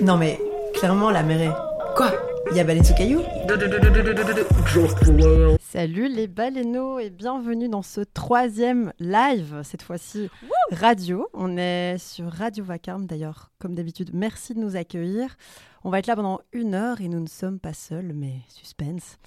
Non 0.00 0.16
mais, 0.16 0.38
clairement, 0.74 1.10
la 1.10 1.24
mer 1.24 1.40
est... 1.40 1.94
Quoi 1.96 2.12
Il 2.52 2.56
y 2.56 2.60
a 2.60 2.64
baleine 2.64 2.84
sous 2.84 2.94
caillou 2.94 3.20
Salut 5.60 6.08
les 6.08 6.28
baleineaux 6.28 7.00
et 7.00 7.10
bienvenue 7.10 7.68
dans 7.68 7.82
ce 7.82 8.02
troisième 8.02 8.92
live, 9.00 9.60
cette 9.64 9.82
fois-ci 9.82 10.30
radio. 10.70 11.26
On 11.34 11.56
est 11.56 11.98
sur 11.98 12.30
Radio 12.30 12.62
Vacarme 12.64 13.06
d'ailleurs, 13.06 13.50
comme 13.58 13.74
d'habitude. 13.74 14.10
Merci 14.12 14.54
de 14.54 14.60
nous 14.60 14.76
accueillir. 14.76 15.36
On 15.82 15.90
va 15.90 15.98
être 15.98 16.06
là 16.06 16.14
pendant 16.14 16.40
une 16.52 16.74
heure 16.74 17.00
et 17.00 17.08
nous 17.08 17.20
ne 17.20 17.26
sommes 17.28 17.58
pas 17.58 17.74
seuls, 17.74 18.12
mais 18.14 18.42
suspense. 18.48 19.18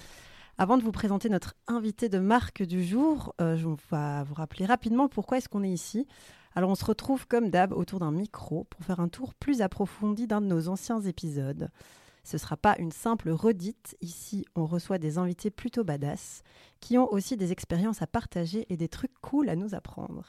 Avant 0.56 0.78
de 0.78 0.82
vous 0.82 0.92
présenter 0.92 1.28
notre 1.28 1.54
invité 1.66 2.08
de 2.08 2.18
marque 2.18 2.62
du 2.62 2.82
jour, 2.82 3.34
euh, 3.42 3.56
je 3.56 3.66
vais 3.66 4.24
vous 4.24 4.34
rappeler 4.34 4.64
rapidement 4.64 5.08
pourquoi 5.08 5.36
est-ce 5.36 5.50
qu'on 5.50 5.64
est 5.64 5.70
ici. 5.70 6.06
Alors 6.54 6.70
on 6.70 6.74
se 6.74 6.84
retrouve 6.84 7.26
comme 7.26 7.50
d'hab 7.50 7.72
autour 7.72 8.00
d'un 8.00 8.12
micro 8.12 8.64
pour 8.64 8.84
faire 8.84 9.00
un 9.00 9.08
tour 9.08 9.34
plus 9.34 9.62
approfondi 9.62 10.26
d'un 10.26 10.40
de 10.40 10.46
nos 10.46 10.68
anciens 10.68 11.00
épisodes. 11.00 11.70
Ce 12.24 12.36
ne 12.36 12.38
sera 12.38 12.56
pas 12.56 12.76
une 12.78 12.92
simple 12.92 13.30
redite. 13.30 13.96
Ici, 14.00 14.44
on 14.54 14.64
reçoit 14.64 14.98
des 14.98 15.18
invités 15.18 15.50
plutôt 15.50 15.82
badass 15.82 16.42
qui 16.80 16.98
ont 16.98 17.10
aussi 17.12 17.36
des 17.36 17.52
expériences 17.52 18.02
à 18.02 18.06
partager 18.06 18.66
et 18.68 18.76
des 18.76 18.88
trucs 18.88 19.18
cool 19.20 19.48
à 19.48 19.56
nous 19.56 19.74
apprendre. 19.74 20.26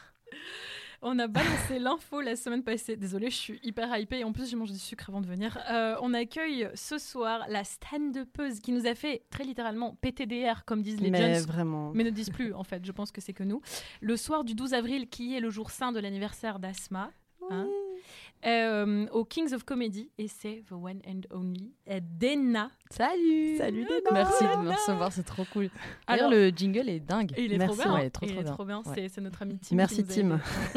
On 1.05 1.19
a 1.19 1.27
balancé 1.27 1.79
l'info 1.79 2.21
la 2.21 2.37
semaine 2.37 2.63
passée. 2.63 2.95
Désolée, 2.95 3.29
je 3.29 3.35
suis 3.35 3.59
hyper 3.61 3.95
hypée. 3.97 4.23
En 4.23 4.31
plus, 4.31 4.49
j'ai 4.49 4.55
mangé 4.55 4.71
du 4.71 4.79
sucre 4.79 5.09
avant 5.09 5.19
de 5.19 5.27
venir. 5.27 5.57
Euh, 5.69 5.97
on 6.01 6.13
accueille 6.13 6.69
ce 6.75 6.97
soir 6.97 7.45
la 7.49 7.65
stand-upeuse 7.65 8.61
qui 8.61 8.71
nous 8.71 8.87
a 8.87 8.95
fait 8.95 9.23
très 9.29 9.43
littéralement 9.43 9.95
PTDR, 9.95 10.63
comme 10.65 10.81
disent 10.81 11.01
les 11.01 11.11
Mais 11.11 11.39
vraiment. 11.39 11.91
Mais 11.93 12.05
ne 12.05 12.09
disent 12.09 12.29
plus, 12.29 12.53
en 12.53 12.63
fait. 12.63 12.85
Je 12.85 12.91
pense 12.93 13.11
que 13.11 13.19
c'est 13.19 13.33
que 13.33 13.43
nous. 13.43 13.61
Le 13.99 14.15
soir 14.15 14.45
du 14.45 14.55
12 14.55 14.73
avril, 14.73 15.09
qui 15.09 15.35
est 15.35 15.41
le 15.41 15.49
jour 15.49 15.71
saint 15.71 15.91
de 15.91 15.99
l'anniversaire 15.99 16.59
d'Asma. 16.59 17.11
hein, 17.49 17.67
euh, 18.45 19.05
au 19.11 19.25
Kings 19.25 19.53
of 19.53 19.63
Comedy. 19.63 20.09
Et 20.17 20.27
c'est 20.27 20.63
the 20.69 20.73
one 20.73 20.99
and 21.07 21.21
only 21.35 21.73
Dena. 21.87 22.69
Salut 22.89 23.57
Salut, 23.57 23.85
Dena. 23.85 24.11
Merci 24.11 24.43
de 24.43 24.61
me 24.63 24.71
recevoir, 24.71 25.11
c'est 25.11 25.23
trop 25.23 25.45
cool. 25.51 25.69
Alors- 26.07 26.29
D'ailleurs, 26.29 26.49
le 26.51 26.55
jingle 26.55 26.89
est 26.89 26.99
dingue. 26.99 27.31
Il 27.37 27.53
est 27.53 27.57
Merci, 27.57 27.77
trop 27.77 27.83
bien. 27.89 27.93
ouais, 27.95 28.09
trop, 28.09 28.25
il 28.25 28.31
trop 28.31 28.39
est 28.39 28.43
bien. 28.43 28.53
trop 28.53 28.65
bien. 28.65 28.83
Ouais. 28.85 29.07
C'est- 29.09 29.21
notre 29.21 29.41
ami 29.41 29.57
Tim. 29.59 29.75
Merci, 29.75 30.03
Tim. 30.03 30.39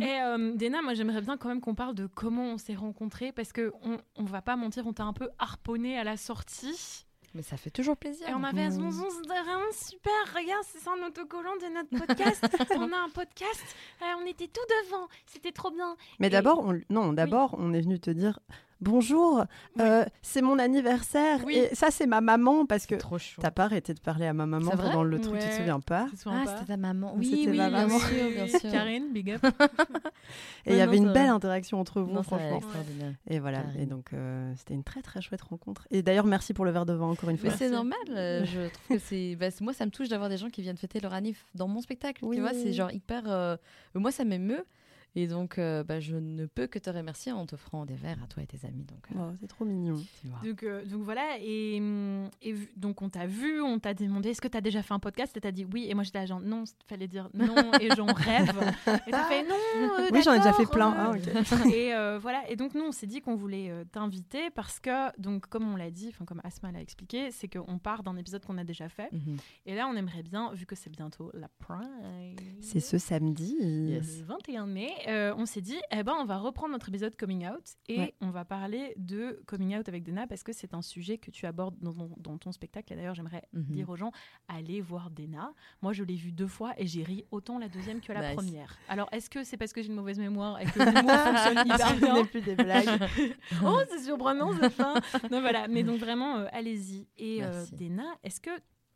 Et 0.00 0.20
euh, 0.22 0.52
Dena, 0.54 0.82
moi 0.82 0.94
j'aimerais 0.94 1.20
bien 1.22 1.36
quand 1.36 1.48
même 1.48 1.60
qu'on 1.60 1.74
parle 1.74 1.94
de 1.94 2.06
comment 2.06 2.44
on 2.52 2.58
s'est 2.58 2.74
rencontrés 2.74 3.32
parce 3.32 3.52
que 3.52 3.72
on, 3.82 3.98
on 4.16 4.24
va 4.24 4.42
pas 4.42 4.56
mentir, 4.56 4.86
on 4.86 4.92
t'a 4.92 5.04
un 5.04 5.12
peu 5.12 5.28
harponné 5.38 5.98
à 5.98 6.04
la 6.04 6.16
sortie. 6.16 7.06
Mais 7.38 7.44
ça 7.44 7.56
fait 7.56 7.70
toujours 7.70 7.96
plaisir. 7.96 8.28
Et 8.28 8.34
on 8.34 8.42
avait 8.42 8.68
Mm. 8.68 8.84
on 8.84 8.90
se 8.90 8.96
dit 9.22 9.28
vraiment 9.28 9.70
super, 9.70 10.12
regarde, 10.34 10.64
c'est 10.72 10.80
ça 10.80 10.90
un 11.00 11.06
autocollant 11.06 11.54
de 11.62 11.72
notre 11.72 12.04
podcast. 12.04 12.42
on 12.76 12.92
a 12.92 12.96
un 12.96 13.08
podcast, 13.10 13.62
euh, 14.02 14.06
on 14.20 14.26
était 14.26 14.48
tout 14.48 14.60
devant, 14.90 15.06
c'était 15.24 15.52
trop 15.52 15.70
bien. 15.70 15.94
Mais 16.18 16.26
Et- 16.26 16.30
d'abord, 16.30 16.64
on... 16.66 16.80
non, 16.90 17.12
d'abord, 17.12 17.54
on 17.56 17.72
est 17.74 17.80
venu 17.80 18.00
te 18.00 18.10
dire 18.10 18.40
bonjour, 18.80 19.44
Oui. 19.76 19.82
euh, 19.84 20.04
c'est 20.20 20.42
mon 20.42 20.58
anniversaire 20.58 21.40
Oui. 21.44 21.56
et 21.58 21.74
ça 21.76 21.90
c'est 21.92 22.06
ma 22.06 22.20
maman 22.20 22.64
parce 22.66 22.86
que 22.86 22.94
t'as 23.40 23.50
pas 23.52 23.64
arrêté 23.64 23.94
de 23.94 24.00
parler 24.00 24.26
à 24.26 24.32
ma 24.32 24.46
maman 24.46 24.72
pendant 24.72 25.04
le 25.04 25.20
truc, 25.20 25.34
tu 25.34 25.40
te 25.40 25.44
Ouais. 25.52 25.56
souviens 25.58 25.78
pas 25.80 26.06
Ah, 26.26 26.42
pas. 26.44 26.46
c'était 26.56 26.66
ta 26.72 26.76
maman. 26.76 27.16
C'était 27.22 27.36
Oui, 27.36 27.46
oui, 27.50 27.56
ma 27.56 27.68
bien 27.70 27.86
maman. 27.86 27.98
sûr, 28.00 28.30
bien 28.34 28.46
sûr. 28.48 28.70
Karine, 28.72 29.12
big 29.12 29.30
up. 29.32 29.42
Et 30.66 30.72
il 30.72 30.76
y 30.76 30.80
avait 30.82 30.98
non, 30.98 31.06
une 31.06 31.12
belle 31.12 31.22
vrai. 31.24 31.28
interaction 31.34 31.80
entre 31.80 32.00
vous, 32.02 32.12
Non, 32.12 32.22
franchement. 32.22 32.56
extraordinaire. 32.58 33.14
Et 33.28 33.38
voilà, 33.38 33.62
et 33.78 33.86
donc 33.86 34.12
euh, 34.12 34.52
c'était 34.56 34.74
une 34.74 34.84
très 34.84 35.00
très 35.00 35.20
chouette 35.22 35.40
rencontre. 35.42 35.86
Et 35.90 36.02
d'ailleurs, 36.02 36.26
merci 36.26 36.52
pour 36.52 36.64
le 36.66 36.70
verre 36.70 36.84
de 36.84 36.92
vin 36.92 37.06
encore 37.06 37.30
une 37.30 37.38
fois. 37.38 37.48
Mais 37.50 37.56
c'est 37.56 37.70
normal, 37.70 37.96
euh, 38.10 38.44
je 38.44 38.68
trouve 38.68 38.96
que 38.96 38.98
c'est. 38.98 39.36
bah, 39.36 39.50
c'est- 39.50 39.62
moi, 39.64 39.72
ça 39.72 39.86
me 39.86 39.90
touche 39.90 40.08
d'avoir 40.08 40.28
des 40.28 40.36
gens 40.36 40.50
qui 40.50 40.60
viennent 40.62 40.76
fêter 40.76 41.00
leur 41.00 41.14
anniv 41.14 41.42
dans 41.54 41.68
mon 41.68 41.80
spectacle. 41.80 42.24
Oui. 42.24 42.36
Tu 42.36 42.42
vois, 42.42 42.52
c'est 42.52 42.72
genre 42.74 42.92
hyper. 42.92 43.22
euh, 43.26 43.56
Moi, 43.94 44.10
ça 44.12 44.24
m'émeut. 44.24 44.64
Et 45.16 45.26
donc, 45.26 45.58
euh, 45.58 45.82
bah, 45.82 46.00
je 46.00 46.16
ne 46.16 46.46
peux 46.46 46.66
que 46.66 46.78
te 46.78 46.90
remercier 46.90 47.32
en 47.32 47.44
t'offrant 47.46 47.84
des 47.86 47.94
verres 47.94 48.22
à 48.22 48.26
toi 48.26 48.42
et 48.42 48.46
tes 48.46 48.64
amis. 48.66 48.84
Donc, 48.84 49.06
euh, 49.10 49.18
Oh, 49.18 49.34
c'est 49.40 49.48
trop 49.48 49.64
mignon. 49.64 49.96
tu. 50.20 50.28
Donc, 50.48 50.62
euh, 50.62 50.84
donc 50.84 51.02
voilà, 51.02 51.38
et, 51.40 51.78
hum, 51.80 52.28
et 52.42 52.54
donc 52.76 53.02
on 53.02 53.08
t'a 53.08 53.26
vu, 53.26 53.60
on 53.60 53.78
t'a 53.78 53.94
demandé 53.94 54.28
est-ce 54.30 54.40
que 54.40 54.48
t'as 54.48 54.60
déjà 54.60 54.82
fait 54.82 54.94
un 54.94 54.98
podcast? 54.98 55.36
Et 55.36 55.40
t'as 55.40 55.50
dit 55.50 55.66
oui, 55.72 55.86
et 55.88 55.94
moi 55.94 56.04
j'étais 56.04 56.18
là 56.18 56.26
genre 56.26 56.40
non, 56.40 56.64
fallait 56.86 57.08
dire 57.08 57.28
non, 57.34 57.72
et 57.80 57.88
j'en 57.96 58.06
rêve. 58.14 58.50
Et 59.06 59.10
t'as 59.10 59.24
fait 59.24 59.42
non, 59.42 59.56
euh, 59.78 60.08
Oui, 60.12 60.22
j'en 60.22 60.34
ai 60.34 60.38
déjà 60.38 60.52
fait 60.52 60.66
plein. 60.66 61.14
euh. 61.14 61.18
Ah. 61.34 61.68
Et 61.74 61.94
euh, 61.94 62.18
voilà, 62.20 62.48
et 62.50 62.56
donc 62.56 62.74
nous 62.74 62.84
on 62.84 62.92
s'est 62.92 63.06
dit 63.06 63.20
qu'on 63.20 63.34
voulait 63.34 63.70
euh, 63.70 63.84
t'inviter 63.90 64.50
parce 64.50 64.78
que, 64.78 65.18
donc 65.20 65.46
comme 65.48 65.70
on 65.72 65.76
l'a 65.76 65.90
dit, 65.90 66.08
enfin 66.10 66.24
comme 66.24 66.40
Asma 66.44 66.70
l'a 66.70 66.80
expliqué, 66.80 67.30
c'est 67.30 67.48
qu'on 67.48 67.78
part 67.78 68.02
d'un 68.02 68.16
épisode 68.16 68.44
qu'on 68.44 68.58
a 68.58 68.64
déjà 68.64 68.88
fait. 68.88 69.10
Mhm. 69.12 69.36
Et 69.66 69.74
là 69.74 69.88
on 69.88 69.96
aimerait 69.96 70.22
bien, 70.22 70.52
vu 70.52 70.66
que 70.66 70.74
c'est 70.76 70.90
bientôt 70.90 71.30
la 71.34 71.48
Prime, 71.58 72.36
C'est 72.60 72.80
ce 72.80 72.98
samedi. 72.98 73.56
Yes. 73.60 74.18
le 74.20 74.24
21 74.26 74.66
mai, 74.66 74.90
euh, 75.06 75.34
on 75.36 75.46
s'est 75.46 75.60
dit, 75.60 75.76
eh 75.90 76.02
ben, 76.02 76.14
on 76.18 76.24
va 76.24 76.38
reprendre 76.38 76.72
notre 76.72 76.88
épisode 76.88 77.14
Coming 77.16 77.46
Out 77.48 77.74
et 77.88 77.98
Ouais. 77.98 78.14
on 78.20 78.30
va 78.30 78.44
parler 78.44 78.94
de 78.96 79.40
Coming 79.46 79.76
Out 79.76 79.88
avec 79.88 80.02
Dena 80.02 80.26
parce 80.26 80.42
que 80.42 80.52
c'est 80.52 80.74
un 80.74 80.82
sujet 80.82 81.18
que 81.18 81.30
tu 81.30 81.46
abordes 81.46 81.76
dans 81.80 81.92
ton, 81.92 82.10
dans 82.18 82.38
ton 82.38 82.52
spectacle. 82.52 82.92
Et 82.92 82.96
d'ailleurs, 82.96 83.14
j'aimerais 83.14 83.42
Mhm. 83.52 83.64
dire 83.64 83.88
aux 83.90 83.96
gens, 83.96 84.10
allez 84.48 84.80
voir 84.80 85.10
Dena. 85.10 85.52
Moi, 85.82 85.92
je 85.92 86.02
l'ai 86.04 86.16
vu 86.16 86.32
deux 86.32 86.46
fois 86.46 86.72
et 86.78 86.86
j'ai 86.86 87.02
ri 87.02 87.24
autant 87.30 87.58
la 87.58 87.68
deuxième 87.68 88.00
que 88.00 88.12
la 88.12 88.20
Nice. 88.28 88.34
première. 88.36 88.78
Alors, 88.88 89.08
est-ce 89.12 89.28
que 89.30 89.44
c'est 89.44 89.56
parce 89.56 89.72
que 89.72 89.82
j'ai 89.82 89.88
une 89.88 89.94
mauvaise 89.94 90.18
mémoire 90.18 90.60
et 90.60 90.64
que 90.64 90.70
fonctionne 90.80 91.66
hyper 91.66 91.88
Ce 91.88 91.94
bien 92.00 92.14
n'est 92.14 92.24
plus 92.24 92.40
des 92.40 92.54
blagues. 92.54 92.88
Oh, 93.64 93.78
c'est 93.90 94.00
surprenant, 94.04 94.50
c'est 94.60 94.70
fin. 94.70 94.94
Non, 95.30 95.40
voilà. 95.40 95.68
Mais 95.68 95.82
donc, 95.82 95.98
vraiment, 95.98 96.36
euh, 96.38 96.46
allez-y. 96.52 97.06
Et 97.16 97.42
euh. 97.44 97.64
Dena, 97.72 98.04
est-ce 98.22 98.40
que 98.40 98.50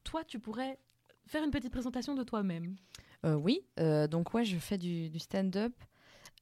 toi, 0.05 0.25
tu 0.25 0.39
pourrais 0.39 0.79
faire 1.27 1.45
une 1.45 1.51
petite 1.51 1.71
présentation 1.73 2.15
de 2.15 2.23
toi-même? 2.23 2.77
Euh, 3.25 3.34
oui, 3.34 3.61
euh, 3.79 4.09
donc 4.09 4.34
ouais, 4.34 4.45
je 4.45 4.57
fais 4.59 4.79
du, 4.79 5.09
du 5.09 5.19
stand-up. 5.21 5.73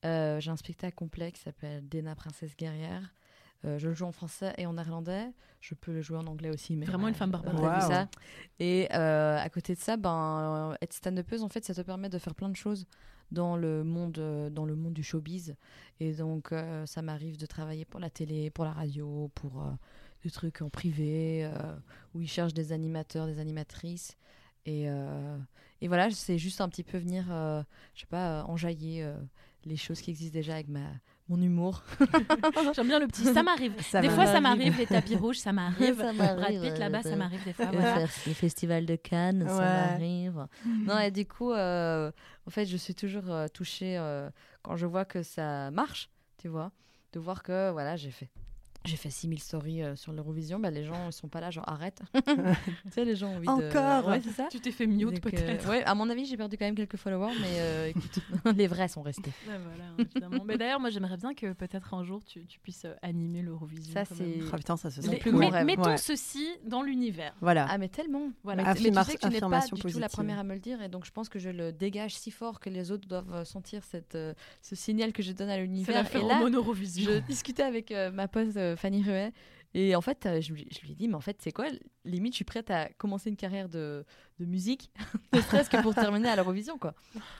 Euh, 0.04 0.40
J'ai 0.40 0.50
un 0.50 0.56
spectacle 0.56 0.94
complet 0.94 1.32
qui 1.32 1.40
s'appelle 1.40 1.88
Dena 1.88 2.14
Princesse 2.14 2.56
Guerrière. 2.56 3.14
Euh, 3.66 3.78
je 3.78 3.88
le 3.88 3.94
joue 3.94 4.06
en 4.06 4.12
français 4.12 4.54
et 4.56 4.64
en 4.66 4.72
néerlandais. 4.72 5.26
Je 5.60 5.74
peux 5.74 5.92
le 5.92 6.00
jouer 6.00 6.16
en 6.16 6.26
anglais 6.26 6.48
aussi. 6.48 6.76
Mais 6.76 6.86
Vraiment 6.86 7.08
une 7.08 7.14
femme 7.14 7.30
barbare. 7.30 7.54
Wow. 7.82 7.88
ça. 7.90 8.08
Et 8.58 8.88
euh, 8.94 9.36
à 9.38 9.48
côté 9.50 9.74
de 9.74 9.78
ça, 9.80 9.98
ben, 9.98 10.74
être 10.80 10.94
stand-upeuse, 10.94 11.42
en 11.42 11.48
fait, 11.50 11.64
ça 11.64 11.74
te 11.74 11.82
permet 11.82 12.08
de 12.08 12.18
faire 12.18 12.34
plein 12.34 12.48
de 12.48 12.56
choses 12.56 12.86
dans 13.30 13.56
le 13.56 13.84
monde, 13.84 14.50
dans 14.50 14.64
le 14.64 14.74
monde 14.74 14.94
du 14.94 15.02
showbiz. 15.02 15.54
Et 16.00 16.14
donc, 16.14 16.52
euh, 16.52 16.86
ça 16.86 17.02
m'arrive 17.02 17.36
de 17.36 17.44
travailler 17.46 17.84
pour 17.84 18.00
la 18.00 18.08
télé, 18.08 18.50
pour 18.50 18.64
la 18.64 18.72
radio, 18.72 19.30
pour 19.34 19.62
euh, 19.62 19.70
des 20.24 20.30
trucs 20.30 20.62
en 20.62 20.70
privé, 20.70 21.44
euh, 21.44 21.50
où 22.14 22.22
ils 22.22 22.28
cherchent 22.28 22.54
des 22.54 22.72
animateurs, 22.72 23.26
des 23.26 23.38
animatrices. 23.38 24.16
Et, 24.64 24.88
euh, 24.88 25.36
et 25.82 25.88
voilà, 25.88 26.10
c'est 26.10 26.38
juste 26.38 26.60
un 26.62 26.68
petit 26.68 26.82
peu 26.84 26.98
venir, 26.98 27.26
euh, 27.30 27.62
je 27.94 28.00
sais 28.00 28.06
pas, 28.06 28.44
enjailler 28.44 29.04
euh, 29.04 29.14
les 29.64 29.76
choses 29.76 30.00
qui 30.00 30.10
existent 30.10 30.34
déjà 30.34 30.54
avec 30.54 30.68
ma, 30.68 30.86
mon 31.30 31.40
humour. 31.40 31.84
J'aime 32.74 32.88
bien 32.88 32.98
le 32.98 33.06
petit. 33.06 33.24
Ça 33.24 33.42
m'arrive. 33.42 33.72
Ça 33.82 34.00
des 34.00 34.10
fois, 34.10 34.26
ça 34.26 34.40
m'arrive, 34.40 34.76
les 34.76 34.86
tapis 34.86 35.16
rouges, 35.16 35.38
ça 35.38 35.52
m'arrive. 35.54 35.96
Brad 35.96 36.60
Pitt 36.60 36.78
là-bas, 36.78 37.02
ça 37.02 37.16
m'arrive 37.16 37.44
des 37.44 37.52
fois. 37.52 37.66
Voilà. 37.66 38.06
les 38.26 38.34
festivals 38.34 38.84
de 38.84 38.96
Cannes, 38.96 39.46
ça 39.46 39.56
m'arrive. 39.56 40.46
Non, 40.84 40.98
et 40.98 41.10
du 41.10 41.26
coup, 41.26 41.52
euh, 41.52 42.10
en 42.46 42.50
fait, 42.50 42.66
je 42.66 42.76
suis 42.76 42.94
toujours 42.94 43.30
euh, 43.30 43.46
touchée 43.48 43.96
euh, 43.98 44.28
quand 44.62 44.76
je 44.76 44.86
vois 44.86 45.04
que 45.04 45.22
ça 45.22 45.70
marche, 45.70 46.10
tu 46.38 46.48
vois, 46.48 46.72
de 47.12 47.20
voir 47.20 47.42
que, 47.42 47.70
voilà, 47.70 47.96
j'ai 47.96 48.10
fait. 48.10 48.30
J'ai 48.86 48.96
fait 48.96 49.10
6000 49.10 49.38
stories 49.40 49.82
euh, 49.82 49.94
sur 49.94 50.10
l'Eurovision, 50.12 50.58
bah, 50.58 50.70
les 50.70 50.84
gens 50.84 51.08
ils 51.08 51.12
sont 51.12 51.28
pas 51.28 51.40
là, 51.40 51.50
genre 51.50 51.68
arrête. 51.68 52.00
tu 52.26 52.32
sais, 52.90 53.04
les 53.04 53.14
gens 53.14 53.28
ont 53.28 53.36
envie 53.36 53.46
de. 53.46 53.50
Encore 53.76 54.06
Ouais, 54.08 54.20
c'est 54.24 54.30
ça. 54.30 54.48
Tu 54.50 54.58
t'es 54.58 54.70
fait 54.72 54.86
mute 54.86 55.00
Donc, 55.06 55.16
euh, 55.26 55.30
peut-être. 55.30 55.68
ouais, 55.68 55.84
à 55.84 55.94
mon 55.94 56.08
avis, 56.08 56.24
j'ai 56.24 56.36
perdu 56.38 56.56
quand 56.56 56.64
même 56.64 56.74
quelques 56.74 56.96
followers, 56.96 57.34
mais 57.42 57.60
euh, 57.60 57.86
écoute, 57.88 58.18
les 58.56 58.66
vrais 58.66 58.88
sont 58.88 59.02
restés. 59.02 59.30
Ouais, 59.46 59.58
voilà, 59.62 59.84
hein, 59.90 59.96
évidemment. 59.98 60.44
Mais 60.46 60.56
d'ailleurs, 60.56 60.80
moi, 60.80 60.88
j'aimerais 60.88 61.18
bien 61.18 61.34
que 61.34 61.52
peut-être 61.52 61.92
un 61.92 62.04
jour 62.04 62.24
tu, 62.24 62.46
tu 62.46 62.58
puisses 62.58 62.86
euh, 62.86 62.94
animer 63.02 63.42
l'Eurovision. 63.42 63.92
Ça, 63.92 64.04
c'est-. 64.06 64.38
Ah, 64.50 64.56
putain, 64.56 64.76
ça 64.78 64.90
se 64.90 65.02
sent 65.02 65.16
plus 65.18 65.32
Mais- 65.32 65.48
rêve. 65.50 65.66
Mettons 65.66 65.82
Ouais. 65.90 65.96
ceci 65.98 66.46
dans 66.64 66.82
l'univers. 66.82 67.34
Voilà. 67.42 67.66
Ah, 67.68 67.76
mais 67.76 67.88
tellement. 67.88 68.30
Voilà. 68.44 68.62
Mais, 68.62 68.70
mais 68.70 68.74
tu 68.76 68.82
sais 68.82 69.16
que 69.16 69.26
tu 69.26 69.28
n'es 69.28 69.40
pas 69.40 69.60
du 69.60 69.80
tout 69.92 69.98
la 69.98 70.08
première 70.08 70.38
à 70.38 70.44
me 70.44 70.54
le 70.54 70.60
dire, 70.60 70.80
et 70.82 70.88
donc 70.88 71.04
je 71.04 71.10
pense 71.10 71.28
que 71.28 71.38
je 71.38 71.50
le 71.50 71.70
dégage 71.72 72.14
si 72.14 72.30
fort 72.30 72.60
que 72.60 72.70
les 72.70 72.90
autres 72.92 73.06
doivent 73.06 73.32
euh, 73.34 73.44
sentir 73.44 73.82
cette, 73.84 74.14
euh, 74.14 74.32
ce 74.62 74.74
signal 74.74 75.12
que 75.12 75.22
je 75.22 75.32
donne 75.32 75.50
à 75.50 75.56
C'est 75.56 75.60
l'univers. 75.62 76.02
la 76.12 76.18
Et 76.18 76.22
là, 76.26 76.48
Eurovision. 76.50 77.10
je 77.12 77.18
discutais 77.18 77.62
avec 77.62 77.90
euh, 77.92 78.10
ma 78.10 78.26
pote 78.28 78.56
euh, 78.56 78.69
Fanny 78.76 79.02
Ruet 79.02 79.32
et 79.72 79.94
en 79.94 80.00
fait 80.00 80.26
euh, 80.26 80.40
je, 80.40 80.52
lui, 80.52 80.66
je 80.72 80.80
lui 80.80 80.92
ai 80.92 80.94
dit 80.96 81.06
mais 81.06 81.14
en 81.14 81.20
fait 81.20 81.36
c'est 81.40 81.52
quoi 81.52 81.66
limite 82.04 82.32
je 82.32 82.36
suis 82.36 82.44
prête 82.44 82.70
à 82.72 82.88
commencer 82.98 83.30
une 83.30 83.36
carrière 83.36 83.68
de, 83.68 84.04
de 84.40 84.44
musique 84.44 84.90
ne 85.32 85.40
serait-ce 85.40 85.70
que 85.70 85.80
pour 85.80 85.94
terminer 85.94 86.28
à 86.28 86.34
l'Eurovision 86.34 86.76
quoi 86.76 86.92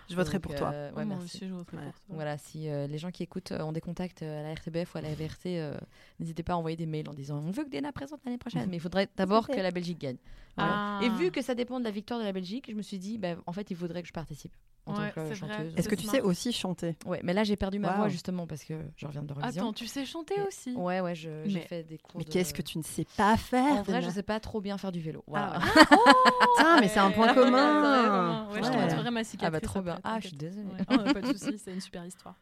Je 0.08 0.14
voterai 0.14 0.34
Donc, 0.34 0.42
pour 0.42 0.54
toi. 0.54 0.70
euh, 0.72 0.92
ouais, 0.92 1.04
merci. 1.04 1.24
aussi, 1.24 1.48
je 1.48 1.52
voterai 1.54 1.78
Ouais. 1.78 1.82
pour 1.84 1.92
toi. 1.94 2.14
voilà 2.14 2.38
si 2.38 2.68
euh, 2.68 2.86
les 2.86 2.98
gens 2.98 3.10
qui 3.10 3.24
écoutent 3.24 3.50
euh, 3.50 3.62
ont 3.62 3.72
des 3.72 3.80
contacts 3.80 4.22
euh, 4.22 4.38
à 4.40 4.42
la 4.44 4.54
RTBF 4.54 4.94
ou 4.94 4.98
à 4.98 5.00
la 5.00 5.12
VRT 5.12 5.46
euh, 5.46 5.76
n'hésitez 6.20 6.44
pas 6.44 6.52
à 6.52 6.56
envoyer 6.56 6.76
des 6.76 6.86
mails 6.86 7.08
en 7.08 7.14
disant 7.14 7.38
on 7.44 7.50
veut 7.50 7.64
que 7.64 7.70
Dena 7.70 7.90
présente 7.90 8.20
l'année 8.24 8.38
prochaine 8.38 8.66
mais 8.70 8.76
il 8.76 8.80
faudrait 8.80 9.08
d'abord 9.16 9.48
que 9.48 9.56
la 9.58 9.72
Belgique 9.72 9.98
gagne 9.98 10.18
Voilà. 10.56 10.72
Ah. 10.72 11.00
et 11.02 11.08
vu 11.10 11.32
que 11.32 11.42
ça 11.42 11.56
dépend 11.56 11.80
de 11.80 11.84
la 11.84 11.90
victoire 11.90 12.20
de 12.20 12.24
la 12.24 12.32
Belgique 12.32 12.66
je 12.70 12.76
me 12.76 12.82
suis 12.82 12.98
dit 13.00 13.18
bah, 13.18 13.34
en 13.46 13.52
fait 13.52 13.68
il 13.72 13.76
faudrait 13.76 14.02
que 14.02 14.08
je 14.08 14.12
participe 14.12 14.52
en 14.86 14.94
Ouais, 14.98 15.12
tant 15.12 15.28
que 15.28 15.34
chanteuse. 15.34 15.72
Est-ce 15.76 15.88
que 15.88 15.94
tu 15.94 16.02
smart. 16.04 16.14
sais 16.14 16.20
aussi 16.22 16.52
chanter? 16.52 16.96
Ouais, 17.06 17.20
mais 17.22 17.32
là 17.32 17.44
j'ai 17.44 17.56
perdu 17.56 17.78
ma 17.78 17.92
voix 17.92 18.08
justement 18.08 18.46
parce 18.46 18.64
que 18.64 18.74
je 18.96 19.06
reviens 19.06 19.22
de 19.22 19.30
Eurovision. 19.32 19.62
Attends, 19.62 19.72
tu 19.72 19.86
sais 19.86 20.04
chanter 20.04 20.34
Et- 20.38 20.42
aussi? 20.42 20.72
Ouais, 20.74 21.00
ouais, 21.00 21.14
j'ai 21.14 21.30
Mais- 21.46 21.60
fait 21.60 21.82
des 21.84 21.98
cours. 21.98 22.18
Mais 22.18 22.24
de- 22.24 22.30
qu'est-ce 22.30 22.52
que 22.54 22.62
tu 22.62 22.78
ne 22.78 22.82
sais 22.82 23.06
pas 23.16 23.36
faire 23.36 23.72
En 23.78 23.82
vrai, 23.82 24.02
je 24.02 24.10
sais 24.10 24.22
pas 24.22 24.40
trop 24.40 24.60
bien 24.60 24.78
faire 24.78 24.92
du 24.92 25.00
vélo. 25.00 25.22
Voilà. 25.26 25.60
Ah, 25.60 25.60
Putain, 26.56 26.80
mais 26.80 26.88
c'est 26.88 26.98
un 26.98 27.10
point 27.10 27.28
Ouais, 27.28 27.34
commun. 27.34 28.48
Ouais, 28.50 28.62
je 28.62 28.68
te 28.70 28.76
montrerai 28.76 29.10
ma 29.10 29.24
cicatrice. 29.24 29.46
Ah 29.48 29.50
bah 29.50 29.60
trop 29.60 29.80
bien. 29.82 29.98
Ah, 30.04 30.18
je 30.20 30.28
suis 30.28 30.36
désolée. 30.36 30.66
Ouais. 30.66 30.84
Oh, 30.90 31.12
pas 31.12 31.20
de 31.20 31.26
soucis, 31.26 31.58
c'est 31.64 31.72
une 31.72 31.80
super 31.80 32.04
histoire. 32.04 32.34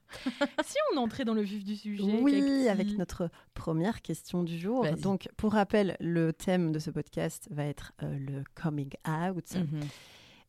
si 0.64 0.76
on 0.94 0.99
entrait 0.99 1.25
dans 1.25 1.35
le 1.35 1.43
vif 1.43 1.64
du 1.64 1.76
sujet, 1.76 2.02
Oui, 2.20 2.69
avec 2.69 2.96
notre 2.96 3.31
première 3.55 4.00
question 4.02 4.43
du 4.43 4.58
jour. 4.58 4.87
Donc, 5.02 5.29
pour 5.37 5.52
rappel, 5.52 5.96
le 6.00 6.32
thème 6.32 6.73
de 6.73 6.79
ce 6.79 6.90
podcast 6.90 7.49
va 7.50 7.64
être 7.64 7.93
euh, 8.02 8.17
le 8.19 8.44
coming 8.55 8.90
out. 9.06 9.44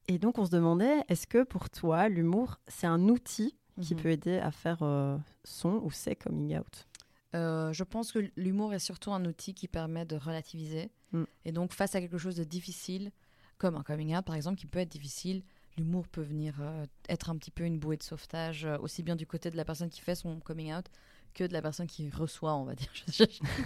Et 0.10 0.18
donc, 0.18 0.40
on 0.40 0.46
se 0.46 0.50
demandait, 0.50 1.04
est-ce 1.08 1.28
que 1.28 1.44
pour 1.44 1.70
toi, 1.70 2.10
l'humour, 2.10 2.60
c'est 2.68 2.88
un 2.88 3.08
outil 3.10 3.56
qui 3.80 3.94
Mhm. 3.94 4.02
peut 4.02 4.10
aider 4.10 4.40
à 4.40 4.50
faire 4.52 4.80
euh, 4.82 5.18
son 5.44 5.74
ou 5.84 5.92
ses 5.92 6.16
coming 6.16 6.58
out? 6.58 6.88
Euh, 7.36 7.72
je 7.74 7.84
pense 7.84 8.12
que 8.12 8.20
l'humour 8.36 8.74
est 8.74 8.80
surtout 8.80 9.14
un 9.14 9.24
outil 9.26 9.54
qui 9.54 9.68
permet 9.68 10.06
de 10.06 10.16
relativiser. 10.16 10.90
Mm. 11.12 11.24
Et 11.46 11.52
donc, 11.52 11.74
face 11.74 11.94
à 11.94 12.02
quelque 12.02 12.18
chose 12.18 12.36
de 12.36 12.44
difficile, 12.44 13.12
comme 13.60 13.76
un 13.76 13.84
coming 13.84 14.16
out 14.18 14.26
par 14.26 14.34
exemple, 14.36 14.60
qui 14.60 14.66
peut 14.66 14.80
être 14.80 14.90
difficile, 14.90 15.44
l'humour 15.78 16.08
peut 16.08 16.24
venir 16.24 16.56
euh, 16.60 16.86
être 17.08 17.30
un 17.30 17.38
petit 17.38 17.52
peu 17.52 17.64
une 17.64 17.78
bouée 17.78 17.98
de 17.98 18.04
sauvetage, 18.04 18.66
euh, 18.66 18.80
aussi 18.80 19.04
bien 19.04 19.16
du 19.16 19.28
côté 19.28 19.52
de 19.52 19.58
la 19.58 19.64
personne 19.64 19.90
qui 19.90 20.02
fait 20.02 20.16
son 20.16 20.40
coming 20.40 20.74
out 20.74 20.86
que 21.34 21.44
de 21.44 21.54
la 21.54 21.62
personne 21.62 21.88
qui 21.88 22.10
reçoit, 22.10 22.56
on 22.56 22.64
va 22.64 22.76
dire. 22.76 22.90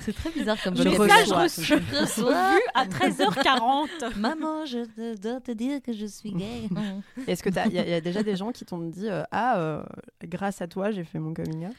C'est 0.02 0.14
très 0.14 0.32
bizarre 0.32 0.62
comme 0.64 0.76
Je 0.76 0.88
reçois. 0.90 1.44
Reçu, 1.44 1.74
revu 1.74 2.62
à 2.74 2.86
13h40. 2.86 4.16
Maman, 4.20 4.66
je 4.66 5.16
dois 5.18 5.42
te 5.42 5.52
dire 5.52 5.82
que 5.82 5.94
je 5.94 6.06
suis 6.06 6.32
gay. 6.32 6.70
Est-ce 7.28 7.42
que 7.44 7.50
il 7.68 7.74
y, 7.74 7.80
a- 7.80 7.88
y 7.88 7.94
a 7.94 8.02
déjà 8.02 8.24
des 8.24 8.36
gens 8.36 8.52
qui 8.52 8.66
t'ont 8.66 8.80
dit 8.80 9.08
euh, 9.10 9.24
Ah, 9.32 9.60
euh, 9.60 9.84
grâce 10.24 10.62
à 10.62 10.68
toi, 10.68 10.92
j'ai 10.92 11.04
fait 11.04 11.20
mon 11.20 11.34
coming 11.34 11.68
out? 11.68 11.76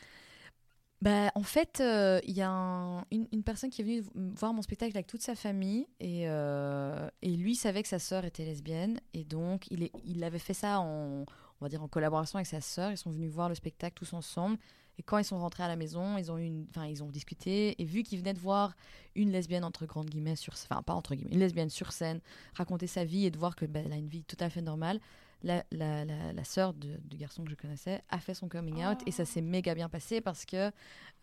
Bah, 1.03 1.31
en 1.35 1.43
fait, 1.43 1.81
euh, 1.81 2.19
il 2.27 2.33
y 2.35 2.41
a 2.41 2.49
un- 2.49 3.05
une, 3.11 3.27
une 3.31 3.43
personne 3.43 3.69
qui 3.69 3.83
est 3.83 3.85
venue 3.85 4.03
voir 4.37 4.55
mon 4.55 4.63
spectacle 4.63 4.93
avec 4.97 5.07
toute 5.07 5.21
sa 5.21 5.35
famille 5.35 5.87
et, 6.01 6.25
euh, 6.29 7.09
et 7.21 7.31
lui 7.37 7.57
savait 7.57 7.83
que 7.83 7.89
sa 7.89 7.99
sœur 7.99 8.25
était 8.25 8.45
lesbienne 8.45 9.01
et 9.13 9.23
donc 9.25 9.67
il, 9.71 9.83
est, 9.83 9.93
il 10.05 10.25
avait 10.25 10.39
fait 10.39 10.55
ça 10.55 10.81
en, 10.81 11.27
on 11.61 11.65
va 11.65 11.69
dire 11.69 11.83
en 11.83 11.89
collaboration 11.89 12.37
avec 12.37 12.47
sa 12.47 12.61
sœur. 12.61 12.91
Ils 12.91 12.97
sont 12.97 13.11
venus 13.11 13.31
voir 13.31 13.49
le 13.49 13.55
spectacle 13.55 13.95
tous 13.95 14.13
ensemble 14.13 14.59
et 14.99 15.03
quand 15.03 15.19
ils 15.19 15.25
sont 15.25 15.39
rentrés 15.39 15.63
à 15.63 15.69
la 15.69 15.77
maison, 15.77 16.19
ils 16.19 16.31
ont 16.31 16.39
une, 16.39 16.67
enfin 16.71 16.87
ils 16.87 17.03
ont 17.03 17.11
discuté 17.11 17.81
et 17.81 17.85
vu 17.85 18.03
qu'ils 18.03 18.21
venaient 18.21 18.35
de 18.35 18.39
voir 18.39 18.77
une 19.15 19.33
lesbienne 19.33 19.65
entre 19.65 19.87
grandes 19.87 20.09
guillemets 20.09 20.37
sur, 20.37 20.55
pas 20.69 20.95
entre 20.95 21.15
guillemets, 21.15 21.33
une 21.33 21.41
lesbienne 21.41 21.71
sur 21.71 21.93
scène 21.93 22.21
raconter 22.55 22.87
sa 22.87 23.05
vie 23.05 23.27
et 23.27 23.31
de 23.31 23.39
voir 23.39 23.57
que 23.57 23.65
bah, 23.67 23.81
elle 23.85 23.93
a 23.93 23.97
une 23.97 24.09
vie 24.09 24.25
tout 24.25 24.37
à 24.41 24.49
fait 24.51 24.63
normale. 24.63 25.01
La, 25.45 25.63
la, 25.73 26.05
la, 26.07 26.33
la 26.33 26.45
sœur 26.45 26.73
du 26.73 26.97
garçon 27.19 27.45
que 27.45 27.51
je 27.51 27.55
connaissais 27.55 28.03
a 28.09 28.19
fait 28.19 28.33
son 28.33 28.49
coming 28.49 28.83
out 28.85 28.99
et 29.07 29.11
ça 29.11 29.25
s'est 29.27 29.43
méga 29.43 29.75
bien 29.75 29.91
passé 29.91 30.23
parce 30.23 30.47
que 30.47 30.71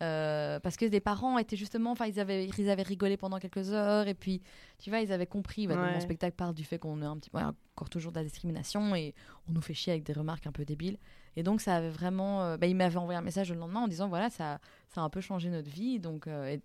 euh, 0.02 0.60
parce 0.60 0.76
que 0.76 0.84
les 0.84 1.00
parents 1.00 1.38
étaient 1.38 1.56
justement, 1.56 1.90
enfin 1.90 2.06
ils 2.06 2.20
avaient 2.20 2.46
ils 2.46 2.70
avaient 2.70 2.82
rigolé 2.82 3.16
pendant 3.16 3.38
quelques 3.38 3.72
heures 3.72 4.06
et 4.06 4.14
puis 4.14 4.40
tu 4.78 4.90
vois 4.90 5.00
ils 5.00 5.12
avaient 5.12 5.26
compris. 5.26 5.66
bah, 5.66 5.74
donc 5.74 5.82
mon 5.94 6.00
spectacle 6.00 6.36
parle 6.36 6.54
du 6.54 6.64
fait 6.64 6.78
qu'on 6.78 7.02
est 7.02 7.06
un 7.06 7.16
petit 7.18 7.30
encore 7.74 7.90
toujours 7.90 8.12
de 8.12 8.18
la 8.18 8.24
discrimination 8.24 8.94
et 8.94 9.14
on 9.48 9.52
nous 9.52 9.60
fait 9.60 9.74
chier 9.74 9.92
avec 9.92 10.04
des 10.04 10.12
remarques 10.12 10.46
un 10.46 10.52
peu 10.52 10.64
débiles. 10.64 10.98
Et 11.34 11.42
donc 11.42 11.60
ça 11.60 11.74
avait 11.76 11.90
vraiment, 11.90 12.42
euh, 12.42 12.56
bah, 12.56 12.66
il 12.66 12.76
m'avait 12.76 12.98
envoyé 12.98 13.18
un 13.18 13.22
message 13.22 13.50
le 13.52 13.58
lendemain 13.58 13.80
en 13.80 13.88
disant 13.88 14.08
voilà 14.08 14.30
ça 14.30 14.60
ça 14.88 15.00
a 15.00 15.04
un 15.04 15.10
peu 15.10 15.20
changé 15.20 15.48
notre 15.50 15.70
vie 15.70 15.98
donc 15.98 16.26
euh, 16.28 16.46
et- 16.48 16.60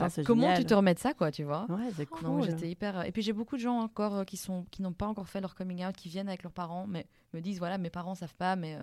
enfin, 0.00 0.20
Ah, 0.20 0.24
comment 0.24 0.42
génial. 0.42 0.58
tu 0.58 0.64
te 0.66 0.74
remets 0.74 0.94
de 0.94 0.98
ça 0.98 1.14
quoi 1.14 1.30
tu 1.30 1.44
vois. 1.44 1.66
Ouais, 1.68 1.90
c'est 1.96 2.06
cool. 2.06 2.22
Donc 2.22 2.44
j'étais 2.44 2.70
hyper. 2.70 3.04
Et 3.06 3.12
puis 3.12 3.22
j'ai 3.22 3.32
beaucoup 3.32 3.56
de 3.56 3.60
gens 3.62 3.78
encore 3.78 4.14
euh, 4.16 4.24
qui 4.24 4.36
sont 4.36 4.64
qui 4.70 4.82
n'ont 4.82 4.92
pas 4.92 5.06
encore 5.06 5.28
fait 5.28 5.40
leur 5.40 5.54
coming 5.54 5.84
out, 5.84 5.94
qui 5.96 6.08
viennent 6.08 6.28
avec 6.28 6.42
leurs 6.42 6.52
parents, 6.52 6.86
mais 6.86 7.06
me 7.34 7.40
disent 7.40 7.58
voilà 7.58 7.78
mes 7.78 7.90
parents 7.90 8.14
savent 8.14 8.34
pas, 8.34 8.56
mais 8.56 8.74
euh, 8.76 8.82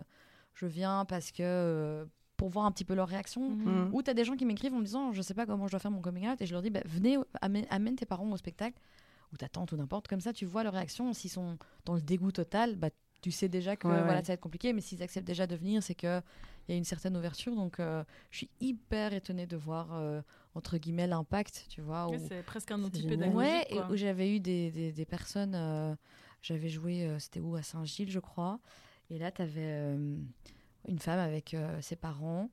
je 0.53 0.65
viens 0.65 1.06
parce 1.06 1.31
que 1.31 1.41
euh, 1.44 2.06
pour 2.38 2.50
voir 2.50 2.65
un 2.65 2.71
petit 2.71 2.85
peu 2.85 2.94
leur 2.95 3.07
réaction. 3.07 3.50
Mm. 3.51 3.89
Ou 3.94 4.01
t'as 4.01 4.13
des 4.13 4.25
gens 4.25 4.35
qui 4.35 4.45
m'écrivent 4.45 4.73
en 4.73 4.79
me 4.79 4.85
disant 4.85 5.12
je 5.13 5.21
sais 5.21 5.33
pas 5.33 5.45
comment 5.45 5.67
je 5.67 5.71
dois 5.71 5.79
faire 5.79 5.91
mon 5.91 6.01
coming 6.01 6.27
out 6.29 6.41
et 6.41 6.45
je 6.45 6.51
leur 6.53 6.62
dis 6.62 6.69
bah, 6.69 6.81
venez 6.85 7.17
amène, 7.41 7.65
amène 7.69 7.95
tes 7.95 8.06
parents 8.06 8.29
au 8.31 8.38
spectacle 8.38 8.77
ou 9.33 9.38
ta 9.38 9.47
tante 9.50 9.71
ou 9.71 9.77
n'importe 9.77 10.07
comme 10.07 10.19
ça 10.21 10.33
tu 10.33 10.45
vois 10.45 10.63
leur 10.63 10.73
réaction 10.73 11.12
s'ils 11.13 11.31
sont 11.31 11.57
dans 11.85 11.95
le 11.95 12.01
dégoût 12.01 12.31
total 12.31 12.75
bah 12.75 12.89
tu 13.21 13.31
sais 13.31 13.50
déjà 13.50 13.75
que 13.75 13.88
Ouais, 13.88 13.94
voilà 13.95 14.17
ouais. 14.17 14.23
ça 14.23 14.27
va 14.27 14.33
être 14.35 14.41
compliqué 14.41 14.71
mais 14.71 14.81
s'ils 14.81 15.01
acceptent 15.01 15.25
déjà 15.25 15.47
de 15.47 15.56
venir 15.56 15.81
c'est 15.81 15.95
que 15.95 16.21
il 16.67 16.71
y 16.71 16.75
a 16.75 16.77
une 16.77 16.83
certaine 16.83 17.17
ouverture 17.17 17.56
donc 17.56 17.79
euh, 17.79 18.03
je 18.29 18.38
suis 18.38 18.50
hyper 18.59 19.13
étonnée 19.13 19.47
de 19.47 19.57
voir 19.57 19.88
euh, 19.94 20.21
entre 20.56 20.78
guillemets 20.78 21.06
l'impact 21.07 21.66
tu 21.69 21.81
vois 21.81 22.07
C'est 22.28 22.44
presque 22.44 22.72
un 22.72 22.81
outil 22.84 23.04
pédagogique. 23.04 23.38
Ouais, 23.38 23.66
et 23.69 23.80
où 23.92 23.96
j'avais 23.96 24.36
eu 24.36 24.40
des, 24.40 24.72
des, 24.72 24.92
des 24.92 25.06
personnes. 25.06 25.54
euh, 25.56 25.96
j'avais 26.42 26.69
joué, 26.69 27.04
euh, 27.06 27.19
c'était 27.19 27.40
où? 27.40 27.56
À 27.56 27.62
Saint-Gilles, 27.63 28.10
je 28.12 28.19
crois. 28.19 28.60
Et 29.10 29.18
là, 29.19 29.31
tu 29.31 29.42
avais 29.42 29.96
une 30.88 31.00
femme 31.00 31.19
avec 31.19 31.54
euh, 31.54 31.81
ses 31.81 31.96
parents. 31.96 32.50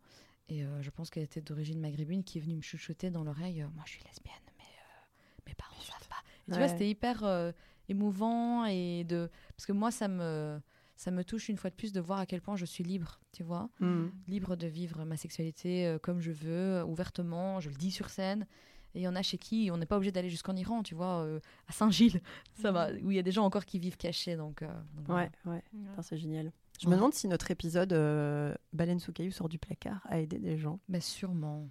Et 0.49 0.65
euh, 0.65 0.83
je 0.83 0.91
pense 0.91 1.09
qu'elle 1.11 1.23
était 1.23 1.41
d'origine 1.41 1.81
maghrébine 1.81 2.25
qui 2.25 2.39
est 2.39 2.41
venue 2.41 2.57
me 2.57 2.63
chuchoter 2.63 3.11
dans 3.11 3.25
l'oreille 3.25 3.63
euh, 3.63 3.67
Moi, 3.75 3.85
je 3.87 3.93
suis 3.93 4.05
lesbienne, 4.05 4.35
mais 4.59 4.65
euh, 4.65 5.47
mes 5.47 5.55
parents 5.55 5.81
savent 5.81 6.09
pas. 6.09 6.23
Et 6.49 6.53
tu 6.53 6.59
vois, 6.59 6.69
c'était 6.69 6.89
hyper 6.89 7.23
euh, 7.25 7.53
émouvant. 7.89 8.65
et 8.67 9.05
de 9.05 9.31
Parce 9.57 9.67
que 9.67 9.73
moi, 9.73 9.91
ça 9.91 10.09
me, 10.09 10.61
ça 11.03 11.11
me 11.11 11.25
touche 11.25 11.49
une 11.49 11.57
fois 11.57 11.69
de 11.71 11.75
plus 11.75 11.93
de 11.93 12.01
voir 12.01 12.21
à 12.21 12.27
quel 12.27 12.41
point 12.41 12.55
je 12.57 12.65
suis 12.65 12.85
libre, 12.85 13.21
tu 13.33 13.43
vois 13.43 13.69
Mm. 13.81 14.07
libre 14.29 14.55
de 14.57 14.67
vivre 14.69 15.05
ma 15.05 15.17
sexualité 15.17 15.87
euh, 15.87 15.99
comme 15.99 16.21
je 16.21 16.31
veux, 16.33 16.51
euh, 16.79 16.85
ouvertement, 16.85 17.59
je 17.61 17.69
le 17.71 17.75
dis 17.75 17.91
sur 17.91 18.09
scène. 18.09 18.47
Et 18.95 19.01
il 19.01 19.03
y 19.03 19.09
en 19.09 19.17
a 19.17 19.23
chez 19.23 19.39
qui 19.39 19.71
on 19.73 19.79
n'est 19.79 19.87
pas 19.87 19.97
obligé 19.97 20.13
d'aller 20.13 20.29
jusqu'en 20.31 20.55
Iran, 20.55 20.83
tu 20.83 20.95
vois, 20.95 21.23
euh, 21.25 21.41
à 21.67 21.73
Saint-Gilles, 21.73 22.21
ça 22.55 22.71
va, 22.73 22.93
où 23.03 23.11
il 23.11 23.17
y 23.17 23.19
a 23.19 23.23
des 23.23 23.33
gens 23.33 23.45
encore 23.45 23.65
qui 23.65 23.79
vivent 23.79 23.97
cachés. 23.97 24.37
Donc, 24.37 24.63
euh, 24.63 24.67
donc 24.95 25.09
Ouais, 25.17 25.31
voilà. 25.45 25.57
ouais. 25.57 26.03
C'est 26.03 26.19
génial. 26.19 26.53
Je 26.79 26.87
Ouais. 26.87 26.93
me 26.93 26.97
demande 26.97 27.15
si 27.15 27.27
notre 27.27 27.51
épisode 27.51 27.93
euh, 27.95 28.55
Baleine 28.73 29.01
sous 29.01 29.13
caillou 29.13 29.31
sort 29.33 29.49
du 29.49 29.59
placard 29.59 30.01
a 30.09 30.21
aidé 30.21 30.39
des 30.39 30.57
gens 30.59 30.79
Mais 30.89 31.01
sûrement. 31.01 31.69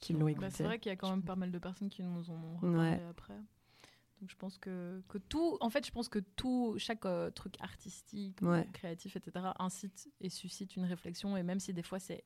qui 0.00 0.12
l'ont 0.14 0.24
Bah, 0.24 0.30
écouté. 0.32 0.46
Bah, 0.46 0.50
c'est 0.56 0.64
vrai 0.64 0.78
qu'il 0.80 0.90
y 0.90 0.92
a 0.92 0.96
quand 0.96 1.10
même 1.10 1.22
pas 1.22 1.36
mal 1.36 1.50
de 1.52 1.58
personnes 1.58 1.88
qui 1.90 2.02
nous 2.02 2.30
ont 2.30 2.56
reparlé 2.56 2.78
Ouais. 2.96 3.02
après. 3.10 3.34
Donc 4.22 4.30
je 4.30 4.36
pense 4.36 4.56
que, 4.56 5.02
que 5.08 5.18
tout, 5.18 5.58
en 5.60 5.68
fait, 5.68 5.84
je 5.84 5.90
pense 5.90 6.08
que 6.08 6.20
tout, 6.20 6.76
chaque 6.78 7.04
euh, 7.06 7.30
truc 7.32 7.56
artistique, 7.60 8.40
ou 8.40 8.46
Ouais. 8.46 8.64
créatif, 8.72 9.16
etc., 9.16 9.52
incite 9.58 10.08
et 10.20 10.28
suscite 10.28 10.76
une 10.76 10.84
réflexion. 10.84 11.36
Et 11.36 11.42
même 11.42 11.58
si 11.58 11.74
des 11.74 11.82
fois 11.82 11.98
c'est 11.98 12.22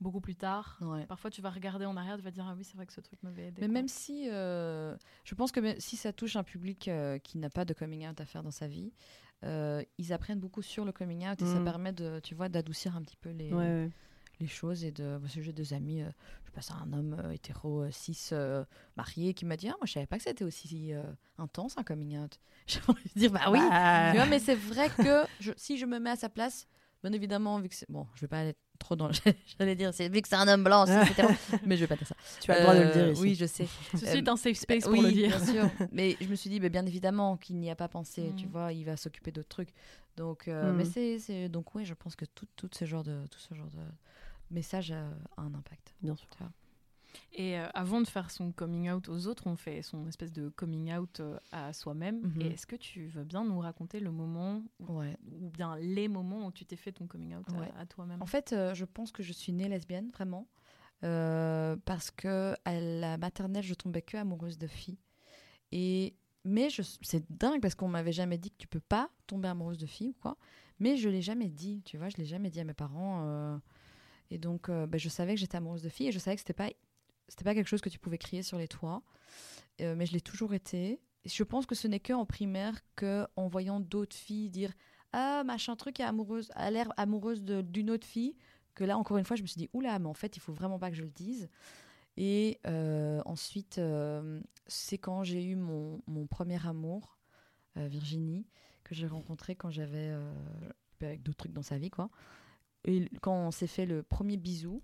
beaucoup 0.00 0.22
plus 0.22 0.34
tard, 0.36 0.78
Ouais. 0.80 1.04
parfois 1.06 1.30
tu 1.30 1.42
vas 1.42 1.50
regarder 1.50 1.84
en 1.84 1.98
arrière, 1.98 2.16
tu 2.16 2.22
vas 2.22 2.30
dire 2.30 2.46
ah 2.48 2.54
oui 2.56 2.64
c'est 2.64 2.76
vrai 2.76 2.86
que 2.86 2.94
ce 2.94 3.02
truc 3.02 3.22
m'avait 3.22 3.48
aidé. 3.48 3.60
Mais 3.60 3.66
quoi. 3.68 3.72
même 3.74 3.88
si, 3.88 4.28
euh, 4.30 4.96
je 5.24 5.34
pense 5.34 5.52
que 5.52 5.78
si 5.78 5.96
ça 5.98 6.14
touche 6.14 6.34
un 6.36 6.44
public 6.44 6.88
euh, 6.88 7.18
qui 7.18 7.36
n'a 7.36 7.50
pas 7.50 7.66
de 7.66 7.74
coming 7.74 8.08
out 8.08 8.18
à 8.22 8.24
faire 8.24 8.42
dans 8.42 8.50
sa 8.50 8.66
vie, 8.66 8.92
euh, 9.44 9.82
ils 9.98 10.14
apprennent 10.14 10.40
beaucoup 10.40 10.62
sur 10.62 10.86
le 10.86 10.92
coming 10.92 11.28
out 11.28 11.42
et 11.42 11.46
ça 11.46 11.60
Mm. 11.60 11.64
permet 11.64 11.92
de, 11.92 12.20
tu 12.20 12.34
vois, 12.34 12.48
d'adoucir 12.48 12.96
un 12.96 13.02
petit 13.02 13.16
peu 13.18 13.28
les, 13.30 13.52
Ouais, 13.52 13.58
ouais. 13.58 13.90
Les 14.40 14.46
choses 14.46 14.84
et 14.84 14.92
de 14.92 15.18
parce 15.20 15.34
que 15.34 15.42
j'ai 15.42 15.52
des 15.52 15.72
amis 15.72 16.02
euh, 16.02 16.10
je 16.44 16.50
passe 16.50 16.70
à 16.70 16.74
un 16.74 16.92
homme 16.92 17.16
euh, 17.24 17.30
hétéro 17.32 17.82
euh, 17.82 17.90
cis 17.90 18.18
euh, 18.32 18.64
marié 18.96 19.32
qui 19.34 19.44
m'a 19.44 19.56
dit 19.56 19.68
ah 19.68 19.72
moi 19.78 19.86
je 19.86 19.92
savais 19.92 20.06
pas 20.06 20.16
que 20.18 20.24
c'était 20.24 20.44
aussi 20.44 20.92
euh, 20.92 21.02
intense 21.38 21.76
un 21.78 21.82
coming 21.84 22.18
out 22.18 22.38
j'ai 22.66 22.80
envie 22.88 23.02
de 23.14 23.18
dire 23.20 23.30
bah 23.32 23.50
oui 23.50 23.60
Bah, 23.60 24.10
tu 24.10 24.16
vois, 24.16 24.26
mais 24.26 24.38
c'est 24.40 24.54
vrai 24.56 24.88
que 24.90 25.24
je- 25.40 25.52
si 25.56 25.78
je 25.78 25.86
me 25.86 25.98
mets 25.98 26.10
à 26.10 26.16
sa 26.16 26.28
place 26.28 26.66
bien 27.02 27.12
évidemment 27.12 27.60
vu 27.60 27.68
que 27.68 27.74
c'est 27.74 27.88
bon 27.90 28.06
je 28.14 28.22
vais 28.22 28.28
pas 28.28 28.40
aller 28.40 28.54
trop 28.80 28.96
dans 28.96 29.08
j'allais 29.58 29.76
dire 29.76 29.94
c'est 29.94 30.08
vu 30.08 30.20
que 30.20 30.28
c'est 30.28 30.34
un 30.34 30.48
homme 30.48 30.64
blanc 30.64 30.84
hétéro 30.86 31.30
mais 31.64 31.76
je 31.76 31.82
vais 31.82 31.86
pas 31.86 31.96
dire 31.96 32.06
ça 32.08 32.16
tu 32.40 32.50
as 32.50 32.56
le 32.56 32.60
droit 32.62 32.74
de 32.74 32.80
le 32.80 32.88
dire 32.88 33.06
Euh, 33.06 33.12
ici. 33.12 33.20
oui 33.22 33.34
je 33.36 33.46
sais 33.46 33.66
Ceci 33.94 34.06
euh, 34.16 34.16
est 34.16 34.28
un 34.28 34.36
safe 34.36 34.56
space 34.56 34.84
pour 34.84 34.92
oui, 34.94 35.00
le 35.02 35.12
dire. 35.12 35.28
bien 35.38 35.46
sûr. 35.46 35.70
Mais 35.92 36.16
je 36.20 36.26
me 36.28 36.34
suis 36.34 36.50
dit, 36.50 36.58
bah, 36.60 36.68
bien 36.68 36.84
évidemment 36.84 37.36
qu'il 37.36 37.56
n'y 37.56 37.70
a 37.70 37.76
pas 37.76 37.88
pensé, 37.88 38.32
tu 38.36 38.46
Mm. 38.46 38.50
vois, 38.50 38.72
il 38.72 38.84
va 38.84 38.96
s'occuper 38.96 39.30
d'autres 39.30 39.48
trucs. 39.48 39.72
Donc, 40.16 40.48
euh, 40.48 40.72
Mm. 40.72 40.76
mais 40.76 40.84
c'est, 40.84 41.18
c'est- 41.20 41.48
donc 41.48 41.74
oui, 41.74 41.84
je 41.84 41.94
pense 41.94 42.16
que 42.16 42.24
tout, 42.24 42.46
tout 42.56 42.68
ce 42.72 42.84
genre 42.84 43.04
de, 43.04 43.24
tout 43.30 43.38
ce 43.38 43.54
genre 43.54 43.70
de 43.70 43.78
message 44.54 44.90
a, 44.92 45.08
a 45.36 45.42
un 45.42 45.52
impact. 45.54 45.94
Bien 46.02 46.16
sûr. 46.16 46.28
tu 46.30 46.38
vois. 46.38 46.52
Et 47.32 47.58
euh, 47.60 47.68
avant 47.74 48.00
de 48.00 48.08
faire 48.08 48.30
son 48.32 48.50
coming 48.50 48.90
out 48.90 49.08
aux 49.08 49.26
autres, 49.28 49.46
on 49.46 49.54
fait 49.56 49.82
son 49.82 50.06
espèce 50.08 50.32
de 50.32 50.48
coming 50.48 50.92
out 50.96 51.20
euh, 51.20 51.38
à 51.52 51.72
soi-même. 51.72 52.20
Mhm. 52.22 52.40
Et 52.42 52.46
est-ce 52.46 52.66
que 52.66 52.74
tu 52.76 53.06
veux 53.06 53.22
bien 53.24 53.44
nous 53.44 53.60
raconter 53.60 54.00
le 54.00 54.10
moment 54.10 54.62
où- 54.80 54.98
Ouais. 54.98 55.16
ou 55.30 55.48
bien 55.50 55.76
les 55.76 56.08
moments 56.08 56.46
où 56.46 56.50
tu 56.52 56.64
t'es 56.64 56.74
fait 56.76 56.90
ton 56.92 57.06
coming 57.06 57.36
out 57.36 57.46
à- 57.54 57.60
Ouais. 57.60 57.70
à, 57.78 57.86
toi-même? 57.86 58.20
En 58.20 58.26
fait, 58.26 58.52
euh, 58.52 58.74
je 58.74 58.84
pense 58.84 59.12
que 59.12 59.22
je 59.22 59.32
suis 59.32 59.52
née 59.52 59.68
lesbienne, 59.68 60.10
vraiment. 60.10 60.48
Euh, 61.04 61.76
parce 61.84 62.10
que 62.10 62.54
à 62.64 62.80
la 62.80 63.16
maternelle, 63.18 63.62
je 63.64 63.74
tombais 63.74 64.02
que 64.02 64.16
amoureuse 64.16 64.58
de 64.58 64.66
filles. 64.66 64.98
Et 65.70 66.14
mais 66.44 66.68
je, 66.68 66.82
c'est 67.02 67.24
dingue 67.30 67.60
parce 67.60 67.74
qu'on 67.74 67.88
m'avait 67.88 68.12
jamais 68.12 68.38
dit 68.38 68.50
que 68.50 68.56
tu 68.58 68.66
peux 68.68 68.80
pas 68.80 69.08
tomber 69.26 69.48
amoureuse 69.48 69.78
de 69.78 69.86
filles 69.86 70.10
ou 70.10 70.16
quoi. 70.20 70.36
Mais 70.80 70.96
je 70.96 71.08
l'ai 71.08 71.22
jamais 71.22 71.48
dit, 71.48 71.80
tu 71.84 71.96
vois, 71.96 72.08
je 72.08 72.16
l'ai 72.16 72.24
jamais 72.26 72.50
dit 72.50 72.60
à 72.60 72.64
mes 72.64 72.74
parents. 72.74 73.60
Et 74.30 74.38
donc, 74.38 74.68
euh, 74.68 74.86
ben, 74.86 74.98
je 74.98 75.08
savais 75.08 75.34
que 75.34 75.40
j'étais 75.40 75.56
amoureuse 75.56 75.82
de 75.82 75.88
filles 75.88 76.08
et 76.08 76.12
je 76.12 76.18
savais 76.18 76.36
que 76.36 76.40
c'était 76.40 76.52
pas, 76.52 76.70
pas 77.44 77.54
quelque 77.54 77.68
chose 77.68 77.80
que 77.80 77.88
tu 77.88 77.98
pouvais 77.98 78.18
crier 78.18 78.42
sur 78.42 78.58
les 78.58 78.68
toits. 78.68 79.02
Euh, 79.80 79.94
mais 79.96 80.06
je 80.06 80.12
l'ai 80.12 80.20
toujours 80.20 80.54
été. 80.54 81.00
Et 81.24 81.28
je 81.28 81.42
pense 81.42 81.66
que 81.66 81.74
ce 81.74 81.88
n'est 81.88 82.00
que 82.00 82.12
en 82.12 82.26
primaire 82.26 82.80
que, 82.96 83.26
en 83.36 83.48
voyant 83.48 83.80
d'autres 83.80 84.16
filles 84.16 84.50
dire 84.50 84.72
ah 85.12 85.44
machin 85.44 85.76
truc 85.76 86.00
est 86.00 86.04
amoureuse, 86.04 86.50
a 86.54 86.70
l'air 86.70 86.92
amoureuse 86.96 87.42
d'une 87.42 87.90
autre 87.90 88.06
fille, 88.06 88.36
que 88.74 88.82
là 88.82 88.98
encore 88.98 89.16
une 89.16 89.24
fois 89.24 89.36
je 89.36 89.42
me 89.42 89.46
suis 89.46 89.58
dit 89.58 89.70
oula 89.72 89.98
mais 90.00 90.08
en 90.08 90.14
fait 90.14 90.36
il 90.36 90.40
faut 90.40 90.52
vraiment 90.52 90.78
pas 90.78 90.90
que 90.90 90.96
je 90.96 91.04
le 91.04 91.10
dise. 91.10 91.48
Et 92.16 92.58
euh, 92.66 93.22
ensuite 93.24 93.80
c'est 94.66 94.98
quand 94.98 95.22
j'ai 95.22 95.44
eu 95.44 95.54
mon, 95.54 96.02
mon 96.06 96.26
premier 96.26 96.64
amour, 96.66 97.18
Virginie, 97.76 98.46
que 98.82 98.94
j'ai 98.94 99.06
rencontré 99.06 99.54
quand 99.54 99.70
j'avais, 99.70 100.12
avec 101.00 101.22
d'autres 101.22 101.38
trucs 101.38 101.52
dans 101.52 101.62
sa 101.62 101.78
vie, 101.78 101.90
quoi. 101.90 102.10
Et 102.86 103.08
quand 103.22 103.34
on 103.34 103.50
s'est 103.50 103.66
fait 103.66 103.86
le 103.86 104.02
premier 104.02 104.36
bisou, 104.36 104.82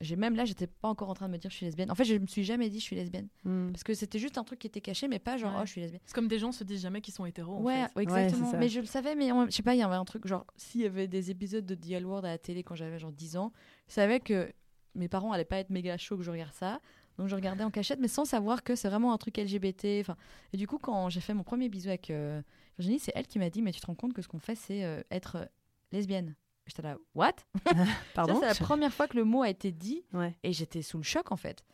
j'ai 0.00 0.16
même 0.16 0.34
là, 0.34 0.46
j'étais 0.46 0.66
pas 0.66 0.88
encore 0.88 1.10
en 1.10 1.14
train 1.14 1.28
de 1.28 1.32
me 1.32 1.38
dire 1.38 1.50
je 1.50 1.56
suis 1.56 1.66
lesbienne. 1.66 1.90
En 1.90 1.94
fait, 1.94 2.04
je 2.04 2.14
me 2.14 2.26
suis 2.26 2.42
jamais 2.42 2.70
dit 2.70 2.78
je 2.80 2.84
suis 2.84 2.96
lesbienne. 2.96 3.28
Hmm. 3.44 3.70
Parce 3.70 3.84
que 3.84 3.92
c'était 3.94 4.18
juste 4.18 4.38
un 4.38 4.44
truc 4.44 4.58
qui 4.58 4.66
était 4.66 4.80
caché, 4.80 5.08
mais 5.08 5.18
pas 5.18 5.36
genre 5.36 5.52
Ouais. 5.52 5.58
oh 5.62 5.66
je 5.66 5.70
suis 5.72 5.80
lesbienne. 5.82 6.00
C'est 6.06 6.14
comme 6.14 6.26
des 6.28 6.38
gens 6.38 6.52
se 6.52 6.64
disent 6.64 6.80
jamais 6.82 7.00
qu'ils 7.02 7.12
sont 7.14 7.26
hétéros. 7.26 7.56
en 7.56 7.62
Ouais, 7.62 7.86
fait. 7.88 7.96
ouais, 7.96 8.02
exactement. 8.04 8.52
mais 8.58 8.68
je 8.70 8.80
le 8.80 8.86
savais, 8.86 9.14
mais 9.14 9.30
on- 9.30 9.44
je 9.46 9.50
sais 9.50 9.62
pas, 9.62 9.74
il 9.74 9.78
y 9.78 9.82
avait 9.82 9.94
un 9.94 10.04
truc, 10.06 10.26
genre, 10.26 10.46
s'il 10.56 10.80
y 10.80 10.86
avait 10.86 11.06
des 11.06 11.30
épisodes 11.30 11.66
de 11.66 11.74
The 11.74 11.90
L 11.90 12.06
Word 12.06 12.24
à 12.24 12.28
la 12.28 12.38
télé 12.38 12.62
quand 12.62 12.74
j'avais 12.74 12.98
genre 12.98 13.12
10 13.12 13.36
ans, 13.36 13.52
je 13.88 13.92
savais 13.94 14.20
que 14.20 14.50
mes 14.94 15.08
parents 15.08 15.32
allaient 15.32 15.44
pas 15.44 15.58
être 15.58 15.70
méga 15.70 15.96
chauds 15.98 16.16
que 16.16 16.22
je 16.22 16.30
regarde 16.30 16.54
ça. 16.54 16.80
Donc 17.18 17.28
je 17.28 17.34
regardais 17.34 17.62
en 17.64 17.70
cachette, 17.70 18.00
mais 18.00 18.08
sans 18.08 18.24
savoir 18.24 18.64
que 18.64 18.74
c'est 18.74 18.88
vraiment 18.88 19.12
un 19.12 19.18
truc 19.18 19.36
LGBT. 19.36 19.98
Enfin, 20.00 20.16
et 20.54 20.56
du 20.56 20.66
coup, 20.66 20.78
quand 20.78 21.10
j'ai 21.10 21.20
fait 21.20 21.34
mon 21.34 21.42
premier 21.44 21.68
bisou 21.68 21.88
avec 21.90 22.08
euh, 22.10 22.40
Virginie, 22.78 22.98
c'est 22.98 23.12
elle 23.14 23.26
qui 23.26 23.38
m'a 23.38 23.50
dit, 23.50 23.60
mais 23.60 23.72
tu 23.72 23.80
te 23.82 23.86
rends 23.86 23.94
compte 23.94 24.14
que 24.14 24.22
ce 24.22 24.28
qu'on 24.28 24.38
fait, 24.38 24.54
c'est 24.54 24.82
euh, 24.84 25.02
être 25.10 25.36
euh, 25.36 25.44
lesbienne. 25.92 26.34
J'étais 26.70 26.82
là, 26.82 26.96
what? 27.14 27.34
Pardon? 28.14 28.40
Ça, 28.40 28.52
c'est 28.54 28.60
la 28.60 28.66
première 28.66 28.92
fois 28.92 29.06
que 29.08 29.16
le 29.16 29.24
mot 29.24 29.42
a 29.42 29.48
été 29.50 29.72
dit 29.72 30.02
Ouais. 30.12 30.34
et 30.42 30.52
j'étais 30.52 30.82
sous 30.82 30.96
le 30.96 31.02
choc 31.04 31.30
en 31.32 31.36
fait. 31.36 31.64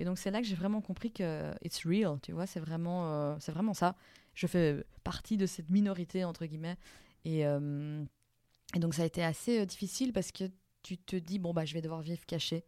Et 0.00 0.04
donc 0.04 0.18
c'est 0.18 0.30
là 0.30 0.40
que 0.40 0.46
j'ai 0.46 0.56
vraiment 0.56 0.80
compris 0.80 1.10
que 1.12 1.52
it's 1.62 1.84
real, 1.86 2.18
tu 2.22 2.32
vois, 2.32 2.46
c'est 2.46 2.60
vraiment, 2.60 3.06
euh, 3.12 3.36
c'est 3.40 3.52
vraiment 3.52 3.72
ça. 3.74 3.94
Je 4.34 4.46
fais 4.46 4.84
partie 5.04 5.36
de 5.38 5.46
cette 5.46 5.70
minorité 5.70 6.24
entre 6.24 6.44
guillemets. 6.46 6.76
Et, 7.24 7.46
euh, 7.46 8.04
et 8.74 8.78
donc 8.78 8.94
ça 8.94 9.02
a 9.02 9.06
été 9.06 9.24
assez 9.24 9.60
euh, 9.60 9.64
difficile 9.64 10.12
parce 10.12 10.32
que 10.32 10.44
tu 10.82 10.98
te 10.98 11.16
dis 11.16 11.38
bon 11.38 11.52
bah 11.54 11.64
je 11.64 11.72
vais 11.74 11.80
devoir 11.82 12.00
vivre 12.02 12.24
caché 12.26 12.64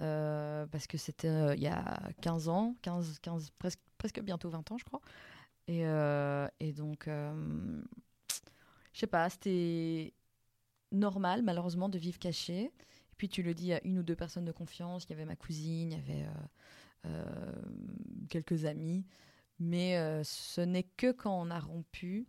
Euh, 0.00 0.64
parce 0.70 0.86
que 0.86 0.96
c'était 0.96 1.26
euh, 1.28 1.54
il 1.56 1.62
y 1.62 1.66
a 1.66 1.98
15 2.22 2.48
ans, 2.48 2.76
15, 2.82 3.18
15 3.20 3.50
presque, 3.58 3.80
presque 3.98 4.20
bientôt 4.20 4.48
20 4.48 4.70
ans 4.70 4.78
je 4.78 4.84
crois. 4.84 5.00
Et, 5.66 5.84
euh, 5.86 6.46
et 6.60 6.72
donc 6.72 7.08
euh, 7.08 7.32
je 8.92 9.00
sais 9.00 9.06
pas, 9.08 9.28
c'était 9.30 10.12
normal 10.92 11.42
malheureusement 11.42 11.88
de 11.88 11.98
vivre 11.98 12.18
caché. 12.18 12.64
Et 12.64 13.16
puis 13.16 13.28
tu 13.28 13.42
le 13.42 13.54
dis 13.54 13.72
à 13.72 13.84
une 13.84 13.98
ou 13.98 14.02
deux 14.02 14.16
personnes 14.16 14.44
de 14.44 14.52
confiance. 14.52 15.04
Il 15.04 15.10
y 15.10 15.12
avait 15.14 15.24
ma 15.24 15.36
cousine, 15.36 15.92
il 15.92 15.96
y 15.96 16.00
avait 16.00 16.26
euh, 16.26 17.06
euh, 17.06 17.52
quelques 18.28 18.64
amis. 18.64 19.04
Mais 19.58 19.96
euh, 19.98 20.22
ce 20.24 20.60
n'est 20.60 20.84
que 20.84 21.10
quand 21.12 21.40
on 21.40 21.50
a 21.50 21.58
rompu 21.58 22.26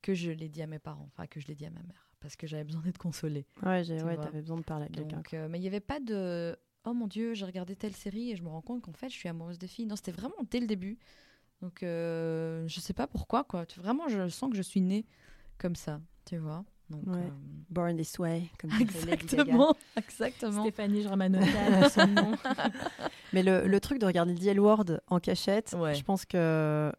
que 0.00 0.14
je 0.14 0.30
l'ai 0.30 0.48
dit 0.48 0.62
à 0.62 0.66
mes 0.66 0.78
parents, 0.78 1.08
enfin 1.12 1.26
que 1.26 1.40
je 1.40 1.46
l'ai 1.46 1.54
dit 1.54 1.66
à 1.66 1.70
ma 1.70 1.82
mère, 1.82 2.10
parce 2.20 2.36
que 2.36 2.46
j'avais 2.46 2.64
besoin 2.64 2.82
d'être 2.82 2.98
consolée. 2.98 3.46
Ouais, 3.62 3.84
Tu 3.84 3.92
ouais, 3.92 4.16
besoin 4.32 4.56
de 4.56 4.62
parler 4.62 4.86
à 4.86 4.88
quelqu'un. 4.88 5.22
Euh, 5.34 5.48
mais 5.48 5.58
il 5.58 5.62
n'y 5.62 5.66
avait 5.66 5.80
pas 5.80 6.00
de 6.00 6.56
oh 6.84 6.94
mon 6.94 7.06
dieu, 7.06 7.34
j'ai 7.34 7.44
regardé 7.44 7.76
telle 7.76 7.94
série 7.94 8.30
et 8.30 8.36
je 8.36 8.42
me 8.42 8.48
rends 8.48 8.62
compte 8.62 8.82
qu'en 8.82 8.92
fait 8.92 9.10
je 9.10 9.16
suis 9.16 9.28
amoureuse 9.28 9.58
des 9.58 9.66
filles. 9.66 9.86
Non, 9.86 9.96
c'était 9.96 10.12
vraiment 10.12 10.36
dès 10.50 10.60
le 10.60 10.66
début. 10.66 10.98
Donc 11.60 11.82
euh, 11.82 12.66
je 12.66 12.80
sais 12.80 12.94
pas 12.94 13.06
pourquoi 13.06 13.44
quoi. 13.44 13.66
Vraiment, 13.76 14.08
je 14.08 14.28
sens 14.28 14.50
que 14.50 14.56
je 14.56 14.62
suis 14.62 14.80
née 14.80 15.04
comme 15.58 15.76
ça, 15.76 16.00
tu 16.24 16.38
vois. 16.38 16.64
Donc, 16.90 17.02
Ouais. 17.06 17.16
euh, 17.18 17.28
Born 17.70 17.96
this 17.96 18.18
way, 18.18 18.44
comme 18.58 18.70
disait 18.70 18.84
Lady 18.84 19.04
Gaga. 19.06 19.12
exactement, 19.14 19.76
exactement. 19.96 20.62
Stéphanie 20.62 21.02
Germanotta, 21.02 21.88
son 21.90 22.06
nom. 22.06 22.32
Mais 23.32 23.42
le, 23.42 23.66
le 23.66 23.80
truc 23.80 23.98
de 23.98 24.06
regarder 24.06 24.34
DL 24.34 24.58
Word 24.58 24.86
en 25.08 25.20
cachette, 25.20 25.74
Ouais. 25.78 25.94
je 25.94 26.02
pense 26.02 26.24
que 26.24 26.90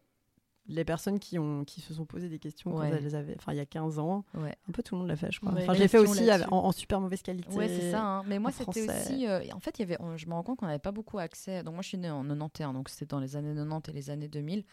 les 0.66 0.84
personnes 0.84 1.18
qui, 1.18 1.36
ont, 1.40 1.64
qui 1.64 1.80
se 1.80 1.92
sont 1.92 2.04
posé 2.06 2.28
des 2.28 2.38
questions 2.38 2.72
Ouais. 2.76 2.88
quand 2.90 2.96
elles 2.96 3.16
avaient, 3.16 3.34
enfin 3.36 3.52
il 3.52 3.56
y 3.56 3.60
a 3.60 3.66
15 3.66 3.98
ans, 3.98 4.24
Ouais. 4.34 4.54
un 4.68 4.72
peu 4.72 4.84
tout 4.84 4.94
le 4.94 5.00
monde 5.00 5.08
l'a 5.08 5.16
fait, 5.16 5.32
je 5.32 5.40
crois. 5.40 5.52
Ouais, 5.52 5.62
enfin, 5.64 5.74
je 5.74 5.80
l'ai 5.80 5.88
fait 5.88 5.98
question 5.98 6.22
aussi 6.36 6.44
en, 6.52 6.56
en 6.66 6.70
super 6.70 7.00
mauvaise 7.00 7.22
qualité. 7.22 7.52
Ouais, 7.56 7.66
c'est 7.66 7.90
ça. 7.90 8.00
hein. 8.00 8.22
Mais 8.28 8.38
moi, 8.38 8.52
c'était 8.52 8.88
aussi. 8.88 9.26
euh, 9.26 9.40
en 9.52 9.58
fait, 9.58 9.76
il 9.80 9.82
y 9.82 9.82
avait, 9.82 10.00
on- 10.00 10.16
je 10.16 10.26
me 10.28 10.34
rends 10.34 10.44
compte 10.44 10.58
qu'on 10.60 10.66
n'avait 10.66 10.78
pas 10.78 10.92
beaucoup 10.92 11.18
accès. 11.18 11.64
Donc, 11.64 11.74
moi, 11.74 11.82
je 11.82 11.88
suis 11.88 11.98
née 11.98 12.10
en 12.10 12.22
91, 12.22 12.74
donc 12.74 12.88
c'était 12.88 13.06
dans 13.06 13.18
les 13.18 13.34
années 13.34 13.52
90 13.56 13.90
et 13.90 13.92
les 13.92 14.10
années 14.10 14.28
2000. 14.28 14.64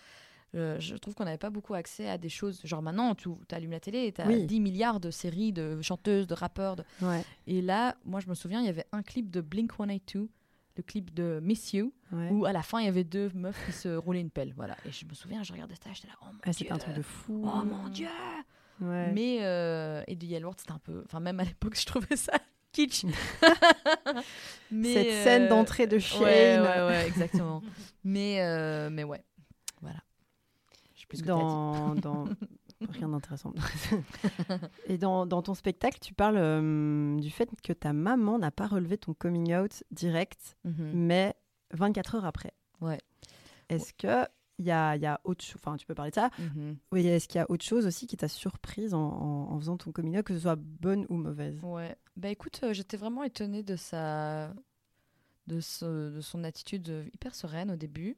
Euh, 0.56 0.80
je 0.80 0.96
trouve 0.96 1.13
qu'on 1.13 1.25
n'avait 1.25 1.38
pas 1.38 1.50
beaucoup 1.50 1.74
accès 1.74 2.10
à 2.10 2.18
des 2.18 2.30
choses. 2.30 2.62
Genre 2.63 2.82
maintenant, 2.82 3.13
tu 3.16 3.30
allumes 3.51 3.72
la 3.72 3.80
télé 3.80 4.06
et 4.06 4.12
tu 4.13 4.22
as 4.22 4.27
Oui. 4.27 4.46
10 4.46 4.60
milliards 4.62 5.00
de 5.00 5.12
séries 5.12 5.51
de 5.54 5.82
chanteuses, 5.82 6.25
de 6.27 6.34
rappeurs. 6.34 6.75
de- 6.77 6.84
Ouais, 7.01 7.24
Et 7.48 7.62
là, 7.62 7.96
moi, 8.06 8.20
je 8.22 8.27
me 8.30 8.34
souviens, 8.34 8.62
il 8.62 8.66
y 8.66 8.70
avait 8.70 8.86
un 8.94 9.04
clip 9.04 9.30
de 9.30 9.42
Blink 9.42 9.72
182, 9.74 10.30
le 10.77 10.84
clip 10.84 11.13
de 11.13 11.39
Miss 11.44 11.74
You, 11.74 11.92
ouais. 12.13 12.30
où 12.32 12.46
à 12.46 12.54
la 12.54 12.62
fin, 12.63 12.80
il 12.80 12.86
y 12.86 12.88
avait 12.88 13.04
deux 13.04 13.30
meufs 13.36 13.60
qui 13.66 13.72
se 13.74 13.89
roulaient 13.96 14.22
une 14.22 14.30
pelle. 14.30 14.54
Voilà. 14.56 14.77
Et 14.86 14.92
je 14.92 15.06
me 15.06 15.13
souviens, 15.13 15.44
je 15.44 15.51
regardais 15.51 15.75
ça, 15.75 15.89
j'étais 15.94 16.08
là, 16.08 16.13
oh 16.22 16.25
mon 16.32 16.39
Ah, 16.44 16.46
dieu. 16.46 16.54
c'était 16.54 16.72
un 16.72 16.77
truc 16.77 16.96
de 16.96 17.01
fou. 17.01 17.44
Oh 17.46 17.63
mon 17.66 17.89
dieu 17.89 18.08
Ouais. 18.80 19.12
mais 19.12 19.39
euh, 19.42 20.04
et 20.06 20.16
du 20.16 20.27
Yellow 20.27 20.51
c'était 20.56 20.72
un 20.72 20.77
peu 20.77 21.01
enfin 21.04 21.20
même 21.20 21.39
à 21.39 21.44
l'époque 21.44 21.74
je 21.82 21.84
trouvais 21.88 22.16
ça 22.16 22.34
kitsch 22.72 23.06
mais 24.72 24.94
Cette 24.94 25.12
scène 25.24 25.42
euh, 25.44 25.50
d'entrée 25.50 25.88
de 25.88 25.98
Shane. 25.98 26.22
ouais, 26.24 26.60
ouais, 26.60 26.86
ouais, 26.86 27.08
exactement 27.08 27.63
mais 28.04 28.42
euh, 28.42 28.89
mais 28.92 29.04
ouais 29.04 29.24
plus 31.08 31.18
ce 31.20 31.24
que 31.24 31.28
dit. 31.28 31.32
dans, 31.34 31.96
dans... 31.96 32.26
rien 32.90 33.10
d'intéressant. 33.10 33.54
Et 34.88 34.98
dans, 34.98 35.26
dans 35.26 35.42
ton 35.42 35.54
spectacle, 35.54 36.00
tu 36.00 36.14
parles 36.14 36.38
euh, 36.38 37.18
du 37.20 37.30
fait 37.30 37.50
que 37.64 37.74
ta 37.74 37.94
maman 37.94 38.40
n'a 38.40 38.52
pas 38.52 38.68
relevé 38.68 38.98
ton 38.98 39.14
coming 39.14 39.56
out 39.56 39.84
direct, 39.92 40.58
Mhm. 40.66 40.92
mais 40.94 41.36
24 41.74 42.16
heures 42.16 42.26
après. 42.26 42.54
Ouais. 42.82 43.00
Est-ce 43.70 43.94
que 43.94 44.28
il 44.60 44.66
y 44.66 44.72
a, 44.72 44.96
il 44.96 45.02
y 45.04 45.06
a 45.06 45.22
autre 45.24 45.44
chose, 45.46 45.62
enfin 45.64 45.78
tu 45.78 45.86
peux 45.86 45.94
parler 45.94 46.10
de 46.10 46.16
ça, 46.16 46.32
Mhm. 46.40 46.78
oui, 46.92 47.06
est-ce 47.06 47.28
qu'il 47.28 47.38
y 47.38 47.42
a 47.44 47.50
autre 47.52 47.64
chose 47.64 47.86
aussi 47.86 48.08
qui 48.08 48.18
t'a 48.18 48.28
surprise 48.28 48.94
en, 48.96 49.00
en- 49.02 49.52
en 49.52 49.60
faisant 49.60 49.78
ton 49.78 49.92
coming 49.92 50.18
out, 50.18 50.24
que 50.26 50.34
ce 50.34 50.40
soit 50.40 50.56
bonne 50.58 51.06
ou 51.10 51.16
mauvaise? 51.16 51.60
Ouais. 51.62 51.96
Bah 52.16 52.30
écoute, 52.30 52.60
euh, 52.64 52.74
j'étais 52.74 52.98
vraiment 52.98 53.24
étonnée 53.24 53.62
de 53.64 53.76
sa 53.76 54.52
de, 55.48 55.60
ce- 55.62 56.10
de 56.16 56.22
son 56.22 56.44
attitude 56.44 56.90
euh, 56.90 57.06
hyper 57.14 57.34
sereine 57.36 57.72
au 57.72 57.76
début 57.76 58.18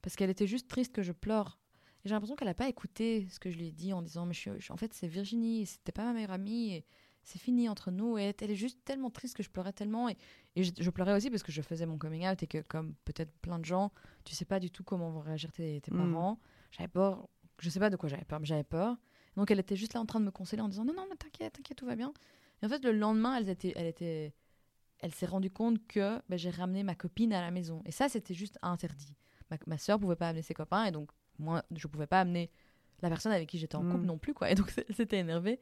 parce 0.00 0.16
qu'elle 0.16 0.30
était 0.30 0.46
juste 0.46 0.68
triste 0.68 0.94
que 0.94 1.02
je 1.02 1.12
pleure. 1.12 1.58
J'ai 2.04 2.10
l'impression 2.10 2.34
qu'elle 2.36 2.48
n'a 2.48 2.54
pas 2.54 2.68
écouté 2.68 3.26
ce 3.30 3.38
que 3.38 3.50
je 3.50 3.58
lui 3.58 3.68
ai 3.68 3.72
dit 3.72 3.92
en 3.92 4.02
disant 4.02 4.26
mais 4.26 4.34
je 4.34 4.58
je- 4.58 4.72
en 4.72 4.76
fait 4.76 4.92
c'est 4.94 5.06
Virginie, 5.08 5.66
c'était 5.66 5.92
pas 5.92 6.04
ma 6.04 6.12
meilleure 6.14 6.30
amie 6.30 6.72
et 6.74 6.84
c'est 7.22 7.38
fini 7.38 7.68
entre 7.68 7.90
nous 7.90 8.16
et 8.16 8.34
elle 8.40 8.50
est 8.50 8.54
juste 8.56 8.78
tellement 8.84 9.10
triste 9.10 9.36
que 9.36 9.42
je 9.42 9.50
pleurais 9.50 9.72
tellement 9.74 10.08
et, 10.08 10.16
et 10.56 10.64
je, 10.64 10.72
je 10.78 10.90
pleurais 10.90 11.14
aussi 11.14 11.28
parce 11.30 11.42
que 11.42 11.52
je 11.52 11.60
faisais 11.60 11.84
mon 11.84 11.98
coming 11.98 12.26
out 12.26 12.42
et 12.42 12.46
que 12.46 12.62
comme 12.62 12.94
peut-être 13.04 13.30
plein 13.42 13.58
de 13.58 13.64
gens, 13.66 13.92
tu 14.24 14.34
sais 14.34 14.46
pas 14.46 14.58
du 14.60 14.70
tout 14.70 14.82
comment 14.84 15.10
vont 15.10 15.20
réagir 15.20 15.52
tes, 15.52 15.80
tes 15.82 15.90
Mm. 15.90 15.96
parents. 15.98 16.38
J'avais 16.70 16.88
peur, 16.88 17.28
je 17.58 17.68
sais 17.68 17.78
pas 17.80 17.90
de 17.90 17.96
quoi 17.96 18.08
j'avais 18.08 18.24
peur, 18.24 18.40
mais 18.40 18.46
j'avais 18.46 18.64
peur. 18.64 18.96
Donc 19.36 19.50
elle 19.50 19.60
était 19.60 19.76
juste 19.76 19.92
là 19.94 20.00
en 20.00 20.06
train 20.06 20.18
de 20.20 20.24
me 20.24 20.30
consoler 20.30 20.62
en 20.62 20.68
disant 20.68 20.84
non 20.86 20.94
non 20.94 21.06
mais 21.10 21.16
t'inquiète, 21.16 21.52
t'inquiète, 21.52 21.76
tout 21.76 21.86
va 21.86 21.96
bien. 21.96 22.12
Et 22.62 22.66
en 22.66 22.68
fait, 22.70 22.82
le 22.84 22.92
lendemain, 22.92 23.36
elle, 23.36 23.48
était, 23.48 23.72
elle, 23.76 23.86
était, 23.86 24.34
elle 24.98 25.12
s'est 25.14 25.26
rendue 25.26 25.50
compte 25.50 25.86
que 25.86 26.20
ben, 26.28 26.38
j'ai 26.38 26.50
ramené 26.50 26.82
ma 26.82 26.94
copine 26.94 27.32
à 27.34 27.40
la 27.42 27.50
maison. 27.50 27.82
Et 27.84 27.90
ça, 27.92 28.08
c'était 28.08 28.34
juste 28.34 28.58
interdit. 28.62 29.14
Ma, 29.50 29.56
ma 29.66 29.78
soeur 29.78 29.98
pouvait 30.00 30.16
pas 30.16 30.28
amener 30.28 30.42
ses 30.42 30.54
copains, 30.54 30.84
et 30.86 30.90
donc 30.90 31.10
moi, 31.40 31.64
je 31.74 31.86
pouvais 31.88 32.06
pas 32.06 32.20
amener 32.20 32.50
la 33.02 33.08
personne 33.08 33.32
avec 33.32 33.48
qui 33.48 33.58
j'étais 33.58 33.76
en 33.76 33.82
Mm. 33.84 33.92
couple 33.92 34.06
non 34.06 34.18
plus. 34.18 34.34
Quoi. 34.34 34.50
Et 34.50 34.54
donc, 34.54 34.66
elle 34.88 34.94
s'était 34.94 35.18
énervée. 35.18 35.60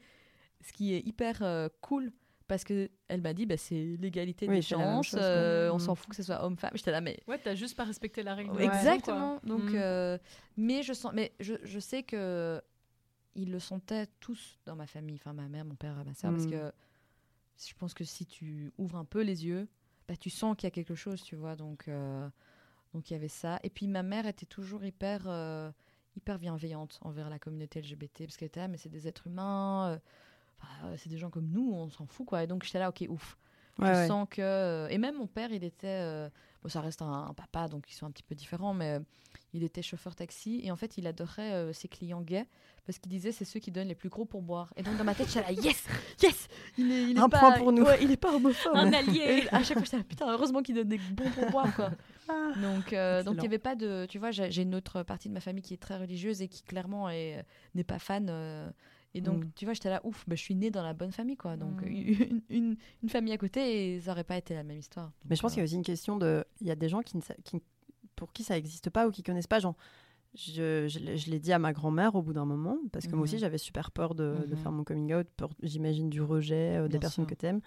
Ce 0.61 0.73
qui 0.73 0.93
est 0.95 1.01
hyper 1.07 1.43
euh, 1.43 1.69
cool, 1.81 2.13
parce 2.49 2.65
qu'elle 2.65 2.91
m'a 3.23 3.33
dit, 3.33 3.47
bah, 3.47 3.57
c'est 3.57 3.97
l'égalité 4.01 4.49
Oui, 4.49 4.57
des 4.57 4.63
chances, 4.63 5.15
euh, 5.17 5.71
on 5.71 5.77
Mm. 5.77 5.81
s'en 5.81 5.95
fout 5.95 6.09
que 6.11 6.17
ce 6.17 6.23
soit 6.25 6.45
homme-femme. 6.45 6.73
J'étais 6.75 6.91
là, 6.91 7.01
mais 7.01 7.19
Ouais, 7.29 7.39
t'as 7.39 7.55
juste 7.55 7.77
pas 7.77 7.85
respecté 7.85 8.23
la 8.23 8.35
règle. 8.35 8.61
Exactement. 8.61 9.39
quoi. 9.39 9.49
Donc, 9.49 9.73
Mm. 9.73 9.77
euh, 9.77 10.19
mais 10.57 10.83
je 10.83 10.93
sens, 10.93 11.13
mais 11.15 11.33
je, 11.41 11.55
je 11.63 11.79
sais 11.79 12.03
que 12.03 12.61
ils 13.35 13.53
le 13.53 13.61
sentaient 13.61 14.09
tous 14.19 14.59
dans 14.67 14.75
ma 14.75 14.87
famille, 14.89 15.15
enfin 15.17 15.33
ma 15.33 15.47
mère, 15.49 15.65
mon 15.65 15.77
père, 15.77 15.95
ma 16.05 16.13
soeur, 16.15 16.33
parce 16.33 16.47
Mm. 16.47 16.51
que 16.51 16.73
je 17.69 17.75
pense 17.75 17.95
que 17.95 18.03
si 18.05 18.27
tu 18.27 18.73
ouvres 18.79 18.97
un 18.97 19.05
peu 19.05 19.23
les 19.23 19.45
yeux, 19.47 19.69
bah, 20.09 20.17
tu 20.17 20.31
sens 20.31 20.57
qu'il 20.57 20.67
y 20.67 20.69
a 20.69 20.71
quelque 20.73 20.95
chose, 20.97 21.23
tu 21.23 21.37
vois. 21.37 21.55
Donc, 21.55 21.87
euh, 21.87 22.29
donc 22.95 23.11
il 23.11 23.15
y 23.15 23.17
avait 23.17 23.29
ça. 23.29 23.59
Et 23.63 23.71
puis 23.71 23.87
ma 23.87 24.03
mère 24.03 24.27
était 24.27 24.47
toujours 24.47 24.85
hyper, 24.85 25.23
euh, 25.27 25.71
hyper 26.17 26.39
bienveillante 26.39 26.99
envers 27.03 27.29
la 27.31 27.39
communauté 27.39 27.81
LGBT, 27.81 28.25
parce 28.25 28.37
qu'elle 28.37 28.47
était 28.49 28.61
là, 28.61 28.69
mais 28.69 28.77
c'est 28.79 28.89
des 28.89 29.07
êtres 29.09 29.27
humains. 29.27 29.91
euh, 29.93 29.99
enfin, 30.61 30.97
c'est 30.97 31.09
des 31.09 31.19
gens 31.19 31.31
comme 31.31 31.49
nous, 31.51 31.73
on 31.73 31.91
s'en 31.91 32.07
fout 32.07 32.27
quoi. 32.27 32.43
Et 32.43 32.47
donc 32.47 32.65
j'étais 32.65 32.79
là, 32.79 32.89
ok, 32.89 33.05
ouf. 33.09 33.37
Ouais, 33.81 33.95
je 33.95 33.99
ouais. 34.01 34.07
sens 34.09 34.27
que 34.29 34.43
euh, 34.43 34.89
et 34.89 34.99
même 34.99 35.17
mon 35.19 35.29
père 35.29 35.53
il 35.53 35.63
était 35.63 35.87
euh, 35.87 36.29
bon 36.65 36.69
ça 36.69 36.81
reste 36.81 37.01
un, 37.01 37.27
un 37.29 37.33
papa 37.33 37.69
donc 37.69 37.85
ils 37.89 37.95
sont 37.95 38.07
un 38.07 38.11
petit 38.11 38.25
peu 38.25 38.35
différents 38.35 38.75
mais 38.75 38.95
euh, 38.95 39.01
il 39.53 39.63
était 39.63 39.83
chauffeur 39.83 40.17
taxi 40.17 40.61
et 40.65 40.73
en 40.73 40.77
fait 40.77 40.99
il 40.99 41.07
adorait 41.07 41.53
euh, 41.53 41.73
ses 41.73 41.87
clients 41.87 42.21
gays 42.21 42.49
parce 42.87 42.99
qu'il 42.99 43.09
disait 43.13 43.31
c'est 43.31 43.45
ceux 43.45 43.61
qui 43.61 43.71
donnent 43.71 43.87
les 43.87 43.95
plus 43.95 44.09
gros 44.09 44.25
pourboires 44.25 44.73
et 44.75 44.83
donc 44.83 44.97
dans 44.97 45.05
ma 45.05 45.15
tête 45.15 45.29
j'étais 45.29 45.43
là 45.43 45.53
yes 45.53 45.85
yes 46.21 46.49
il 46.77 46.91
est, 46.91 47.03
il 47.05 47.17
est 47.19 47.21
Un 47.21 47.29
pas, 47.29 47.39
point 47.39 47.53
pour 47.53 47.71
nous. 47.71 47.85
ouais, 47.85 48.03
il 48.03 48.11
est 48.11 48.17
pas 48.17 48.35
homophobe 48.35 48.75
Un 48.75 48.93
allié. 48.93 49.47
à 49.53 49.63
chaque 49.63 49.77
fois 49.79 49.85
j'étais 49.85 49.99
là 49.99 50.03
putain 50.03 50.33
heureusement 50.33 50.61
qu'il 50.61 50.75
donne 50.75 50.89
des 50.89 50.99
bons 50.99 51.31
pourboires 51.31 51.73
quoi 51.77 51.93
Ah. 52.29 52.53
donc 52.61 52.93
euh, 52.93 53.23
donc 53.23 53.35
il 53.35 53.37
Excellent. 53.37 53.43
y 53.43 53.47
avait 53.47 53.59
pas 53.59 53.75
de 53.75 54.07
tu 54.09 54.19
vois 54.19 54.31
j'ai 54.31 54.63
une 54.63 54.75
autre 54.75 55.03
partie 55.03 55.29
de 55.29 55.35
ma 55.35 55.41
famille 55.41 55.63
qui 55.63 55.75
est 55.75 55.79
très 55.79 55.97
religieuse 55.99 56.43
et 56.43 56.49
qui 56.49 56.63
clairement 56.63 57.09
est 57.09 57.45
n'est 57.75 57.85
pas 57.85 57.99
fan 57.99 58.27
euh, 58.31 58.71
et 59.15 59.23
donc, 59.23 59.43
Mm. 59.45 59.51
tu 59.57 59.65
vois, 59.65 59.73
j'étais 59.73 59.89
là, 59.89 60.03
ouf, 60.05 60.23
bah, 60.29 60.37
je 60.37 60.43
suis 60.43 60.55
née 60.55 60.71
dans 60.71 60.83
la 60.83 60.93
bonne 60.93 61.13
famille, 61.13 61.39
quoi. 61.39 61.57
Donc, 61.57 61.81
Mm. 61.81 61.87
une, 62.31 62.43
une, 62.51 62.77
une 63.03 63.09
famille 63.09 63.33
à 63.33 63.39
côté 63.39 63.95
et 63.95 64.01
ça 64.03 64.13
aurait 64.13 64.23
pas 64.23 64.37
été 64.37 64.53
la 64.53 64.63
même 64.63 64.77
histoire. 64.79 65.11
Mais 65.29 65.35
je 65.35 65.41
pense 65.41 65.53
qu'il 65.53 65.61
y 65.61 65.63
a 65.63 65.65
aussi 65.65 65.77
une 65.77 65.83
question 65.83 66.19
de. 66.19 66.45
Il 66.61 66.67
y 66.67 66.71
a 66.71 66.75
des 66.77 66.91
gens 66.91 67.01
qui 67.01 67.17
ne 67.17 67.23
qui- 67.43 67.63
pour 68.17 68.35
qui 68.35 68.43
ça 68.45 68.55
n'existe 68.55 68.91
pas 68.91 69.09
ou 69.09 69.11
qui 69.11 69.23
connaissent 69.23 69.47
pas. 69.47 69.61
Genre, 69.61 69.75
je, 70.35 70.87
je 70.89 70.99
l'ai- 70.99 71.17
je 71.17 71.31
l'ai 71.31 71.39
dit 71.41 71.55
à 71.55 71.59
ma 71.59 71.73
grand-mère 71.73 72.17
au 72.17 72.23
bout 72.23 72.35
d'un 72.35 72.45
moment, 72.45 72.77
parce 72.93 73.07
que 73.07 73.15
moi 73.15 73.23
aussi 73.25 73.37
Mhm. 73.37 73.41
j'avais 73.41 73.59
super 73.59 73.91
peur 73.93 74.15
de, 74.15 74.45
de 74.47 74.55
Mhm. 74.55 74.57
faire 74.59 74.73
mon 74.73 74.85
coming 74.85 75.15
out, 75.15 75.27
j'imagine, 75.63 76.11
du 76.11 76.21
rejet 76.21 76.77
euh, 76.77 76.83
des 76.83 76.91
Bien 76.91 77.01
personnes 77.01 77.25
sûr. 77.27 77.35
que 77.35 77.41
tu 77.41 77.47
aimes. 77.47 77.61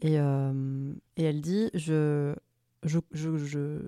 Et, 0.00 0.18
euh, 0.18 0.92
et 1.16 1.22
elle 1.22 1.40
dit 1.40 1.70
je, 1.74 2.34
je, 2.84 2.98
je, 3.12 3.36
je, 3.38 3.78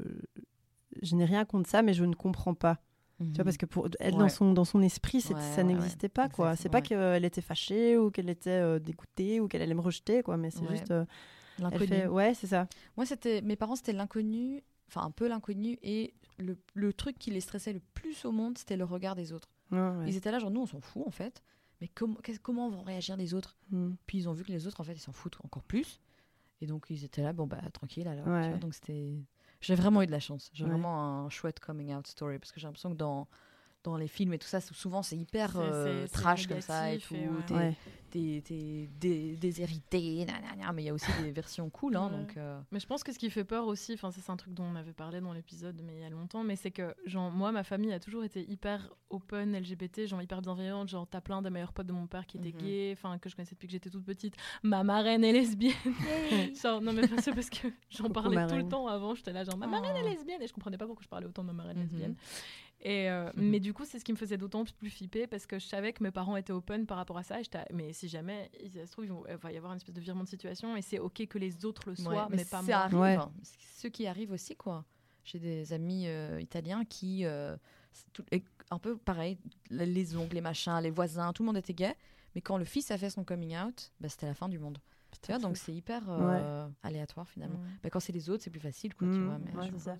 je 1.02 1.16
n'ai 1.16 1.24
rien 1.24 1.44
contre 1.44 1.68
ça, 1.68 1.82
mais 1.82 1.94
je 1.94 2.04
ne 2.04 2.14
comprends 2.14 2.54
pas 2.54 2.78
Tu 3.18 3.24
vois, 3.34 3.44
parce 3.44 3.56
que 3.56 3.66
pour 3.66 3.88
elle, 4.00 4.14
Ouais. 4.14 4.18
dans, 4.20 4.28
son, 4.28 4.52
dans 4.52 4.64
son 4.64 4.82
esprit, 4.82 5.18
Ouais, 5.18 5.40
ça 5.40 5.56
ouais, 5.58 5.64
n'existait 5.64 6.08
pas, 6.08 6.28
quoi. 6.28 6.56
C'est 6.56 6.68
pas 6.68 6.82
qu'elle 6.82 7.24
était 7.24 7.40
fâchée 7.40 7.96
ou 7.96 8.10
qu'elle 8.10 8.28
était 8.28 8.50
euh, 8.50 8.78
dégoûtée 8.78 9.40
ou 9.40 9.48
qu'elle 9.48 9.62
allait 9.62 9.74
me 9.74 9.80
rejeter, 9.80 10.22
quoi. 10.22 10.36
Mais 10.36 10.50
c'est 10.50 10.66
juste. 10.68 10.90
euh, 10.90 11.04
L'inconnu. 11.58 11.86
fait... 11.86 12.06
Ouais, 12.08 12.34
c'est 12.34 12.48
ça. 12.48 12.66
Moi, 12.96 13.06
c'était 13.06 13.40
mes 13.42 13.54
parents, 13.56 13.76
c'était 13.76 13.92
l'inconnu, 13.92 14.62
enfin 14.88 15.02
un 15.02 15.10
peu 15.12 15.28
l'inconnu, 15.28 15.78
et 15.82 16.12
le, 16.38 16.58
le 16.74 16.92
truc 16.92 17.16
qui 17.18 17.30
les 17.30 17.40
stressait 17.40 17.72
le 17.72 17.80
plus 17.94 18.24
au 18.24 18.32
monde, 18.32 18.58
c'était 18.58 18.76
le 18.76 18.84
regard 18.84 19.14
des 19.14 19.32
autres. 19.32 19.48
Ils 20.06 20.16
étaient 20.16 20.30
là, 20.32 20.38
genre 20.40 20.50
nous, 20.50 20.62
on 20.62 20.66
s'en 20.66 20.80
fout 20.80 21.04
en 21.06 21.10
fait, 21.10 21.42
mais 21.80 21.88
comment, 21.88 22.68
vont 22.70 22.82
réagir 22.82 23.16
les 23.16 23.34
autres? 23.34 23.56
Mm. 23.70 23.92
Puis 24.06 24.18
ils 24.18 24.28
ont 24.28 24.32
vu 24.32 24.42
que 24.44 24.50
les 24.52 24.66
autres, 24.66 24.80
en 24.80 24.84
fait, 24.84 24.94
ils 24.94 24.98
s'en 25.00 25.12
foutent 25.12 25.38
encore 25.44 25.62
plus, 25.64 26.00
et 26.64 26.66
donc 26.66 26.87
ils 26.90 27.04
étaient 27.04 27.23
là, 27.23 27.33
bon 27.33 27.47
bah 27.47 27.61
tranquille 27.73 28.09
alors. 28.09 28.33
tu 28.40 28.49
Ouais. 28.49 28.49
vois, 28.49 28.59
donc 28.59 28.75
c'était, 28.75 29.23
j'ai 29.61 29.75
vraiment 29.75 30.02
eu 30.02 30.06
de 30.06 30.11
la 30.12 30.21
chance. 30.21 30.50
J'ai 30.54 30.64
Ouais. 30.64 30.71
vraiment 30.71 31.25
un 31.26 31.28
chouette 31.28 31.61
coming 31.61 31.94
out 31.94 32.06
story 32.06 32.38
parce 32.38 32.52
que 32.52 32.61
j'ai 32.61 32.66
l'impression 32.66 32.90
que 32.90 32.97
dans 32.97 33.28
dans 33.84 33.96
les 33.96 34.08
films 34.08 34.32
et 34.32 34.38
tout 34.38 34.48
ça, 34.48 34.60
souvent 34.60 35.02
c'est 35.02 35.16
hyper 35.16 35.52
C'est- 35.52 35.58
euh, 35.58 36.02
c'est- 36.02 36.06
c'est 36.08 36.12
trash 36.22 36.46
comme 36.48 36.60
ça 36.60 36.92
et 36.92 36.98
tout. 36.98 37.14
et 37.14 37.28
ouais. 37.28 37.42
T'es, 37.46 37.54
Ouais. 37.54 37.74
t'es- 38.10 38.42
t'es 38.44 38.88
dé- 38.98 39.36
déshérité, 39.36 40.24
nanana, 40.24 40.72
mais 40.72 40.82
il 40.82 40.86
y 40.86 40.88
a 40.88 40.94
aussi 40.94 41.10
des 41.22 41.30
versions 41.32 41.68
cool, 41.70 41.96
hein, 41.96 42.10
Ouais. 42.10 42.18
donc. 42.18 42.36
euh, 42.36 42.58
Mais 42.72 42.80
je 42.80 42.86
pense 42.86 43.02
que 43.04 43.12
ce 43.12 43.18
qui 43.18 43.28
fait 43.30 43.44
peur 43.44 43.66
aussi, 43.66 43.92
enfin 43.94 44.10
ça, 44.10 44.20
c'est 44.22 44.30
un 44.32 44.36
truc 44.36 44.54
dont 44.54 44.64
on 44.64 44.74
avait 44.76 44.92
parlé 44.92 45.20
dans 45.20 45.32
l'épisode 45.32 45.80
mais 45.84 45.94
il 45.96 46.00
y 46.00 46.04
a 46.04 46.10
longtemps, 46.10 46.42
mais 46.44 46.56
c'est 46.56 46.70
que 46.70 46.94
genre 47.06 47.30
moi 47.30 47.52
ma 47.52 47.62
famille 47.64 47.92
a 47.92 48.00
toujours 48.00 48.24
été 48.24 48.48
hyper 48.50 48.88
open 49.10 49.54
LGBT, 49.54 50.06
genre 50.06 50.22
hyper 50.22 50.40
bienveillante, 50.42 50.88
genre 50.88 51.06
t'as 51.06 51.20
plein 51.20 51.42
de 51.42 51.48
meilleurs 51.50 51.72
potes 51.72 51.86
de 51.86 51.92
mon 51.92 52.06
père 52.06 52.26
qui 52.26 52.38
étaient 52.38 52.52
Mhm. 52.52 52.58
gays, 52.62 52.90
enfin 52.96 53.18
que 53.18 53.28
je 53.28 53.36
connaissais 53.36 53.54
depuis 53.54 53.66
que 53.68 53.72
j'étais 53.72 53.90
toute 53.90 54.04
petite, 54.04 54.34
ma 54.62 54.82
marraine 54.82 55.22
est 55.24 55.32
lesbienne. 55.32 55.74
genre 56.62 56.80
non 56.80 56.92
mais 56.94 57.02
c'est 57.20 57.34
parce 57.34 57.50
que 57.50 57.68
j'en 57.90 58.04
Coucou, 58.04 58.12
parlais 58.14 58.46
tout 58.46 58.56
le 58.56 58.68
temps 58.68 58.86
avant, 58.88 59.14
j'étais 59.14 59.32
là 59.32 59.44
genre 59.44 59.56
ma 59.58 59.66
marraine 59.66 59.92
Oh. 59.96 60.06
est 60.06 60.10
lesbienne 60.10 60.40
et 60.42 60.46
je 60.46 60.52
comprenais 60.52 60.78
pas 60.78 60.86
pourquoi 60.86 61.02
je 61.02 61.08
parlais 61.08 61.26
autant 61.26 61.42
de 61.42 61.48
ma 61.48 61.52
marraine 61.52 61.76
Mhm. 61.76 61.82
lesbienne. 61.84 62.16
Et 62.86 63.08
euh, 63.10 63.30
Mhm. 63.34 63.48
Mais 63.50 63.60
du 63.60 63.72
coup, 63.72 63.84
c'est 63.86 63.98
ce 63.98 64.04
qui 64.04 64.12
me 64.12 64.16
faisait 64.18 64.36
d'autant 64.36 64.62
plus 64.78 64.90
flipper 64.90 65.26
parce 65.26 65.46
que 65.46 65.58
je 65.58 65.66
savais 65.66 65.92
que 65.94 66.02
mes 66.02 66.10
parents 66.10 66.36
étaient 66.36 66.52
open 66.52 66.84
par 66.86 66.98
rapport 66.98 67.16
à 67.16 67.22
ça. 67.22 67.40
et 67.40 67.44
mais 67.72 67.92
si 67.94 68.08
jamais, 68.08 68.50
il 68.62 68.70
ça 68.70 68.86
se 68.86 68.92
trouve, 68.92 69.06
il 69.06 69.12
il 69.30 69.36
va 69.36 69.52
y 69.52 69.56
avoir 69.56 69.72
une 69.72 69.78
espèce 69.78 69.94
de 69.94 70.00
virement 70.02 70.24
de 70.24 70.28
situation 70.28 70.76
et 70.76 70.82
c'est 70.82 70.98
ok 70.98 71.26
que 71.26 71.38
les 71.38 71.64
autres 71.64 71.88
le 71.88 71.96
soient, 71.96 72.26
Ouais, 72.26 72.36
mais, 72.36 72.44
pas 72.44 72.60
ça 72.60 72.62
moi. 72.62 72.76
arrive, 72.76 72.98
Ouais. 72.98 73.18
Ceux 73.76 73.88
qui 73.88 74.06
arrivent 74.06 74.32
aussi, 74.32 74.54
quoi. 74.54 74.84
J'ai 75.24 75.38
des 75.38 75.72
amis 75.72 76.06
euh, 76.08 76.38
italiens 76.42 76.84
qui, 76.84 77.24
euh, 77.24 77.56
tout- 78.12 78.24
un 78.70 78.78
peu 78.78 78.98
pareil, 78.98 79.38
les- 79.70 79.86
les 79.86 80.14
oncles, 80.16 80.34
les 80.34 80.40
machins, 80.42 80.78
les 80.82 80.90
voisins, 80.90 81.32
tout 81.32 81.42
le 81.42 81.46
monde 81.46 81.56
était 81.56 81.72
gay. 81.72 81.94
Mais 82.34 82.42
quand 82.42 82.58
le 82.58 82.64
fils 82.66 82.90
a 82.90 82.98
fait 82.98 83.08
son 83.08 83.24
coming 83.24 83.56
out, 83.56 83.92
bah, 84.00 84.08
c'était 84.10 84.26
la 84.26 84.34
fin 84.34 84.48
du 84.50 84.58
monde. 84.58 84.76
Tu 85.22 85.30
vois, 85.30 85.38
donc 85.38 85.56
c'est 85.56 85.72
hyper 85.72 86.02
euh, 86.10 86.68
aléatoire 86.82 87.28
finalement. 87.30 87.60
Bah, 87.82 87.88
quand 87.88 88.00
c'est 88.00 88.12
les 88.12 88.28
autres, 88.28 88.42
c'est 88.42 88.50
plus 88.50 88.60
facile, 88.60 88.94
quoi, 88.94 89.08
tu 89.08 89.18
Mm, 89.20 89.24
vois. 89.26 89.38
Mais, 89.38 89.54
ouais, 89.54 89.66
je- 89.68 89.78
c'est 89.78 89.84
ça. 89.84 89.96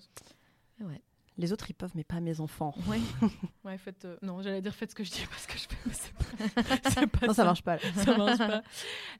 ouais. 0.81 1.01
Les 1.37 1.51
autres, 1.51 1.69
ils 1.69 1.73
peuvent, 1.73 1.91
mais 1.95 2.03
pas 2.05 2.21
mes 2.21 2.39
enfants. 2.39 2.73
Ouais. 2.87 2.99
Ouais, 3.65 3.77
faites. 3.79 4.05
euh, 4.05 4.15
Non, 4.21 4.41
j'allais 4.43 4.61
dire 4.61 4.75
faites 4.75 4.91
ce 4.91 4.95
que 4.95 5.03
je 5.03 5.11
dis 5.11 5.25
parce 5.29 5.47
que 5.47 5.57
je 5.57 5.67
fais. 5.67 5.75
mais 5.85 5.93
c'est 5.93 6.13
pas- 6.13 6.89
c'est 6.91 7.07
pas 7.07 7.27
Non, 7.27 7.33
ça 7.33 7.43
marche 7.43 7.63
pas. 7.63 7.79
ça 7.79 8.15
marche 8.17 8.37
pas. 8.37 8.61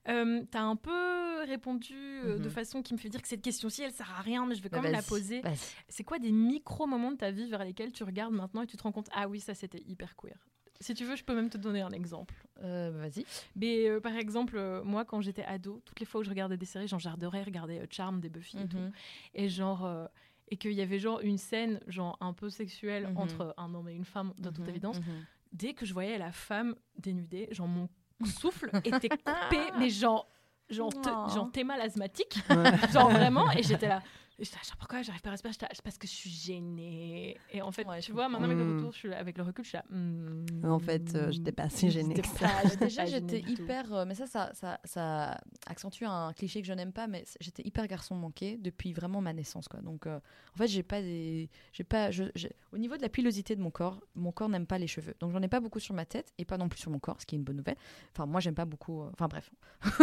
Euh, 0.07 0.43
T'as 0.51 0.62
un 0.62 0.75
peu 0.75 1.43
répondu 1.48 1.93
euh, 1.95 2.38
de 2.38 2.43
Mhm. 2.43 2.50
façon 2.50 2.81
qui 2.84 2.93
me 2.93 3.00
fait 3.00 3.10
dire 3.10 3.22
que 3.22 3.27
cette 3.27 3.41
question-ci, 3.41 3.81
elle 3.81 3.91
sert 3.91 4.12
à 4.17 4.22
rien, 4.22 4.45
mais 4.45 4.55
je 4.55 4.62
vais 4.62 4.69
Bah, 4.69 4.77
quand 4.77 4.84
même 4.84 4.91
la 4.91 5.01
poser. 5.01 5.41
C'est 5.89 6.03
quoi 6.03 6.19
des 6.19 6.31
micro-moments 6.31 7.12
de 7.12 7.17
ta 7.17 7.31
vie 7.31 7.50
vers 7.50 7.63
lesquels 7.63 7.91
tu 7.91 8.03
regardes 8.03 8.34
maintenant 8.34 8.62
et 8.62 8.67
tu 8.67 8.77
te 8.77 8.84
rends 8.84 8.91
compte, 8.91 9.10
ah 9.13 9.27
oui, 9.27 9.39
ça 9.39 9.53
c'était 9.55 9.81
hyper 9.88 10.15
queer 10.15 10.38
Si 10.81 10.93
tu 10.93 11.05
veux, 11.05 11.15
je 11.15 11.24
peux 11.24 11.34
même 11.36 11.50
te 11.50 11.57
donner 11.57 11.81
un 11.81 11.89
exemple. 11.91 12.36
Euh, 12.62 12.91
bah, 12.91 13.07
vas-y. 13.10 13.25
Mais 13.55 13.89
euh, 13.89 14.00
par 14.00 14.15
exemple, 14.15 14.57
euh, 14.57 14.84
moi, 14.84 15.05
quand 15.05 15.22
j'étais 15.22 15.43
ado, 15.45 15.81
toutes 15.86 16.00
les 16.00 16.05
fois 16.05 16.22
où 16.22 16.24
je 16.24 16.29
regardais 16.29 16.57
des 16.57 16.65
séries, 16.67 16.88
genre 16.88 17.00
j'adorais 17.00 17.41
regarder 17.43 17.81
Charm 17.89 18.19
des 18.19 18.29
Buffy 18.29 18.57
et 18.60 18.67
tout. 18.67 18.77
Mhm. 18.77 18.91
Et 19.34 19.50
genre. 19.50 20.10
Et 20.50 20.58
qu'il 20.58 20.74
y 20.74 20.82
avait 20.82 21.00
genre 21.00 21.20
une 21.22 21.38
scène 21.38 21.80
genre 21.88 22.18
un 22.22 22.34
peu 22.34 22.50
sexuelle 22.50 23.08
Mhm. 23.10 23.18
entre 23.18 23.54
un 23.58 23.74
homme 23.74 23.90
et 23.90 23.94
une 23.94 24.06
femme 24.06 24.34
de 24.38 24.50
toute 24.50 24.60
Mhm, 24.60 24.70
évidence 24.70 25.00
mhm. 25.00 25.25
dès 25.54 25.74
que 25.74 25.86
je 25.86 25.94
voyais 25.94 26.18
la 26.18 26.32
femme 26.32 26.75
dénudée 26.98 27.48
genre 27.52 27.68
mon 27.68 27.88
souffle 28.25 28.70
était 28.84 29.10
coupé 29.10 29.60
mais 29.80 29.90
genre 29.90 30.28
genre, 30.70 30.90
te- 30.90 31.10
genre 31.34 31.50
t'es 31.52 31.64
mal 31.64 31.80
asthmatique 31.82 32.40
Ouais. 32.50 32.72
genre 32.92 33.10
vraiment 33.12 33.52
et 33.52 33.62
j'étais 33.64 33.88
là 33.88 34.02
là, 34.39 34.60
genre, 34.65 34.75
pourquoi 34.77 35.01
j'arrive 35.01 35.22
pas 35.22 35.30
à 35.30 35.32
respirer? 35.32 35.54
Parce 35.84 35.98
que 35.98 36.08
je 36.08 36.12
suis 36.13 36.30
gênée 36.30 37.38
et 37.51 37.62
en 37.62 37.72
fait 37.72 37.88
Ouais, 37.88 38.01
je 38.01 38.08
tu 38.08 38.12
vois 38.12 38.27
maintenant 38.30 38.46
avec 38.48 38.58
le 38.58 38.74
retour 38.74 38.92
je 38.92 38.98
suis 38.98 39.10
là- 39.10 39.18
avec 39.20 39.38
le 39.38 39.44
recul 39.44 39.63
je 39.63 39.70
suis 39.70 39.77
là 39.77 39.86
hmm, 39.89 40.46
En 40.65 40.80
fait, 40.80 41.15
euh, 41.15 41.32
j'étais 41.32 41.51
pas 41.51 41.63
assez 41.63 41.89
gênée 41.89 42.15
que 42.15 42.27
ça. 42.27 42.48
pas- 42.48 42.75
Déjà, 42.75 43.06
j'étais 43.06 43.39
hyper. 43.42 43.94
euh, 43.94 44.06
mais 44.06 44.15
ça, 44.15 44.27
ça, 44.27 44.51
ça, 44.54 44.80
ça 44.84 45.39
accentue 45.68 46.04
un 46.06 46.34
cliché 46.34 46.62
que 46.62 46.68
je 46.68 46.74
n'aime 46.74 46.92
pas, 46.92 47.08
mais 47.08 47.24
j'étais 47.39 47.63
hyper 47.65 47.88
garçon 47.88 48.15
manqué 48.15 48.58
depuis 48.58 48.94
vraiment 48.94 49.22
ma 49.22 49.34
naissance, 49.34 49.68
quoi. 49.68 49.80
Donc, 49.82 50.06
euh, 50.08 50.20
en 50.54 50.58
fait, 50.58 50.67
j'ai 50.67 50.84
pas 50.84 51.02
des. 51.02 51.50
J'ai 51.71 51.84
pas. 51.84 52.12
Je, 52.12 52.24
au 52.71 52.78
niveau 52.78 52.98
de 52.98 53.02
la 53.02 53.10
pilosité 53.10 53.56
de 53.56 53.62
mon 53.62 53.71
corps, 53.71 54.02
mon 54.15 54.32
corps 54.32 54.50
n'aime 54.50 54.65
pas 54.67 54.78
les 54.78 54.88
cheveux. 54.88 55.15
Donc, 55.19 55.32
j'en 55.32 55.41
ai 55.41 55.48
pas 55.48 55.60
beaucoup 55.60 55.80
sur 55.80 55.93
ma 55.93 56.06
tête 56.06 56.34
et 56.38 56.45
pas 56.45 56.58
non 56.58 56.67
plus 56.69 56.80
sur 56.80 56.91
mon 56.91 57.00
corps, 57.00 57.21
ce 57.21 57.26
qui 57.26 57.36
est 57.36 57.38
une 57.38 57.43
bonne 57.43 57.58
nouvelle. 57.58 57.78
Enfin, 58.13 58.26
moi, 58.26 58.41
j'aime 58.41 58.56
pas 58.56 58.65
beaucoup. 58.65 59.02
euh, 59.04 59.10
Enfin, 59.13 59.28
bref. 59.28 59.50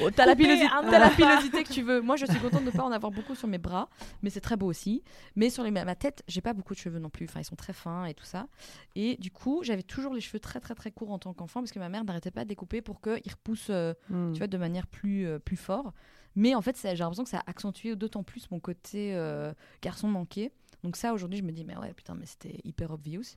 Oh, 0.00 0.10
t'as 0.10 0.26
la, 0.26 0.32
Couper 0.32 0.44
pilosité, 0.44 0.68
un 0.72 0.82
t'as 0.82 0.98
la 0.98 1.06
enfant. 1.06 1.16
pilosité 1.16 1.64
que 1.64 1.72
tu 1.72 1.82
veux. 1.82 2.00
Moi, 2.00 2.16
je 2.16 2.26
suis 2.26 2.38
contente 2.40 2.64
de 2.64 2.70
pas 2.70 2.82
en 2.82 2.92
avoir 2.92 3.12
beaucoup 3.12 3.34
sur 3.34 3.46
mes 3.52 3.58
bras, 3.58 3.88
mais 4.22 4.30
c'est 4.30 4.40
très 4.40 4.56
beau 4.56 4.66
aussi. 4.66 5.02
Mais 5.36 5.50
sur 5.50 5.62
les, 5.62 5.70
ma 5.70 5.94
tête, 5.94 6.22
j'ai 6.26 6.40
pas 6.40 6.52
beaucoup 6.52 6.74
de 6.74 6.78
cheveux 6.78 6.98
non 6.98 7.10
plus. 7.10 7.26
Enfin, 7.26 7.40
ils 7.40 7.44
sont 7.44 7.56
très 7.56 7.72
fins 7.72 8.06
et 8.06 8.14
tout 8.14 8.24
ça. 8.24 8.48
Et 8.96 9.16
du 9.16 9.30
coup, 9.30 9.62
j'avais 9.62 9.82
toujours 9.82 10.14
les 10.14 10.20
cheveux 10.20 10.40
très 10.40 10.60
très 10.60 10.74
très 10.74 10.90
courts 10.90 11.10
en 11.10 11.18
tant 11.18 11.32
qu'enfant 11.32 11.60
parce 11.60 11.72
que 11.72 11.78
ma 11.78 11.88
mère 11.88 12.04
n'arrêtait 12.04 12.30
pas 12.30 12.44
de 12.44 12.48
découper 12.48 12.82
pour 12.82 13.00
qu'ils 13.00 13.32
repoussent, 13.32 13.70
euh, 13.70 13.94
Mm. 14.08 14.32
tu 14.32 14.38
vois, 14.38 14.46
de 14.46 14.58
manière 14.58 14.86
plus 14.86 15.26
euh, 15.26 15.38
plus 15.38 15.56
fort. 15.56 15.92
Mais 16.34 16.54
en 16.54 16.62
fait, 16.62 16.78
j'ai 16.82 16.96
l'impression 16.96 17.24
que 17.24 17.30
ça 17.30 17.38
a 17.38 17.50
accentué 17.50 17.94
d'autant 17.94 18.22
plus 18.22 18.50
mon 18.50 18.58
côté 18.58 19.14
euh, 19.14 19.52
garçon 19.82 20.08
manqué. 20.08 20.50
Donc 20.82 20.96
ça, 20.96 21.12
aujourd'hui, 21.12 21.38
je 21.38 21.44
me 21.44 21.52
dis, 21.52 21.64
mais 21.64 21.76
ouais, 21.76 21.92
putain, 21.92 22.14
mais 22.14 22.26
c'était 22.26 22.58
hyper 22.64 22.90
obvious. 22.90 23.36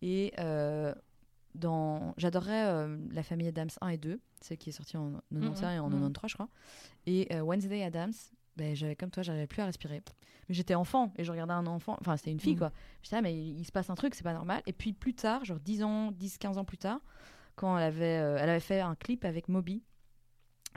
Et 0.00 0.32
dans, 1.58 2.14
j'adorais 2.16 2.66
euh, 2.66 2.96
la 3.10 3.22
famille 3.22 3.48
Adams 3.48 3.70
1 3.80 3.88
et 3.88 3.96
2, 3.96 4.20
celle 4.40 4.58
qui 4.58 4.70
est 4.70 4.72
sortie 4.72 4.96
en 4.96 5.20
91 5.32 5.62
et 5.62 5.78
en 5.78 5.88
mhm. 5.88 6.12
93, 6.12 6.30
je 6.30 6.34
crois. 6.34 6.48
Et 7.06 7.28
euh, 7.32 7.40
Wednesday 7.40 7.82
Adams, 7.82 8.12
ben, 8.58 8.74
j'avais 8.76 8.96
comme 8.96 9.10
toi, 9.10 9.22
j'arrivais 9.22 9.46
plus 9.46 9.62
à 9.62 9.66
respirer. 9.66 10.02
Mais 10.48 10.54
j'étais 10.54 10.74
enfant 10.74 11.12
et 11.16 11.24
je 11.24 11.30
regardais 11.30 11.54
un 11.54 11.66
enfant, 11.66 11.96
enfin 12.00 12.16
c'était 12.16 12.32
une 12.32 12.40
fille 12.40 12.54
Mhm. 12.54 12.58
quoi. 12.58 12.72
J'étais 13.02 13.16
là, 13.16 13.22
mais 13.22 13.34
il, 13.34 13.64
se 13.64 13.72
passe 13.72 13.88
un 13.88 13.94
truc, 13.94 14.14
c'est 14.14 14.24
pas 14.24 14.34
normal. 14.34 14.62
Et 14.66 14.72
puis 14.72 14.92
plus 14.92 15.14
tard, 15.14 15.44
genre 15.44 15.60
10 15.60 15.82
ans, 15.82 16.12
10, 16.12 16.38
15 16.38 16.58
ans 16.58 16.64
plus 16.64 16.78
tard, 16.78 17.00
quand 17.54 17.76
elle 17.78 17.84
avait, 17.84 18.18
euh, 18.18 18.36
elle 18.40 18.50
avait 18.50 18.60
fait 18.60 18.80
un 18.80 18.94
clip 18.94 19.24
avec 19.24 19.48
Moby 19.48 19.82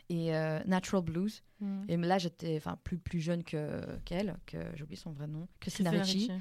et 0.09 0.35
euh, 0.35 0.59
Natural 0.65 1.03
Blues. 1.03 1.43
Hmm. 1.59 1.83
Et 1.87 1.97
là, 1.97 2.17
j'étais 2.17 2.57
enfin 2.57 2.77
plus, 2.83 2.97
plus 2.97 3.19
jeune 3.19 3.43
que, 3.43 3.81
qu'elle, 4.05 4.37
que 4.45 4.57
j'ai 4.75 4.83
oublié 4.83 4.97
son 4.97 5.11
vrai 5.11 5.27
nom, 5.27 5.47
Christina 5.59 5.89
Ricci. 5.91 6.31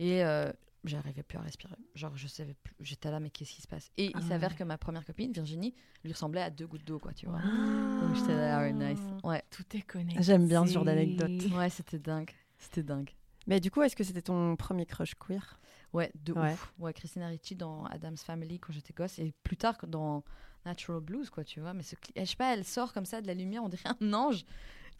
Et 0.00 0.24
euh, 0.24 0.50
j'arrivais 0.88 1.22
plus 1.22 1.38
à 1.38 1.42
respirer. 1.42 1.74
Genre, 1.94 2.16
je 2.16 2.26
savais 2.26 2.54
plus. 2.54 2.74
J'étais 2.80 3.10
là, 3.10 3.20
mais 3.20 3.30
qu'est-ce 3.30 3.52
qui 3.52 3.62
se 3.62 3.68
passe? 3.68 3.90
Et 3.96 4.06
il 4.06 4.12
Ah 4.14 4.20
s'avère 4.22 4.50
ouais. 4.50 4.56
que 4.56 4.64
ma 4.64 4.78
première 4.78 5.04
copine, 5.04 5.32
Virginie, 5.32 5.74
lui 6.04 6.12
ressemblait 6.12 6.42
à 6.42 6.50
deux 6.50 6.66
gouttes 6.66 6.84
d'eau, 6.84 6.98
quoi, 6.98 7.12
tu 7.12 7.26
vois. 7.26 7.40
Ah. 7.42 8.00
Donc 8.02 8.14
j'étais 8.16 8.34
là, 8.34 8.58
ah, 8.58 8.70
nice. 8.72 8.98
Ouais, 9.22 9.42
tout 9.50 9.64
est 9.76 9.82
connecté 9.82 10.22
J'aime 10.22 10.48
bien 10.48 10.66
ce 10.66 10.72
genre 10.72 10.84
d'anecdote. 10.84 11.50
ouais, 11.52 11.70
c'était 11.70 11.98
dingue. 11.98 12.30
C'était 12.58 12.82
dingue. 12.82 13.10
Mais 13.46 13.60
du 13.60 13.70
coup, 13.70 13.82
est-ce 13.82 13.96
que 13.96 14.04
c'était 14.04 14.22
ton 14.22 14.56
premier 14.56 14.84
crush 14.84 15.14
queer? 15.14 15.58
Ouais, 15.94 16.10
de 16.16 16.32
Ouais. 16.34 16.52
ouf. 16.52 16.74
Ouais, 16.78 16.92
Christina 16.92 17.28
Ricci 17.28 17.54
dans 17.56 17.84
Adam's 17.86 18.22
Family 18.22 18.58
quand 18.58 18.72
j'étais 18.72 18.92
gosse 18.92 19.18
et 19.18 19.32
plus 19.42 19.56
tard 19.56 19.76
dans 19.86 20.22
Natural 20.66 21.00
Blues, 21.00 21.30
quoi, 21.30 21.44
tu 21.44 21.60
vois. 21.60 21.72
Mais 21.72 21.82
ce 21.82 21.94
cli- 21.96 22.12
je 22.16 22.24
sais 22.24 22.36
pas, 22.36 22.52
elle 22.52 22.64
sort 22.64 22.92
comme 22.92 23.06
ça 23.06 23.22
de 23.22 23.26
la 23.26 23.32
lumière, 23.34 23.62
on 23.64 23.68
dirait 23.70 23.88
un 24.00 24.12
ange. 24.12 24.44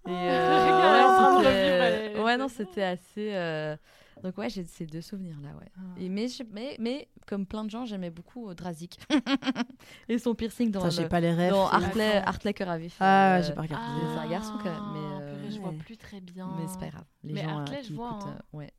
Et, 0.06 0.10
euh, 0.10 0.12
revivre, 1.36 1.46
elle 1.46 2.16
est- 2.16 2.22
ouais, 2.22 2.36
non, 2.38 2.48
c'était 2.48 2.84
assez. 2.84 3.34
euh, 3.34 3.76
Donc, 4.22 4.36
ouais, 4.38 4.48
j'ai 4.50 4.64
ces 4.64 4.86
deux 4.86 5.00
souvenirs-là, 5.00 5.50
ouais. 5.56 5.68
Ah. 5.76 5.80
Et 6.00 6.08
mais, 6.08 6.28
je- 6.28 6.42
mais, 6.52 6.76
mais, 6.80 7.08
comme 7.26 7.46
plein 7.46 7.64
de 7.64 7.70
gens, 7.70 7.84
j'aimais 7.84 8.10
beaucoup 8.10 8.48
euh, 8.48 8.54
Drazik. 8.54 8.98
et 10.08 10.18
son 10.18 10.34
piercing 10.34 10.70
dans, 10.70 10.88
J'ai 10.90 11.02
le- 11.02 11.08
pas 11.08 11.20
les 11.20 11.32
rêves. 11.32 11.50
dans 11.52 11.66
Hartley. 11.68 12.16
Hartley 12.24 12.54
Cœur 12.54 12.68
à 12.68 12.78
vif. 12.78 12.96
Ah, 13.00 13.36
euh, 13.38 13.42
j'ai 13.42 13.52
pas 13.52 13.62
regardé. 13.62 13.84
Ah. 13.88 14.12
c'est 14.14 14.20
un 14.26 14.30
garçon, 14.30 14.54
quand 14.62 14.64
même, 14.64 14.92
mais, 14.92 15.24
euh, 15.24 15.34
purée, 15.36 15.50
je 15.50 15.60
vois 15.60 15.70
ouais. 15.70 15.76
plus 15.76 15.96
très 15.96 16.20
bien. 16.20 16.50
Mais 16.58 16.66
c'est 16.68 16.80
pas 16.80 16.88
grave. 16.88 17.04
Les 17.24 17.32
Mais 17.34 17.42
gens 17.42 17.48
euh, 17.48 17.60
Hartley, 17.60 17.80
qui 17.80 17.88
je 17.88 17.94
vois, 17.94 18.10
écoutent, 18.10 18.28
hein. 18.28 18.38
euh, 18.54 18.56
ouais. 18.58 18.72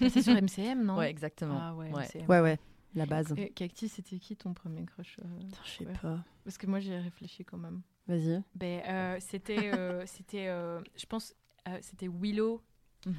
Passé 0.00 0.22
sur 0.22 0.34
MCM, 0.34 0.82
non 0.84 0.96
ouais, 0.98 1.10
exactement. 1.10 1.58
Ah 1.60 1.74
ouais, 1.74 1.92
Ouais. 1.92 2.04
MCM. 2.06 2.26
Ouais, 2.28 2.40
ouais, 2.40 2.58
la 2.94 3.06
base. 3.06 3.32
Et 3.36 3.50
Cacti, 3.50 3.88
c'était 3.88 4.18
qui 4.18 4.36
ton 4.36 4.52
premier 4.54 4.84
crush 4.84 5.18
euh, 5.20 5.38
Putain, 5.38 5.58
Je 5.64 5.70
sais 5.70 5.86
ouais. 5.86 5.92
pas. 6.02 6.18
Parce 6.44 6.58
que 6.58 6.66
moi, 6.66 6.80
j'y 6.80 6.92
ai 6.92 6.98
réfléchi 6.98 7.44
quand 7.44 7.58
même. 7.58 7.82
Vas-y. 8.08 8.42
Ben, 8.54 8.82
euh, 8.88 9.16
c'était, 9.20 9.72
euh, 9.74 10.04
c'était, 10.06 10.46
euh, 10.48 10.80
je 10.96 11.06
pense, 11.06 11.34
euh, 11.68 11.78
c'était 11.82 12.08
Willow 12.08 12.62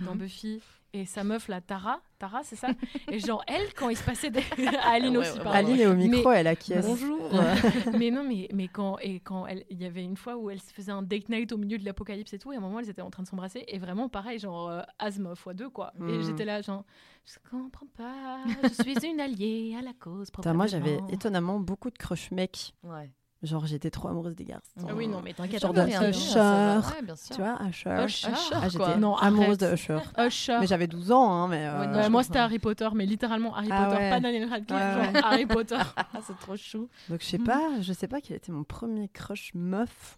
dans 0.01 0.13
Mhm. 0.13 0.17
Buffy 0.19 0.61
et 1.01 1.05
sa 1.05 1.23
meuf, 1.23 1.47
la 1.47 1.61
Tara. 1.61 2.01
Tara, 2.19 2.41
c'est 2.43 2.55
ça 2.55 2.69
Et 3.11 3.19
genre, 3.19 3.43
elle, 3.47 3.73
quand 3.75 3.89
il 3.89 3.95
se 3.97 4.03
passait 4.03 4.29
des. 4.31 4.41
Aline 4.83 5.17
Ouais, 5.17 5.29
aussi, 5.29 5.39
pardon. 5.39 5.51
Aline 5.51 5.79
est 5.79 5.85
au 5.85 5.93
micro, 5.95 6.31
elle 6.31 6.47
acquiesce. 6.47 6.85
Bonjour. 6.85 7.29
mais 7.97 8.09
non, 8.11 8.23
mais, 8.23 8.47
mais 8.53 8.67
quand 8.67 8.97
et 8.99 9.19
quand 9.19 9.45
elle, 9.47 9.63
il 9.69 9.81
y 9.81 9.85
avait 9.85 10.03
une 10.03 10.17
fois 10.17 10.35
où 10.37 10.49
elle 10.49 10.61
se 10.61 10.73
faisait 10.73 10.91
un 10.91 11.01
date 11.03 11.29
night 11.29 11.51
au 11.51 11.57
milieu 11.57 11.77
de 11.77 11.85
l'apocalypse 11.85 12.33
et 12.33 12.39
tout, 12.39 12.51
et 12.51 12.55
à 12.55 12.57
un 12.57 12.61
moment 12.61 12.79
elles 12.79 12.89
étaient 12.89 13.01
en 13.01 13.09
train 13.11 13.23
de 13.23 13.27
s'embrasser 13.27 13.63
et 13.67 13.77
vraiment 13.77 14.09
pareil, 14.09 14.39
genre 14.39 14.69
euh, 14.69 14.81
asthme 14.99 15.31
x 15.33 15.55
2 15.55 15.69
quoi. 15.69 15.93
Et 16.07 16.17
Hmm. 16.17 16.21
j'étais 16.23 16.45
là 16.45 16.61
genre, 16.61 16.83
je 17.25 17.33
comprends 17.49 17.87
pas, 17.97 18.37
je 18.63 18.73
suis 18.81 19.05
une 19.05 19.19
alliée 19.19 19.75
à 19.77 19.81
la 19.81 19.93
cause. 19.93 20.29
Moi, 20.53 20.67
j'avais 20.67 20.99
étonnamment 21.09 21.59
beaucoup 21.59 21.89
de 21.91 21.97
crush 21.97 22.31
mecs. 22.31 22.73
Ouais. 22.83 23.11
Genre, 23.43 23.67
j'étais 23.67 23.91
trop 23.91 24.07
amoureuse 24.07 24.35
des 24.35 24.45
garçons. 24.45 24.65
Ah 24.89 24.95
oui, 24.95 25.07
non, 25.07 25.21
mais 25.21 25.31
t'inquiète. 25.31 25.61
Genre 25.61 25.71
de 25.71 25.81
rien 25.81 26.09
Usher. 26.09 26.39
Ouais. 26.39 27.13
Tu 27.31 27.39
vois, 27.39 27.59
Usher. 27.69 28.03
Usher. 28.05 28.27
Ah, 28.53 28.67
quoi. 28.75 28.95
Non, 28.97 29.15
amoureuse 29.15 29.59
de 29.59 29.73
Usher. 29.73 29.99
Usher. 30.17 30.57
Mais 30.59 30.65
j'avais 30.65 30.87
12 30.87 31.11
ans, 31.11 31.31
hein, 31.31 31.47
mais. 31.47 31.67
euh, 31.67 31.79
Ouais, 31.81 31.87
non, 31.87 31.93
Ouais, 31.97 32.03
je 32.05 32.09
moi, 32.09 32.23
c'était 32.23 32.39
Harry 32.39 32.57
Potter, 32.57 32.89
mais 32.95 33.05
littéralement 33.05 33.55
Harry 33.55 33.67
Ah 33.71 33.85
Potter, 33.85 33.97
ouais. 34.01 34.09
pas 34.09 34.19
Daniel 34.19 34.49
Radcliffe, 34.49 34.79
Ouais, 34.79 35.13
genre. 35.13 35.25
Harry 35.25 35.45
Potter. 35.45 35.77
C'est 36.25 36.37
trop 36.39 36.57
chou. 36.57 36.89
Donc, 37.09 37.21
je 37.21 37.25
sais 37.27 37.37
pas, 37.37 37.79
je 37.79 37.93
sais 37.93 38.07
pas 38.07 38.21
quel 38.21 38.37
était 38.37 38.51
mon 38.51 38.63
premier 38.63 39.07
crush 39.07 39.51
meuf. 39.53 40.17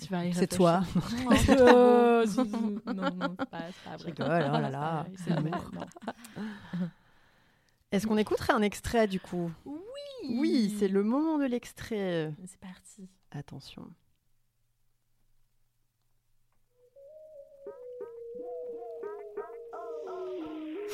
Tu 0.00 0.08
vas 0.08 0.24
y 0.24 0.32
C'est 0.34 0.46
toi. 0.46 0.82
Oh, 1.50 2.22
Zouzou. 2.26 2.80
non, 2.86 2.94
non, 2.94 3.36
c'est 3.38 3.50
pas, 3.50 3.58
c'est 3.68 3.90
pas 3.90 3.96
vrai. 3.98 4.04
rigole, 4.06 4.50
oh 4.54 4.60
là 4.60 4.70
là. 4.70 5.06
C'est 5.24 5.30
non. 5.38 5.50
Est-ce 7.92 8.06
qu'on 8.06 8.18
écouterait 8.18 8.52
un 8.52 8.62
extrait 8.62 9.06
du 9.06 9.20
coup? 9.20 9.50
Oui. 9.64 9.80
Oui, 10.28 10.76
c'est 10.78 10.88
le 10.88 11.04
moment 11.04 11.38
de 11.38 11.44
l'extrait. 11.44 12.32
C'est 12.46 12.58
parti. 12.58 13.08
Attention. 13.30 13.88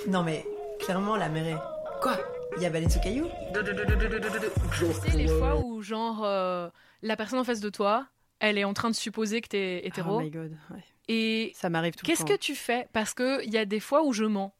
Non 0.08 0.22
mais, 0.22 0.44
clairement, 0.80 1.16
la 1.16 1.26
est... 1.26 1.56
Quoi? 2.00 2.18
Il 2.56 2.62
y 2.62 2.66
a 2.66 2.70
baleine 2.70 2.90
sous 2.90 3.00
caillou 3.00 3.26
Tu 3.54 4.92
sais, 4.92 5.16
les 5.16 5.28
fois 5.28 5.56
où, 5.64 5.80
genre, 5.80 6.22
euh, 6.24 6.68
la 7.00 7.16
personne 7.16 7.38
en 7.38 7.44
face 7.44 7.60
de 7.60 7.70
toi, 7.70 8.06
elle 8.40 8.58
est 8.58 8.64
en 8.64 8.74
train 8.74 8.90
de 8.90 8.94
supposer 8.94 9.40
que 9.40 9.48
t'es 9.48 9.86
hétéro. 9.86 10.16
Oh 10.18 10.20
my 10.20 10.30
god. 10.30 10.56
ouais. 10.70 10.84
et 11.08 11.52
Ça 11.54 11.70
m'arrive 11.70 11.94
tout 11.94 12.04
le 12.04 12.08
qu'est-ce 12.08 12.22
temps. 12.24 12.28
que 12.34 12.38
tu 12.38 12.54
fais? 12.54 12.88
Parce 12.92 13.14
qu'il 13.14 13.50
y 13.50 13.56
a 13.56 13.64
des 13.64 13.80
fois 13.80 14.04
où 14.04 14.12
je 14.12 14.24
mens. 14.24 14.54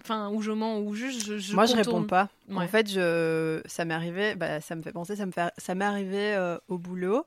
Enfin, 0.00 0.30
où 0.30 0.42
je 0.42 0.50
mens, 0.52 0.78
ou 0.80 0.94
juste 0.94 1.24
je. 1.24 1.38
je 1.38 1.54
Moi, 1.54 1.66
je 1.66 1.74
contourne. 1.74 2.02
réponds 2.02 2.04
pas. 2.04 2.28
Ouais. 2.48 2.64
En 2.64 2.68
fait, 2.68 2.88
je... 2.90 3.60
ça 3.66 3.84
m'est 3.84 3.94
arrivé, 3.94 4.34
bah, 4.34 4.60
ça 4.60 4.74
me 4.76 4.82
fait 4.82 4.92
penser, 4.92 5.16
ça 5.16 5.26
me 5.26 5.32
fait... 5.32 5.52
ça 5.58 5.74
m'est 5.74 5.84
arrivé 5.84 6.34
euh, 6.34 6.58
au 6.68 6.78
boulot. 6.78 7.24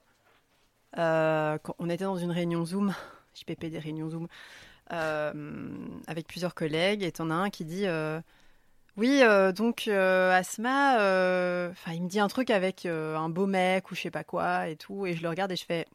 euh, 0.97 1.57
quand 1.59 1.75
on 1.79 1.89
était 1.89 2.03
dans 2.05 2.17
une 2.17 2.31
réunion 2.31 2.65
Zoom, 2.65 2.93
JPP 3.35 3.65
des 3.67 3.79
réunions 3.79 4.09
Zoom, 4.09 4.27
euh, 4.91 5.69
avec 6.07 6.27
plusieurs 6.27 6.55
collègues, 6.55 7.03
et 7.03 7.11
t'en 7.11 7.29
as 7.29 7.35
un 7.35 7.49
qui 7.49 7.65
dit 7.65 7.85
Oui, 8.97 9.21
donc 9.55 9.87
Asma, 9.87 10.95
enfin, 11.71 11.93
il 11.93 12.03
me 12.03 12.09
dit 12.09 12.19
un 12.19 12.27
truc 12.27 12.49
avec 12.49 12.85
un 12.85 13.29
beau 13.29 13.45
mec 13.45 13.91
ou 13.91 13.95
je 13.95 14.01
sais 14.01 14.11
pas 14.11 14.23
quoi 14.23 14.67
et 14.69 14.75
tout, 14.75 15.05
et 15.05 15.13
je 15.15 15.21
le 15.23 15.29
regarde 15.29 15.51
et 15.51 15.55
je 15.55 15.65
fais. 15.65 15.85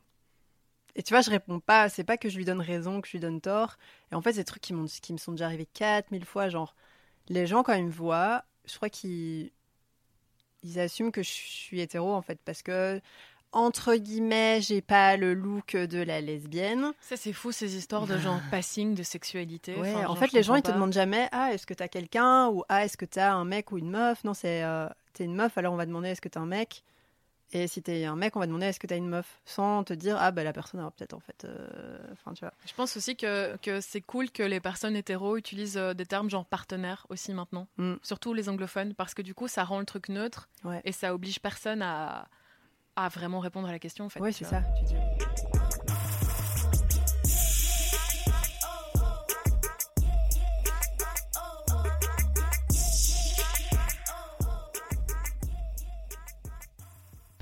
Et 0.97 1.03
tu 1.03 1.13
vois, 1.13 1.21
je 1.23 1.31
réponds 1.31 1.61
pas, 1.61 1.89
c'est 1.89 2.05
pas 2.05 2.17
que 2.17 2.29
je 2.29 2.37
lui 2.37 2.45
donne 2.45 2.61
raison, 2.61 3.01
que 3.01 3.09
je 3.09 3.13
lui 3.13 3.21
donne 3.21 3.41
tort. 3.41 3.77
Et 4.13 4.15
en 4.15 4.23
fait, 4.23 4.33
c'est 4.33 4.41
des 4.41 4.45
trucs 4.45 4.63
qui, 4.63 4.75
qui 5.03 5.13
me 5.13 5.19
sont 5.19 5.33
déjà 5.33 5.47
arrivés 5.47 5.67
4000 5.67 6.25
fois. 6.25 6.49
Genre, 6.49 6.75
les 7.29 7.47
gens, 7.47 7.63
quand 7.63 7.75
ils 7.75 7.85
me 7.87 7.91
voient, 7.91 8.45
je 8.67 8.77
crois 8.77 8.89
qu'ils 8.91 9.51
ils 10.63 10.81
assument 10.81 11.13
que 11.13 11.23
je 11.23 11.31
suis 11.31 11.81
hétéro, 11.81 12.13
en 12.13 12.23
fait, 12.23 12.39
parce 12.45 12.63
que, 12.63 13.01
entre 13.53 13.95
guillemets, 13.97 14.61
j'ai 14.63 14.81
pas 14.81 15.17
le 15.17 15.35
look 15.35 15.77
de 15.77 15.99
la 16.03 16.21
lesbienne. 16.21 16.93
Ça, 17.01 17.17
c'est 17.17 17.33
fou, 17.33 17.53
ces 17.53 17.77
histoires 17.77 18.07
de 18.07 18.19
genre 18.19 18.41
passing 18.51 18.95
de 18.95 19.03
sexualité. 19.03 19.75
Ouais, 19.75 19.81
Enfin, 19.81 20.07
en 20.07 20.15
genre, 20.15 20.17
fait, 20.17 20.33
les 20.33 20.43
gens, 20.43 20.55
ils 20.57 20.63
te 20.63 20.73
demandent 20.73 20.93
jamais 20.93 21.29
Ah, 21.33 21.53
est-ce 21.53 21.67
que 21.67 21.75
t'as 21.75 21.89
quelqu'un 21.89 22.49
Ou 22.49 22.65
Ah, 22.69 22.85
est-ce 22.85 22.97
que 22.97 23.05
t'as 23.05 23.33
un 23.33 23.45
mec 23.45 23.73
ou 23.73 23.79
une 23.79 23.91
meuf? 23.91 24.25
Non, 24.25 24.35
c'est 24.35 24.63
euh, 24.65 24.89
T'es 25.13 25.25
une 25.25 25.35
meuf, 25.35 25.57
alors 25.59 25.75
on 25.75 25.77
va 25.77 25.87
demander 25.87 26.09
Est-ce 26.09 26.21
que 26.21 26.29
t'as 26.29 26.41
un 26.41 26.47
mec? 26.47 26.83
Et 27.57 27.69
si 27.69 27.81
t'es 27.83 28.05
un 28.05 28.17
mec, 28.17 28.35
on 28.35 28.41
va 28.41 28.47
demander 28.49 28.67
Est-ce 28.67 28.81
que 28.81 28.87
t'as 28.89 28.97
une 28.97 29.09
meuf? 29.09 29.41
Sans 29.45 29.85
te 29.85 29.93
dire 29.95 30.17
Ah, 30.19 30.33
bah 30.33 30.43
la 30.43 30.53
personne, 30.53 30.81
alors 30.81 30.91
peut-être 30.93 31.15
en 31.15 31.21
fait. 31.21 31.45
euh, 31.45 31.99
tu 32.35 32.41
vois. 32.41 32.53
Je 32.67 32.75
pense 32.75 32.97
aussi 32.97 33.17
que, 33.17 33.57
que 33.59 33.81
c'est 33.81 34.01
cool 34.01 34.31
que 34.33 34.43
les 34.43 34.59
personnes 34.59 34.97
hétéros 34.97 35.37
utilisent 35.37 35.77
euh, 35.79 35.95
des 35.95 36.05
termes 36.05 36.29
genre 36.29 36.45
partenaire 36.45 37.07
aussi 37.11 37.33
maintenant. 37.33 37.69
Mm. 37.77 37.95
Surtout 38.03 38.35
les 38.35 38.49
anglophones, 38.49 38.93
parce 38.95 39.15
que 39.15 39.23
du 39.23 39.35
coup, 39.35 39.47
ça 39.47 39.63
rend 39.63 39.79
le 39.79 39.87
truc 39.87 40.09
neutre 40.09 40.49
Ouais. 40.65 40.81
et 40.85 40.91
ça 40.93 41.15
oblige 41.15 41.39
personne 41.41 41.81
à, 41.81 42.27
à 42.97 43.09
vraiment 43.09 43.39
répondre 43.39 43.69
à 43.69 43.73
la 43.73 43.79
question. 43.79 44.05
En 44.05 44.09
fait, 44.09 44.21
tu 44.21 44.33
c'est 44.33 44.45
ça, 44.45 44.63
tu 44.77 44.85
dis. 44.87 44.97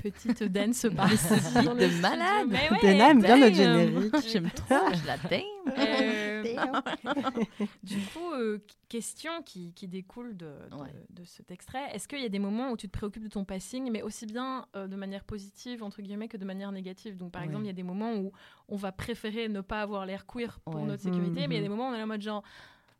Petite 0.03 0.43
dance 0.43 0.85
dans 0.85 1.73
le 1.73 1.87
de 1.89 2.01
malade. 2.01 2.47
Mais 2.49 2.69
ouais, 2.69 2.79
Dana 2.81 3.11
aime 3.11 3.21
bien 3.21 3.37
notre 3.37 3.55
damn. 3.55 3.77
générique. 3.89 4.15
J'aime 4.27 4.49
trop, 4.51 4.75
je 4.93 5.07
la 5.07 5.17
t'aime. 5.17 5.43
Euh, 5.77 6.43
du 7.83 7.97
coup, 8.13 8.33
euh, 8.33 8.59
question 8.89 9.31
qui, 9.45 9.71
qui 9.73 9.87
découle 9.87 10.35
de, 10.35 10.45
de, 10.69 10.75
Ouais. 10.75 10.93
de 11.09 11.23
cet 11.23 11.51
extrait. 11.51 11.83
Est-ce 11.93 12.07
qu'il 12.09 12.19
y 12.21 12.25
a 12.25 12.29
des 12.29 12.39
moments 12.39 12.71
où 12.71 12.77
tu 12.77 12.87
te 12.87 12.91
préoccupes 12.91 13.23
de 13.23 13.29
ton 13.29 13.45
passing, 13.45 13.89
mais 13.91 14.01
aussi 14.01 14.25
bien 14.25 14.65
euh, 14.75 14.87
de 14.87 14.95
manière 14.97 15.23
positive, 15.23 15.83
entre 15.83 16.01
guillemets, 16.01 16.27
que 16.27 16.35
de 16.37 16.45
manière 16.45 16.71
négative? 16.73 17.15
Donc, 17.17 17.31
par 17.31 17.41
Ouais. 17.41 17.47
exemple, 17.47 17.63
il 17.63 17.67
y 17.67 17.71
a 17.71 17.73
des 17.73 17.83
moments 17.83 18.13
où 18.15 18.33
on 18.67 18.75
va 18.75 18.91
préférer 18.91 19.47
ne 19.47 19.61
pas 19.61 19.81
avoir 19.81 20.05
l'air 20.05 20.25
queer 20.25 20.59
pour 20.65 20.75
Ouais. 20.81 20.83
notre 20.87 21.03
sécurité, 21.03 21.41
Mhm. 21.43 21.47
mais 21.47 21.55
il 21.55 21.57
y 21.57 21.59
a 21.59 21.63
des 21.63 21.69
moments 21.69 21.89
où 21.89 21.93
on 21.93 21.95
est 21.95 22.03
en 22.03 22.07
mode 22.07 22.21
genre, 22.21 22.43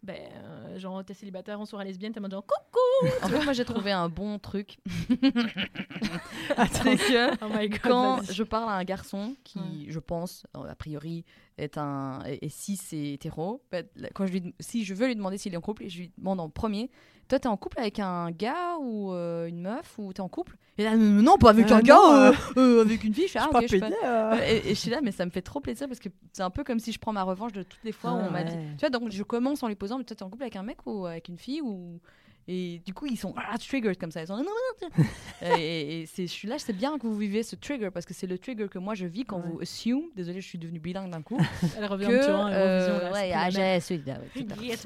ben, 0.03 0.17
euh, 0.17 0.77
genre, 0.79 1.03
t'es 1.05 1.13
célibataire, 1.13 1.59
on 1.59 1.65
sera 1.65 1.83
lesbienne, 1.83 2.11
t'es 2.11 2.19
en 2.19 2.29
genre, 2.29 2.45
coucou 2.45 3.15
En 3.23 3.27
fait, 3.29 3.43
moi, 3.43 3.53
j'ai 3.53 3.63
trouvé 3.65 3.91
un 3.93 4.09
bon 4.09 4.37
truc. 4.37 4.77
Attends. 6.57 6.83
Que 6.83 7.43
Oh 7.45 7.49
my 7.49 7.69
god, 7.69 7.79
quand 7.81 8.21
je 8.31 8.43
parle 8.43 8.69
à 8.69 8.73
un 8.73 8.83
garçon 8.83 9.35
qui, 9.43 9.59
Ouais. 9.59 9.85
je 9.87 9.99
pense, 9.99 10.45
euh, 10.57 10.69
a 10.69 10.75
priori, 10.75 11.25
est 11.57 11.77
un 11.77 12.21
et, 12.27 12.45
et 12.45 12.49
si 12.49 12.75
c'est 12.75 13.13
hétéro, 13.13 13.63
là, 13.71 14.09
quand 14.13 14.25
je 14.25 14.33
lui, 14.33 14.55
si 14.59 14.83
je 14.83 14.93
veux 14.93 15.07
lui 15.07 15.15
demander 15.15 15.37
s'il 15.37 15.53
est 15.53 15.57
en 15.57 15.61
couple, 15.61 15.87
je 15.87 15.99
lui 15.99 16.11
demande 16.17 16.39
en 16.39 16.49
premier, 16.49 16.89
toi 17.33 17.39
t'es 17.39 17.47
en 17.47 17.57
couple 17.57 17.79
avec 17.79 17.97
un 17.99 18.29
gars 18.31 18.77
ou 18.79 19.11
euh, 19.11 19.47
une 19.47 19.61
meuf 19.61 19.95
ou 19.97 20.13
t'es 20.13 20.21
en 20.21 20.29
couple? 20.29 20.55
Et 20.77 20.83
là, 20.83 20.95
non, 20.95 21.37
pas 21.37 21.49
avec 21.49 21.71
Euh, 21.71 21.75
un 21.75 21.81
gars, 21.81 21.95
non, 21.95 22.13
euh, 22.13 22.31
euh, 22.57 22.77
euh, 22.77 22.81
avec 22.81 23.03
une 23.03 23.13
fille. 23.13 23.27
Je 23.27 23.31
fais, 23.33 23.39
ah, 23.39 23.49
je 23.67 23.77
pas. 23.77 23.89
euh. 24.05 24.35
Et, 24.47 24.69
et 24.71 24.75
je 24.75 24.79
suis 24.79 24.89
là, 24.91 25.01
mais 25.01 25.11
ça 25.11 25.25
me 25.25 25.31
fait 25.31 25.41
trop 25.41 25.59
plaisir 25.59 25.87
parce 25.87 25.99
que 25.99 26.09
c'est 26.31 26.43
un 26.43 26.49
peu 26.49 26.63
comme 26.63 26.79
si 26.79 26.91
je 26.91 26.99
prends 26.99 27.13
ma 27.13 27.23
revanche 27.23 27.51
de 27.53 27.63
toutes 27.63 27.83
les 27.83 27.91
fois 27.91 28.11
où 28.13 28.17
Ah 28.21 28.25
on 28.27 28.31
m'a 28.31 28.43
dit. 28.43 28.55
Tu 28.77 28.79
vois, 28.81 28.89
donc 28.89 29.09
je 29.11 29.23
commence 29.23 29.61
en 29.63 29.67
lui 29.67 29.75
posant, 29.75 29.97
mais 29.97 30.03
toi 30.03 30.15
t'es 30.15 30.23
en 30.23 30.29
couple 30.29 30.43
avec 30.43 30.55
un 30.55 30.63
mec 30.63 30.77
ou 30.85 31.05
avec 31.05 31.27
une 31.29 31.37
fille 31.37 31.61
ou 31.61 31.99
et 32.47 32.81
du 32.85 32.93
coup 32.93 33.05
ils 33.05 33.17
sont 33.17 33.33
ah, 33.37 33.57
triggered 33.57 33.97
comme 33.97 34.11
ça. 34.11 34.21
Ils 34.21 34.27
sont 34.27 34.37
non, 34.37 34.43
non, 34.43 34.89
non, 34.99 35.05
et, 35.57 36.01
et 36.03 36.05
je 36.05 36.25
suis 36.25 36.47
là, 36.47 36.57
c'est 36.59 36.73
bien 36.73 36.97
que 36.97 37.07
vous 37.07 37.17
vivez 37.17 37.43
ce 37.43 37.55
trigger 37.55 37.89
parce 37.91 38.05
que 38.05 38.13
c'est 38.13 38.27
le 38.27 38.37
trigger 38.37 38.67
que 38.69 38.79
moi 38.79 38.95
je 38.95 39.05
vis 39.05 39.25
quand 39.25 39.37
Ouais. 39.39 39.49
vous 39.49 39.59
assume. 39.61 40.03
Désolée, 40.15 40.41
je 40.41 40.47
suis 40.47 40.57
devenue 40.57 40.79
bilingue 40.79 41.09
d'un 41.11 41.21
coup. 41.21 41.37
Elle 41.77 41.85
revient 41.85 42.07
que 42.07 42.29
hein, 42.29 42.49
euh, 42.51 43.01
là, 43.03 43.11
c'est 43.13 43.13
ouais, 43.13 43.31
ah, 43.33 43.49
là, 43.49 43.79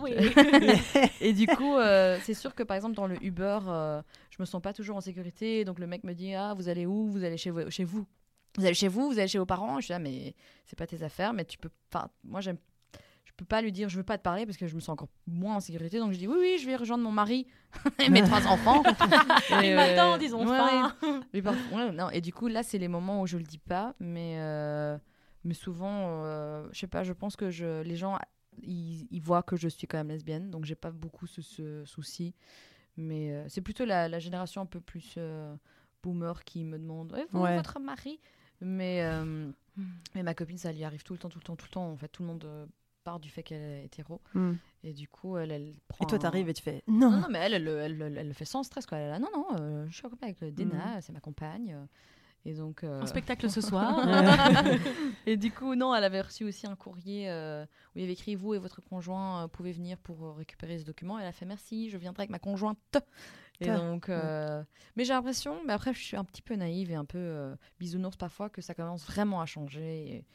ouais. 0.02 1.12
Et 1.22 1.34
du 1.34 1.48
coup, 1.48 1.76
euh, 1.76 2.18
c'est 2.24 2.34
sûr 2.34 2.54
que 2.56 2.64
par 2.64 2.76
exemple 2.76 2.96
dans 2.96 3.08
le 3.08 3.22
Uber, 3.24 3.60
euh, 3.68 4.02
je 4.30 4.38
me 4.40 4.46
sens 4.46 4.62
pas 4.62 4.74
toujours 4.74 4.98
en 4.98 5.02
sécurité. 5.02 5.66
Donc 5.66 5.80
le 5.80 5.88
mec 5.88 6.04
me 6.04 6.14
dit 6.14 6.34
ah 6.34 6.54
vous 6.56 6.70
allez 6.70 6.86
où? 6.86 7.08
Vous 7.08 7.24
allez 7.24 7.38
chez 7.38 7.50
vous 7.50 7.70
Chez 7.70 7.84
vous 7.84 8.06
Vous 8.58 8.66
allez 8.66 8.74
chez 8.74 8.88
vous 8.88 9.10
Vous 9.12 9.20
allez 9.20 9.28
chez 9.28 9.40
vos 9.40 9.46
parents 9.46 9.80
Je 9.80 9.86
suis 9.86 9.92
là 9.92 10.00
mais 10.00 10.34
c'est 10.66 10.78
pas 10.78 10.88
tes 10.88 11.04
affaires. 11.04 11.34
Mais 11.34 11.46
tu 11.46 11.58
peux. 11.58 11.70
Enfin 11.94 12.10
moi 12.24 12.42
j'aime. 12.42 12.58
Je 13.38 13.44
peux 13.44 13.48
pas 13.48 13.62
lui 13.62 13.72
dire 13.72 13.88
je 13.88 13.98
veux 13.98 14.04
pas 14.04 14.18
te 14.18 14.24
parler 14.24 14.48
parce 14.48 14.58
que 14.58 14.66
je 14.66 14.74
me 14.74 14.80
sens 14.80 14.90
encore 14.94 15.10
moins 15.28 15.58
en 15.58 15.60
sécurité. 15.60 16.00
Donc 16.00 16.12
je 16.12 16.18
dis 16.18 16.28
oui 16.28 16.38
oui 16.40 16.58
je 16.60 16.66
vais 16.66 16.76
rejoindre 16.76 17.04
mon 17.04 17.12
mari 17.12 17.46
et 18.00 18.10
mes 18.10 18.24
trois 18.24 18.48
enfants. 18.48 18.82
Et, 19.62 19.74
euh, 19.74 19.76
m'attend, 19.76 20.18
disons, 20.18 20.40
ouais, 20.50 20.60
enfin. 20.60 21.24
mais 21.34 21.44
par- 21.44 21.54
ouais, 21.72 21.92
non, 21.92 22.10
et 22.10 22.20
du 22.20 22.34
coup, 22.34 22.48
là, 22.48 22.64
c'est 22.64 22.80
les 22.80 22.88
moments 22.88 23.22
où 23.22 23.28
je 23.28 23.38
le 23.38 23.44
dis 23.44 23.60
pas, 23.60 23.94
mais, 24.00 24.38
euh, 24.40 24.98
mais 25.44 25.54
souvent, 25.54 26.24
euh, 26.26 26.68
je 26.72 26.80
sais 26.80 26.88
pas, 26.88 27.04
je 27.04 27.14
pense 27.14 27.36
que 27.36 27.52
je, 27.52 27.84
les 27.84 27.96
gens, 27.96 28.18
ils, 28.64 29.08
ils 29.12 29.22
voient 29.22 29.44
que 29.44 29.56
je 29.56 29.68
suis 29.68 29.86
quand 29.86 29.98
même 30.00 30.08
lesbienne, 30.10 30.50
donc 30.50 30.66
j'ai 30.66 30.74
pas 30.74 30.90
beaucoup 30.90 31.28
ce, 31.28 31.44
ce 31.44 31.86
souci. 31.86 32.34
Mais 32.98 33.32
euh, 33.34 33.46
c'est 33.50 33.62
plutôt 33.62 33.86
la, 33.86 34.08
la 34.10 34.18
génération 34.18 34.62
un 34.62 34.66
peu 34.66 34.80
plus 34.82 35.20
boomer 36.02 36.44
qui 36.44 36.64
me 36.64 36.80
demande 36.80 37.16
Eh, 37.20 37.26
vous, 37.30 37.42
Ouais. 37.44 37.56
votre 37.56 37.80
mari? 37.80 38.20
Mais, 38.62 39.04
euh, 39.04 39.52
mais 40.16 40.24
ma 40.24 40.34
copine, 40.34 40.58
ça 40.58 40.72
lui 40.72 40.84
arrive 40.84 41.04
tout 41.04 41.14
le 41.14 41.20
temps, 41.20 41.30
tout 41.30 41.38
le 41.38 41.44
temps, 41.44 41.56
tout 41.56 41.66
le 41.68 41.72
temps. 41.72 41.92
En 41.92 41.98
fait, 41.98 42.08
tout 42.08 42.24
le 42.24 42.30
monde 42.30 42.44
euh, 42.46 42.66
part 43.08 43.20
du 43.22 43.30
fait 43.30 43.42
qu'elle 43.44 43.62
est 43.62 43.86
hétéro. 43.86 44.20
Hmm. 44.34 44.54
Et 44.84 44.92
du 44.94 45.08
coup, 45.08 45.38
elle, 45.38 45.52
elle 45.52 45.74
prend. 45.88 46.04
Et 46.04 46.08
toi, 46.08 46.18
un- 46.18 46.22
t'arrives 46.22 46.50
et 46.50 46.54
tu 46.54 46.62
fais 46.62 46.84
non, 46.88 47.10
non. 47.10 47.18
non, 47.22 47.28
mais 47.30 47.40
elle, 47.40 47.54
elle, 47.54 47.68
elle, 47.68 48.02
elle- 48.02 48.18
elle 48.18 48.28
le 48.28 48.34
fait 48.34 48.46
sans 48.46 48.64
stress. 48.64 48.86
Quoi. 48.86 48.98
Elle 48.98 49.08
est 49.08 49.12
là, 49.12 49.20
non, 49.20 49.30
non, 49.34 49.48
euh, 49.60 49.86
je 49.90 49.96
suis 49.96 50.06
en 50.06 50.10
couple 50.10 50.26
avec 50.26 50.42
Mm. 50.42 50.52
Dena, 50.52 51.02
c'est 51.02 51.14
ma 51.14 51.20
compagne. 51.22 51.76
Et 52.46 52.54
donc. 52.54 52.84
euh, 52.84 53.02
Un 53.02 53.06
spectacle 53.06 53.50
ce 53.50 53.62
soir. 53.72 54.06
et 55.26 55.38
du 55.38 55.52
coup, 55.52 55.76
non, 55.76 55.94
elle 55.96 56.04
avait 56.04 56.22
reçu 56.22 56.44
aussi 56.46 56.68
un 56.68 56.76
courrier 56.76 57.30
euh, 57.30 57.64
où 57.64 57.98
il 58.00 58.02
y 58.02 58.04
avait 58.04 58.14
écrit 58.14 58.36
Vous 58.36 58.54
et 58.54 58.60
votre 58.60 58.82
conjoint 58.82 59.44
euh, 59.44 59.48
pouvez 59.48 59.72
venir 59.72 59.98
pour 59.98 60.36
récupérer 60.38 60.78
ce 60.80 60.86
document. 60.86 61.18
Elle 61.20 61.28
a 61.28 61.32
fait 61.32 61.46
Merci, 61.46 61.90
je 61.90 61.98
viendrai 61.98 62.22
avec 62.24 62.30
ma 62.30 62.40
conjointe. 62.40 62.98
Et 63.60 63.66
donc. 63.68 64.10
euh, 64.10 64.64
Mais 64.96 65.04
j'ai 65.04 65.14
l'impression, 65.14 65.60
mais 65.66 65.74
après, 65.74 65.94
je 65.94 66.00
suis 66.04 66.16
un 66.18 66.24
petit 66.24 66.42
peu 66.44 66.56
naïve 66.56 66.92
et 66.92 66.96
un 66.96 67.06
peu 67.06 67.18
euh, 67.18 67.56
bisounours 67.80 68.16
parfois, 68.18 68.50
que 68.50 68.62
ça 68.62 68.74
commence 68.76 69.06
vraiment 69.06 69.42
à 69.42 69.46
changer. 69.46 70.16
Et, 70.18 70.26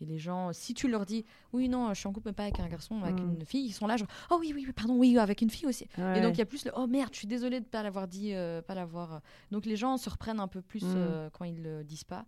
et 0.00 0.06
les 0.06 0.18
gens, 0.18 0.52
si 0.52 0.72
tu 0.74 0.88
leur 0.88 1.04
dis 1.06 1.24
Oui, 1.52 1.68
non, 1.68 1.92
je 1.92 1.98
suis 2.00 2.06
en 2.08 2.12
couple, 2.12 2.28
mais 2.28 2.32
pas 2.32 2.44
avec 2.44 2.58
un 2.60 2.68
garçon, 2.68 3.02
avec 3.02 3.16
Mm. 3.22 3.34
une 3.34 3.44
fille, 3.44 3.66
ils 3.66 3.72
sont 3.72 3.86
là, 3.86 3.96
genre 3.96 4.08
Oh 4.30 4.36
oui, 4.40 4.52
oui, 4.54 4.64
oui, 4.66 4.72
pardon, 4.72 4.96
oui, 4.96 5.18
avec 5.18 5.42
une 5.42 5.50
fille 5.50 5.66
aussi. 5.66 5.86
Et 6.16 6.20
donc 6.22 6.34
il 6.34 6.38
y 6.38 6.42
a 6.42 6.46
plus 6.46 6.64
le 6.64 6.72
oh 6.76 6.86
merde, 6.86 7.10
je 7.12 7.18
suis 7.18 7.26
désolée 7.26 7.60
de 7.60 7.66
pas 7.66 7.82
l'avoir 7.82 8.08
dit, 8.08 8.34
euh, 8.34 8.62
pas 8.62 8.74
l'avoir. 8.74 9.14
euh. 9.14 9.18
Donc 9.50 9.66
les 9.66 9.76
gens 9.76 9.96
se 9.98 10.08
reprennent 10.08 10.40
un 10.40 10.48
peu 10.48 10.62
plus 10.62 10.82
Mm. 10.84 10.94
euh, 10.96 11.30
quand 11.30 11.44
ils 11.44 11.62
le 11.62 11.84
disent 11.84 12.04
pas. 12.04 12.24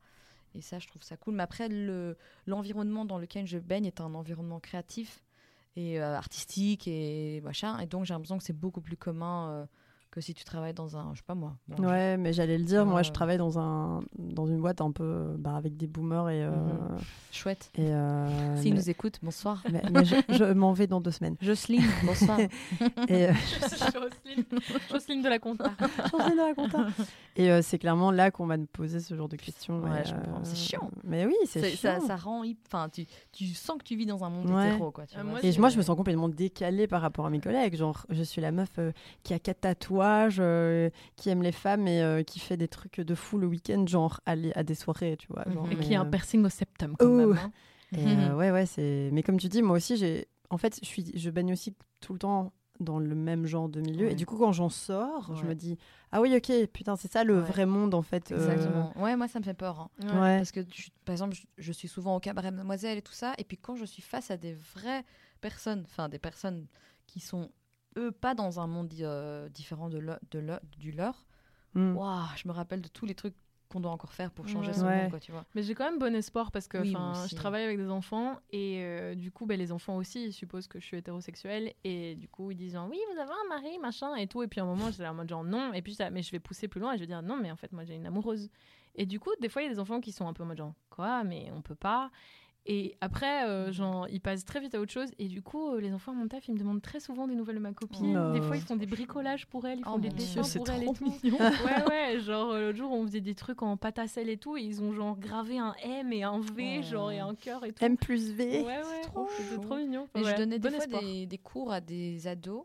Et 0.55 0.61
ça, 0.61 0.79
je 0.79 0.87
trouve 0.87 1.03
ça 1.03 1.17
cool. 1.17 1.35
Mais 1.35 1.43
après, 1.43 1.69
le 1.69 2.17
l'environnement 2.47 3.07
dans 3.07 3.17
lequel 3.19 3.47
je 3.47 3.57
baigne 3.59 3.87
est 3.87 4.03
un 4.03 4.13
environnement 4.15 4.61
créatif 4.61 5.23
et 5.77 5.99
euh, 5.99 6.15
artistique 6.15 6.87
et 6.87 7.41
machin. 7.43 7.79
Et 7.79 7.87
donc 7.87 8.05
j'ai 8.05 8.13
l'impression 8.13 8.37
que 8.37 8.45
c'est 8.45 8.53
beaucoup 8.59 8.83
plus 8.83 8.99
commun 8.99 9.67
que 10.13 10.21
si 10.21 10.35
tu 10.35 10.45
travailles 10.45 10.75
dans 10.75 10.97
un, 10.97 11.11
je 11.15 11.19
sais 11.19 11.25
pas 11.27 11.35
moi. 11.35 11.57
bon, 11.67 11.77
je- 11.83 11.89
Ouais, 11.89 12.17
mais 12.19 12.33
j'allais 12.33 12.59
le 12.59 12.65
dire, 12.65 12.87
moi 12.87 13.03
je 13.03 13.11
travaille 13.11 13.39
dans, 13.39 13.59
un, 13.59 14.03
dans 14.19 14.47
une 14.47 14.61
boîte 14.61 14.81
un 14.81 14.93
peu 14.93 15.35
bah, 15.39 15.57
avec 15.57 15.77
des 15.77 15.87
boomers 15.89 16.29
et. 16.31 16.45
euh, 16.45 16.51
Mhm. 16.53 16.99
Chouette. 17.33 17.71
et 17.75 17.87
euh, 17.89 18.57
S'ils 18.63 18.75
mais- 18.75 18.79
nous 18.81 18.91
écoutent, 18.91 19.19
bonsoir. 19.23 19.63
mais, 19.73 19.83
mais 19.91 20.05
je, 20.05 20.15
je 20.29 20.45
m'en 20.53 20.73
vais 20.75 20.87
dans 20.87 21.01
deux 21.01 21.11
semaines. 21.11 21.37
Jocelyne, 21.41 21.83
bonsoir. 22.05 22.39
Et, 23.09 23.27
euh, 23.27 23.33
Jocelyne, 23.81 24.45
Jocelyne 24.91 25.23
de 25.23 25.29
la 25.29 25.39
compta. 25.39 25.71
changer 26.11 26.37
de 26.37 26.41
raconteur. 26.41 26.87
Et 27.37 27.51
euh, 27.51 27.61
c'est 27.63 27.79
clairement 27.79 28.11
là 28.11 28.31
qu'on 28.31 28.47
va 28.47 28.57
nous 28.59 28.67
poser 28.67 29.01
ce 29.01 29.15
genre 29.15 29.29
de 29.29 29.37
questions. 29.37 29.81
Ouais. 29.83 30.03
C'est 30.45 30.57
chiant. 30.57 30.91
Mais 31.05 31.25
oui, 31.27 31.35
c'est 31.47 31.61
C'est- 31.63 31.77
ça, 31.77 31.97
chiant. 31.99 32.07
ça 32.07 32.17
rend, 32.17 32.43
enfin, 32.67 32.89
tu, 32.91 33.07
tu 33.33 33.47
sens 33.47 33.79
que 33.79 33.85
tu 33.85 33.97
vis 33.97 34.05
dans 34.07 34.23
un 34.25 34.29
monde 34.29 34.51
Ouais. 34.51 34.69
hétéro, 34.69 34.91
quoi. 34.91 35.07
Tu 35.07 35.15
vois, 35.15 35.25
moi, 35.25 35.39
Et 35.43 35.57
moi, 35.59 35.71
je 35.71 35.79
me 35.79 35.83
sens 35.83 35.97
complètement 35.97 36.29
décalée 36.29 36.87
par 36.87 37.01
rapport 37.01 37.25
à 37.25 37.31
mes 37.31 37.41
collègues. 37.41 37.77
Genre, 37.77 38.05
je 38.11 38.23
suis 38.23 38.43
la 38.43 38.53
meuf 38.53 38.69
euh, 38.79 38.93
qui 39.23 39.33
a 39.33 39.39
quatre 39.39 39.63
tatouages, 39.63 40.02
euh, 40.39 40.91
qui 41.17 41.29
aime 41.31 41.43
les 41.43 41.53
femmes 41.53 41.87
et 41.89 42.03
euh, 42.03 42.23
qui 42.23 42.39
fait 42.39 42.57
des 42.57 42.69
trucs 42.69 43.01
de 43.01 43.15
fou 43.15 43.39
le 43.39 43.47
week-end, 43.47 43.87
genre 43.87 44.21
aller 44.27 44.53
à 44.55 44.63
des 44.63 44.75
soirées, 44.75 45.17
tu 45.19 45.29
vois. 45.29 45.45
genre, 45.53 45.67
Mhm. 45.67 45.73
Et 45.73 45.77
mais, 45.77 45.85
qui 45.85 45.95
a 45.95 46.01
un 46.01 46.07
euh, 46.07 46.11
piercing 46.11 46.45
au 46.45 46.49
septum, 46.49 46.97
quand 46.99 47.07
Oh. 47.07 47.11
même. 47.11 47.33
hein. 47.33 47.53
Et 47.95 48.07
euh, 48.07 48.35
ouais, 48.37 48.51
ouais, 48.51 48.65
c'est. 48.67 49.11
Mais 49.13 49.23
comme 49.23 49.39
tu 49.39 49.49
dis, 49.49 49.61
moi 49.63 49.77
aussi, 49.77 49.97
j'ai. 49.97 50.27
En 50.51 50.59
fait, 50.59 50.79
je 50.83 50.87
suis, 50.87 51.13
je 51.15 51.31
baigne 51.31 51.53
aussi 51.53 51.75
tout 52.01 52.13
le 52.15 52.19
temps 52.19 52.53
dans 52.81 52.99
le 52.99 53.15
même 53.15 53.47
genre 53.47 53.69
de 53.69 53.81
milieu. 53.81 54.07
Ouais. 54.07 54.13
Et 54.13 54.15
du 54.17 54.27
coup, 54.27 54.37
quand 54.39 54.51
j'en 54.53 54.69
sors, 54.71 55.35
je 55.37 55.45
me 55.45 55.55
dis, 55.55 55.79
ah 56.11 56.21
oui, 56.21 56.35
ok, 56.37 56.67
putain, 56.73 56.97
c'est 56.97 57.11
ça 57.13 57.23
le 57.23 57.37
Ouais. 57.37 57.43
vrai 57.45 57.65
monde, 57.67 57.95
en 57.95 58.03
fait. 58.03 58.33
euh. 58.33 58.83
Ouais, 58.97 59.15
moi, 59.15 59.29
ça 59.29 59.39
me 59.39 59.45
fait 59.45 59.55
peur. 59.55 59.79
hein. 59.81 59.91
Ouais. 60.21 60.39
Parce 60.39 60.51
que, 60.53 60.61
par 61.05 61.13
exemple, 61.13 61.35
je, 61.37 61.43
je 61.59 61.71
suis 61.73 61.87
souvent 61.87 62.17
au 62.17 62.21
cabaret 62.21 62.51
Mademoiselle 62.51 62.99
et 62.99 63.03
tout 63.03 63.13
ça. 63.13 63.35
Et 63.39 63.45
puis, 63.45 63.57
quand 63.59 63.77
je 63.77 63.85
suis 63.85 64.03
face 64.03 64.31
à 64.31 64.37
des 64.37 64.55
vraies 64.75 65.05
personnes, 65.41 65.83
enfin, 65.87 66.09
des 66.09 66.19
personnes 66.19 66.67
qui 67.07 67.21
sont, 67.21 67.51
eux, 67.97 68.13
pas 68.13 68.35
dans 68.35 68.61
un 68.61 68.67
monde 68.67 68.93
euh, 69.01 69.49
différent 69.49 69.89
de, 69.89 69.99
le- 69.99 70.19
de 70.31 70.39
le- 70.39 70.61
du 70.79 70.93
leur, 70.93 71.25
Mm. 71.75 71.97
waouh, 71.97 72.27
je 72.37 72.47
me 72.49 72.53
rappelle 72.53 72.83
de 72.83 72.89
tous 72.89 73.07
les 73.07 73.15
trucs 73.15 73.35
qu'on 73.71 73.81
doit 73.81 73.91
encore 73.93 74.13
faire 74.13 74.31
pour 74.31 74.47
changer 74.49 74.73
Ouais. 74.73 75.03
monde, 75.05 75.11
quoi, 75.11 75.19
tu 75.21 75.33
vois. 75.33 75.47
Mais 75.55 75.63
j'ai 75.63 75.75
quand 75.75 75.85
même 75.85 75.99
bon 75.99 76.15
espoir 76.15 76.53
parce 76.53 76.69
que 76.69 76.77
Oui, 76.77 76.93
je 76.93 77.35
travaille 77.35 77.65
avec 77.65 77.79
des 77.79 77.89
enfants 77.89 78.39
et 78.51 78.83
euh, 78.83 79.15
du 79.15 79.33
coup, 79.33 79.47
ben, 79.47 79.59
les 79.59 79.73
enfants 79.73 79.97
aussi, 79.97 80.27
ils 80.27 80.33
supposent 80.35 80.67
que 80.69 80.79
je 80.79 80.85
suis 80.85 80.99
hétérosexuelle 80.99 81.73
et 81.83 82.15
du 82.17 82.29
coup, 82.29 82.51
ils 82.51 82.57
disent 82.59 82.75
genre, 82.75 82.87
oui, 82.91 82.99
vous 83.15 83.19
avez 83.19 83.31
un 83.31 83.49
mari, 83.49 83.79
machin 83.79 84.15
et 84.17 84.27
tout. 84.27 84.43
Et 84.43 84.49
puis 84.49 84.61
à 84.61 84.65
un 84.65 84.67
moment, 84.67 84.91
j'étais 84.91 85.07
en 85.07 85.15
mode 85.15 85.31
genre 85.31 85.45
non. 85.45 85.73
Et 85.73 85.81
puis 85.81 85.97
là, 85.99 86.11
mais 86.11 86.23
je 86.23 86.31
vais 86.31 86.39
pousser 86.41 86.69
plus 86.69 86.81
loin 86.83 86.93
et 86.93 86.97
je 86.97 87.01
vais 87.01 87.07
dire 87.07 87.23
non, 87.23 87.39
mais 87.41 87.51
en 87.51 87.57
fait, 87.57 87.73
moi 87.73 87.85
j'ai 87.85 87.95
une 87.95 88.05
amoureuse. 88.07 88.51
Et 88.95 89.07
du 89.07 89.19
coup, 89.19 89.31
des 89.41 89.49
fois, 89.49 89.63
il 89.63 89.65
y 89.65 89.69
a 89.69 89.73
des 89.73 89.81
enfants 89.81 90.03
qui 90.03 90.13
sont 90.13 90.29
un 90.29 90.35
peu 90.35 90.43
en 90.43 90.47
mode 90.47 90.59
genre 90.59 90.75
quoi, 90.91 91.25
mais 91.25 91.51
on 91.55 91.63
peut 91.63 91.75
pas. 91.75 92.11
Et 92.65 92.97
après, 93.01 93.49
euh, 93.49 93.73
genre, 93.73 94.07
ils 94.09 94.21
passent 94.21 94.45
très 94.45 94.61
vite 94.61 94.75
à 94.77 94.81
autre 94.81 94.93
chose. 94.93 95.09
Et 95.19 95.27
du 95.27 95.43
coup, 95.43 95.71
euh, 95.73 95.81
les 95.81 95.93
enfants 95.93 96.13
à 96.13 96.15
mon 96.15 96.29
taf, 96.29 96.47
ils 96.47 96.55
me 96.55 96.59
demandent 96.61 96.81
très 96.81 97.01
souvent 97.01 97.27
des 97.27 97.35
nouvelles 97.35 97.57
de 97.57 97.61
ma 97.61 97.73
copine. 97.73 98.17
Oh. 98.17 98.33
Des 98.33 98.41
fois, 98.41 98.57
ils 98.57 98.63
font 98.63 98.77
des 98.77 98.87
bricolages 98.87 99.47
pour 99.49 99.67
elle, 99.67 99.81
ils 99.81 99.85
font 99.85 99.95
Oh 99.97 99.99
des 99.99 100.11
dessins 100.11 100.43
Dieu, 100.43 100.61
pour 100.61 100.67
c'est 100.69 100.73
elle 100.77 100.83
et 100.83 100.85
trop 100.85 100.95
tout. 100.95 101.05
mignon. 101.25 101.39
Ouais, 101.65 101.85
ouais, 101.89 102.21
genre 102.21 102.53
euh, 102.53 102.67
l'autre 102.67 102.79
jour, 102.79 102.93
on 102.93 103.05
faisait 103.05 103.21
des 103.21 103.35
trucs 103.35 103.63
en 103.63 103.77
pâte 103.77 103.99
à 103.99 104.07
sel 104.07 104.29
et 104.29 104.37
tout. 104.37 104.57
Et 104.57 104.63
ils 104.63 104.81
ont 104.81 104.93
genre 104.93 105.19
gravé 105.19 105.59
un 105.59 105.75
M 105.83 106.13
et 106.13 106.23
un 106.23 106.39
V, 106.41 106.79
Oh. 106.79 106.83
genre, 106.83 107.11
et 107.11 107.19
un 107.19 107.35
cœur 107.35 107.65
et 107.65 107.73
tout. 107.73 107.85
M 107.85 107.97
plus 107.97 108.31
V. 108.33 108.61
Ouais, 108.63 108.65
ouais, 108.65 109.01
trop 109.03 109.27
chou. 109.29 109.59
trop 109.61 109.77
mignon. 109.77 110.07
Mais 110.15 110.23
Ouais, 110.25 110.31
je 110.31 110.37
donnais 110.37 110.59
des 110.61 110.69
bon 110.69 110.75
fois 110.77 110.85
espoir. 110.85 111.03
des, 111.03 111.27
des 111.27 111.39
cours 111.39 111.73
à 111.73 111.81
des 111.81 112.29
ados, 112.29 112.63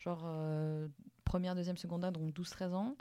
genre 0.00 0.24
euh, 0.26 0.88
première, 1.24 1.54
deuxième, 1.54 1.76
secondaire, 1.76 2.10
donc 2.10 2.34
12-13 2.34 2.72
ans. 2.74 2.96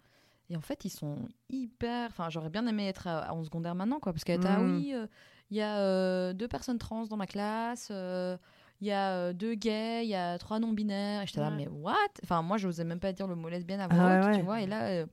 Et 0.52 0.56
en 0.56 0.62
fait, 0.62 0.86
ils 0.86 0.92
sont 0.92 1.18
hyper. 1.50 2.08
Enfin, 2.10 2.30
j'aurais 2.30 2.52
bien 2.52 2.68
aimé 2.68 2.88
être 2.88 3.08
à- 3.08 3.34
en 3.34 3.44
secondaire 3.44 3.74
maintenant, 3.74 4.00
quoi. 4.00 4.14
Parce 4.14 4.24
qu'elle 4.24 4.38
était, 4.38 4.48
ah 4.48 4.60
Mm. 4.60 4.76
oui, 4.78 4.92
euh, 4.94 5.08
il 5.52 5.58
y 5.58 5.62
a 5.62 5.78
euh, 5.80 6.34
deux 6.34 6.48
personnes 6.48 6.78
trans 6.78 7.06
dans 7.06 7.18
ma 7.18 7.28
classe, 7.28 7.90
euh, 7.92 8.38
il 8.82 8.88
y 8.88 8.92
a 8.92 9.12
euh, 9.14 9.34
deux 9.34 9.56
gays, 9.56 10.04
il 10.06 10.10
y 10.10 10.16
a 10.16 10.38
trois 10.38 10.60
non-binaires. 10.60 11.22
Et 11.24 11.28
j'étais 11.28 11.40
là, 11.42 11.50
Ouais. 11.50 11.56
mais 11.56 11.68
what? 11.68 11.94
Enfin, 12.24 12.42
moi, 12.42 12.58
je 12.58 12.68
n'osais 12.68 12.84
même 12.84 13.00
pas 13.00 13.14
dire 13.14 13.28
le 13.28 13.36
mot 13.36 13.50
lesbienne 13.50 13.80
à 13.82 13.88
Ah 13.90 13.96
ouais, 13.96 14.18
haute, 14.20 14.26
ouais. 14.32 14.38
tu 14.40 14.44
vois. 14.44 14.62
Et 14.62 14.68
là, 14.68 14.84
euh, 14.88 15.06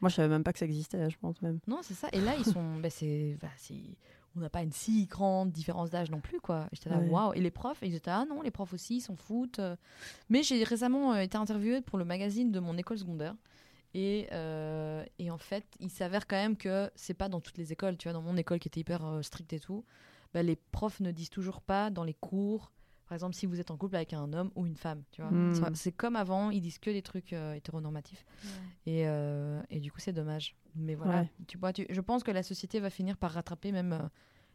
Moi, 0.00 0.08
je 0.08 0.14
savais 0.14 0.28
même 0.28 0.42
pas 0.44 0.52
que 0.52 0.58
ça 0.58 0.64
existait, 0.64 1.10
je 1.10 1.18
pense 1.18 1.40
même. 1.42 1.58
non, 1.66 1.80
c'est 1.82 1.94
ça. 1.94 2.08
Et 2.12 2.20
là, 2.20 2.32
ils 2.38 2.44
sont. 2.44 2.76
bah, 2.82 2.88
c'est, 2.90 3.36
bah, 3.40 3.48
c'est- 3.56 3.74
on 4.36 4.40
n'a 4.40 4.48
pas 4.48 4.62
une 4.62 4.70
si 4.72 5.06
grande 5.06 5.50
différence 5.50 5.90
d'âge 5.90 6.08
non 6.08 6.20
plus, 6.20 6.40
quoi. 6.40 6.66
Et 6.72 6.76
J'étais 6.76 6.88
là, 6.88 6.98
waouh. 7.00 7.32
Et 7.34 7.40
les 7.40 7.50
profs, 7.50 7.80
ils 7.82 7.96
étaient, 7.96 8.12
ah 8.12 8.24
non, 8.30 8.42
les 8.42 8.52
profs 8.52 8.72
aussi, 8.72 8.98
ils 8.98 9.00
s'en 9.00 9.16
foutent. 9.16 9.60
Mais 10.28 10.44
j'ai 10.44 10.62
récemment 10.62 11.16
été 11.16 11.36
interviewée 11.36 11.80
pour 11.80 11.98
le 11.98 12.04
magazine 12.04 12.52
de 12.52 12.60
mon 12.60 12.76
école 12.78 12.96
secondaire. 12.96 13.34
Et, 13.94 14.28
euh, 14.32 15.04
et 15.18 15.30
en 15.30 15.38
fait, 15.38 15.64
il 15.80 15.90
s'avère 15.90 16.26
quand 16.26 16.36
même 16.36 16.56
que 16.56 16.90
c'est 16.94 17.14
pas 17.14 17.28
dans 17.28 17.40
toutes 17.40 17.58
les 17.58 17.72
écoles. 17.72 17.96
Tu 17.96 18.04
vois, 18.08 18.12
dans 18.12 18.22
mon 18.22 18.36
école 18.36 18.58
qui 18.60 18.68
était 18.68 18.80
hyper 18.80 19.04
euh, 19.04 19.22
stricte 19.22 19.52
et 19.52 19.60
tout, 19.60 19.84
bah, 20.32 20.42
les 20.42 20.56
profs 20.56 21.00
ne 21.00 21.10
disent 21.10 21.30
toujours 21.30 21.60
pas 21.60 21.90
dans 21.90 22.04
les 22.04 22.14
cours, 22.14 22.70
par 23.08 23.14
exemple, 23.16 23.34
si 23.34 23.46
vous 23.46 23.58
êtes 23.58 23.72
en 23.72 23.76
couple 23.76 23.96
avec 23.96 24.12
un 24.12 24.32
homme 24.32 24.52
ou 24.54 24.64
une 24.66 24.76
femme. 24.76 25.02
Tu 25.10 25.20
vois, 25.22 25.32
Mm. 25.32 25.74
C'est- 25.74 25.90
comme 25.92 26.14
avant, 26.14 26.50
ils 26.50 26.60
disent 26.60 26.78
que 26.78 26.90
des 26.90 27.02
trucs 27.02 27.32
euh, 27.32 27.54
hétéronormatifs. 27.54 28.24
Et, 28.86 29.08
euh, 29.08 29.60
et 29.70 29.80
du 29.80 29.90
coup, 29.90 29.98
c'est 29.98 30.12
dommage. 30.12 30.54
Mais 30.76 30.94
voilà, 30.94 31.22
Ouais. 31.22 31.30
tu 31.48 31.58
vois, 31.58 31.72
tu- 31.72 31.86
je 31.90 32.00
pense 32.00 32.22
que 32.22 32.30
la 32.30 32.44
société 32.44 32.78
va 32.78 32.90
finir 32.90 33.16
par 33.16 33.32
rattraper 33.32 33.72
même 33.72 33.92
euh, 33.92 34.08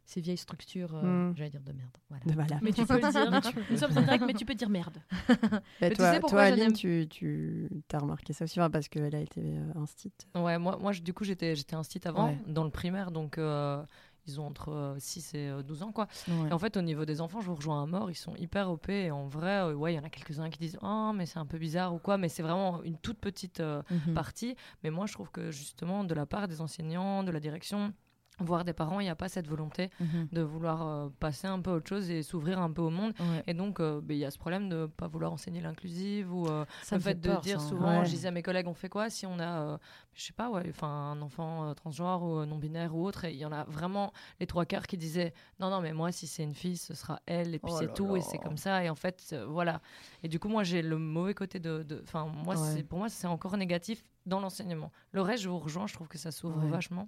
ces 0.06 0.22
vieilles 0.22 0.38
structures, 0.38 0.94
euh, 0.96 1.30
Mm. 1.32 1.34
j'allais 1.36 1.50
dire 1.50 1.64
de 1.64 1.72
merde. 1.74 1.98
Voilà. 2.10 2.24
Voilà. 2.28 2.60
Mais 2.62 2.72
tu 2.72 2.86
peux 2.86 2.94
le 3.00 3.12
dire. 3.42 3.54
Nous 3.72 3.78
sommes 3.78 3.98
en 3.98 4.02
direct, 4.02 4.24
mais 4.28 4.34
tu 4.34 4.46
peux 4.46 4.54
dire 4.56 4.70
merde. 4.70 4.98
Bah, 5.52 5.60
Mais 5.82 5.90
tu 5.90 5.96
toi, 5.98 6.14
sais 6.14 6.20
pourquoi 6.20 6.48
toi, 6.48 6.54
Aline, 6.54 6.74
tu, 6.74 7.08
tu 7.10 7.70
as 7.92 8.00
remarqué 8.00 8.32
ça 8.34 8.46
aussi, 8.46 8.60
parce 8.72 8.88
qu'elle 8.88 9.16
a 9.16 9.20
été 9.20 9.42
euh, 9.42 9.72
instite. 9.76 10.28
Ouais, 10.36 10.58
moi, 10.58 10.78
moi 10.80 10.92
je- 10.92 11.02
du 11.02 11.14
coup, 11.14 11.24
j'étais 11.24 11.56
j'étais 11.56 11.76
instite 11.76 12.06
avant, 12.06 12.28
Ouais. 12.30 12.38
dans 12.48 12.64
le 12.64 12.70
primaire, 12.70 13.12
donc 13.12 13.38
euh, 13.38 13.84
ils 14.28 14.40
ont 14.40 14.48
entre 14.48 14.70
euh, 14.72 14.96
6 15.00 15.34
et 15.36 15.50
euh, 15.50 15.62
12 15.64 15.84
ans, 15.84 15.92
quoi. 15.92 16.08
Ouais. 16.28 16.50
Et 16.50 16.54
en 16.54 16.58
fait, 16.60 16.78
au 16.78 16.82
niveau 16.82 17.06
des 17.06 17.22
enfants, 17.22 17.42
je 17.42 17.48
vous 17.48 17.56
rejoins 17.56 17.84
à 17.84 17.86
mort, 17.86 18.10
ils 18.10 18.16
sont 18.16 18.36
hyper 18.36 18.70
OP, 18.72 18.90
et 18.90 19.12
en 19.12 19.28
vrai, 19.28 19.60
euh, 19.64 19.74
ouais, 19.74 19.94
il 19.94 19.96
y 19.98 20.00
en 20.00 20.04
a 20.04 20.10
quelques-uns 20.10 20.50
qui 20.50 20.58
disent 20.60 20.78
«Oh, 20.82 21.12
mais 21.16 21.26
c'est 21.26 21.38
un 21.40 21.46
peu 21.46 21.58
bizarre» 21.60 21.94
ou 21.96 22.00
quoi, 22.00 22.18
mais 22.18 22.30
c'est 22.30 22.42
vraiment 22.44 22.82
une 22.84 22.98
toute 22.98 23.20
petite 23.20 23.60
euh, 23.60 23.82
Mhm. 23.92 24.14
partie. 24.14 24.56
Mais 24.84 24.90
moi, 24.90 25.06
je 25.08 25.14
trouve 25.14 25.30
que 25.32 25.52
justement, 25.52 26.04
de 26.04 26.14
la 26.16 26.26
part 26.26 26.48
des 26.48 26.62
enseignants, 26.62 27.24
de 27.24 27.32
la 27.32 27.40
direction, 27.40 27.94
voire 28.40 28.64
des 28.66 28.74
parents, 28.74 29.00
il 29.00 29.04
n'y 29.04 29.10
a 29.10 29.16
pas 29.16 29.30
cette 29.30 29.48
volonté 29.48 29.90
Mhm. 30.00 30.28
de 30.32 30.42
vouloir 30.42 30.86
euh, 30.88 31.10
passer 31.20 31.48
un 31.48 31.60
peu 31.62 31.72
à 31.72 31.74
autre 31.76 31.88
chose 31.90 32.10
et 32.10 32.24
s'ouvrir 32.24 32.60
un 32.60 32.72
peu 32.72 32.82
au 32.82 32.90
monde. 32.90 33.14
Ouais. 33.20 33.44
Et 33.48 33.54
donc, 33.54 33.80
euh, 33.80 34.02
ben, 34.02 34.14
il 34.16 34.20
y 34.20 34.26
a 34.26 34.32
ce 34.32 34.38
problème 34.38 34.70
de 34.70 34.86
pas 34.86 35.08
vouloir 35.08 35.32
enseigner 35.32 35.62
l'inclusive 35.62 36.34
ou 36.34 36.48
euh, 36.48 36.66
Ça 36.84 36.96
le 36.98 37.02
fait, 37.02 37.16
de 37.16 37.36
dire 37.42 37.62
ça, 37.62 37.68
souvent, 37.70 38.00
Ouais. 38.00 38.06
je 38.06 38.10
disais 38.12 38.28
à 38.28 38.32
mes 38.32 38.44
collègues, 38.44 38.68
on 38.68 38.74
fait 38.74 38.90
quoi 38.90 39.10
si 39.10 39.26
on 39.26 39.40
a, 39.40 39.80
je 40.14 40.24
sais 40.24 40.34
pas, 40.34 40.50
ouais, 40.50 40.72
un 40.82 41.22
enfant 41.22 41.74
transgenre 41.76 42.24
ou 42.24 42.40
euh, 42.40 42.46
non 42.46 42.58
binaire 42.58 42.96
ou 42.96 43.06
autre, 43.06 43.26
et 43.26 43.32
il 43.32 43.38
y 43.38 43.46
en 43.46 43.52
a 43.52 43.64
vraiment 43.66 44.12
les 44.40 44.48
trois 44.48 44.66
quarts 44.66 44.88
qui 44.88 44.98
disaient, 44.98 45.34
non 45.60 45.70
non 45.70 45.82
mais 45.82 45.94
moi 45.94 46.12
si 46.12 46.28
c'est 46.28 46.44
une 46.44 46.54
fille, 46.54 46.78
ce 46.78 46.94
sera 46.94 47.20
elle 47.26 47.56
et 47.56 47.60
puis 47.60 47.72
Oh 47.74 47.78
c'est 47.80 47.94
tout 47.94 48.14
là. 48.16 48.18
et 48.18 48.22
c'est 48.22 48.38
comme 48.38 48.58
ça 48.58 48.84
et 48.84 48.90
en 48.90 48.96
fait 48.96 49.36
voilà. 49.48 49.82
Et 50.24 50.28
du 50.28 50.40
coup 50.40 50.48
moi 50.50 50.64
j'ai 50.64 50.82
le 50.82 50.98
mauvais 50.98 51.34
côté 51.34 51.60
de, 51.60 51.86
enfin 52.04 52.26
moi 52.44 52.56
pour 52.90 53.00
moi 53.00 53.10
c'est 53.10 53.28
encore 53.28 53.58
négatif 53.58 54.04
dans 54.26 54.40
l'enseignement. 54.40 54.92
Le 55.12 55.22
reste 55.22 55.44
je 55.44 55.50
vous 55.50 55.60
rejoins, 55.60 55.88
je 55.88 55.94
trouve 55.94 56.08
que 56.08 56.18
ça 56.18 56.32
s'ouvre 56.32 56.60
vachement, 56.68 57.08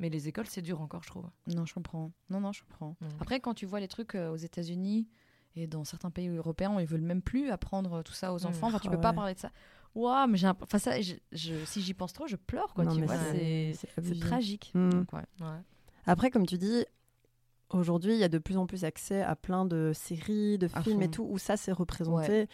mais 0.00 0.08
les 0.10 0.26
écoles 0.26 0.46
c'est 0.48 0.62
dur 0.62 0.80
encore 0.80 1.04
je 1.04 1.08
trouve. 1.10 1.26
Non, 1.46 1.64
je 1.66 1.74
comprends. 1.74 2.10
Non, 2.30 2.40
non, 2.40 2.50
je 2.52 2.62
comprends. 2.64 2.96
Après, 3.20 3.38
quand 3.38 3.54
tu 3.54 3.66
vois 3.66 3.78
les 3.78 3.86
trucs 3.88 4.16
euh, 4.16 4.30
aux 4.32 4.36
États-Unis 4.36 5.06
et 5.56 5.66
dans 5.68 5.84
certains 5.84 6.10
pays 6.10 6.28
européens, 6.28 6.76
ils 6.80 6.86
veulent 6.86 7.00
même 7.02 7.22
plus 7.22 7.50
apprendre 7.50 8.02
tout 8.02 8.12
ça 8.12 8.32
aux 8.32 8.40
Mm. 8.40 8.46
enfants. 8.46 8.66
Enfin, 8.68 8.78
tu 8.80 8.88
Ah 8.88 8.90
peux 8.90 9.00
pas 9.00 9.12
parler 9.12 9.34
de 9.34 9.38
ça. 9.38 9.50
Waouh, 9.94 10.28
mais 10.28 10.38
j'ai 10.38 10.46
un... 10.46 10.56
enfin, 10.62 10.78
ça, 10.78 11.00
je- 11.00 11.14
je- 11.32 11.64
si 11.64 11.82
j'y 11.82 11.94
pense 11.94 12.12
trop, 12.12 12.26
je 12.28 12.36
pleure, 12.36 12.72
quoi. 12.74 12.84
Non, 12.84 12.94
tu 12.94 13.00
mais 13.00 13.06
vois, 13.06 13.16
c'est 13.16 13.74
tragique. 14.20 14.70
Mm. 14.74 14.90
Donc, 14.90 15.12
ouais. 15.12 15.24
ouais. 15.40 15.58
Après, 16.06 16.30
comme 16.30 16.46
tu 16.46 16.56
dis, 16.58 16.84
aujourd'hui, 17.70 18.12
il 18.14 18.18
y 18.18 18.24
a 18.24 18.28
de 18.28 18.38
plus 18.38 18.56
en 18.56 18.66
plus 18.66 18.84
accès 18.84 19.22
à 19.22 19.34
plein 19.36 19.64
de 19.64 19.92
séries, 19.94 20.58
de 20.58 20.68
films 20.68 21.02
et 21.02 21.10
tout, 21.10 21.24
où 21.28 21.38
ça 21.38 21.56
c'est 21.56 21.72
représenté. 21.72 22.48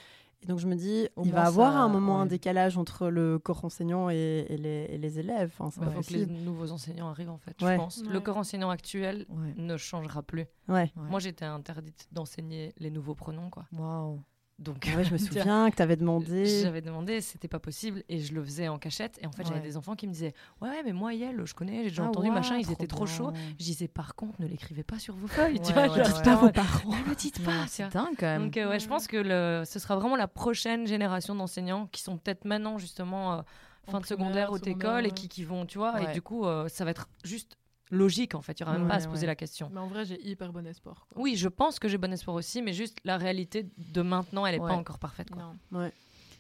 Et 0.47 0.49
donc 0.49 0.61
je 0.61 0.69
me 0.69 0.77
dis, 0.77 1.09
il 1.25 1.33
va 1.33 1.43
avoir 1.47 1.73
ça- 1.73 1.79
un 1.81 1.89
moment 1.89 2.21
un 2.21 2.27
décalage 2.27 2.79
entre 2.79 3.09
le 3.09 3.37
corps 3.41 3.65
enseignant 3.65 4.09
et, 4.11 4.47
et 4.49 4.57
les, 4.57 4.87
et 4.91 4.97
les 4.99 5.19
élèves. 5.19 5.53
Enfin, 5.59 5.71
faut 5.91 6.01
que 6.01 6.13
les 6.13 6.25
nouveaux 6.27 6.71
enseignants 6.71 7.09
arrivent 7.09 7.31
en 7.31 7.39
fait, 7.39 7.61
Ouais. 7.63 7.73
je 7.73 7.77
pense. 7.79 7.99
Ouais. 7.99 8.13
Le 8.13 8.21
corps 8.21 8.37
enseignant 8.37 8.71
actuel 8.71 9.27
Ouais. 9.29 9.55
ne 9.57 9.77
changera 9.77 10.23
plus. 10.23 10.47
Ouais. 10.69 10.93
Ouais. 10.97 11.09
Moi, 11.11 11.19
j'étais 11.19 11.45
interdite 11.47 12.07
d'enseigner 12.13 12.73
les 12.79 12.91
nouveaux 12.91 13.17
pronoms, 13.17 13.51
quoi. 13.51 13.65
Waouh. 13.77 14.23
Donc, 14.59 14.91
Ouais, 14.97 15.05
je 15.05 15.13
me 15.13 15.19
souviens 15.19 15.71
que 15.71 15.77
tu 15.77 15.83
avais 15.83 15.97
demandé. 15.97 16.47
j'avais 16.63 16.81
demandé, 16.81 17.21
c'était 17.21 17.49
pas 17.49 17.59
possible, 17.59 18.03
et 18.09 18.21
je 18.21 18.33
le 18.33 18.43
faisais 18.43 18.69
en 18.69 18.79
cachette. 18.79 19.19
Et 19.23 19.27
en 19.27 19.33
fait, 19.33 19.47
j'avais 19.47 19.61
des 19.61 19.77
enfants 19.77 19.95
qui 19.95 20.07
me 20.07 20.13
disaient, 20.13 20.33
ouais, 20.63 20.83
mais 20.83 20.93
moi, 20.95 21.15
elle, 21.15 21.45
je 21.45 21.55
connais, 21.55 21.79
j'ai 21.85 21.91
déjà 21.91 22.05
Ah, 22.05 22.09
entendu 22.09 22.29
ouais, 22.29 22.35
machin, 22.35 22.57
ils 22.57 22.73
étaient 22.73 22.87
trop 22.87 23.07
chauds. 23.07 23.33
Je 23.59 23.65
disais, 23.65 23.87
par 23.89 24.15
contre, 24.15 24.41
ne 24.41 24.47
l'écrivez 24.47 24.83
pas 24.83 24.99
sur 24.99 25.15
vos 25.15 25.27
feuilles, 25.27 25.61
tu 25.61 25.73
vois. 25.73 25.89
pas 26.23 26.37
vos 26.37 26.51
parents. 26.51 26.91
Ne 27.05 27.11
le 27.11 27.15
dites 27.15 27.45
pas, 27.45 27.67
C'est 27.69 27.89
dingue, 27.93 28.15
quand 28.19 28.27
même. 28.27 28.45
Donc, 28.45 28.57
euh, 28.57 28.69
ouais, 28.71 28.81
je 28.81 28.89
pense 28.89 29.07
que 29.07 29.17
le, 29.19 29.65
ce 29.67 29.79
sera 29.79 29.97
vraiment 29.97 30.17
la 30.17 30.29
prochaine 30.29 30.87
génération 30.87 31.35
d'enseignants 31.35 31.87
qui 31.93 32.01
sont 32.03 32.17
peut-être 32.17 32.45
maintenant, 32.47 32.79
justement, 32.79 33.35
euh, 33.35 33.43
fin 33.89 33.99
En 33.99 34.01
de 34.01 34.07
secondaire, 34.07 34.51
haute 34.53 34.67
école, 34.67 35.07
et 35.07 35.11
qui, 35.11 35.29
qui 35.29 35.45
vont, 35.45 35.67
tu 35.67 35.77
vois, 35.79 36.01
et 36.03 36.13
du 36.15 36.23
coup, 36.23 36.47
euh, 36.47 36.67
ça 36.69 36.85
va 36.85 36.91
être 36.93 37.09
juste 37.25 37.57
logique, 37.91 38.35
en 38.35 38.43
fait. 38.43 38.59
Il 38.59 38.63
y 38.63 38.67
aura 38.67 38.77
même 38.79 38.89
pas 38.89 38.95
à 38.95 38.97
Ouais, 38.99 39.03
se 39.03 39.09
poser 39.09 39.23
ouais. 39.23 39.27
la 39.29 39.37
question. 39.37 39.71
Mais 39.73 39.81
en 39.81 39.87
vrai, 39.89 40.05
j'ai 40.05 40.21
hyper 40.27 40.53
bon 40.53 40.67
espoir. 40.67 41.07
quoi. 41.09 41.23
Oui, 41.23 41.37
je 41.37 41.49
pense 41.49 41.79
que 41.79 41.89
j'ai 41.89 41.99
bon 41.99 42.13
espoir 42.13 42.37
aussi, 42.37 42.63
mais 42.63 42.73
juste 42.73 42.99
la 43.05 43.17
réalité 43.17 43.67
de 43.79 44.03
maintenant, 44.03 44.45
elle 44.47 44.55
est 44.57 44.61
Ouais. 44.61 44.69
pas 44.71 44.77
encore 44.77 44.99
parfaite. 44.99 45.31
Quoi. 45.31 45.43
Non. 45.71 45.79
Ouais. 45.81 45.93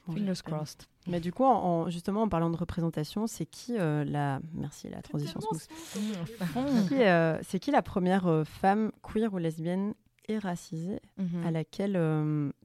Bon, 0.06 0.14
Fingers 0.14 0.40
crossed. 0.44 0.82
Mais 1.09 1.18
du 1.18 1.32
coup, 1.32 1.44
en, 1.44 1.54
en- 1.87 1.90
justement, 1.90 2.22
en 2.22 2.28
parlant 2.28 2.50
de 2.50 2.56
représentation, 2.56 3.26
c'est 3.26 3.46
qui 3.46 3.76
euh, 3.76 4.04
la. 4.04 4.40
Merci, 4.54 4.88
la 4.88 5.02
transition. 5.02 5.40
Qui, 6.88 6.94
euh, 7.02 7.38
c'est 7.42 7.59
qui 7.59 7.70
la 7.70 7.82
première 7.82 8.26
euh, 8.26 8.44
femme 8.44 8.92
queer 9.02 9.32
ou 9.35 9.38
lesbienne 9.38 9.94
et 10.28 10.38
racisée 10.38 11.00
Mhm. 11.18 11.44
à 11.46 11.50
laquelle 11.50 11.92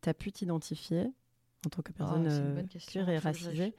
tu 0.01 0.09
as 0.09 0.13
pu 0.13 0.31
t'identifier 0.31 1.07
en 1.65 1.69
tant 1.69 1.81
que 1.81 1.91
Ah, 1.91 1.97
personne 1.97 2.29
c'est 2.29 2.37
une 2.95 3.01
euh, 3.07 3.11
et 3.11 3.17
je 3.19 3.23
racisée 3.23 3.73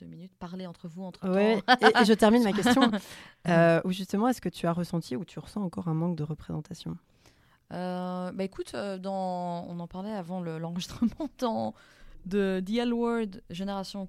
deux 0.00 0.06
minutes. 0.06 0.32
Parlez 0.38 0.66
entre 0.66 0.88
vous, 0.88 1.04
entre 1.04 1.28
Ouais, 1.28 1.60
temps. 1.62 1.74
et, 1.80 2.02
et 2.02 2.04
je 2.04 2.12
termine 2.12 2.42
ma 2.42 2.52
question. 2.52 2.90
Euh, 3.48 3.80
où 3.84 3.92
justement, 3.92 4.28
est-ce 4.28 4.40
que 4.42 4.48
tu 4.50 4.66
as 4.66 4.72
ressenti 4.72 5.16
ou 5.16 5.24
tu 5.24 5.38
ressens 5.38 5.62
encore 5.62 5.88
un 5.88 5.94
manque 5.94 6.16
de 6.16 6.24
représentation? 6.24 6.98
Euh, 7.72 8.30
bah 8.32 8.44
écoute, 8.44 8.72
euh, 8.74 8.98
dans, 8.98 9.64
on 9.68 9.78
en 9.80 9.86
parlait 9.86 10.10
avant 10.12 10.40
le- 10.40 10.58
l'enregistrement 10.58 11.28
dans 11.38 11.74
de 12.26 12.62
The 12.66 12.78
L 12.78 12.92
Word 12.92 13.26
Génération 13.50 14.08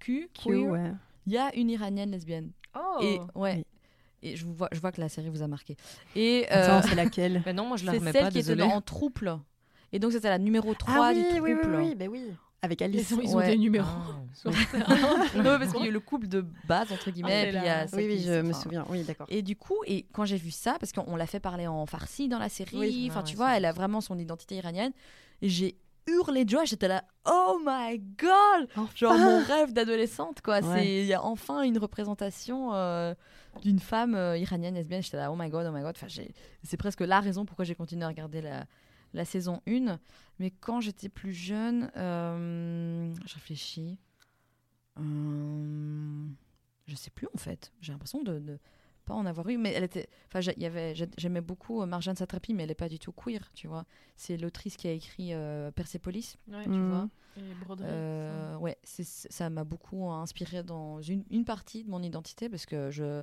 Q, 0.00 0.28
Q, 0.34 0.42
queer, 0.48 0.70
ouais. 0.70 0.92
il 1.26 1.32
y 1.34 1.38
a 1.38 1.54
une 1.56 1.70
iranienne 1.70 2.10
lesbienne. 2.10 2.50
Oh 2.74 2.98
Et 3.00 3.20
ouais. 3.36 3.56
Oui. 3.58 3.64
Et 4.22 4.36
je 4.36 4.44
vois, 4.44 4.68
je 4.72 4.80
vois 4.80 4.92
que 4.92 5.00
la 5.00 5.08
série 5.08 5.28
vous 5.30 5.42
a 5.42 5.46
marqué. 5.48 5.76
Et 6.14 6.46
euh, 6.52 6.82
c'est 6.82 6.94
laquelle? 6.94 7.42
Mais 7.46 7.52
non, 7.52 7.66
moi 7.66 7.76
je 7.76 7.84
la 7.86 7.92
c'est 7.92 7.98
remets 7.98 8.12
celle 8.12 8.24
pas, 8.24 8.30
qui 8.30 8.38
était 8.40 8.62
en 8.62 8.80
trouble. 8.80 9.38
Et 9.92 9.98
donc 9.98 10.12
c'était 10.12 10.28
la 10.28 10.38
numéro 10.38 10.74
3 10.74 11.06
Ah 11.06 11.14
du 11.14 11.20
oui, 11.20 11.26
trouble. 11.28 11.42
oui, 11.44 11.54
oui, 11.64 11.76
oui, 11.76 11.94
bah 11.94 12.04
oui. 12.10 12.24
Avec 12.62 12.82
Alice. 12.82 13.10
Ils 13.10 13.14
ont, 13.16 13.20
ils 13.22 13.34
ont 13.34 13.38
Ouais. 13.38 13.46
des 13.48 13.56
numéros. 13.56 13.86
Ah. 13.88 14.50
non, 15.36 15.42
parce 15.58 15.72
qu'il 15.72 15.80
y 15.80 15.86
a 15.86 15.88
eu 15.88 15.92
le 15.92 16.00
couple 16.00 16.28
de 16.28 16.44
base 16.68 16.92
entre 16.92 17.10
guillemets. 17.10 17.32
Ah, 17.32 17.48
et 17.48 17.50
puis 17.50 17.58
il 17.58 17.64
y 17.64 17.68
a 17.68 17.86
Oui, 17.94 18.06
oui, 18.06 18.22
je 18.24 18.40
me 18.42 18.52
souviens. 18.52 18.84
Oui, 18.90 19.02
d'accord. 19.02 19.26
Et 19.30 19.40
du 19.42 19.56
coup, 19.56 19.76
et 19.86 20.06
quand 20.12 20.24
j'ai 20.26 20.36
vu 20.36 20.50
ça, 20.50 20.76
parce 20.78 20.92
qu'on 20.92 21.16
l'a 21.16 21.26
fait 21.26 21.40
parler 21.40 21.66
en 21.66 21.86
farsi 21.86 22.28
dans 22.28 22.38
la 22.38 22.48
série, 22.50 22.76
Oui. 22.78 23.08
enfin 23.10 23.20
Ah 23.22 23.26
tu 23.26 23.34
vois, 23.36 23.56
elle 23.56 23.64
a 23.64 23.72
vraiment 23.72 24.00
son 24.02 24.18
identité 24.18 24.56
iranienne. 24.56 24.92
Et 25.40 25.48
j'ai 25.48 25.76
hurlé 26.06 26.44
de 26.44 26.50
joie, 26.50 26.64
j'étais 26.64 26.88
là, 26.88 27.04
oh 27.26 27.58
my 27.64 27.98
god, 28.18 28.68
genre 28.94 29.16
mon 29.16 29.42
rêve 29.44 29.72
d'adolescente 29.72 30.40
quoi. 30.42 30.60
Ouais. 30.60 30.78
C'est 30.82 31.00
il 31.02 31.06
y 31.06 31.14
a 31.14 31.22
enfin 31.24 31.62
une 31.62 31.78
représentation 31.78 32.74
euh, 32.74 33.14
d'une 33.62 33.78
femme 33.78 34.14
euh, 34.14 34.36
iranienne 34.36 34.74
lesbienne. 34.74 35.02
J'étais 35.02 35.16
là, 35.16 35.32
oh 35.32 35.36
my 35.38 35.48
god, 35.48 35.66
oh 35.66 35.72
my 35.74 35.80
god. 35.82 35.94
Enfin, 35.96 36.08
c'est 36.62 36.76
presque 36.76 37.00
la 37.00 37.20
raison 37.20 37.46
pourquoi 37.46 37.64
j'ai 37.64 37.74
continué 37.74 38.04
à 38.04 38.08
regarder 38.08 38.42
la 38.42 38.66
la 39.14 39.24
saison 39.24 39.60
1. 39.66 39.98
Mais 40.38 40.50
quand 40.50 40.80
j'étais 40.80 41.08
plus 41.08 41.32
jeune, 41.32 41.90
euh, 41.96 43.12
je 43.26 43.34
réfléchis. 43.34 43.98
Euh, 44.98 46.26
je 46.86 46.94
sais 46.96 47.10
plus 47.10 47.28
en 47.34 47.38
fait. 47.38 47.72
J'ai 47.80 47.92
l'impression 47.92 48.22
de, 48.22 48.38
de 48.38 48.58
pas 49.04 49.14
en 49.14 49.26
avoir 49.26 49.48
eu, 49.48 49.56
mais 49.56 49.72
elle 49.72 49.84
était. 49.84 50.08
Enfin, 50.28 50.40
y 50.56 50.64
avait. 50.66 50.94
j'ai- 50.94 51.08
J'aimais 51.16 51.40
beaucoup 51.40 51.82
euh, 51.82 51.86
Marjane 51.86 52.16
Satrapi, 52.16 52.54
mais 52.54 52.64
elle 52.64 52.70
est 52.70 52.74
pas 52.74 52.88
du 52.88 52.98
tout 52.98 53.12
queer, 53.12 53.50
tu 53.54 53.66
vois. 53.66 53.86
C'est 54.16 54.36
l'autrice 54.36 54.76
qui 54.76 54.88
a 54.88 54.92
écrit 54.92 55.32
euh, 55.32 55.70
Persepolis, 55.70 56.36
Ouais, 56.48 56.64
tu 56.64 56.70
vois. 56.80 57.08
et 57.36 57.54
broderie, 57.54 57.88
Euh, 57.90 58.56
ouais, 58.58 58.76
c'est- 58.82 59.04
ça 59.32 59.48
m'a 59.50 59.64
beaucoup 59.64 60.10
inspiré 60.10 60.62
dans 60.62 61.00
une, 61.00 61.24
une 61.30 61.44
partie 61.44 61.84
de 61.84 61.90
mon 61.90 62.02
identité 62.02 62.48
parce 62.48 62.66
que 62.66 62.90
je 62.90 63.22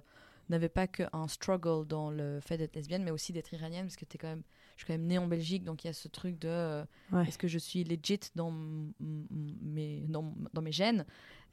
n'avais 0.49 0.69
pas 0.69 0.87
qu'un 0.87 1.27
struggle 1.27 1.85
dans 1.85 2.09
le 2.09 2.39
fait 2.41 2.57
d'être 2.57 2.75
lesbienne, 2.75 3.03
mais 3.03 3.11
aussi 3.11 3.33
d'être 3.33 3.53
iranienne 3.53 3.85
parce 3.85 3.97
que 3.97 4.05
t'es 4.05 4.17
quand 4.17 4.29
même, 4.29 4.43
je 4.77 4.83
suis 4.83 4.87
quand 4.87 4.93
même 4.93 5.07
née 5.07 5.17
en 5.17 5.27
Belgique, 5.27 5.63
donc 5.65 5.83
il 5.83 5.87
y 5.87 5.89
a 5.89 5.93
ce 5.93 6.07
truc 6.07 6.39
de 6.39 6.47
euh, 6.47 6.85
Ouais. 7.11 7.27
est-ce 7.27 7.37
que 7.37 7.47
je 7.49 7.57
suis 7.57 7.83
legit 7.83 8.19
dans, 8.35 8.51
mes, 8.51 10.01
dans, 10.07 10.33
dans 10.53 10.61
mes 10.61 10.71
gènes? 10.71 11.05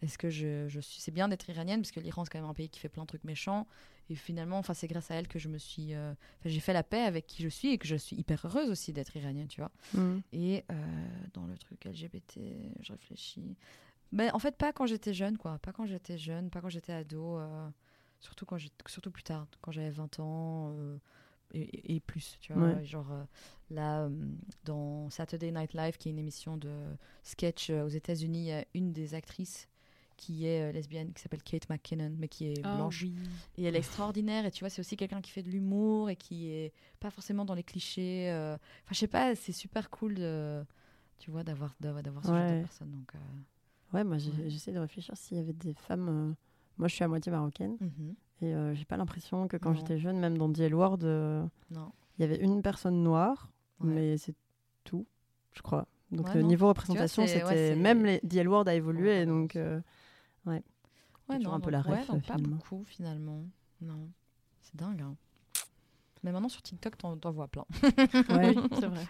Est-ce 0.03 0.19
que 0.19 0.29
je, 0.31 0.69
je 0.69 0.81
suis. 0.81 1.01
C'est 1.01 1.11
bien 1.13 1.29
d'être 1.29 1.49
iranienne 1.49 1.81
parce 1.81 1.91
que 1.93 2.01
l'Iran 2.01 2.25
c'est 2.25 2.31
quand 2.31 2.41
même 2.41 2.51
un 2.51 2.55
pays 2.55 2.69
qui 2.69 2.79
fait 2.81 2.89
plein 2.89 3.03
de 3.05 3.07
trucs 3.09 3.25
méchants 3.25 3.67
et 4.11 4.15
finalement, 4.17 4.59
enfin 4.59 4.75
c'est 4.75 4.87
grâce 4.89 5.11
à 5.11 5.15
elle 5.15 5.29
que 5.29 5.39
je 5.39 5.49
me 5.49 5.57
suis, 5.57 5.95
euh, 5.95 6.13
j'ai 6.45 6.61
fait 6.61 6.75
la 6.75 6.83
paix 6.83 7.01
avec 7.03 7.27
qui 7.27 7.43
je 7.43 7.49
suis 7.49 7.69
et 7.71 7.79
que 7.79 7.87
je 7.87 7.97
suis 7.97 8.17
hyper 8.17 8.45
heureuse 8.45 8.69
aussi 8.69 8.93
d'être 8.93 9.17
iranienne, 9.17 9.49
tu 9.49 9.61
vois. 9.61 9.71
Mhm. 9.95 10.23
Et 10.33 10.65
euh, 10.71 11.07
dans 11.33 11.47
le 11.47 11.57
truc 11.57 11.85
LGBT, 11.87 12.41
je 12.83 12.93
réfléchis. 12.93 13.57
Mais 14.13 14.31
en 14.33 14.39
fait, 14.39 14.57
pas 14.57 14.73
quand 14.73 14.87
j'étais 14.87 15.15
jeune, 15.15 15.39
quoi. 15.39 15.59
Pas 15.59 15.73
quand 15.73 15.87
j'étais 15.87 16.19
jeune, 16.19 16.51
pas 16.51 16.61
quand 16.61 16.69
j'étais 16.69 16.93
ado. 16.93 17.39
euh, 17.39 17.69
surtout, 18.21 18.45
quand 18.47 18.59
surtout 18.87 19.11
plus 19.11 19.23
tard, 19.23 19.47
quand 19.63 19.73
j'avais 19.73 19.91
20 19.91 20.21
ans 20.21 20.75
et, 21.53 22.01
plus, 22.01 22.37
tu 22.41 22.53
vois. 22.53 22.73
Ouais. 22.75 22.85
Genre 22.85 23.11
euh, 23.13 23.25
là, 23.71 24.03
euh, 24.05 24.11
dans 24.65 25.09
Saturday 25.11 25.51
Night 25.53 25.75
Live, 25.75 25.97
qui 25.99 26.09
est 26.09 26.13
une 26.13 26.19
émission 26.19 26.57
de 26.57 26.73
sketch 27.23 27.71
euh, 27.71 27.85
aux 27.85 27.89
États-Unis, 27.89 28.41
il 28.41 28.47
y 28.47 28.53
a 28.53 28.65
une 28.75 28.93
des 28.93 29.15
actrices 29.15 29.69
qui 30.17 30.47
est 30.47 30.73
lesbienne, 30.73 31.13
qui 31.13 31.21
s'appelle 31.23 31.43
Kate 31.43 31.69
McKinnon, 31.69 32.15
mais 32.17 32.29
qui 32.29 32.47
est 32.47 32.61
Ah 32.65 32.77
blanche. 32.77 33.03
oui. 33.03 33.15
Et 33.59 33.65
elle 33.65 33.75
est 33.75 33.79
extraordinaire. 33.81 34.47
Et 34.47 34.51
tu 34.53 34.61
vois, 34.61 34.71
c'est 34.71 34.81
aussi 34.81 34.97
quelqu'un 34.97 35.21
qui 35.21 35.33
fait 35.33 35.43
de 35.43 35.51
l'humour 35.51 36.09
et 36.09 36.15
qui 36.17 36.49
est 36.49 36.73
pas 37.01 37.11
forcément 37.11 37.45
dans 37.45 37.55
les 37.55 37.65
clichés. 37.65 38.31
Enfin, 38.31 38.93
je 38.93 38.99
sais 38.99 39.09
pas, 39.09 39.35
c'est 39.35 39.51
super 39.53 39.91
cool 39.91 40.15
de, 40.15 40.65
tu 41.19 41.33
vois, 41.33 41.43
d'avoir 41.43 41.75
ce 41.81 41.85
genre 42.29 42.51
de 42.51 42.61
personne. 42.63 42.93
Donc, 42.93 43.13
euh, 43.17 43.19
Ouais, 43.93 44.03
moi 44.05 44.17
Ouais. 44.17 44.49
j'essaie 44.49 44.73
de 44.73 44.79
réfléchir 44.79 45.17
s'il 45.17 45.37
y 45.37 45.41
avait 45.41 45.53
des 45.53 45.75
femmes. 45.75 46.09
euh, 46.09 46.35
Moi 46.79 46.89
je 46.89 46.95
suis 46.95 47.05
à 47.05 47.09
moitié 47.09 47.31
marocaine 47.31 47.77
mhm. 47.81 48.15
Et 48.45 48.55
euh, 48.55 48.75
j'ai 48.75 48.85
pas 48.85 48.97
l'impression 48.97 49.49
que 49.49 49.57
quand 49.57 49.73
j'étais 49.75 49.99
jeune, 49.99 50.19
même 50.19 50.37
dans 50.39 50.53
The 50.53 50.61
L 50.61 50.75
Word, 50.75 50.99
euh, 51.03 51.45
il 51.71 52.21
y 52.21 52.25
avait 52.25 52.37
une 52.39 52.63
personne 52.63 53.03
noire, 53.03 53.51
Ouais. 53.81 53.89
mais 53.93 54.19
c'est 54.19 54.35
tout, 54.85 55.07
je 55.53 55.63
crois. 55.63 55.87
Donc 56.13 56.29
Ouais, 56.29 56.35
le 56.35 56.43
non. 56.43 56.49
niveau 56.49 56.69
représentation, 56.69 57.23
ouais, 57.23 57.29
c'était 57.29 57.75
même 57.77 58.05
les 58.05 58.21
The 58.21 58.35
L 58.37 58.49
Word 58.49 58.69
a 58.69 58.75
évolué, 58.75 59.21
Ouais, 59.21 59.27
donc 59.27 59.57
euh, 59.57 59.81
Ouais, 60.47 60.63
toujours 61.37 61.53
non, 61.53 61.57
un 61.57 61.61
peu 61.61 61.71
la 61.71 61.81
ouais, 61.81 62.03
ref, 62.03 62.27
pas 62.27 62.37
beaucoup 62.37 62.85
finalement. 62.87 63.43
Non, 63.81 64.11
c'est 64.61 64.77
dingue. 64.77 65.01
hein. 65.01 65.17
Mais 66.25 66.33
maintenant 66.33 66.49
sur 66.49 66.63
TikTok, 66.63 66.97
t'en 66.99 67.17
t'en 67.19 67.31
vois 67.33 67.49
plein. 67.49 67.65
ouais. 67.83 68.55
C'est 68.81 68.87
vrai. 68.87 69.07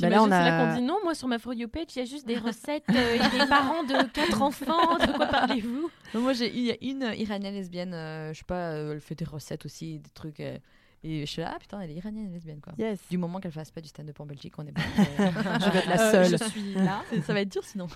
Bah 0.00 0.08
là, 0.10 0.20
on 0.22 0.24
c'est 0.24 0.30
là 0.30 0.58
a- 0.58 0.66
qu'on 0.74 0.80
dit 0.80 0.82
non, 0.84 0.96
moi 1.04 1.14
sur 1.14 1.28
ma 1.28 1.38
For 1.38 1.54
You 1.54 1.68
page, 1.68 1.86
il 1.94 2.00
y 2.00 2.02
a 2.02 2.04
juste 2.04 2.26
des 2.26 2.36
recettes 2.36 2.84
euh, 2.90 3.14
et 3.14 3.18
des 3.38 3.46
parents 3.46 3.84
de 3.84 4.08
quatre 4.10 4.42
enfants. 4.42 4.96
De 4.98 5.12
quoi 5.16 5.26
parlez-vous? 5.26 5.88
Non, 6.14 6.20
moi, 6.20 6.32
j'ai 6.32 6.52
il 6.52 6.64
y 6.64 6.72
a 6.72 6.76
une 6.82 7.04
euh, 7.04 7.14
iranienne 7.14 7.54
lesbienne, 7.54 7.94
euh, 7.94 8.32
je 8.34 8.38
sais 8.40 8.44
pas, 8.44 8.72
euh, 8.72 8.92
elle 8.94 9.00
fait 9.00 9.14
des 9.14 9.24
recettes 9.24 9.64
aussi, 9.66 10.00
des 10.00 10.10
trucs. 10.10 10.40
euh, 10.40 10.58
et 11.04 11.20
je 11.26 11.30
suis 11.30 11.42
là, 11.42 11.52
ah 11.54 11.58
putain, 11.58 11.80
elle 11.80 11.90
est 11.90 11.94
iranienne 11.94 12.28
et 12.30 12.32
lesbienne 12.34 12.60
quoi. 12.60 12.72
Yes. 12.78 13.00
Du 13.10 13.18
moment 13.18 13.40
qu'elle 13.40 13.50
fasse 13.52 13.70
pas 13.72 13.80
du 13.80 13.88
stand-up 13.88 14.18
en 14.20 14.26
Belgique, 14.26 14.54
on 14.58 14.66
est 14.66 14.70
bon. 14.72 14.82
mais- 14.98 15.04
Je 15.60 15.70
vais 15.70 15.78
être 15.80 15.88
la 15.88 16.00
Euh, 16.00 16.12
seule. 16.24 16.38
Je 16.38 16.44
suis 16.50 16.74
là. 16.74 17.02
ça 17.26 17.32
va 17.32 17.40
être 17.40 17.50
dur 17.52 17.64
sinon. 17.64 17.86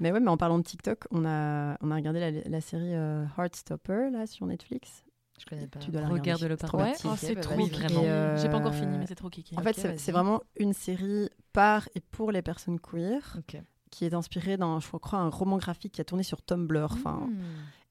Mais 0.00 0.12
ouais, 0.12 0.20
mais 0.20 0.28
en 0.30 0.36
parlant 0.36 0.58
de 0.58 0.64
TikTok, 0.64 1.04
on 1.10 1.24
a, 1.26 1.76
on 1.82 1.90
a 1.90 1.94
regardé 1.94 2.20
la, 2.20 2.30
la 2.30 2.60
série 2.60 2.94
euh, 2.94 3.24
Heartstopper 3.38 4.08
là 4.12 4.26
sur 4.26 4.44
Netflix. 4.46 5.02
Je 5.38 5.44
connais 5.46 5.66
pas. 5.66 5.78
Tu 5.80 5.90
dois 5.90 6.00
la 6.02 6.08
Regarde-le 6.08 6.46
regarder. 6.48 6.56
par 6.56 6.68
trop 6.70 6.78
Ouais, 6.78 6.92
oh, 7.04 7.08
Oh, 7.12 7.14
c'est 7.16 7.34
trop 7.36 7.56
kiki. 7.56 7.70
vraiment. 7.80 8.00
Euh, 8.04 8.36
J'ai 8.38 8.48
pas 8.48 8.56
encore 8.58 8.74
fini, 8.74 8.96
mais 8.98 9.06
c'est 9.06 9.14
trop 9.14 9.28
kiki. 9.30 9.56
En 9.58 9.62
fait, 9.62 9.74
c'est- 9.98 10.12
vraiment 10.12 10.40
une 10.58 10.72
série 10.72 11.28
par 11.52 11.88
et 11.94 12.00
pour 12.00 12.32
les 12.32 12.42
personnes 12.42 12.80
queer 12.80 13.36
Ok. 13.38 13.60
qui 13.90 14.04
est 14.04 14.14
inspirée 14.14 14.56
d'un, 14.56 14.80
je 14.80 14.88
crois, 14.88 15.18
un 15.18 15.28
roman 15.28 15.56
graphique 15.58 15.92
qui 15.92 16.00
a 16.00 16.04
tourné 16.04 16.22
sur 16.22 16.42
Tumblr. 16.42 16.88
Enfin, 16.92 17.26
Hmm. 17.28 17.34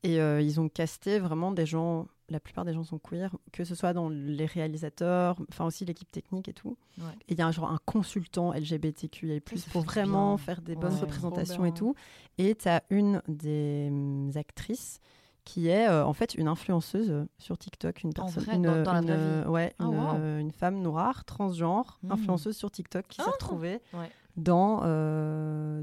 Et 0.03 0.21
euh, 0.21 0.39
ils 0.39 0.59
ont 0.59 0.69
casté 0.69 1.17
vraiment 1.17 1.51
des 1.51 1.65
gens, 1.65 2.05
la 2.29 2.39
plupart 2.39 2.63
des 2.63 2.73
gens 2.75 2.83
sont 2.83 2.99
queer, 2.99 3.35
que 3.51 3.63
ce 3.63 3.73
soit 3.73 3.91
dans 3.91 4.07
les 4.07 4.45
réalisateurs, 4.45 5.35
enfin 5.49 5.65
aussi 5.65 5.83
l'équipe 5.83 6.11
technique 6.11 6.47
et 6.47 6.53
tout. 6.53 6.77
Ouais. 6.99 7.05
Et 7.27 7.33
il 7.33 7.39
y 7.39 7.41
a 7.41 7.47
un 7.47 7.51
genre 7.51 7.71
un 7.71 7.79
consultant 7.85 8.53
LGBTQIA+, 8.53 9.39
Ça 9.55 9.71
pour 9.71 9.81
fait 9.81 9.87
vraiment 9.87 10.35
bien. 10.35 10.45
faire 10.45 10.61
des 10.61 10.75
bonnes 10.75 10.93
représentations 10.93 11.65
et 11.65 11.73
tout. 11.73 11.95
Et 12.37 12.53
tu 12.53 12.69
as 12.69 12.83
une 12.91 13.19
des 13.27 13.87
hum, 13.89 14.29
actrices 14.35 14.99
qui 15.45 15.69
est 15.69 15.87
euh, 15.87 16.03
en 16.05 16.11
fait 16.13 16.33
une 16.35 16.47
influenceuse 16.47 17.09
euh, 17.11 17.25
sur 17.37 17.57
TikTok, 17.57 18.03
une 18.03 18.13
personne, 18.13 18.43
vrai, 18.43 18.55
une, 18.55 18.63
dans- 18.63 18.73
une, 18.73 18.83
vraie 18.83 19.05
euh, 19.11 19.41
vie 19.43 19.49
ouais, 19.49 19.75
une, 19.79 19.85
wow. 19.85 20.39
une 20.39 20.51
femme 20.51 20.81
noire, 20.81 21.23
transgenre, 21.23 21.99
Mm. 22.03 22.11
influenceuse 22.11 22.57
sur 22.57 22.69
TikTok 22.71 23.07
qui 23.07 23.17
s'est 23.17 23.27
Ah. 23.27 23.31
retrouvée 23.31 23.79
Ouais. 23.93 24.09
dans 24.37 24.81
euh, 24.83 25.81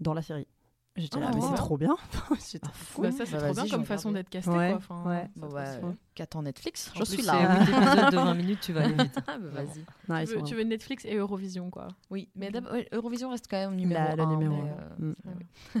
dans 0.00 0.12
la 0.14 0.22
série. 0.22 0.46
J'étais 0.96 1.18
là, 1.18 1.26
Ah, 1.32 1.34
mais 1.34 1.40
c'est 1.40 1.54
trop 1.56 1.76
bien. 1.76 1.96
J'étais 2.52 2.68
Cool. 2.94 3.06
Bah, 3.06 3.10
ça, 3.10 3.26
c'est 3.26 3.32
Bah, 3.32 3.40
trop 3.52 3.52
bien 3.54 3.68
comme 3.68 3.84
façon 3.84 4.12
d'être 4.12 4.28
casté. 4.28 4.50
Ouais, 4.52 4.68
quoi. 4.68 4.76
Enfin, 4.76 5.10
ouais. 5.10 5.28
c'est 5.34 5.40
Bah, 5.40 5.46
trop 5.48 5.56
ouais, 5.56 5.78
bien. 5.80 5.96
qu'attend 6.14 6.42
Netflix 6.42 6.92
Je 6.96 7.02
suis 7.04 7.22
là. 7.22 7.58
8 7.58 7.62
épisodes 7.72 8.10
de 8.12 8.16
20 8.16 8.34
minutes, 8.34 8.60
tu 8.60 8.72
vas 8.72 8.84
aller 8.84 8.94
vite. 8.94 9.18
Ah, 9.26 9.36
bah, 9.38 9.48
vas-y. 9.62 9.84
Non, 10.08 10.20
Tu 10.24 10.26
veux, 10.32 10.38
sont 10.38 10.44
tu 10.44 10.54
veux 10.54 10.62
Netflix 10.62 11.04
et 11.04 11.16
Eurovision, 11.16 11.68
quoi. 11.70 11.88
Oui, 12.10 12.28
mais 12.36 12.50
d'abord, 12.52 12.74
ouais, 12.74 12.86
Eurovision 12.92 13.30
reste 13.30 13.46
quand 13.50 13.56
même 13.56 13.74
numéro 13.74 14.00
La- 14.00 14.14
le 14.14 14.22
un, 14.22 14.26
numéro 14.26 14.54
mais, 14.62 14.70
un. 14.70 14.74
euh, 14.74 15.10
Mm. 15.10 15.14
ouais. 15.26 15.80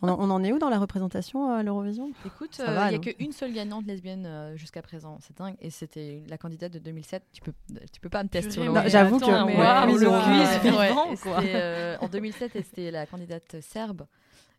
On 0.00 0.08
en, 0.08 0.16
on 0.20 0.30
en 0.30 0.44
est 0.44 0.52
où 0.52 0.60
dans 0.60 0.70
la 0.70 0.78
représentation 0.78 1.50
à 1.52 1.64
l'Eurovision? 1.64 2.12
Écoute, 2.24 2.54
Ça 2.54 2.88
il 2.92 2.98
n'y 3.00 3.08
a 3.08 3.12
qu'une 3.14 3.32
seule 3.32 3.52
gagnante 3.52 3.84
lesbienne 3.86 4.26
euh, 4.26 4.56
jusqu'à 4.56 4.80
présent. 4.82 5.18
C'est 5.22 5.36
dingue. 5.36 5.56
Et 5.60 5.70
c'était 5.70 6.22
la 6.28 6.38
candidate 6.38 6.72
de 6.72 6.78
2007. 6.78 7.24
Tu 7.32 7.40
peux, 7.42 7.52
tu 7.92 8.00
peux 8.00 8.08
pas 8.08 8.22
me 8.22 8.28
tester 8.28 8.62
j'avoue 8.86 9.18
que- 9.18 9.24
le 9.26 10.06
quiz 10.06 10.62
vivant, 10.70 11.16
quoi. 11.20 11.42
euh, 11.42 11.96
en 12.00 12.06
2007, 12.06 12.54
et 12.54 12.62
c'était 12.62 12.92
la 12.92 13.06
candidate 13.06 13.56
serbe. 13.60 14.02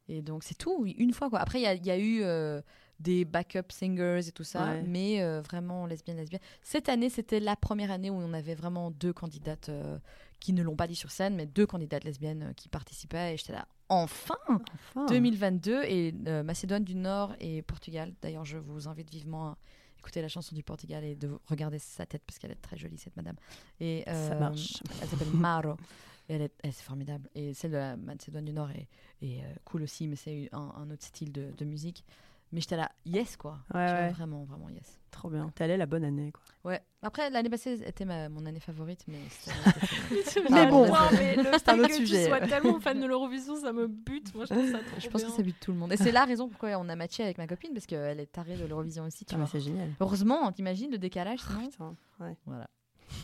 Et 0.10 0.22
donc, 0.22 0.44
c'est 0.44 0.58
tout, 0.58 0.86
une 0.86 1.14
fois. 1.14 1.30
Quoi. 1.30 1.40
Après, 1.40 1.60
il 1.60 1.64
y 1.64 1.68
a, 1.68 1.74
il 1.74 1.86
y 1.86 1.92
a 1.92 1.98
eu 1.98 2.22
euh, 2.24 2.62
des 3.00 3.24
backup 3.26 3.70
singers 3.72 4.28
et 4.28 4.32
tout 4.32 4.44
ça, 4.44 4.66
Ouais. 4.66 4.84
mais 4.86 5.22
euh, 5.22 5.42
vraiment 5.42 5.86
lesbienne, 5.86 6.18
lesbienne. 6.18 6.42
Cette 6.62 6.90
année, 6.90 7.10
c'était 7.10 7.40
la 7.40 7.56
première 7.56 7.90
année 7.92 8.10
où 8.10 8.16
on 8.16 8.34
avait 8.34 8.56
vraiment 8.56 8.92
deux 8.92 9.14
candidates 9.14 9.70
euh, 9.70 9.98
qui 10.40 10.52
ne 10.54 10.62
l'ont 10.62 10.76
pas 10.76 10.88
dit 10.88 10.96
sur 10.96 11.10
scène, 11.10 11.36
mais 11.36 11.46
deux 11.46 11.66
candidates 11.66 12.04
lesbiennes 12.04 12.54
qui 12.58 12.68
participaient. 12.68 13.34
Et 13.34 13.38
j'étais 13.38 13.54
là, 13.54 13.66
enfin 13.88 14.36
Enfin. 14.50 15.06
2022 15.08 15.84
et 15.84 16.12
Macédoine 16.44 16.84
du 16.84 16.96
Nord 16.96 17.34
et 17.40 17.62
Portugal. 17.62 18.14
D'ailleurs, 18.22 18.44
je 18.46 18.58
vous 18.58 18.90
invite 18.90 19.10
vivement 19.10 19.52
à 19.52 19.58
écouter 20.00 20.22
la 20.22 20.28
chanson 20.28 20.54
du 20.54 20.64
Portugal 20.64 21.06
et 21.06 21.16
de 21.16 21.30
regarder 21.46 21.80
sa 21.80 22.06
tête 22.06 22.24
parce 22.28 22.38
qu'elle 22.40 22.52
est 22.52 22.62
très 22.62 22.76
jolie 22.78 22.98
cette 22.98 23.16
madame. 23.16 23.36
Et 23.80 24.04
Ça 24.06 24.36
marche. 24.36 24.84
Elle 25.02 25.08
s'appelle 25.08 25.32
Maro. 25.34 25.76
Et 26.30 26.36
elle 26.36 26.42
est, 26.44 26.54
elle, 26.64 26.74
c'est 26.74 26.84
formidable. 26.84 27.30
Et 27.36 27.54
celle 27.54 27.72
de 27.72 27.78
la 27.78 27.98
Macédoine 27.98 28.46
du 28.46 28.54
Nord 28.54 28.72
est, 28.72 28.88
est, 29.22 29.42
euh, 29.44 29.54
cool 29.66 29.84
aussi, 29.84 30.08
mais 30.08 30.16
c'est 30.16 30.50
un, 30.54 30.74
un 30.78 30.90
autre 30.90 31.04
style 31.04 31.32
de, 31.32 31.52
de 31.58 31.66
musique. 31.66 32.06
Mais 32.54 32.62
j'étais 32.62 32.78
là, 32.78 32.92
yes 33.06 33.36
quoi. 33.36 33.58
Ouais, 33.74 33.80
ouais. 33.80 34.10
Vraiment, 34.12 34.44
vraiment 34.44 34.70
yes. 34.70 35.00
Trop 35.10 35.28
bien. 35.30 35.52
T'es 35.56 35.64
allée 35.64 35.76
la 35.78 35.88
bonne 35.88 36.04
année, 36.04 36.32
quoi. 36.32 36.44
Ouais. 36.72 36.82
Après, 37.02 37.30
l'année 37.32 37.50
passée 37.50 37.82
était 37.84 38.06
ma, 38.06 38.30
mon 38.30 38.46
année 38.46 38.60
favorite, 38.60 39.04
mais 39.08 39.18
c'était- 39.30 40.42
Mais 40.52 40.68
bon. 40.68 40.86
Non, 40.88 40.94
mais 41.14 41.36
le 41.36 41.44
C'est 41.54 41.70
un 41.70 41.78
fait 41.78 41.88
que 41.88 41.94
sujet. 41.96 42.24
tu 42.24 42.28
sois 42.30 42.42
tellement 42.42 42.80
fan 42.80 43.00
de 43.00 43.06
l'Eurovision, 43.08 43.56
ça 43.56 43.74
me 43.74 43.88
bute. 43.88 44.34
Moi, 44.36 44.46
je 44.46 44.54
trouve 44.54 44.72
ça 44.72 44.78
trop 44.80 45.00
je 45.00 45.10
pense 45.10 45.24
que 45.24 45.32
ça 45.32 45.42
bute 45.42 45.60
tout 45.60 45.72
le 45.72 45.78
monde. 45.80 45.92
Et 45.94 45.98
c'est 45.98 46.12
la 46.12 46.26
raison 46.26 46.48
pourquoi 46.48 46.70
on 46.78 46.88
a 46.90 46.96
matché 46.96 47.24
avec 47.24 47.38
ma 47.40 47.48
copine, 47.48 47.74
parce 47.74 47.88
qu'elle 47.88 48.20
est 48.20 48.32
tarée 48.32 48.56
de 48.56 48.66
l'Eurovision 48.66 49.04
aussi. 49.06 49.26
Tu 49.26 49.34
Ah, 49.34 49.40
vois. 49.40 49.48
c'est 49.48 49.60
génial. 49.60 49.90
Heureusement, 50.00 50.52
t'imagines 50.52 50.92
le 50.92 51.00
décalage 51.00 51.40
sinon 51.40 51.70
Putain. 51.70 51.96
Ouais. 52.20 52.38
Voilà. 52.46 52.70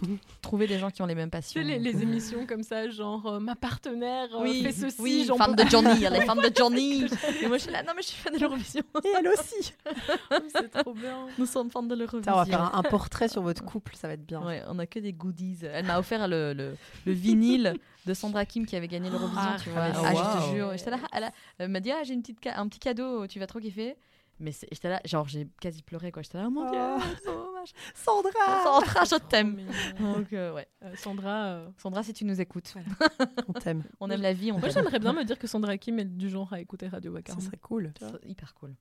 Trouver 0.42 0.68
des 0.68 0.80
gens 0.80 0.90
qui 0.90 1.02
ont 1.02 1.06
les 1.06 1.16
mêmes 1.16 1.30
Tu 1.30 1.38
passions. 1.38 1.62
sais, 1.62 1.68
les, 1.68 1.80
les 1.80 2.02
émissions 2.02 2.46
comme 2.46 2.64
ça, 2.64 2.90
genre 2.90 3.26
euh, 3.28 3.40
ma 3.40 3.56
partenaire 3.56 4.28
euh, 4.34 4.42
Oui, 4.44 4.64
fait 4.64 4.72
ceci, 4.72 4.96
oui, 5.02 5.24
j'en 5.28 5.36
fan 5.38 5.56
peux 5.56 5.64
de 5.64 5.70
Johnny, 5.70 6.04
elle 6.04 6.16
est 6.16 6.26
fan 6.26 6.38
de 6.40 6.52
Johnny. 6.56 7.06
Et 7.42 7.48
moi, 7.48 7.58
je 7.58 7.64
suis 7.64 7.72
là, 7.72 7.84
non, 7.84 7.94
mais 7.96 8.02
je 8.02 8.08
suis 8.08 8.22
fan 8.22 8.34
de 8.34 8.40
l'Eurovision. 8.40 8.84
Et 9.04 9.08
elle 9.18 9.28
aussi. 9.28 9.74
c'est 10.56 10.70
trop 10.84 10.94
bien. 10.94 11.28
Nous 11.38 11.46
sommes 11.46 11.70
fans 11.70 11.84
de 11.84 11.96
l'Eurovision. 11.96 12.34
On 12.34 12.38
va 12.38 12.46
faire 12.46 12.62
un, 12.64 12.72
un 12.80 12.84
portrait 12.84 13.28
sur 13.28 13.42
votre 13.42 13.64
couple, 13.64 13.96
ça 13.96 14.08
va 14.08 14.14
être 14.14 14.26
bien. 14.26 14.42
Ouais, 14.46 14.64
on 14.68 14.80
a 14.80 14.86
que 14.86 15.00
des 15.00 15.14
goodies. 15.14 15.60
Elle 15.64 15.86
m'a 15.86 16.00
offert 16.00 16.28
le, 16.28 16.54
le, 16.54 16.76
le 17.06 17.12
vinyle 17.14 17.76
de 18.06 18.14
Sandra 18.14 18.46
Kim 18.46 18.66
qui 18.66 18.76
avait 18.76 18.88
gagné 18.88 19.10
l'Eurovision, 19.10 19.42
Ah, 19.42 19.58
tu 19.62 19.70
vois. 19.70 19.82
ah, 19.94 20.02
Ah, 20.06 20.14
je 20.14 20.50
te 20.50 20.56
jure. 20.56 20.68
Là, 20.92 20.98
elle, 21.14 21.24
a- 21.26 21.32
elle 21.60 21.68
m'a 21.70 21.80
dit, 21.80 21.92
ah, 21.92 22.04
j'ai 22.04 22.14
une 22.14 22.22
petite 22.22 22.40
un 22.48 22.68
petit 22.68 22.80
cadeau, 22.80 23.28
tu 23.28 23.40
vas 23.40 23.48
trop 23.48 23.60
kiffer. 23.60 23.96
Mais 24.40 24.52
j'étais 24.72 24.90
là, 24.90 25.02
genre, 25.06 25.28
j'ai 25.28 25.48
quasi 25.60 25.82
pleuré, 25.84 26.12
quoi. 26.12 26.22
J'étais 26.22 26.38
là, 26.38 26.46
oh 26.48 26.50
mon 26.50 26.66
Oh. 26.68 26.72
dieu, 26.72 27.24
oh. 27.28 27.46
Sandra 27.94 28.32
Sandra, 28.64 29.04
je 29.04 29.16
t'aime. 29.28 29.56
mignon. 29.56 30.14
Donc, 30.14 30.32
euh, 30.34 30.54
ouais. 30.54 30.68
Euh, 30.84 30.96
Sandra, 30.96 31.46
euh, 31.48 31.70
Sandra, 31.78 32.04
si 32.04 32.14
tu 32.14 32.24
nous 32.26 32.40
écoutes, 32.40 32.74
On 33.50 33.54
t'aime. 33.54 33.84
on 34.00 34.10
aime 34.10 34.22
la 34.22 34.32
vie, 34.34 34.52
on 34.54 34.60
moi 34.60 34.70
j'aimerais 34.70 35.00
bien 35.00 35.12
me 35.14 35.24
dire 35.26 35.38
que 35.38 35.46
Sandra 35.48 35.78
Kim 35.78 36.00
est 36.00 36.06
du 36.06 36.30
genre 36.30 36.52
à 36.54 36.62
écouter 36.62 36.88
Radio 36.88 37.12
Ça 37.12 37.18
Vacarme. 37.18 37.42
serait 37.42 37.58
cool. 37.58 37.92
C'est 38.00 38.30
hyper 38.30 38.54
cool. 38.54 38.76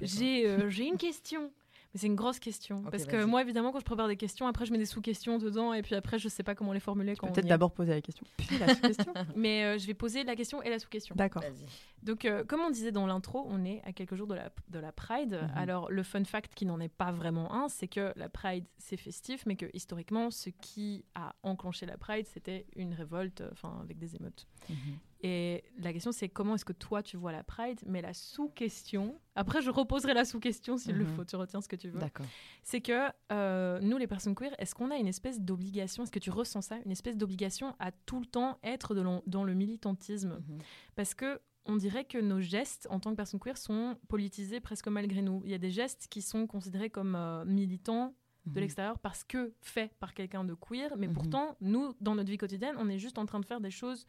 Euh, 0.00 0.70
j'ai 0.70 0.86
une 0.86 0.96
question. 0.96 1.50
Mais 1.94 2.00
c'est 2.00 2.06
une 2.06 2.14
grosse 2.14 2.38
question. 2.38 2.82
Parce 2.90 3.04
que 3.04 3.24
moi, 3.24 3.42
évidemment, 3.42 3.70
quand 3.70 3.80
je 3.80 3.84
prépare 3.84 4.08
des 4.08 4.16
questions, 4.16 4.46
après, 4.46 4.64
je 4.64 4.72
mets 4.72 4.78
des 4.78 4.86
sous-questions 4.86 5.38
dedans. 5.38 5.74
Et 5.74 5.82
puis 5.82 5.94
après, 5.94 6.18
je 6.18 6.28
sais 6.28 6.42
pas 6.42 6.54
comment 6.54 6.72
les 6.72 6.80
formuler. 6.80 7.14
Peut-être 7.14 7.46
d'abord 7.46 7.72
poser 7.72 7.92
la 7.92 8.00
question, 8.00 8.24
puis 8.36 8.58
la 8.58 8.74
question. 8.74 9.12
Mais 9.36 9.64
euh, 9.64 9.78
je 9.78 9.86
vais 9.86 9.94
poser 9.94 10.24
la 10.24 10.34
question 10.34 10.62
et 10.62 10.70
la 10.70 10.78
sous-question. 10.78 11.14
D'accord. 11.14 11.42
Vas-y. 11.42 11.66
Donc, 12.02 12.24
euh, 12.24 12.44
comme 12.44 12.60
on 12.60 12.70
disait 12.70 12.92
dans 12.92 13.06
l'intro, 13.06 13.46
on 13.48 13.64
est 13.64 13.82
à 13.84 13.92
quelques 13.92 14.14
jours 14.14 14.26
de 14.26 14.34
la, 14.34 14.50
de 14.68 14.78
la 14.78 14.90
Pride. 14.92 15.40
Mhm. 15.42 15.50
Alors, 15.54 15.90
le 15.90 16.02
fun 16.02 16.24
fact 16.24 16.54
qui 16.54 16.66
n'en 16.66 16.80
est 16.80 16.88
pas 16.88 17.12
vraiment 17.12 17.52
un, 17.54 17.68
c'est 17.68 17.88
que 17.88 18.12
la 18.16 18.28
Pride, 18.28 18.64
c'est 18.78 18.96
festif, 18.96 19.44
mais 19.46 19.56
que 19.56 19.66
historiquement, 19.74 20.30
ce 20.30 20.50
qui 20.50 21.04
a 21.14 21.34
enclenché 21.42 21.86
la 21.86 21.98
Pride, 21.98 22.26
c'était 22.26 22.66
une 22.74 22.94
révolte, 22.94 23.42
euh, 23.42 23.50
enfin, 23.52 23.78
avec 23.82 23.98
des 23.98 24.16
émeutes. 24.16 24.46
Mhm. 24.68 24.76
Et 25.24 25.62
la 25.78 25.92
question, 25.92 26.10
c'est 26.10 26.28
comment 26.28 26.56
est-ce 26.56 26.64
que 26.64 26.72
toi, 26.72 27.02
tu 27.02 27.16
vois 27.16 27.30
la 27.32 27.44
Pride? 27.44 27.80
Mais 27.86 28.02
la 28.02 28.12
sous-question, 28.12 29.20
après, 29.36 29.62
je 29.62 29.70
reposerai 29.70 30.14
la 30.14 30.24
sous-question 30.24 30.76
s'il 30.76 30.96
le 30.96 31.04
Mhm. 31.04 31.14
faut, 31.14 31.24
tu 31.24 31.36
retiens 31.36 31.60
ce 31.60 31.68
que 31.68 31.76
tu 31.76 31.88
veux. 31.90 31.98
D'accord. 32.00 32.26
C'est 32.64 32.80
que 32.80 33.08
euh, 33.30 33.78
nous, 33.80 33.98
les 33.98 34.06
personnes 34.08 34.34
queer, 34.34 34.52
est-ce 34.58 34.74
qu'on 34.74 34.90
a 34.90 34.96
une 34.96 35.06
espèce 35.06 35.40
d'obligation, 35.40 36.02
est-ce 36.02 36.10
que 36.12 36.18
tu 36.18 36.30
ressens 36.30 36.62
ça, 36.62 36.78
une 36.84 36.90
espèce 36.90 37.16
d'obligation 37.16 37.74
à 37.78 37.92
tout 37.92 38.18
le 38.20 38.26
temps 38.26 38.58
être 38.64 38.94
dans 39.26 39.44
le 39.44 39.54
militantisme? 39.54 40.42
Mhm. 40.48 40.58
parce 40.96 41.14
que 41.14 41.40
on 41.64 41.76
dirait 41.76 42.04
que 42.04 42.18
nos 42.18 42.40
gestes 42.40 42.88
en 42.90 42.98
tant 42.98 43.12
que 43.12 43.16
personnes 43.16 43.38
queer 43.38 43.56
sont 43.56 43.96
politisés 44.08 44.58
presque 44.58 44.88
malgré 44.88 45.22
nous. 45.22 45.42
Il 45.44 45.50
y 45.52 45.54
a 45.54 45.58
des 45.58 45.70
gestes 45.70 46.08
qui 46.10 46.20
sont 46.20 46.48
considérés 46.48 46.90
comme 46.90 47.14
euh, 47.14 47.44
militants 47.44 48.16
de 48.46 48.50
Mhm. 48.50 48.60
l'extérieur 48.62 48.98
parce 48.98 49.22
que 49.22 49.54
faits 49.60 49.94
par 50.00 50.12
quelqu'un 50.14 50.42
de 50.42 50.54
queer, 50.54 50.96
mais 50.98 51.06
pourtant, 51.08 51.56
nous, 51.60 51.94
dans 52.00 52.16
notre 52.16 52.28
vie 52.28 52.38
quotidienne, 52.38 52.74
on 52.78 52.88
est 52.88 52.98
juste 52.98 53.16
en 53.18 53.26
train 53.26 53.38
de 53.38 53.46
faire 53.46 53.60
des 53.60 53.70
choses 53.70 54.08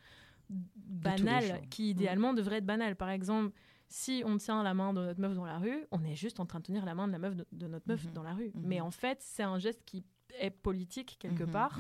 banales 0.76 1.62
qui 1.70 1.90
idéalement 1.92 2.34
devraient 2.34 2.58
être 2.58 2.66
banales. 2.66 2.96
Par 2.96 3.10
exemple, 3.10 3.52
si 3.88 4.24
on 4.26 4.38
tient 4.38 4.64
la 4.64 4.74
main 4.74 4.94
de 4.94 5.02
notre 5.02 5.20
meuf 5.22 5.34
dans 5.36 5.46
la 5.46 5.58
rue, 5.60 5.86
on 5.92 6.04
est 6.04 6.16
juste 6.16 6.40
en 6.40 6.46
train 6.46 6.60
de 6.60 6.66
tenir 6.66 6.86
la 6.86 6.96
main 6.96 7.08
de 7.08 7.12
la 7.12 7.20
meuf 7.20 7.36
de, 7.36 7.46
de 7.52 7.68
notre 7.68 7.88
meuf 7.88 8.06
Mhm. 8.06 8.14
dans 8.14 8.24
la 8.24 8.34
rue. 8.34 8.52
Mhm. 8.56 8.62
Mais 8.66 8.82
en 8.82 8.92
fait, 8.92 9.20
c'est 9.22 9.44
un 9.44 9.60
geste 9.60 9.84
qui 9.86 10.04
est 10.40 10.50
politique 10.50 11.18
quelque 11.20 11.44
Mhm. 11.44 11.52
part. 11.52 11.80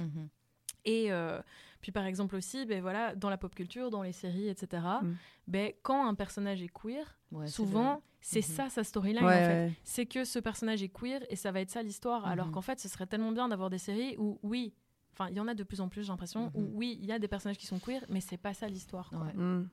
Et 0.86 1.14
euh, 1.14 1.42
puis 1.80 1.94
par 1.94 2.06
exemple 2.06 2.36
aussi, 2.36 2.66
ben 2.66 2.82
voilà, 2.82 3.16
dans 3.16 3.30
la 3.30 3.38
pop 3.38 3.56
culture, 3.56 3.90
dans 3.90 4.04
les 4.04 4.12
séries, 4.12 4.50
etc. 4.50 4.84
Mm. 5.02 5.14
Ben, 5.48 5.72
quand 5.82 6.06
un 6.06 6.14
personnage 6.14 6.62
est 6.62 6.68
queer, 6.68 7.18
Ouais, 7.32 7.48
souvent 7.48 8.02
c'est 8.20 8.42
ça 8.42 8.70
sa 8.70 8.84
storyline 8.84 9.24
Ouais, 9.24 9.34
en 9.34 9.48
fait. 9.48 9.66
ouais. 9.68 9.72
C'est 9.86 10.06
que 10.06 10.26
ce 10.26 10.40
personnage 10.40 10.84
est 10.84 10.90
queer 10.90 11.22
et 11.30 11.38
ça 11.38 11.54
va 11.54 11.62
être 11.62 11.70
ça 11.72 11.82
l'histoire. 11.82 12.26
Alors 12.26 12.52
qu'en 12.52 12.62
fait, 12.62 12.82
ce 12.82 12.90
serait 12.90 13.08
tellement 13.08 13.32
bien 13.32 13.48
d'avoir 13.48 13.70
des 13.70 13.78
séries 13.78 14.16
où 14.18 14.40
oui, 14.44 14.74
enfin 15.14 15.30
il 15.30 15.36
y 15.36 15.40
en 15.40 15.48
a 15.48 15.54
de 15.54 15.64
plus 15.64 15.80
en 15.82 15.90
plus, 15.90 16.04
j'ai 16.04 16.10
l'impression, 16.12 16.52
où 16.54 16.62
Mhm. 16.62 16.72
oui, 16.74 16.98
il 17.02 17.06
y 17.06 17.12
a 17.12 17.20
des 17.20 17.28
personnages 17.28 17.58
qui 17.58 17.66
sont 17.68 17.80
queer, 17.80 18.04
mais 18.10 18.20
c'est 18.22 18.38
pas 18.38 18.54
ça 18.54 18.68
l'histoire. 18.68 19.12
Ouais. 19.14 19.34
Mm. 19.34 19.70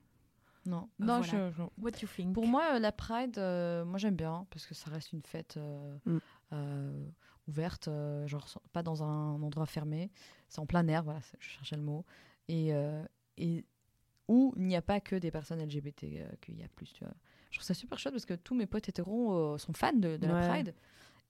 Non, 0.67 0.87
Euh, 1.01 1.05
non 1.05 1.21
voilà. 1.21 1.49
je- 1.49 1.55
je, 1.55 1.63
What 1.79 1.91
you 2.03 2.07
think? 2.07 2.33
Pour 2.35 2.47
moi, 2.47 2.75
euh, 2.75 2.79
la 2.79 2.91
Pride, 2.91 3.37
euh, 3.39 3.83
moi 3.83 3.97
j'aime 3.97 4.15
bien 4.15 4.45
parce 4.51 4.67
que 4.67 4.75
ça 4.75 4.91
reste 4.91 5.11
une 5.11 5.23
fête 5.23 5.57
euh, 5.57 5.97
Mm. 6.05 6.17
euh, 6.53 7.05
ouverte, 7.47 7.87
euh, 7.87 8.27
genre 8.27 8.47
pas 8.71 8.83
dans 8.83 9.01
un 9.03 9.41
endroit 9.41 9.65
fermé, 9.65 10.11
c'est 10.49 10.59
en 10.59 10.67
plein 10.67 10.87
air, 10.87 11.03
voilà, 11.03 11.19
je 11.39 11.49
cherchais 11.49 11.75
le 11.75 11.81
mot, 11.81 12.05
et, 12.47 12.73
euh, 12.75 13.03
et 13.37 13.65
où 14.27 14.53
il 14.55 14.67
n'y 14.67 14.75
a 14.75 14.81
pas 14.83 14.99
que 15.01 15.15
des 15.15 15.31
personnes 15.31 15.59
LGBT 15.59 16.03
euh, 16.21 16.29
qu'il 16.41 16.57
y 16.59 16.63
a 16.63 16.67
plus, 16.69 16.93
tu 16.93 17.03
vois. 17.03 17.13
Je 17.49 17.57
trouve 17.57 17.65
ça 17.65 17.73
super 17.73 17.97
chouette 17.99 18.13
parce 18.13 18.25
que 18.25 18.35
tous 18.35 18.53
mes 18.55 18.67
potes 18.67 18.87
hétéros 18.87 19.33
euh, 19.33 19.57
sont 19.57 19.73
fans 19.73 19.91
de, 19.93 20.15
de 20.17 20.27
la. 20.27 20.47
Pride, 20.47 20.73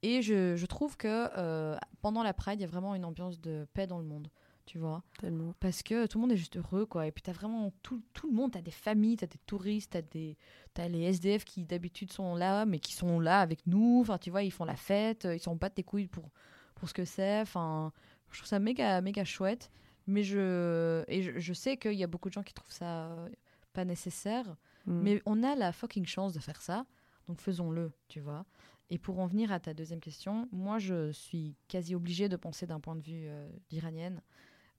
et 0.03 0.21
je, 0.21 0.55
je 0.55 0.65
trouve 0.65 0.97
que 0.97 1.29
euh, 1.37 1.77
pendant 2.01 2.23
la 2.23 2.33
Pride, 2.33 2.59
il 2.59 2.61
y 2.61 2.65
a 2.65 2.67
vraiment 2.67 2.95
une 2.95 3.05
ambiance 3.05 3.39
de 3.39 3.67
paix 3.73 3.87
dans 3.87 3.99
le 3.99 4.03
monde, 4.03 4.29
tu 4.65 4.77
vois. 4.77 5.03
Tellement. 5.19 5.53
parce 5.59 5.83
que 5.83 6.07
tout 6.07 6.17
le 6.17 6.21
monde 6.21 6.31
est 6.31 6.37
juste 6.37 6.57
heureux 6.57 6.85
quoi. 6.85 7.07
Et 7.07 7.11
puis 7.11 7.21
t'as 7.21 7.31
vraiment 7.31 7.71
tout, 7.83 8.01
tout 8.13 8.27
le 8.27 8.33
monde 8.33 8.51
t'as 8.51 8.61
des 8.61 8.71
familles 8.71 9.17
t'as 9.17 9.27
des 9.27 9.39
touristes 9.45 9.91
t'as 9.91 10.01
des 10.01 10.37
t'as 10.73 10.87
les 10.87 11.03
SDF 11.03 11.45
qui 11.45 11.65
d'habitude 11.65 12.11
sont 12.11 12.35
là 12.35 12.65
mais 12.65 12.79
qui 12.79 12.93
sont 12.93 13.19
là 13.19 13.41
avec 13.41 13.65
nous. 13.67 13.99
Enfin 14.01 14.17
tu 14.17 14.31
vois 14.31 14.43
ils 14.43 14.51
font 14.51 14.65
la 14.65 14.75
fête 14.75 15.27
ils 15.31 15.39
sont 15.39 15.57
pas 15.57 15.69
tes 15.69 15.83
couilles 15.83 16.07
pour 16.07 16.29
pour 16.75 16.89
ce 16.89 16.93
que 16.93 17.05
c'est. 17.05 17.41
Enfin 17.41 17.91
je 18.31 18.37
trouve 18.37 18.47
ça 18.47 18.59
méga 18.59 19.01
méga 19.01 19.23
chouette. 19.25 19.71
Mais 20.07 20.23
je 20.23 21.03
et 21.07 21.21
je, 21.21 21.37
je 21.37 21.53
sais 21.53 21.77
qu'il 21.77 21.93
y 21.93 22.03
a 22.03 22.07
beaucoup 22.07 22.29
de 22.29 22.33
gens 22.33 22.43
qui 22.43 22.53
trouvent 22.53 22.71
ça 22.71 23.05
euh, 23.11 23.29
pas 23.73 23.85
nécessaire. 23.85 24.55
Mm. 24.85 25.01
mais 25.01 25.21
on 25.25 25.43
a 25.43 25.55
la 25.55 25.71
fucking 25.71 26.05
chance 26.05 26.33
de 26.33 26.39
faire 26.39 26.61
ça, 26.61 26.85
donc 27.27 27.39
faisons-le, 27.39 27.91
tu 28.07 28.19
vois. 28.19 28.45
Et 28.91 28.97
pour 28.97 29.19
en 29.19 29.25
venir 29.25 29.53
à 29.53 29.59
ta 29.61 29.73
deuxième 29.73 30.01
question, 30.01 30.49
moi 30.51 30.77
je 30.77 31.13
suis 31.13 31.55
quasi 31.69 31.95
obligée 31.95 32.27
de 32.27 32.35
penser 32.35 32.67
d'un 32.67 32.81
point 32.81 32.97
de 32.97 33.01
vue 33.01 33.23
euh, 33.25 33.49
d'iranienne, 33.69 34.21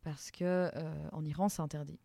parce 0.02 0.30
que 0.30 0.44
euh, 0.44 1.08
en 1.12 1.24
Iran 1.24 1.48
c'est 1.48 1.62
interdit, 1.62 1.98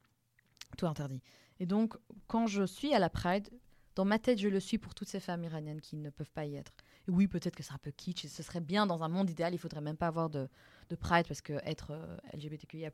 tout 0.78 0.86
est 0.86 0.90
interdit. 0.90 1.22
Et 1.60 1.66
donc 1.66 1.98
quand 2.28 2.48
je 2.48 2.64
suis 2.64 2.94
à 2.94 3.00
la 3.00 3.10
Pride, 3.10 3.50
dans 3.96 4.06
ma 4.06 4.20
tête 4.20 4.40
je 4.40 4.48
le 4.48 4.62
suis 4.62 4.78
pour 4.78 4.96
toutes 4.96 5.10
ces 5.10 5.20
femmes 5.20 5.44
iraniennes 5.44 5.82
qui 5.82 5.98
ne 5.98 6.10
peuvent 6.10 6.32
pas 6.32 6.46
y 6.46 6.56
être. 6.56 6.72
Oui, 7.10 7.28
peut-être 7.28 7.58
que 7.58 7.64
c'est 7.64 7.74
un 7.74 7.78
peu 7.78 7.92
kitsch, 7.92 8.26
ce 8.28 8.42
serait 8.42 8.62
bien 8.62 8.86
dans 8.86 9.04
un 9.04 9.10
monde 9.10 9.30
idéal, 9.30 9.54
il 9.54 9.58
faudrait 9.58 9.82
même 9.82 9.98
pas 9.98 10.08
avoir 10.08 10.30
de, 10.30 10.48
de 10.88 10.96
Pride, 10.96 11.28
parce 11.28 11.42
que 11.42 11.54
être 11.66 11.92
euh, 11.92 12.18
LGBTQIA+, 12.34 12.90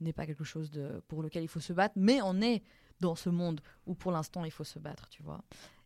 n'est 0.00 0.14
pas 0.14 0.24
quelque 0.24 0.44
chose 0.44 0.70
pour 1.08 1.22
lequel 1.22 1.42
il 1.42 1.48
faut 1.48 1.60
se 1.60 1.74
battre, 1.74 1.94
mais 1.96 2.22
on 2.22 2.40
est 2.40 2.62
dans 3.00 3.14
ce 3.14 3.28
monde 3.28 3.60
où 3.86 3.94
pour 3.94 4.12
l'instant 4.12 4.44
il 4.44 4.50
faut 4.50 4.64
se 4.64 4.78
battre, 4.78 5.08
tu 5.10 5.22
vois. 5.22 5.42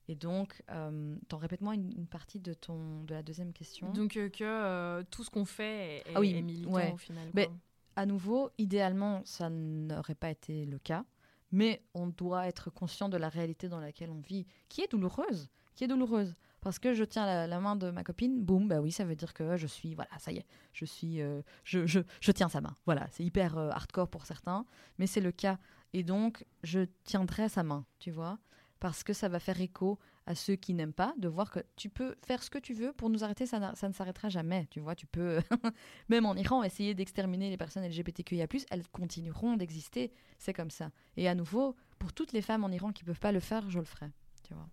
Et 0.09 0.15
donc, 0.17 0.63
euh, 0.71 1.17
t'en 1.29 1.39
répète-moi 1.39 1.75
une, 1.75 1.93
une 1.97 2.07
partie 2.07 2.41
de, 2.41 2.55
ton, 2.55 3.05
de 3.05 3.15
la 3.15 3.23
deuxième 3.23 3.53
question. 3.53 3.93
Donc 3.93 4.17
euh, 4.17 4.29
que 4.29 4.43
euh, 4.45 5.03
tout 5.11 5.23
ce 5.25 5.31
qu'on 5.31 5.45
fait 5.45 5.99
est, 5.99 6.05
Ah 6.15 6.21
oui, 6.21 6.35
est 6.37 6.43
militant 6.43 6.73
ouais. 6.73 6.93
au 6.93 6.97
final. 6.97 7.29
Mais- 7.35 7.47
quoi. 7.47 7.55
à 7.97 8.07
nouveau, 8.07 8.51
idéalement, 8.59 9.23
ça 9.25 9.49
n'aurait 9.49 10.15
pas 10.17 10.31
été 10.31 10.67
le 10.67 10.79
cas, 10.79 11.05
mais 11.53 11.83
on 11.95 12.09
doit 12.09 12.47
être 12.49 12.69
conscient 12.71 13.09
de 13.09 13.17
la 13.17 13.29
réalité 13.29 13.69
dans 13.69 13.79
laquelle 13.81 14.11
on 14.11 14.21
vit, 14.21 14.47
qui 14.69 14.81
est 14.81 14.91
douloureuse, 14.91 15.49
qui 15.75 15.85
est 15.85 15.89
douloureuse. 15.89 16.35
Parce 16.63 16.79
que 16.79 16.95
je 16.95 17.03
tiens 17.05 17.27
la, 17.27 17.47
la 17.49 17.59
main 17.61 17.75
de 17.77 17.91
ma 17.91 18.05
copine, 18.05 18.41
boum, 18.43 18.69
bah 18.69 18.81
oui, 18.81 18.93
ça 18.93 19.05
veut 19.05 19.17
dire 19.17 19.35
que 19.35 19.57
je 19.57 19.67
suis, 19.67 19.95
voilà, 19.95 20.11
ça 20.19 20.31
y 20.33 20.39
est, 20.39 20.47
je 20.73 20.85
suis, 20.85 21.21
euh, 21.21 21.43
je, 21.65 21.87
je, 21.87 22.01
je 22.21 22.33
tiens 22.33 22.49
sa 22.49 22.61
main. 22.61 22.75
Voilà, 22.87 23.07
c'est 23.11 23.25
hyper 23.25 23.57
hardcore 23.59 24.09
pour 24.09 24.27
certains, 24.27 24.65
mais 24.99 25.07
c'est 25.07 25.21
le 25.21 25.33
cas. 25.33 25.59
Et 25.93 26.03
donc, 26.05 26.45
je 26.63 26.81
tiendrai 27.05 27.49
sa 27.49 27.63
main, 27.65 27.85
tu 27.99 28.11
vois, 28.13 28.39
parce 28.83 29.05
que 29.05 29.13
ça 29.13 29.29
va 29.29 29.39
faire 29.39 29.61
écho 29.61 30.01
à 30.27 30.35
ceux 30.35 30.57
qui 30.57 30.75
n'aiment 30.75 30.93
pas, 30.93 31.15
de 31.17 31.29
voir 31.29 31.53
que 31.53 31.61
tu 31.77 31.89
peux 31.89 32.17
faire 32.27 32.43
ce 32.43 32.51
que 32.51 32.59
tu 32.59 32.75
veux 32.75 32.93
pour 32.93 33.11
nous 33.11 33.23
arrêter, 33.23 33.47
ça, 33.47 33.61
ne 33.61 33.93
s'arrêtera 33.93 34.29
jamais, 34.29 34.67
tu 34.73 34.81
vois, 34.81 34.97
tu 34.97 35.07
peux, 35.07 35.39
même 36.09 36.27
en 36.27 36.35
Iran, 36.35 36.65
essayer 36.65 36.93
d'exterminer 36.93 37.49
les 37.49 37.57
personnes 37.57 37.87
LGBTQIA+, 37.87 38.49
elles 38.71 38.89
continueront 38.89 39.57
d'exister, 39.57 40.13
c'est 40.37 40.53
comme 40.53 40.73
ça. 40.73 40.91
Et 41.17 41.29
à 41.29 41.37
nouveau, 41.37 41.77
pour 42.01 42.13
toutes 42.13 42.33
les 42.33 42.43
femmes 42.43 42.65
en 42.65 42.71
Iran 42.71 42.91
qui 42.91 43.05
peuvent 43.05 43.21
pas 43.21 43.31
le 43.31 43.39
faire, 43.39 43.71
je 43.71 43.79
le 43.79 43.85
ferai, 43.85 44.11
tu 44.43 44.53
vois. 44.53 44.69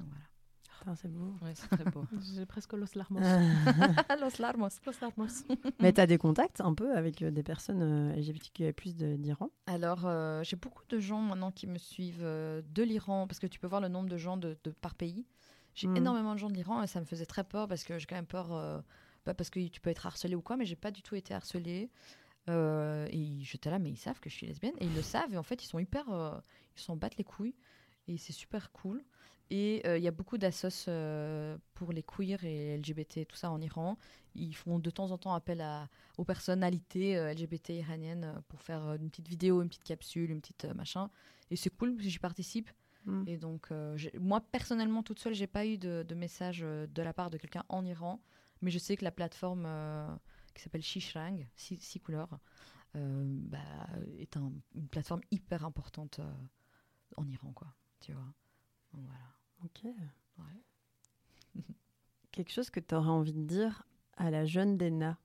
Voilà. 0.00 0.26
Putain, 0.86 0.94
c'est 0.94 1.08
beau. 1.10 1.34
Ouais, 1.42 1.52
c'est 1.56 1.66
très 1.68 1.84
beau. 1.90 2.04
J'ai 2.36 2.46
presque 2.46 2.72
los 2.74 2.86
larmos. 2.94 3.24
Los 4.20 4.38
larmos. 4.38 4.70
Los 4.86 4.92
larmos. 5.02 5.42
Mais 5.80 5.92
t'as 5.92 6.06
des 6.06 6.16
contacts 6.16 6.60
un 6.60 6.74
peu 6.74 6.96
avec 6.96 7.22
euh, 7.22 7.32
des 7.32 7.42
personnes 7.42 7.82
euh, 7.82 8.14
LGBTQIA+ 8.14 8.72
de- 8.94 9.16
d'Iran? 9.16 9.50
Alors, 9.66 10.06
euh, 10.06 10.44
j'ai 10.44 10.54
beaucoup 10.54 10.84
de 10.88 11.00
gens 11.00 11.20
maintenant 11.20 11.50
qui 11.50 11.66
me 11.66 11.76
suivent 11.78 12.22
euh, 12.22 12.62
de 12.72 12.84
l'Iran, 12.84 13.26
parce 13.26 13.40
que 13.40 13.48
tu 13.48 13.58
peux 13.58 13.66
voir 13.66 13.80
le 13.80 13.88
nombre 13.88 14.08
de 14.08 14.16
gens 14.16 14.36
de, 14.36 14.56
de- 14.62 14.70
par 14.70 14.94
pays. 14.94 15.26
J'ai 15.74 15.88
Mhm. 15.88 15.96
énormément 15.96 16.34
de 16.34 16.38
gens 16.38 16.48
de 16.50 16.54
l'Iran 16.54 16.84
et 16.84 16.86
ça 16.86 17.00
me 17.00 17.04
faisait 17.04 17.26
très 17.26 17.42
peur 17.42 17.66
parce 17.66 17.82
que 17.82 17.98
j'ai 17.98 18.06
quand 18.06 18.14
même 18.14 18.24
peur, 18.24 18.52
euh, 18.52 18.80
bah, 19.26 19.34
parce 19.34 19.50
que 19.50 19.58
tu 19.66 19.80
peux 19.80 19.90
être 19.90 20.06
harcelé 20.06 20.36
ou 20.36 20.40
quoi, 20.40 20.56
mais 20.56 20.66
j'ai 20.66 20.76
pas 20.76 20.92
du 20.92 21.02
tout 21.02 21.16
été 21.16 21.34
harcelée. 21.34 21.90
Euh, 22.48 23.08
et 23.10 23.42
j'étais 23.42 23.70
là, 23.70 23.80
mais 23.80 23.90
ils 23.90 23.96
savent 23.96 24.20
que 24.20 24.30
je 24.30 24.36
suis 24.36 24.46
lesbienne 24.46 24.74
et 24.78 24.86
ils 24.86 24.94
le 24.94 25.02
savent 25.02 25.34
et 25.34 25.36
en 25.36 25.42
fait 25.42 25.64
ils 25.64 25.66
sont 25.66 25.80
hyper, 25.80 26.08
euh, 26.12 26.38
ils 26.76 26.80
s'en 26.80 26.94
battent 26.94 27.16
les 27.16 27.24
couilles. 27.24 27.56
Et 28.08 28.18
c'est 28.18 28.32
super 28.32 28.70
cool. 28.72 29.02
Et 29.50 29.82
euh, 29.86 29.96
il 29.96 30.02
y 30.02 30.08
a 30.08 30.12
beaucoup 30.12 30.38
d'assos 30.38 30.88
euh, 30.88 31.56
pour 31.74 31.92
les 31.92 32.02
queers 32.02 32.42
et 32.44 32.76
LGBT, 32.76 33.26
tout 33.28 33.36
ça 33.36 33.50
en 33.50 33.60
Iran. 33.60 33.96
Ils 34.34 34.54
font 34.56 34.78
de 34.80 34.90
temps 34.90 35.12
en 35.12 35.18
temps 35.18 35.34
appel 35.34 35.60
à, 35.60 35.88
aux 36.18 36.24
personnalités 36.24 37.16
euh, 37.16 37.32
LGBT 37.32 37.70
iraniennes 37.70 38.42
pour 38.48 38.60
faire 38.60 38.94
une 38.94 39.08
petite 39.08 39.28
vidéo, 39.28 39.62
une 39.62 39.68
petite 39.68 39.84
capsule, 39.84 40.30
une 40.32 40.40
petite 40.40 40.64
machin. 40.74 41.10
Et 41.50 41.56
c'est 41.56 41.70
cool, 41.70 41.92
parce 41.92 42.04
que 42.04 42.10
j'y 42.10 42.18
participe. 42.18 42.70
Mm. 43.04 43.22
Et 43.28 43.36
donc, 43.36 43.68
moi, 44.18 44.40
personnellement, 44.40 45.04
toute 45.04 45.20
seule, 45.20 45.34
j'ai 45.34 45.46
pas 45.46 45.64
eu 45.64 45.78
de, 45.78 46.04
de 46.06 46.14
message 46.16 46.60
de 46.60 47.02
la 47.02 47.12
part 47.12 47.30
de 47.30 47.38
quelqu'un 47.38 47.62
en 47.68 47.84
Iran. 47.84 48.20
Mais 48.62 48.72
je 48.72 48.78
sais 48.78 48.96
que 48.96 49.04
la 49.04 49.12
plateforme 49.12 49.68
qui 50.54 50.62
s'appelle 50.62 50.82
Shishrang, 50.82 51.46
six, 51.54 51.76
six 51.76 52.00
couleurs, 52.00 52.40
bah, 52.94 53.58
est 54.18 54.36
un- 54.36 54.52
une 54.74 54.88
plateforme 54.88 55.20
hyper 55.30 55.64
importante 55.64 56.18
en 57.16 57.28
Iran, 57.28 57.52
quoi. 57.52 57.68
Tu 58.00 58.12
vois. 58.12 58.32
Donc, 58.92 59.04
voilà. 59.04 59.24
Ok. 59.64 59.84
Ouais. 60.38 61.62
Quelque 62.32 62.52
chose 62.52 62.70
que 62.70 62.80
tu 62.80 62.94
aurais 62.94 63.08
envie 63.08 63.32
de 63.32 63.44
dire 63.44 63.82
à 64.16 64.30
la 64.30 64.44
jeune 64.44 64.76
Dena, 64.76 65.18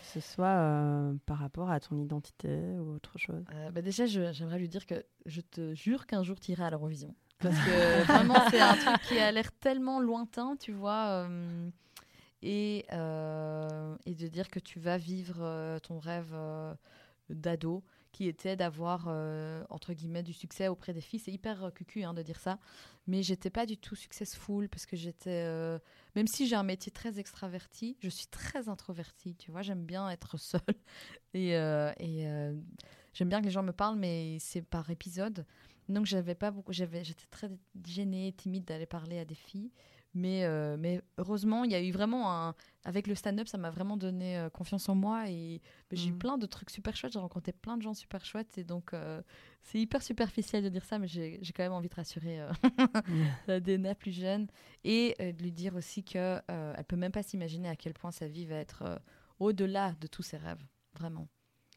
que 0.00 0.04
ce 0.04 0.20
soit 0.20 0.46
euh, 0.46 1.14
par 1.26 1.38
rapport 1.38 1.70
à 1.70 1.80
ton 1.80 1.98
identité 1.98 2.48
ou 2.78 2.94
autre 2.94 3.18
chose? 3.18 3.44
Euh, 3.52 3.70
bah 3.70 3.82
déjà, 3.82 4.06
j'aimerais 4.06 4.58
lui 4.58 4.68
dire 4.68 4.86
que 4.86 5.04
je 5.26 5.40
te 5.40 5.74
jure 5.74 6.06
qu'un 6.06 6.22
jour 6.22 6.38
tu 6.40 6.52
iras 6.52 6.66
à 6.66 6.70
l'Eurovision. 6.70 7.14
Parce 7.40 7.56
que 7.58 8.04
vraiment, 8.06 8.48
c'est 8.50 8.60
un 8.60 8.76
truc 8.76 9.00
qui 9.08 9.18
a 9.18 9.30
l'air 9.32 9.50
tellement 9.52 10.00
lointain, 10.00 10.56
tu 10.56 10.72
vois. 10.72 11.26
euh, 11.28 11.70
et, 12.44 12.86
et 12.90 14.14
de 14.14 14.28
dire 14.28 14.48
que 14.48 14.58
tu 14.58 14.80
vas 14.80 14.98
vivre 14.98 15.78
ton 15.80 16.00
rêve 16.00 16.34
d'ado, 17.32 17.82
qui 18.12 18.28
était 18.28 18.56
d'avoir, 18.56 19.06
euh, 19.08 19.64
entre 19.70 19.94
guillemets, 19.94 20.22
du 20.22 20.34
succès 20.34 20.68
auprès 20.68 20.92
des 20.92 21.00
filles. 21.00 21.18
C'est 21.18 21.32
hyper 21.32 21.64
euh, 21.64 21.70
cucu 21.70 22.04
hein, 22.04 22.12
de 22.12 22.22
dire 22.22 22.38
ça. 22.38 22.58
Mais 23.06 23.22
j'étais 23.22 23.50
pas 23.50 23.64
du 23.64 23.78
tout 23.78 23.96
successful 23.96 24.68
parce 24.68 24.86
que 24.86 24.96
j'étais. 24.96 25.44
euh, 25.46 25.78
même 26.14 26.26
si 26.26 26.46
j'ai 26.46 26.56
un 26.56 26.62
métier 26.62 26.92
très 26.92 27.18
extraverti, 27.18 27.96
je 28.00 28.10
suis 28.10 28.26
très 28.26 28.68
introvertie, 28.68 29.34
tu 29.36 29.50
vois. 29.50 29.62
J'aime 29.62 29.84
bien 29.84 30.08
être 30.10 30.36
seule. 30.36 30.60
Et, 31.34 31.52
j'aime 33.14 33.28
bien 33.28 33.40
que 33.40 33.46
les 33.46 33.50
gens 33.50 33.62
me 33.62 33.72
parlent, 33.72 33.98
mais 33.98 34.36
c'est 34.38 34.62
par 34.62 34.90
épisode. 34.90 35.46
Donc 35.88 36.06
j'avais 36.06 36.34
pas 36.34 36.50
beaucoup, 36.50 36.72
j'étais 36.72 37.26
très 37.30 37.50
gênée, 37.84 38.32
timide 38.36 38.64
d'aller 38.64 38.86
parler 38.86 39.18
à 39.18 39.24
des 39.24 39.34
filles. 39.34 39.70
Mais, 40.14 40.44
euh, 40.44 40.76
mais 40.78 41.00
heureusement, 41.16 41.64
il 41.64 41.70
y 41.70 41.74
a 41.74 41.82
eu 41.82 41.90
vraiment 41.90 42.30
un. 42.32 42.54
Avec 42.84 43.06
le 43.06 43.14
stand-up, 43.14 43.46
ça 43.48 43.56
m'a 43.58 43.70
vraiment 43.70 43.96
donné 43.96 44.36
euh, 44.38 44.50
confiance 44.50 44.88
en 44.88 44.94
moi 44.94 45.28
et 45.30 45.60
bah, 45.88 45.96
j'ai 45.96 46.08
eu 46.08 46.12
Mhm. 46.12 46.18
plein 46.18 46.36
de 46.38 46.46
trucs 46.46 46.68
super 46.70 46.94
chouettes. 46.96 47.12
J'ai 47.12 47.18
rencontré 47.18 47.52
plein 47.52 47.76
de 47.76 47.82
gens 47.82 47.94
super 47.94 48.24
chouettes 48.24 48.58
et 48.58 48.64
donc 48.64 48.92
euh, 48.92 49.22
c'est 49.62 49.78
hyper 49.80 50.02
superficiel 50.02 50.62
de 50.64 50.68
dire 50.68 50.84
ça, 50.84 50.98
mais 50.98 51.06
j'ai 51.08 51.40
quand 51.56 51.62
même 51.62 51.72
envie 51.72 51.88
de 51.88 51.94
rassurer 51.94 52.40
Dena 53.48 53.94
plus 53.94 54.12
jeune 54.12 54.48
et 54.84 55.14
de 55.20 55.42
lui 55.42 55.52
dire 55.52 55.74
aussi 55.76 56.02
que 56.04 56.40
euh, 56.50 56.74
elle 56.76 56.84
peut 56.84 56.96
même 56.96 57.12
pas 57.12 57.22
s'imaginer 57.22 57.68
à 57.68 57.76
quel 57.76 57.94
point 57.94 58.10
sa 58.10 58.26
vie 58.28 58.46
va 58.46 58.56
être 58.56 59.00
au-delà 59.38 59.92
de 60.00 60.06
tous 60.06 60.22
ses 60.22 60.36
rêves, 60.36 60.62
vraiment. 60.94 61.28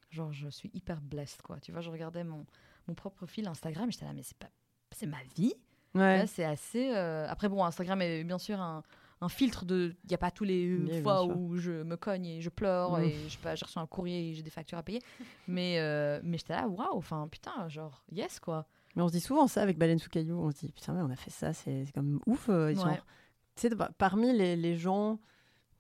Genre, 0.10 0.32
je 0.34 0.48
suis 0.50 0.70
hyper 0.74 1.02
blessed, 1.02 1.42
quoi. 1.42 1.60
Tu 1.60 1.72
vois, 1.72 1.82
je 1.82 1.90
regardais 1.90 2.24
mon, 2.24 2.46
mon 2.88 2.96
propre 2.96 3.26
fil 3.26 3.48
Instagram 3.48 3.90
et 3.90 3.92
j'étais 3.92 4.06
là, 4.06 4.14
mais 4.14 4.24
c'est 4.24 4.38
pas, 4.38 4.50
c'est 4.92 5.08
ma 5.08 5.22
vie? 5.36 5.54
Ouais. 5.96 6.18
Là, 6.20 6.28
c'est 6.28 6.44
assez. 6.46 6.92
euh, 6.94 7.26
Après, 7.30 7.50
bon, 7.50 7.64
Instagram 7.66 8.02
est 8.02 8.24
bien 8.24 8.38
sûr 8.38 8.60
un, 8.60 8.84
un 9.22 9.30
filtre 9.30 9.66
de. 9.66 9.96
Il 10.04 10.08
n'y 10.10 10.14
a 10.16 10.18
pas 10.18 10.30
tous 10.32 10.44
les 10.44 10.76
Oui, 10.76 10.90
bien 10.90 11.02
fois 11.02 11.24
où 11.26 11.56
je 11.58 11.72
me 11.84 11.96
cogne 11.98 12.26
et 12.26 12.42
je 12.42 12.50
pleure 12.50 12.98
Mm. 13.00 13.04
et 13.04 13.16
je 13.28 13.34
sais 13.34 13.40
pas, 13.42 13.56
j'ai 13.56 13.66
reçu 13.66 13.80
un 13.80 13.88
courrier 13.88 14.30
et 14.30 14.34
j'ai 14.34 14.44
des 14.44 14.50
factures 14.50 14.78
à 14.78 14.84
payer. 14.84 15.02
mais 15.48 15.80
euh, 15.80 16.20
mais 16.24 16.38
j'étais 16.38 16.54
là, 16.54 16.68
waouh, 16.68 16.98
enfin, 16.98 17.28
putain, 17.32 17.68
genre, 17.70 18.04
yes, 18.12 18.40
quoi. 18.40 18.66
Mais 18.96 19.02
on 19.02 19.08
se 19.08 19.14
dit 19.14 19.20
souvent 19.22 19.48
ça 19.48 19.62
avec 19.62 19.78
Baleine 19.78 20.00
sous 20.00 20.10
caillou. 20.10 20.38
On 20.40 20.52
se 20.52 20.60
dit, 20.66 20.72
putain, 20.72 20.94
mais 20.94 21.02
on 21.02 21.10
a 21.10 21.16
fait 21.16 21.32
ça, 21.32 21.52
c'est 21.54 21.86
comme 21.94 22.20
ouf. 22.26 22.50
euh, 22.50 22.72
ils 22.72 22.78
sont- 22.78 22.88
Ouais. 22.88 23.00
Tu 23.56 23.70
sais, 23.70 23.70
par- 23.76 23.94
parmi 23.94 24.32
les, 24.38 24.56
les 24.58 24.76
gens 24.76 25.20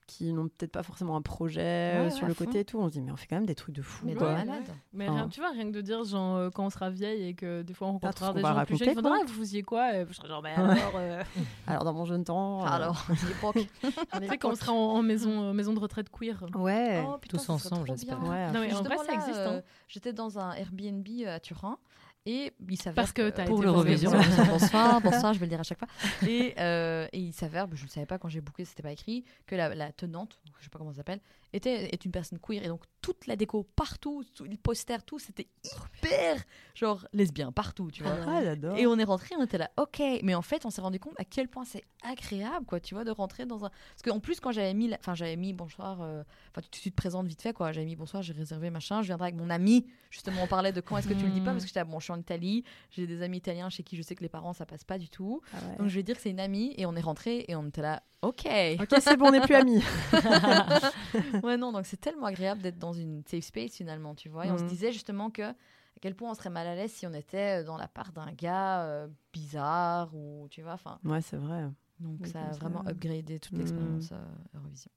qui 0.07 0.31
n'ont 0.33 0.47
peut-être 0.47 0.71
pas 0.71 0.83
forcément 0.83 1.15
un 1.15 1.21
projet 1.21 1.61
euh, 1.95 2.03
Ouais, 2.05 2.11
sur 2.11 2.27
le 2.27 2.33
fond. 2.33 2.45
côté 2.45 2.59
et 2.59 2.65
tout, 2.65 2.77
on 2.79 2.87
se 2.87 2.93
dit, 2.93 3.01
mais 3.01 3.11
on 3.11 3.15
fait 3.15 3.25
quand 3.27 3.37
même 3.37 3.45
des 3.47 3.55
trucs 3.55 3.73
de 3.75 3.81
fou. 3.81 4.05
Mais 4.05 4.13
quoi. 4.13 4.27
Ouais. 4.33 4.45
malade. 4.45 4.63
Mais 4.93 5.07
Enfin. 5.07 5.15
rien, 5.17 5.27
tu 5.29 5.39
vois, 5.39 5.49
rien 5.51 5.65
que 5.65 5.71
de 5.75 5.81
dire, 5.81 6.03
genre, 6.03 6.35
euh, 6.37 6.49
quand 6.51 6.65
on 6.65 6.69
sera 6.69 6.89
vieille 6.91 7.27
et 7.27 7.33
que 7.33 7.63
des 7.63 7.73
fois 7.73 7.87
on 7.87 7.93
rencontrera 7.93 8.33
des 8.33 8.41
gens 8.41 8.65
plus 8.65 8.77
jeunes, 8.77 8.89
raconter, 8.89 8.91
ils 8.91 8.95
vont 8.95 9.01
dire, 9.01 9.09
quoi. 9.09 9.17
ah, 9.21 9.25
vous 9.25 9.33
faisiez 9.39 9.63
quoi 9.63 9.95
Et 9.95 10.05
je 10.07 10.13
serai 10.13 10.27
genre, 10.27 10.43
Ouais. 10.43 10.51
alors. 10.51 10.91
euh, 10.95 11.23
Alors, 11.67 11.83
dans 11.85 11.93
mon 11.93 12.05
jeune 12.05 12.23
temps. 12.23 12.63
euh, 12.63 12.67
Alors, 12.69 13.05
l'époque. 13.27 13.67
Tu 13.81 14.27
sais, 14.27 14.37
quand 14.37 14.51
on 14.51 14.55
sera 14.55 14.71
en, 14.73 14.75
en 14.97 15.01
maison, 15.01 15.49
euh, 15.49 15.53
maison 15.53 15.73
de 15.73 15.79
retraite 15.79 16.09
queer. 16.09 16.43
Ouais. 16.55 17.03
Oh, 17.07 17.17
putain, 17.17 17.37
Tous 17.37 17.49
ensemble, 17.49 17.87
j'espère. 17.87 18.21
Ouais, 18.23 18.51
Non, 18.51 18.59
mais 18.61 18.73
en 18.73 18.83
vrai, 18.83 18.97
ça 18.97 19.13
existe. 19.13 19.37
euh, 19.37 19.57
hein. 19.59 19.63
J'étais 19.87 20.13
dans 20.13 20.37
un 20.39 20.51
Airbnb 20.53 21.07
à 21.27 21.39
Turin 21.39 21.77
et 22.25 22.51
il 22.69 22.77
s'avère 22.77 22.95
Parce 22.95 23.11
que 23.13 23.29
t'as 23.29 23.45
Pour 23.45 23.61
l'Eurovision. 23.61 24.11
Bonsoir, 24.49 24.99
bonsoir, 25.01 25.33
je 25.33 25.39
vais 25.39 25.45
le 25.45 25.49
dire 25.51 25.59
à 25.59 25.63
chaque 25.63 25.79
fois. 25.79 25.87
Et, 26.27 26.55
euh, 26.59 27.07
et 27.13 27.19
il 27.19 27.33
s'avère, 27.33 27.67
je 27.73 27.83
ne 27.83 27.89
savais 27.89 28.05
pas 28.05 28.17
quand 28.17 28.29
j'ai 28.29 28.41
booké, 28.41 28.65
c'était 28.65 28.83
pas 28.83 28.91
écrit, 28.91 29.23
que 29.45 29.55
la, 29.55 29.73
la 29.75 29.91
tenante, 29.91 30.39
je 30.59 30.63
sais 30.63 30.69
pas 30.69 30.79
comment 30.79 30.91
ça 30.91 30.97
s'appelle, 30.97 31.19
était 31.53 31.93
est 31.93 32.03
une 32.05 32.11
personne 32.11 32.39
queer. 32.39 32.63
Et 32.63 32.67
donc 32.67 32.81
toute 33.01 33.27
la 33.27 33.35
déco 33.35 33.67
partout, 33.75 34.23
tout, 34.35 34.45
les 34.45 34.57
posters, 34.57 35.03
tout, 35.03 35.19
c'était 35.19 35.47
hyper 35.63 36.43
genre 36.73 37.07
lesbien 37.13 37.51
partout, 37.51 37.91
tu 37.91 38.03
vois. 38.03 38.17
Ah. 38.27 38.41
Et 38.77 38.87
on 38.87 38.97
est 38.97 39.03
rentré, 39.03 39.35
on 39.37 39.43
était 39.43 39.57
là, 39.57 39.69
ok. 39.77 40.01
Mais 40.23 40.33
en 40.35 40.41
fait, 40.41 40.65
on 40.65 40.69
s'est 40.69 40.81
rendu 40.81 40.99
compte 40.99 41.13
à 41.19 41.25
quel 41.25 41.47
point 41.47 41.63
c'est 41.65 41.83
agréable, 42.03 42.65
quoi, 42.65 42.79
tu 42.79 42.95
vois, 42.95 43.03
de 43.03 43.11
rentrer 43.11 43.45
dans 43.45 43.65
un. 43.65 43.69
Parce 43.69 44.01
qu'en 44.03 44.19
plus, 44.19 44.39
quand 44.39 44.51
j'avais 44.51 44.73
mis, 44.73 44.91
enfin, 44.95 45.13
j'avais 45.15 45.35
mis 45.35 45.53
bonsoir, 45.53 46.01
euh, 46.01 46.23
enfin, 46.51 46.61
tu, 46.71 46.81
tu 46.81 46.91
te 46.91 46.95
présentes 46.95 47.27
vite 47.27 47.41
fait, 47.41 47.53
quoi. 47.53 47.71
J'avais 47.71 47.85
mis 47.85 47.95
bonsoir, 47.95 48.23
j'ai 48.23 48.33
réservé 48.33 48.69
machin, 48.69 49.01
je 49.01 49.07
viendrai 49.07 49.27
avec 49.27 49.39
mon 49.39 49.49
ami. 49.49 49.85
Justement, 50.09 50.43
on 50.43 50.47
parlait 50.47 50.71
de 50.71 50.81
quand 50.81 50.97
est-ce 50.97 51.07
que 51.07 51.13
tu 51.13 51.25
le 51.25 51.31
dis 51.31 51.41
pas, 51.41 51.51
Mm. 51.51 51.53
parce 51.53 51.63
que 51.63 51.67
j'étais, 51.67 51.79
là, 51.79 51.85
bon, 51.85 51.99
je 51.99 52.05
suis 52.05 52.13
en 52.15 52.19
Italie, 52.19 52.63
j'ai 52.91 53.05
des 53.07 53.21
amis 53.21 53.37
italiens 53.37 53.69
chez 53.69 53.83
qui 53.83 53.95
je 53.97 54.01
sais 54.01 54.15
que 54.15 54.23
les 54.23 54.29
parents, 54.29 54.53
ça 54.53 54.65
passe 54.65 54.83
pas 54.83 54.97
du 54.97 55.09
tout. 55.09 55.41
Ah 55.53 55.57
ouais. 55.65 55.75
Donc, 55.77 55.89
je 55.89 55.95
vais 55.95 56.03
dire 56.03 56.15
que 56.15 56.21
c'est 56.21 56.31
une 56.31 56.39
amie, 56.39 56.73
et 56.77 56.85
on 56.85 56.95
est 56.95 57.01
rentré, 57.01 57.45
et 57.47 57.55
on 57.55 57.67
était 57.67 57.81
là, 57.81 58.01
ok. 58.21 58.47
Ok, 58.79 58.95
c'est 59.01 59.17
bon, 59.17 59.27
on 59.27 59.31
n'est 59.31 59.41
plus 59.41 59.55
amis. 59.55 59.81
ouais, 61.43 61.57
non, 61.57 61.71
donc 61.71 61.85
c'est 61.85 61.99
tellement 61.99 62.25
agréable 62.27 62.61
d'être 62.61 62.79
dans 62.79 62.93
une 62.93 63.23
safe 63.25 63.43
space 63.45 63.73
finalement, 63.75 64.15
tu 64.15 64.29
vois. 64.29 64.47
Et 64.47 64.51
on 64.51 64.57
se 64.57 64.63
Mhm. 64.63 64.69
disait 64.69 64.91
justement 64.91 65.29
que 65.29 65.43
à 65.43 65.53
quel 66.01 66.15
point 66.15 66.29
on 66.31 66.33
serait 66.33 66.49
mal 66.49 66.67
à 66.67 66.75
l'aise 66.75 66.91
si 66.91 67.05
on 67.07 67.13
était 67.13 67.63
dans 67.63 67.77
la 67.77 67.87
part 67.87 68.11
d'un 68.11 68.31
gars 68.33 68.83
euh, 68.83 69.07
bizarre 69.33 70.13
ou 70.15 70.47
tu 70.49 70.61
vois. 70.61 70.73
Enfin, 70.73 70.99
Ouais, 71.05 71.21
c'est 71.21 71.37
vrai. 71.37 71.63
donc 71.99 72.19
Oui, 72.21 72.29
ça 72.29 72.49
a 72.49 72.51
vraiment 72.51 72.83
upgradé 72.87 73.39
toute 73.39 73.53
Mhm. 73.53 73.59
l'expérience 73.59 74.09
euh, 74.11 74.25
Eurovision. 74.55 74.91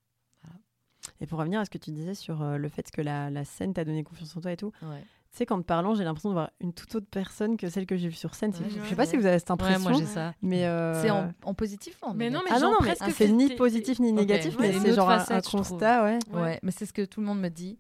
Et 1.21 1.27
pour 1.27 1.39
revenir 1.39 1.61
à 1.61 1.65
ce 1.65 1.71
que 1.71 1.79
tu 1.79 1.91
disais 1.91 2.15
sur 2.15 2.43
euh, 2.43 2.57
le 2.59 2.69
fait 2.69 2.91
que 2.91 3.01
la, 3.01 3.31
la 3.31 3.45
scène 3.45 3.73
t'a 3.73 3.85
donné 3.85 4.03
confiance 4.05 4.37
en 4.37 4.41
toi 4.41 4.53
et 4.53 4.57
tout, 4.57 4.73
Ouais. 4.83 5.03
Tu 5.31 5.37
sais, 5.37 5.47
qu'en 5.47 5.59
te 5.61 5.67
parlant, 5.67 5.95
j'ai 5.95 6.05
l'impression 6.05 6.31
de 6.31 6.35
voir 6.35 6.51
une 6.61 6.73
toute 6.73 6.95
autre 6.95 7.07
personne 7.11 7.57
que 7.57 7.69
celle 7.69 7.87
que 7.87 7.97
j'ai 7.97 8.09
vue 8.09 8.15
sur 8.15 8.35
scène. 8.35 8.51
Ouais, 8.53 8.67
je 8.83 8.89
sais 8.89 8.97
pas 8.97 9.07
si 9.07 9.17
vous 9.17 9.27
avez 9.27 9.39
cette 9.39 9.49
Ouais, 9.51 9.55
impression, 9.55 9.81
moi 9.81 9.93
j'ai 9.93 10.07
ça. 10.07 10.35
mais 10.43 10.65
euh, 10.67 11.01
C'est 11.03 11.11
en, 11.11 11.33
en 11.45 11.55
positif 11.55 11.99
en 12.03 12.15
Mais 12.15 12.31
non, 12.31 12.41
mais 12.45 12.51
ah 12.53 12.59
non, 12.61 12.71
non, 12.73 12.77
mais 12.81 12.95
presque 12.95 13.15
c'est 13.17 13.29
ni 13.29 13.55
positif 13.55 14.01
ni 14.01 14.13
négatif, 14.13 14.57
mais 14.59 14.73
c'est 14.73 14.95
genre 14.95 15.11
un, 15.11 15.19
facette, 15.21 15.49
constat, 15.49 16.05
ouais. 16.05 16.19
Ouais. 16.33 16.41
Ouais. 16.41 16.61
mais 16.63 16.73
c'est 16.73 16.87
ce 16.87 16.93
que 16.93 17.05
tout 17.05 17.21
le 17.21 17.27
monde 17.27 17.41
me 17.41 17.49
dit. 17.51 17.79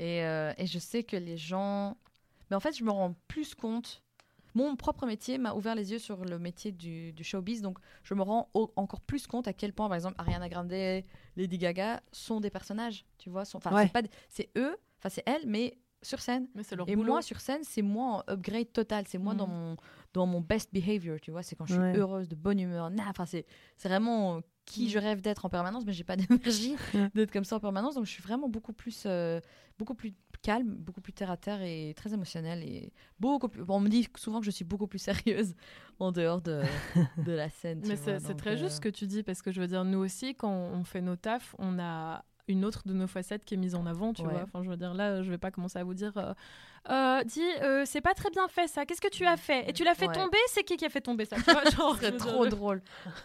Et, 0.00 0.22
euh, 0.24 0.52
et 0.58 0.66
je 0.66 0.78
sais 0.78 1.02
que 1.04 1.16
les 1.16 1.36
gens. 1.36 1.96
Mais 2.50 2.56
en 2.56 2.60
fait, 2.60 2.76
je 2.76 2.84
me 2.84 2.90
rends 2.90 3.14
plus 3.28 3.54
compte. 3.54 4.02
Mon 4.54 4.74
propre 4.76 5.06
métier 5.06 5.38
m'a 5.38 5.54
ouvert 5.54 5.74
les 5.74 5.92
yeux 5.92 5.98
sur 5.98 6.24
le 6.24 6.38
métier 6.38 6.72
du, 6.72 7.12
du 7.12 7.22
showbiz. 7.22 7.62
Donc, 7.62 7.78
je 8.02 8.14
me 8.14 8.22
rends 8.22 8.48
au- 8.54 8.72
encore 8.76 9.00
plus 9.00 9.26
compte 9.26 9.46
à 9.46 9.52
quel 9.52 9.72
point, 9.72 9.86
par 9.88 9.94
exemple, 9.96 10.14
Ariana 10.18 10.48
Grande, 10.48 10.70
Lady 11.36 11.58
Gaga 11.58 12.00
sont 12.12 12.40
des 12.40 12.50
personnages. 12.50 13.04
Tu 13.18 13.28
vois 13.30 13.44
sont- 13.44 13.58
Enfin, 13.58 13.86
des- 14.02 14.10
c'est 14.28 14.48
eux, 14.56 14.76
enfin, 14.98 15.08
c'est 15.10 15.22
elles, 15.26 15.46
mais 15.46 15.76
sur 16.02 16.20
scène. 16.20 16.48
Mais 16.54 16.62
c'est 16.62 16.76
leur 16.76 16.88
Et 16.88 16.94
boulot. 16.96 17.12
moi, 17.12 17.22
sur 17.22 17.40
scène, 17.40 17.60
c'est 17.64 17.82
moi 17.82 18.24
en 18.28 18.32
upgrade 18.32 18.72
total. 18.72 19.04
C'est 19.08 19.18
moi 19.18 19.34
dans, 19.34 19.46
mon, 19.48 19.76
dans 20.14 20.26
mon 20.26 20.40
best 20.40 20.72
behavior, 20.72 21.18
tu 21.20 21.30
vois. 21.30 21.42
C'est 21.42 21.56
quand 21.56 21.66
je 21.66 21.74
suis 21.74 21.82
Ouais. 21.82 21.96
heureuse, 21.96 22.28
de 22.28 22.34
bonne 22.36 22.60
humeur. 22.60 22.90
Nah, 22.90 23.04
Enfin, 23.08 23.26
c'est 23.26 23.46
c'est 23.76 23.88
vraiment 23.88 24.36
euh, 24.36 24.40
qui 24.64 24.84
Mhm. 24.84 24.88
je 24.90 24.98
rêve 24.98 25.20
d'être 25.22 25.44
en 25.44 25.48
permanence, 25.48 25.84
mais 25.86 25.92
j'ai 25.92 26.04
pas 26.04 26.16
d'énergie 26.62 26.76
d'être 27.14 27.30
comme 27.32 27.44
ça 27.44 27.56
en 27.56 27.60
permanence. 27.60 27.94
Donc, 27.94 28.04
je 28.06 28.10
suis 28.10 28.22
vraiment 28.22 28.48
beaucoup 28.48 28.72
plus, 28.72 29.04
euh, 29.06 29.40
beaucoup 29.78 29.94
plus 29.94 30.12
calme, 30.42 30.68
beaucoup 30.76 31.00
plus 31.00 31.12
terre 31.12 31.30
à 31.32 31.36
terre 31.36 31.62
et 31.62 31.94
très 31.96 32.12
émotionnelle. 32.14 32.62
Et 32.62 32.92
beaucoup 33.18 33.48
plus... 33.48 33.64
bon, 33.64 33.76
on 33.76 33.80
me 33.80 33.88
dit 33.88 34.06
souvent 34.16 34.38
que 34.40 34.46
je 34.46 34.50
suis 34.52 34.64
beaucoup 34.64 34.86
plus 34.86 34.98
sérieuse 35.00 35.54
en 35.98 36.12
dehors 36.12 36.40
de, 36.42 36.62
de 37.24 37.32
la 37.32 37.48
scène. 37.50 37.82
Mais 37.86 37.96
c'est 37.96 38.20
très 38.36 38.52
euh, 38.52 38.56
juste 38.56 38.76
ce 38.76 38.80
que 38.80 38.88
tu 38.88 39.06
dis, 39.06 39.22
parce 39.24 39.42
que 39.42 39.50
je 39.50 39.60
veux 39.60 39.66
dire, 39.66 39.84
nous 39.84 39.98
aussi, 39.98 40.34
quand 40.36 40.52
on 40.52 40.84
fait 40.84 41.00
nos 41.00 41.16
tafs, 41.16 41.54
on 41.58 41.78
a 41.80 42.24
une 42.48 42.64
autre 42.64 42.82
de 42.86 42.92
nos 42.94 43.06
facettes 43.06 43.44
qui 43.44 43.54
est 43.54 43.58
mise 43.58 43.74
en 43.74 43.86
avant, 43.86 44.12
tu 44.12 44.26
Ouais. 44.26 44.32
vois. 44.32 44.42
Enfin, 44.42 44.62
je 44.62 44.68
veux 44.70 44.76
dire, 44.76 44.94
là, 44.94 45.22
je 45.22 45.30
vais 45.30 45.38
pas 45.38 45.50
commencer 45.50 45.78
à 45.78 45.84
vous 45.84 45.94
dire, 45.94 46.16
euh, 46.16 46.32
Euh, 46.90 47.22
dis, 47.24 47.42
euh, 47.62 47.84
c'est 47.84 48.00
pas 48.00 48.14
très 48.14 48.30
bien 48.30 48.48
fait 48.48 48.66
ça, 48.66 48.86
qu'est-ce 48.86 49.00
que 49.00 49.10
tu 49.10 49.26
as 49.26 49.36
fait? 49.36 49.68
Et 49.68 49.72
tu 49.72 49.84
l'as 49.84 49.94
fait 49.94 50.06
Ouais. 50.06 50.14
tomber, 50.14 50.38
c'est 50.48 50.62
qui 50.64 50.76
qui 50.76 50.86
a 50.86 50.88
fait 50.88 51.00
tomber 51.02 51.24
ça? 51.26 51.36
Tu 51.44 51.50
vois, 51.50 51.64
genre, 51.64 51.92
Ce 51.94 51.96
serait 52.00 52.08
je 52.08 52.12
veux 52.12 52.18
trop 52.18 52.46
drôle. 52.46 52.82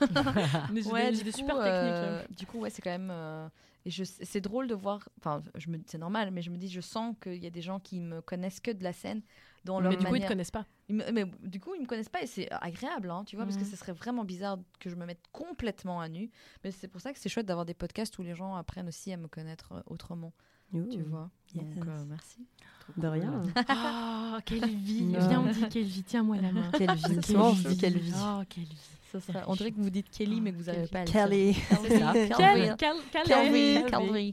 mais 0.70 0.82
j'ai 0.82 0.92
Ouais, 0.92 1.12
des, 1.12 1.18
du 1.18 1.24
des 1.24 1.32
coup, 1.32 1.38
super 1.40 1.56
euh, 1.58 2.20
techniques. 2.20 2.38
du 2.38 2.46
coup, 2.46 2.60
ouais, 2.60 2.70
c'est 2.70 2.82
quand 2.82 2.90
même. 2.92 3.10
euh, 3.12 3.48
et 3.86 3.90
je, 3.90 4.04
c'est 4.04 4.42
drôle 4.42 4.68
de 4.68 4.76
voir. 4.76 5.08
Enfin, 5.20 5.42
je 5.56 5.70
me, 5.70 5.78
c'est 5.86 5.98
normal, 5.98 6.32
mais 6.32 6.42
je 6.42 6.50
me 6.50 6.58
dis, 6.58 6.68
je 6.70 6.82
sens 6.82 7.16
qu'il 7.22 7.42
y 7.42 7.48
a 7.48 7.50
des 7.50 7.62
gens 7.62 7.80
qui 7.80 8.00
me 8.00 8.22
connaissent 8.22 8.60
que 8.60 8.72
de 8.72 8.84
la 8.84 8.94
scène 8.94 9.22
dans 9.66 9.80
leur 9.80 9.92
Mais 9.92 9.98
du 9.98 10.06
coup, 10.06 10.16
ils 10.16 10.22
te 10.22 10.28
connaissent 10.28 10.52
pas. 10.52 10.66
Me- 10.90 11.12
mais 11.12 11.26
du 11.44 11.60
coup, 11.60 11.74
ils 11.76 11.82
me 11.82 11.88
connaissent 11.88 12.10
pas 12.10 12.22
et 12.22 12.28
c'est 12.28 12.52
agréable, 12.52 13.10
hein, 13.10 13.24
tu 13.26 13.36
vois, 13.36 13.46
parce 13.46 13.58
que 13.58 13.64
Mhm. 13.64 13.70
ce 13.70 13.76
serait 13.78 13.94
vraiment 13.94 14.24
bizarre 14.26 14.58
que 14.80 14.90
je 14.90 14.96
me 14.96 15.06
mette 15.06 15.22
complètement 15.32 16.02
à 16.02 16.10
nu. 16.10 16.30
Mais 16.64 16.72
c'est 16.72 16.88
pour 16.88 17.02
ça 17.02 17.14
que 17.14 17.20
c'est 17.20 17.30
chouette 17.30 17.46
d'avoir 17.46 17.66
des 17.66 17.74
podcasts 17.74 18.18
où 18.20 18.24
les 18.24 18.36
gens 18.36 18.56
apprennent 18.56 18.88
aussi 18.88 19.12
à 19.14 19.18
me 19.18 19.28
connaître 19.28 19.72
euh, 19.74 19.82
autrement, 19.88 20.34
tu 20.72 20.78
Ouh. 21.02 21.06
vois. 21.10 21.30
Donc, 21.56 21.78
euh, 21.88 22.04
merci. 22.08 22.46
Trop 22.82 22.94
De 23.02 23.08
rien. 23.08 23.44
Oh, 24.36 24.40
quelle 24.46 24.68
vie 24.76 25.04
Non. 25.04 25.28
Viens, 25.28 25.42
on 25.42 25.52
dit 25.52 25.70
quelle 25.70 25.84
vie. 25.86 26.04
Tiens-moi 26.04 26.38
la 26.38 26.52
main. 26.52 26.72
Quelle 26.76 26.96
vie. 26.96 27.18
Dit 27.66 27.78
quelle 27.78 27.98
vie. 28.00 28.12
Oh, 28.16 28.42
quelle 28.50 28.64
vie. 28.64 28.98
Ça 29.14 29.20
serait- 29.20 29.44
On 29.48 29.54
dirait 29.54 29.72
que 29.72 29.80
vous 29.80 29.92
dites 29.92 30.10
Kelly, 30.10 30.42
mais 30.42 30.52
que 30.52 30.58
vous 30.58 30.64
n'arrivez 30.64 30.88
pas 30.88 31.04
Kelly. 31.04 31.56
Calvin. 31.70 32.76
Calvin. 32.76 33.84
Calvin. 33.84 34.32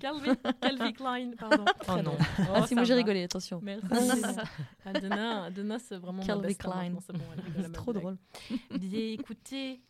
Calvin 0.60 0.92
Klein, 0.92 1.30
pardon. 1.38 1.64
Oh 1.88 2.02
non. 2.02 2.16
Ah 2.54 2.66
si, 2.66 2.74
moi 2.74 2.84
j'ai 2.84 2.94
rigolé, 2.94 3.24
attention. 3.24 3.60
Merci. 3.62 3.86
Ah, 4.86 4.92
Donna, 4.98 5.50
Donna, 5.50 5.78
c'est 5.78 5.96
vraiment 5.96 6.24
ma 6.24 6.36
best 6.36 6.60
Klein. 6.60 6.92
c'est 7.56 7.72
trop 7.72 7.92
drôle. 7.92 8.16
Bien, 8.70 9.12
écoutez, 9.12 9.82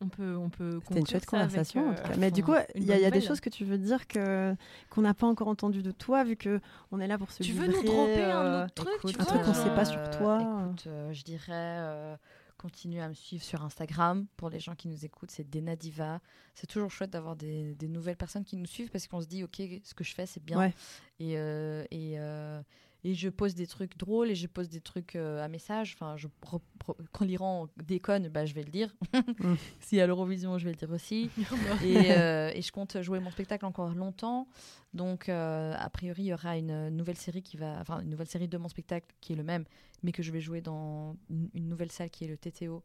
on 0.00 0.08
peut, 0.08 0.36
on 0.36 0.50
peut 0.50 0.80
C'était 0.88 1.00
une 1.00 1.06
chouette 1.06 1.14
avec, 1.14 1.28
conversation, 1.28 1.88
en 1.88 1.92
euh, 1.92 1.94
tout 1.94 2.02
cas. 2.02 2.16
Mais 2.18 2.32
du 2.32 2.42
coup, 2.42 2.54
il 2.74 2.84
y 2.84 2.92
a, 2.92 2.98
y 2.98 3.10
des 3.10 3.20
choses 3.20 3.40
que 3.40 3.48
tu 3.50 3.64
veux 3.64 3.78
dire 3.78 4.08
que 4.08 4.54
qu'on 4.90 5.02
n'a 5.02 5.14
pas 5.14 5.28
encore 5.28 5.46
entendu 5.48 5.82
de 5.82 5.92
toi, 5.92 6.24
vu 6.24 6.36
que 6.36 6.60
on 6.90 6.98
est 6.98 7.06
là 7.06 7.18
pour 7.18 7.30
se 7.30 7.44
Tu 7.44 7.52
veux 7.52 7.68
nous 7.68 7.82
dropper 7.84 8.24
un 8.24 8.44
euh, 8.44 8.64
autre 8.64 8.74
truc, 8.74 8.94
Écoute, 8.98 9.14
tu 9.14 9.20
un 9.20 9.24
truc 9.24 9.42
qu'on 9.42 9.54
sait 9.54 9.70
pas 9.70 9.82
euh, 9.88 10.10
sur 10.10 10.18
toi. 10.18 10.38
Écoute, 10.40 10.84
euh, 10.88 11.12
je 11.12 11.22
dirais 11.22 11.46
euh, 11.52 12.16
continuez 12.62 13.00
à 13.00 13.08
me 13.08 13.14
suivre 13.14 13.42
sur 13.42 13.62
Instagram. 13.62 14.26
Pour 14.36 14.48
les 14.48 14.60
gens 14.60 14.76
qui 14.76 14.86
nous 14.86 15.04
écoutent, 15.04 15.32
c'est 15.32 15.48
Dena 15.48 15.74
Diva. 15.74 16.20
C'est 16.54 16.68
toujours 16.68 16.90
chouette 16.90 17.10
d'avoir 17.10 17.34
des, 17.34 17.74
des 17.74 17.88
nouvelles 17.88 18.16
personnes 18.16 18.44
qui 18.44 18.56
nous 18.56 18.66
suivent 18.66 18.90
parce 18.90 19.08
qu'on 19.08 19.20
se 19.20 19.26
dit, 19.26 19.42
ok, 19.42 19.60
ce 19.82 19.94
que 19.94 20.04
je 20.04 20.14
fais, 20.14 20.26
c'est 20.26 20.42
bien. 20.42 20.58
Ouais. 20.58 20.74
Et, 21.18 21.36
euh, 21.36 21.84
et, 21.90 22.18
euh, 22.18 22.62
et 23.04 23.14
je 23.14 23.28
pose 23.28 23.54
des 23.54 23.66
trucs 23.66 23.98
drôles 23.98 24.30
et 24.30 24.34
je 24.34 24.46
pose 24.46 24.68
des 24.68 24.80
trucs 24.80 25.16
euh, 25.16 25.42
à 25.42 25.48
message. 25.48 25.96
Enfin, 25.98 26.16
je, 26.16 26.28
quand 27.12 27.24
l'Iran 27.24 27.68
déconne, 27.76 28.28
bah, 28.28 28.46
je 28.46 28.54
vais 28.54 28.62
le 28.62 28.70
dire. 28.70 28.94
Mm. 29.40 29.54
si 29.80 30.00
à 30.00 30.06
l'Eurovision, 30.06 30.56
je 30.58 30.64
vais 30.64 30.70
le 30.70 30.76
dire 30.76 30.90
aussi. 30.90 31.30
et, 31.84 32.12
euh, 32.12 32.50
et 32.54 32.62
je 32.62 32.70
compte 32.70 33.00
jouer 33.02 33.18
mon 33.18 33.30
spectacle 33.30 33.64
encore 33.64 33.92
longtemps. 33.94 34.46
Donc, 34.94 35.28
euh, 35.28 35.74
a 35.76 35.90
priori, 35.90 36.22
il 36.22 36.26
y 36.26 36.34
aura 36.34 36.56
une 36.56 36.90
nouvelle 36.90 37.16
série 37.16 37.42
qui 37.42 37.56
va, 37.56 37.78
enfin, 37.80 38.00
une 38.00 38.10
nouvelle 38.10 38.28
série 38.28 38.48
de 38.48 38.58
mon 38.58 38.68
spectacle 38.68 39.06
qui 39.20 39.32
est 39.32 39.36
le 39.36 39.44
même, 39.44 39.64
mais 40.02 40.12
que 40.12 40.22
je 40.22 40.30
vais 40.30 40.40
jouer 40.40 40.60
dans 40.60 41.16
une 41.30 41.68
nouvelle 41.68 41.90
salle 41.90 42.10
qui 42.10 42.24
est 42.24 42.28
le 42.28 42.36
TTO 42.36 42.84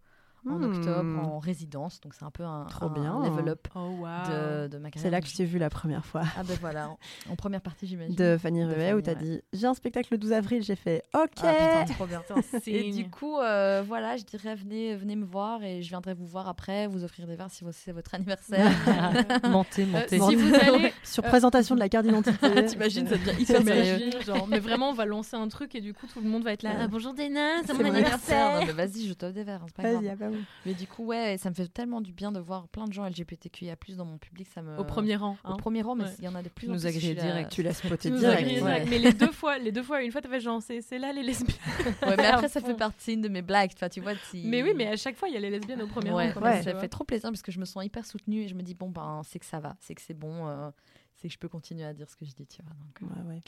en 0.50 0.60
Hmm. 0.60 0.64
octobre 0.64 1.20
en 1.20 1.40
résidence. 1.40 2.00
Donc, 2.02 2.14
c'est 2.14 2.26
un 2.26 2.32
peu 2.32 2.44
un, 2.44 2.66
Trop 2.66 2.86
un 2.86 2.90
bien. 2.90 3.22
level 3.24 3.50
up 3.50 3.68
Oh, 3.76 3.80
wow. 3.80 4.06
de, 4.30 4.68
de 4.68 4.78
ma 4.78 4.90
carrière. 4.90 4.94
C'est 5.02 5.10
là 5.10 5.22
que 5.22 5.28
je 5.28 5.36
t'ai 5.36 5.46
vu 5.46 5.60
la 5.60 5.70
première 5.70 6.06
fois. 6.06 6.22
Ah 6.38 6.44
ben 6.44 6.58
voilà, 6.62 6.90
en, 6.90 6.98
en 7.32 7.36
première 7.36 7.62
partie, 7.62 7.88
j'imagine. 7.88 8.16
De 8.16 8.38
Fanny 8.42 8.64
Ruet, 8.64 8.94
où 8.94 9.02
t'as 9.02 9.14
ouais. 9.14 9.22
dit 9.24 9.42
j'ai 9.54 9.68
un 9.68 9.74
spectacle 9.74 10.10
le 10.12 10.18
12 10.18 10.34
avril, 10.34 10.64
j'ai 10.64 10.76
fait 10.76 11.04
ok. 11.14 11.30
Ah 11.44 11.84
putain, 11.86 11.94
trop 11.94 12.06
bien. 12.06 12.22
Et 12.66 12.92
du 12.92 13.10
coup, 13.10 13.38
euh, 13.38 13.84
voilà, 13.86 14.18
je 14.18 14.24
dirais 14.24 14.56
venez, 14.56 14.96
venez 14.96 15.16
me 15.16 15.26
voir 15.26 15.64
et 15.64 15.82
je 15.82 15.90
viendrai 15.90 16.14
vous 16.14 16.26
voir 16.28 16.48
après, 16.48 16.88
vous 16.88 17.04
offrir 17.04 17.28
des 17.28 17.36
verres 17.36 17.52
si 17.52 17.64
c'est 17.72 17.92
votre 17.92 18.14
anniversaire. 18.16 18.72
Mentez, 19.50 19.84
Euh, 19.84 19.86
mentez. 19.88 20.20
si 20.20 20.36
vous 20.36 20.54
allez, 20.56 20.94
Sur 21.04 21.24
Euh, 21.26 21.28
présentation 21.30 21.76
de 21.76 21.80
la 21.80 21.90
carte 21.90 22.06
d'identité. 22.06 22.66
T'imagines, 22.68 23.08
ça 23.08 23.18
devient 23.18 23.42
hyper 23.42 23.62
sérieux. 23.64 24.10
Genre, 24.26 24.48
mais 24.48 24.60
vraiment, 24.60 24.90
on 24.90 24.94
va 24.94 25.06
lancer 25.06 25.36
un 25.36 25.48
truc 25.48 25.76
et 25.76 25.82
du 25.82 25.94
coup, 25.94 26.06
tout 26.12 26.22
le 26.22 26.30
monde 26.30 26.44
va 26.44 26.54
être 26.54 26.64
là. 26.64 26.72
Ah, 26.82 26.88
bonjour 26.88 27.14
Dana, 27.14 27.62
c'est 27.66 27.74
mon 27.74 27.86
anniversaire. 27.86 28.66
Vas-y, 28.74 29.08
je 29.08 29.14
t'offre 29.14 29.34
des 29.34 29.44
verres, 29.44 29.62
hein, 29.64 29.68
c'est 29.68 29.76
pas 29.84 29.92
grave. 29.92 30.34
Oui. 30.38 30.44
Mais 30.66 30.74
du 30.74 30.88
coup, 30.88 31.06
ouais, 31.06 31.38
ça 31.38 31.50
me 31.50 31.56
fait 31.56 31.68
tellement 31.68 32.02
du 32.02 32.14
bien 32.14 32.32
de 32.32 32.40
voir 32.40 32.68
plein 32.68 32.86
de 32.86 32.94
gens 32.94 33.06
LGBTQIA+ 33.08 33.76
dans 33.96 34.06
mon 34.06 34.18
public, 34.18 34.48
ça 34.54 34.62
me 34.62 34.78
Au 34.78 34.84
premier 34.84 35.16
rang. 35.16 35.38
au 35.44 35.50
hein. 35.52 35.56
premier 35.58 35.82
rang, 35.82 35.96
mais 35.96 36.06
Ouais. 36.06 36.16
il 36.20 36.26
y 36.26 36.28
en 36.28 36.36
a 36.36 36.42
de 36.44 36.50
plus 36.50 36.68
Tu 36.68 36.72
en 36.72 36.76
nous 36.76 36.82
plus. 36.82 36.92
suis 37.00 37.14
là- 37.14 37.22
direct. 37.22 37.52
Tu 37.52 37.64
laisses 37.64 37.82
Tu 37.82 37.88
poter 37.88 38.10
nous 38.10 38.18
as 38.26 38.36
direct. 38.36 38.48
direct. 38.50 38.88
Mais 38.90 39.00
les 39.00 39.14
deux 39.14 39.32
fois, 39.32 39.58
les 39.58 39.72
deux 39.72 39.84
fois, 39.84 40.02
une 40.04 40.12
fois, 40.12 40.22
t'avais 40.22 40.40
genre, 40.40 40.62
c'est 40.62 40.82
c'est 40.82 41.00
là 41.00 41.12
les 41.14 41.24
lesbiennes. 41.24 41.58
Ouais, 42.04 42.16
mais 42.18 42.26
après, 42.26 42.50
ça 42.50 42.62
fait 42.62 42.76
partie 42.76 43.18
de 43.18 43.28
mes 43.30 43.42
blagues, 43.42 43.72
enfin, 43.74 43.90
tu 43.90 44.02
vois. 44.02 44.14
si- 44.30 44.44
Mais 44.46 44.64
oui, 44.64 44.74
mais 44.76 44.88
à 44.88 44.96
chaque 44.98 45.16
fois, 45.18 45.28
il 45.30 45.34
y 45.34 45.38
a 45.38 45.40
les 45.40 45.50
lesbiennes 45.50 45.82
au 45.82 45.88
premier 45.88 46.12
Ouais, 46.12 46.32
rang. 46.32 46.42
ouais. 46.42 46.62
ça 46.64 46.80
fait 46.80 46.88
trop 46.90 47.04
plaisir 47.04 47.30
parce 47.30 47.42
que 47.42 47.52
je 47.52 47.60
me 47.60 47.66
sens 47.66 47.84
hyper 47.84 48.06
soutenue 48.06 48.42
et 48.44 48.48
je 48.48 48.56
me 48.56 48.62
dis 48.64 48.74
bon 48.76 48.90
ben 48.90 49.22
c'est 49.26 49.40
que 49.40 49.46
ça 49.46 49.60
va, 49.60 49.76
c'est 49.80 49.96
que 49.96 50.02
c'est 50.02 50.14
bon, 50.14 50.48
euh, 50.48 50.70
c'est 51.16 51.28
que 51.28 51.34
je 51.34 51.40
peux 51.40 51.50
continuer 51.50 51.84
à 51.86 51.94
dire 51.94 52.10
ce 52.10 52.16
que 52.16 52.26
je 52.26 52.32
dis, 52.34 52.46
tu 52.48 52.62
vois. 52.62 52.74
Donc, 52.74 53.16
Ouais, 53.16 53.24
ouais. 53.36 53.42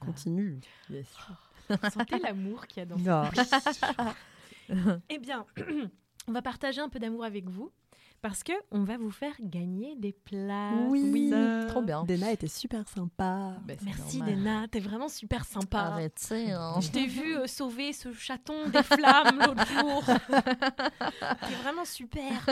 Continue. 0.00 0.60
euh, 0.90 0.94
yes. 0.96 1.06
Sentez 1.92 2.18
l'amour 2.18 2.66
qu'il 2.66 2.80
y 2.80 2.82
a 2.82 2.86
dans 2.86 2.98
Non. 2.98 3.30
Eh 5.08 5.18
bien, 5.18 5.46
on 6.28 6.32
va 6.32 6.42
partager 6.42 6.80
un 6.80 6.88
peu 6.88 6.98
d'amour 6.98 7.24
avec 7.24 7.48
vous 7.48 7.70
parce 8.22 8.42
que 8.42 8.52
on 8.70 8.84
va 8.84 8.96
vous 8.96 9.10
faire 9.10 9.34
gagner 9.38 9.96
des 9.96 10.12
places. 10.12 10.88
Oui. 10.88 11.30
trop 11.68 11.82
bien. 11.82 12.04
Dena 12.04 12.32
était 12.32 12.46
super 12.48 12.88
sympa. 12.88 13.52
Ben, 13.66 13.76
c'est 13.78 13.84
Merci 13.84 14.18
normal. 14.18 14.34
Dena, 14.36 14.68
t'es 14.68 14.80
vraiment 14.80 15.08
super 15.10 15.44
sympa. 15.44 15.78
Arrêtez. 15.80 16.52
hein. 16.52 16.80
Je 16.80 16.90
t'ai 16.90 17.06
vu 17.06 17.36
euh, 17.36 17.46
sauver 17.46 17.92
ce 17.92 18.14
chaton 18.14 18.68
des 18.70 18.82
flammes 18.82 19.40
l'autre 19.46 19.66
jour. 19.66 20.02
T'es 20.28 21.54
vraiment 21.62 21.84
super. 21.84 22.46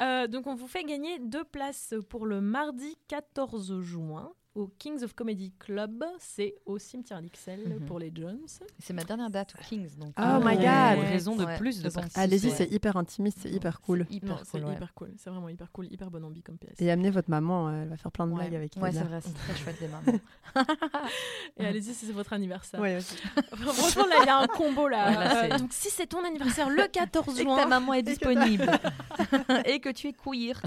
Euh, 0.00 0.26
donc, 0.26 0.48
on 0.48 0.54
vous 0.56 0.66
fait 0.66 0.82
gagner 0.82 1.20
deux 1.20 1.44
places 1.44 1.94
pour 2.08 2.26
le 2.26 2.40
mardi 2.40 2.96
14 3.06 3.80
juin 3.80 4.32
au 4.54 4.66
Kings 4.78 5.02
of 5.02 5.14
Comedy 5.14 5.52
Club. 5.58 6.04
C'est 6.18 6.54
au 6.66 6.78
cimetière 6.78 7.20
d'Ixelles 7.22 7.76
Mhm. 7.80 7.86
pour 7.86 7.98
les 7.98 8.12
Jones. 8.14 8.38
C'est 8.78 8.92
ma 8.92 9.04
dernière 9.04 9.30
date 9.30 9.54
au 9.58 9.62
Kings 9.62 9.88
donc. 9.98 10.14
Oh 10.18 10.40
my 10.44 10.56
God. 10.56 11.04
Raison 11.08 11.36
de 11.36 11.44
Ouais, 11.44 11.56
plus 11.56 11.82
de 11.82 11.88
participer. 11.90 12.20
Allez-y, 12.20 12.48
Ouais. 12.48 12.54
c'est 12.56 12.70
hyper 12.70 12.96
intimiste, 12.96 13.38
c'est 13.42 13.50
hyper 13.50 13.80
cool. 13.80 14.06
Hyper 14.10 14.28
Non, 14.30 14.36
cool, 14.36 14.44
c'est 14.50 14.62
ouais. 14.64 14.72
hyper 14.74 14.94
cool. 14.94 15.10
C'est 15.16 15.30
vraiment 15.30 15.48
hyper 15.48 15.70
cool. 15.72 15.86
Hyper 15.90 16.10
bonne 16.10 16.24
ambi 16.24 16.42
comme 16.42 16.58
PS. 16.58 16.80
Et 16.80 16.90
amenez 16.90 17.10
votre 17.10 17.30
maman, 17.30 17.70
elle 17.70 17.88
va 17.88 17.96
faire 17.96 18.12
plein 18.12 18.26
de 18.26 18.32
Ouais, 18.32 18.40
blagues 18.40 18.54
avec 18.56 18.76
ouais 18.76 18.90
Dena. 18.90 19.02
c'est 19.02 19.08
vrai, 19.08 19.20
c'est 19.22 19.34
très 19.34 19.54
chouette 19.56 19.80
des 19.80 19.88
mamans. 19.88 20.18
Et 21.58 21.66
allez-y 21.66 21.94
si 21.94 22.06
c'est 22.06 22.12
votre 22.12 22.32
anniversaire. 22.32 22.80
Ouais, 22.80 22.96
aussi. 22.96 23.16
Franchement, 23.54 24.06
là, 24.06 24.16
il 24.22 24.26
y 24.26 24.28
a 24.30 24.38
un 24.38 24.46
combo 24.46 24.88
là. 24.88 25.08
Ouais, 25.08 25.14
là, 25.48 25.54
Euh, 25.54 25.58
donc, 25.58 25.72
si 25.72 25.90
c'est 25.90 26.06
ton 26.06 26.24
anniversaire 26.24 26.68
le 26.68 26.86
14 26.88 27.38
Et 27.38 27.44
que 27.44 27.48
ta 27.48 27.54
juin, 27.56 27.66
maman 27.66 27.94
est 27.94 28.02
disponible. 28.02 28.70
et 29.66 29.80
que 29.80 29.88
tu 29.90 30.08
es 30.08 30.12
queer. 30.12 30.60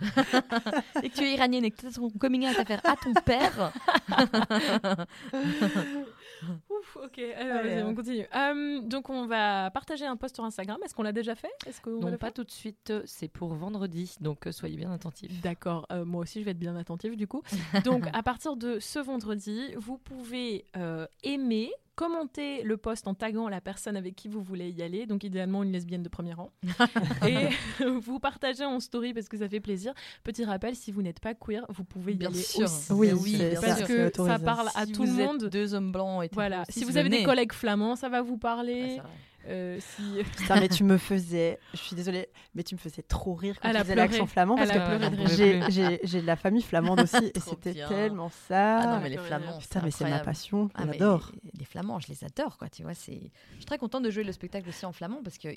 et 1.02 1.10
que 1.10 1.14
tu 1.14 1.24
es 1.24 1.34
iranienne 1.34 1.64
et 1.64 1.70
que 1.70 1.80
tu 1.80 1.86
as 1.86 1.92
ton 1.92 2.10
coming 2.10 2.48
out 2.48 2.58
à 2.58 2.64
faire 2.64 2.80
à 2.84 2.96
ton 2.96 3.12
père. 3.14 3.72
Ouf, 6.70 6.96
ok, 6.96 7.18
allez, 7.18 7.34
Allez, 7.34 7.68
vas-y, 7.68 7.80
hein. 7.80 7.86
on 7.88 7.94
continue. 7.94 8.26
Euh, 8.34 8.80
donc, 8.80 9.10
on 9.10 9.26
va 9.26 9.70
partager 9.70 10.06
un 10.06 10.16
post 10.16 10.36
sur 10.36 10.44
Instagram. 10.44 10.78
Est-ce 10.82 10.94
qu'on 10.94 11.02
l'a 11.02 11.12
déjà 11.12 11.34
fait? 11.34 11.50
Est-ce 11.66 11.86
Non, 11.88 12.16
pas 12.16 12.30
tout 12.30 12.44
de 12.44 12.50
suite. 12.50 12.92
C'est 13.04 13.28
pour 13.28 13.54
vendredi, 13.54 14.14
donc 14.20 14.46
euh, 14.46 14.52
soyez 14.52 14.76
bien 14.76 14.92
attentifs. 14.92 15.40
D'accord, 15.42 15.86
euh, 15.92 16.04
moi 16.04 16.22
aussi 16.22 16.40
je 16.40 16.44
vais 16.44 16.52
être 16.52 16.58
bien 16.58 16.76
attentive 16.76 17.16
du 17.16 17.26
coup. 17.26 17.42
Donc 17.84 18.04
à 18.12 18.22
partir 18.22 18.56
de 18.56 18.78
ce 18.78 18.98
vendredi, 18.98 19.74
vous 19.76 19.98
pouvez 19.98 20.66
euh, 20.76 21.06
aimer, 21.22 21.70
commenter 22.00 22.62
le 22.62 22.78
post 22.78 23.06
en 23.08 23.12
taguant 23.14 23.50
la 23.50 23.60
personne 23.60 23.94
avec 23.94 24.16
qui 24.16 24.26
vous 24.26 24.40
voulez 24.40 24.70
y 24.70 24.82
aller, 24.82 25.04
donc 25.04 25.22
idéalement 25.22 25.62
une 25.62 25.70
lesbienne 25.70 26.02
de 26.02 26.08
premier 26.08 26.32
rang. 26.32 26.50
et 27.28 27.48
vous 28.00 28.18
partagez 28.18 28.64
en 28.64 28.80
story 28.80 29.12
parce 29.12 29.28
que 29.28 29.36
ça 29.36 29.50
fait 29.50 29.60
plaisir. 29.60 29.92
Petit 30.24 30.46
rappel, 30.46 30.74
si 30.74 30.92
vous 30.92 31.02
n'êtes 31.02 31.20
pas 31.20 31.34
queer, 31.34 31.66
vous 31.68 31.84
pouvez 31.84 32.12
y 32.12 32.16
Bien 32.16 32.30
aller 32.30 32.38
sûr. 32.40 32.62
aussi. 32.62 32.90
Oui, 32.92 33.12
oui, 33.12 33.36
bien 33.36 33.60
Parce 33.60 33.78
sûr. 33.80 33.86
que 33.86 34.10
ça 34.16 34.38
parle 34.38 34.68
à 34.76 34.86
Si 34.86 34.92
tout 34.92 35.02
le 35.04 35.10
êtes 35.10 35.14
monde. 35.26 35.44
deux 35.50 35.74
hommes 35.74 35.92
blancs 35.92 36.24
et 36.24 36.30
Voilà, 36.32 36.64
si 36.70 36.84
vous 36.84 36.96
avez 36.96 37.10
des 37.10 37.22
collègues 37.22 37.52
flamands, 37.52 37.96
ça 37.96 38.08
va 38.08 38.22
vous 38.22 38.38
parler. 38.38 38.98
Euh, 39.48 39.78
si... 39.80 40.02
Putain, 40.36 40.60
mais 40.60 40.68
tu 40.68 40.84
me 40.84 40.98
faisais, 40.98 41.58
je 41.72 41.78
suis 41.78 41.96
désolée, 41.96 42.28
mais 42.54 42.62
tu 42.62 42.74
me 42.74 42.78
faisais 42.78 43.02
trop 43.02 43.34
rire 43.34 43.58
quand 43.60 43.68
Elle 43.68 43.76
tu 43.76 43.82
faisais 43.82 43.94
l'accent 43.94 44.26
flamand 44.26 44.56
parce 44.56 44.70
que 44.70 44.78
j'ai, 45.34 45.60
plus. 45.60 45.72
j'ai, 45.72 46.00
j'ai 46.04 46.20
de 46.20 46.26
la 46.26 46.36
famille 46.36 46.62
flamande 46.62 47.00
aussi 47.00 47.32
et 47.34 47.40
c'était 47.40 47.74
tellement 47.86 48.30
ça. 48.48 48.78
Ah 48.80 48.86
non, 48.86 48.92
Ah, 48.94 49.00
mais 49.02 49.08
les 49.08 49.16
flamands. 49.18 49.58
Putain, 49.58 49.80
mais 49.82 49.90
c'est 49.90 50.08
ma 50.08 50.18
passion, 50.20 50.68
Ah, 50.74 50.82
j'adore. 50.86 51.32
Les, 51.42 51.50
les 51.60 51.64
flamands, 51.64 51.98
je 52.00 52.08
les 52.08 52.22
adore, 52.24 52.58
quoi. 52.58 52.68
Tu 52.68 52.82
vois, 52.82 52.94
c'est. 52.94 53.30
Je 53.52 53.56
suis 53.56 53.64
très 53.64 53.78
contente 53.78 54.02
de 54.04 54.10
jouer 54.10 54.24
le 54.24 54.32
spectacle 54.32 54.68
aussi 54.68 54.84
en 54.84 54.92
flamand 54.92 55.22
parce 55.24 55.38
que 55.38 55.48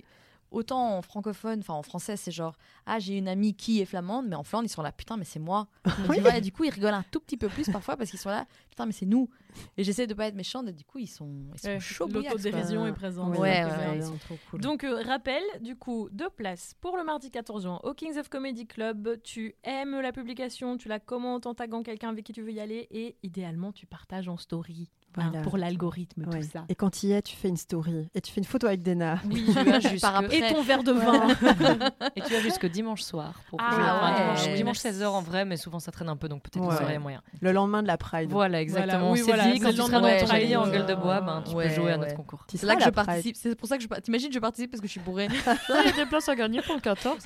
autant 0.54 0.98
en 0.98 1.02
francophone, 1.02 1.60
enfin 1.60 1.74
en 1.74 1.84
français, 1.84 2.16
c'est 2.16 2.32
genre 2.32 2.56
ah 2.86 3.00
j'ai 3.00 3.18
une 3.18 3.28
amie 3.28 3.54
qui 3.56 3.82
est 3.82 3.86
flamande, 3.86 4.28
mais 4.28 4.36
en 4.36 4.44
Flandre 4.44 4.66
ils 4.66 4.70
sont 4.70 4.82
là 4.82 4.92
putain 4.92 5.18
mais 5.18 5.26
c'est 5.26 5.40
moi. 5.40 5.68
Vois, 6.06 6.38
et 6.38 6.42
du 6.42 6.52
coup 6.52 6.64
ils 6.64 6.70
rigolent 6.70 6.94
un 6.94 7.04
tout 7.12 7.20
petit 7.20 7.38
peu 7.38 7.50
plus 7.50 7.70
parfois 7.70 7.98
parce 7.98 8.10
qu'ils 8.10 8.20
sont 8.20 8.30
là 8.30 8.46
putain 8.70 8.86
mais 8.86 8.92
c'est 8.92 9.06
nous. 9.06 9.30
Et 9.78 9.84
j'essaie 9.84 10.08
de 10.08 10.14
pas 10.14 10.28
être 10.28 10.36
méchante 10.36 10.68
et 10.68 10.74
du 10.74 10.84
coup 10.84 11.00
ils 11.00 11.08
sont 11.08 11.30
ils 11.54 11.60
sont 11.60 11.68
Ouais, 11.70 11.80
chauds. 11.80 12.08
L'autodérision 12.08 12.88
est 12.88 12.94
présente. 12.94 13.30
Ouais, 13.30 13.36
Donc, 13.36 13.42
ouais, 13.44 13.64
euh, 13.64 13.92
ouais, 13.92 13.98
ils 13.98 14.04
sont 14.04 14.18
trop 14.18 14.38
cool. 14.50 14.62
Donc, 14.62 14.84
euh, 14.84 15.02
rappel, 15.04 15.42
du 15.62 15.76
coup, 15.76 16.10
deux 16.12 16.30
places 16.30 16.76
pour 16.82 16.98
le 16.98 17.04
mardi 17.04 17.30
14 17.32 17.64
juin 17.64 17.80
au 17.84 17.94
Kings 17.94 18.18
of 18.18 18.30
Comedy 18.30 18.66
Club. 18.66 19.22
Tu 19.24 19.56
aimes 19.64 20.00
la 20.02 20.12
publication, 20.12 20.78
tu 20.78 20.88
la 20.88 21.00
commentes 21.00 21.46
en 21.46 21.54
taguant 21.54 21.84
quelqu'un 21.84 22.10
avec 22.10 22.26
qui 22.26 22.34
tu 22.34 22.42
veux 22.42 22.52
y 22.52 22.60
aller 22.60 22.88
et 22.92 23.16
idéalement, 23.24 23.72
tu 23.72 23.86
partages 23.86 24.28
en 24.28 24.38
story 24.38 24.90
Voilà. 25.16 25.42
pour 25.42 25.58
l'algorithme, 25.58 26.26
Ouais. 26.28 26.40
tout 26.42 26.48
ça. 26.54 26.64
Et 26.70 26.76
quand 26.76 27.04
il 27.04 27.10
y 27.10 27.14
es, 27.14 27.22
tu 27.22 27.36
fais 27.36 27.50
une 27.50 27.58
story 27.58 28.10
et 28.16 28.22
tu 28.22 28.32
fais 28.32 28.40
une 28.42 28.46
photo 28.46 28.68
avec 28.68 28.82
Dena. 28.82 29.20
oui, 29.30 29.46
Tu 29.54 29.58
as 29.70 29.80
jusque- 29.80 30.02
par 30.02 30.16
après. 30.18 30.38
Et 30.38 30.54
ton 30.54 30.62
verre 30.64 30.84
de 30.84 30.92
vin. 30.92 31.28
Et 32.16 32.22
tu 32.22 32.36
as 32.36 32.40
jusque 32.42 32.66
dimanche 32.66 33.02
soir 33.02 33.34
pour 33.50 33.60
Ah, 33.62 33.72
jouer. 33.74 33.84
Enfin, 33.84 34.08
ouais. 34.10 34.16
dimanche, 34.44 34.56
dimanche 34.58 34.84
Merci. 34.84 35.00
16h 35.02 35.06
en 35.08 35.22
vrai, 35.22 35.46
mais 35.46 35.58
souvent 35.58 35.80
ça 35.80 35.92
traîne 35.92 36.10
un 36.10 36.16
peu, 36.16 36.28
donc 36.30 36.42
peut-être 36.44 36.64
Ouais. 36.66 36.76
vous 36.76 36.82
aurez 36.84 36.98
moyen. 37.00 37.22
Le 37.42 37.52
lendemain 37.52 37.82
de 37.84 37.88
la 37.88 37.98
Pride. 37.98 38.30
Voilà, 38.32 38.62
exactement. 38.62 39.12
oui, 39.12 39.20
c'est 39.20 39.26
voilà, 39.26 39.46
dit, 39.46 39.54
c'est 39.54 39.60
quand 39.60 39.70
tu 39.72 39.76
seras 39.78 39.88
de 39.88 39.92
dans 39.92 40.58
ton 40.58 40.62
en 40.64 40.68
gueule 40.72 40.86
de 40.86 40.96
bois, 40.96 41.22
ben, 41.22 41.44
tu 41.48 41.56
ouais, 41.56 41.68
peux 41.70 41.74
jouer 41.76 41.92
à 41.92 41.96
ouais. 41.96 41.98
notre 42.06 42.16
concours. 42.16 42.46
Tu 42.48 42.58
C'est 42.58 42.66
là 42.66 42.74
seras 42.74 42.80
que 42.80 42.86
je 42.86 42.90
participe. 42.90 43.36
C'est 43.36 43.56
pour 43.56 43.68
ça 43.68 43.78
que 43.78 43.84
je 43.84 43.88
participe. 43.88 44.06
T'imagines, 44.06 44.32
je 44.34 44.40
participe 44.40 44.72
parce 44.72 44.82
que 44.82 44.88
je 44.88 44.92
suis 44.92 45.00
bourrée. 45.02 45.28
Il 45.70 45.86
y 45.86 45.90
a 45.90 45.92
des 45.92 46.06
places 46.06 46.30
à 46.30 46.36
gagner 46.36 46.62
pour 46.62 46.76
le 46.76 46.82
14. 46.82 47.18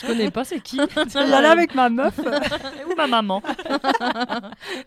Je 0.00 0.06
connais 0.06 0.30
pas, 0.30 0.44
c'est 0.44 0.60
qui? 0.60 0.76
Y 0.76 1.16
aller 1.18 1.46
avec 1.46 1.74
ma 1.74 1.88
meuf. 1.88 2.18
Ou 2.18 2.94
ma 2.96 3.06
maman? 3.06 3.42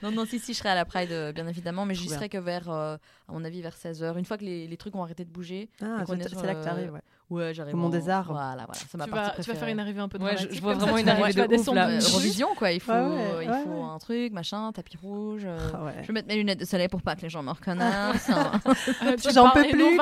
Non, 0.01 0.11
non, 0.11 0.25
si, 0.25 0.39
si, 0.39 0.53
je 0.53 0.59
serai 0.59 0.69
à 0.69 0.75
la 0.75 0.85
Pride, 0.85 1.11
euh, 1.11 1.31
bien 1.31 1.47
évidemment, 1.47 1.85
mais 1.85 1.95
j'y 1.95 2.09
serai 2.09 2.29
que 2.29 2.37
vers, 2.43 2.69
euh, 2.69 2.97
à 3.27 3.31
mon 3.31 3.43
avis, 3.43 3.61
vers 3.61 3.75
16h. 3.75 4.17
Une 4.17 4.25
fois 4.25 4.37
que 4.37 4.45
les, 4.45 4.67
les 4.67 4.77
trucs 4.77 4.95
ont 4.95 5.03
arrêté 5.03 5.25
de 5.25 5.29
bouger. 5.29 5.69
Ah, 5.81 6.03
c'est 6.05 6.15
là 6.15 6.23
que 6.25 6.61
tu 6.61 6.67
euh, 6.67 6.71
arrives. 6.71 6.93
Ouais. 6.93 7.01
Ouais, 7.33 7.53
j'arrive. 7.53 7.73
Au 7.73 7.77
Mont 7.77 7.87
en- 7.87 7.89
des 7.89 8.09
Arts. 8.09 8.25
Voilà, 8.31 8.51
voilà. 8.65 8.73
C'est 8.73 8.97
ma 8.97 9.05
Tu 9.05 9.09
partie 9.11 9.37
vas, 9.37 9.43
tu 9.43 9.51
vas 9.51 9.55
faire 9.57 9.67
une 9.67 9.79
arrivée 9.79 9.99
un 9.99 10.07
peu 10.07 10.17
Ouais, 10.17 10.31
je- 10.31 10.35
dramatique. 10.35 10.55
je 10.55 10.61
vois 10.61 10.73
vraiment 10.75 10.97
une 10.97 11.09
arrivée 11.09 11.47
de 11.47 11.55
ouf, 11.57 11.73
là. 11.73 11.87
Euh. 11.89 11.99
Eurovision, 11.99 12.47
quoi. 12.55 12.71
Il 12.71 12.79
faut, 12.79 12.91
Ouais, 12.91 12.99
ouais, 12.99 13.43
il 13.45 13.49
ouais, 13.49 13.63
faut 13.63 13.69
ouais. 13.69 13.81
un 13.93 13.97
truc, 13.99 14.33
machin, 14.33 14.71
tapis 14.71 14.97
rouge. 14.97 15.43
euh, 15.45 15.57
Ah 15.73 15.83
ouais. 15.85 15.93
Je 16.01 16.07
vais 16.07 16.13
mettre 16.13 16.27
mes 16.27 16.35
lunettes 16.35 16.59
de 16.59 16.65
soleil 16.65 16.87
pour 16.87 17.01
pas 17.01 17.15
que 17.15 17.21
les 17.21 17.29
gens 17.29 17.43
me 17.43 17.51
reconnaissent. 17.51 18.29
hein. 18.29 18.51
Euh, 19.03 19.15
tu 19.21 19.31
J'en 19.33 19.49
peux 19.51 19.63
plus, 19.67 19.97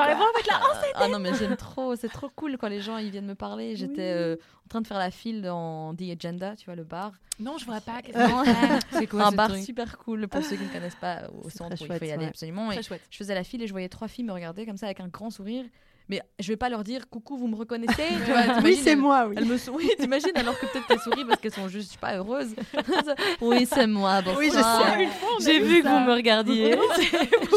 ah 0.94 1.08
non, 1.08 1.18
mais 1.18 1.34
j'aime 1.34 1.56
trop. 1.56 1.96
C'est 1.96 2.08
trop 2.08 2.28
cool 2.34 2.56
quand 2.58 2.68
les 2.68 2.80
gens 2.80 2.98
ils 2.98 3.10
viennent 3.10 3.26
me 3.26 3.34
parler. 3.34 3.76
J'étais 3.76 4.12
euh, 4.14 4.36
en 4.66 4.68
train 4.68 4.80
de 4.80 4.86
faire 4.86 4.98
la 4.98 5.10
file 5.10 5.42
dans 5.42 5.94
The 5.94 6.02
Agenda, 6.18 6.54
tu 6.56 6.66
vois, 6.66 6.74
le 6.74 6.84
bar. 6.84 7.12
Non, 7.40 7.56
je 7.58 7.64
vois 7.64 7.80
pas. 7.80 7.98
C'est 8.92 9.06
quoi 9.06 9.26
un 9.26 9.32
bar 9.32 9.54
super 9.56 9.98
cool 9.98 10.28
pour 10.28 10.42
ceux 10.44 10.56
qui 10.56 10.64
ne 10.64 10.68
connaissent 10.68 10.94
pas 10.96 11.22
au 11.42 11.48
C'est 11.48 11.58
centre 11.58 11.72
il 11.72 11.78
faut 11.78 11.84
y 11.84 11.98
chouette, 11.98 12.12
aller 12.12 12.26
absolument. 12.26 12.70
Et 12.70 12.74
Très 12.76 12.82
chouette. 12.82 13.02
je 13.10 13.16
faisais 13.16 13.34
la 13.34 13.42
file 13.44 13.62
et 13.62 13.66
je 13.66 13.72
voyais 13.72 13.88
trois 13.88 14.08
filles 14.08 14.24
me 14.24 14.32
regarder 14.32 14.66
comme 14.66 14.76
ça 14.76 14.86
avec 14.86 15.00
un 15.00 15.08
grand 15.08 15.30
sourire. 15.30 15.64
Mais 16.12 16.20
je 16.38 16.48
vais 16.48 16.58
pas 16.58 16.68
leur 16.68 16.84
dire 16.84 17.08
coucou, 17.08 17.38
vous 17.38 17.48
me 17.48 17.56
reconnaissez 17.56 18.02
vois, 18.26 18.58
Oui, 18.62 18.78
c'est 18.84 18.96
moi, 18.96 19.24
oui. 19.30 19.34
Elles 19.38 19.46
me 19.46 19.56
sourient, 19.56 19.96
t'imagines, 19.98 20.32
alors 20.34 20.58
que 20.58 20.66
peut-être 20.66 20.86
qu'elles 20.86 20.98
sourient 21.00 21.24
parce 21.26 21.40
qu'elles 21.40 21.54
sont 21.54 21.68
juste, 21.68 21.86
je 21.88 21.92
sais 21.94 21.98
pas, 21.98 22.16
heureuses. 22.18 22.54
oui, 23.40 23.66
c'est 23.66 23.86
moi, 23.86 24.20
bonsoir. 24.20 24.36
Oui, 24.38 24.50
je 24.52 24.58
sais. 24.60 25.08
J'ai 25.40 25.58
vu 25.60 25.82
que 25.82 25.88
vous 25.88 26.00
me 26.00 26.12
regardiez. 26.12 26.76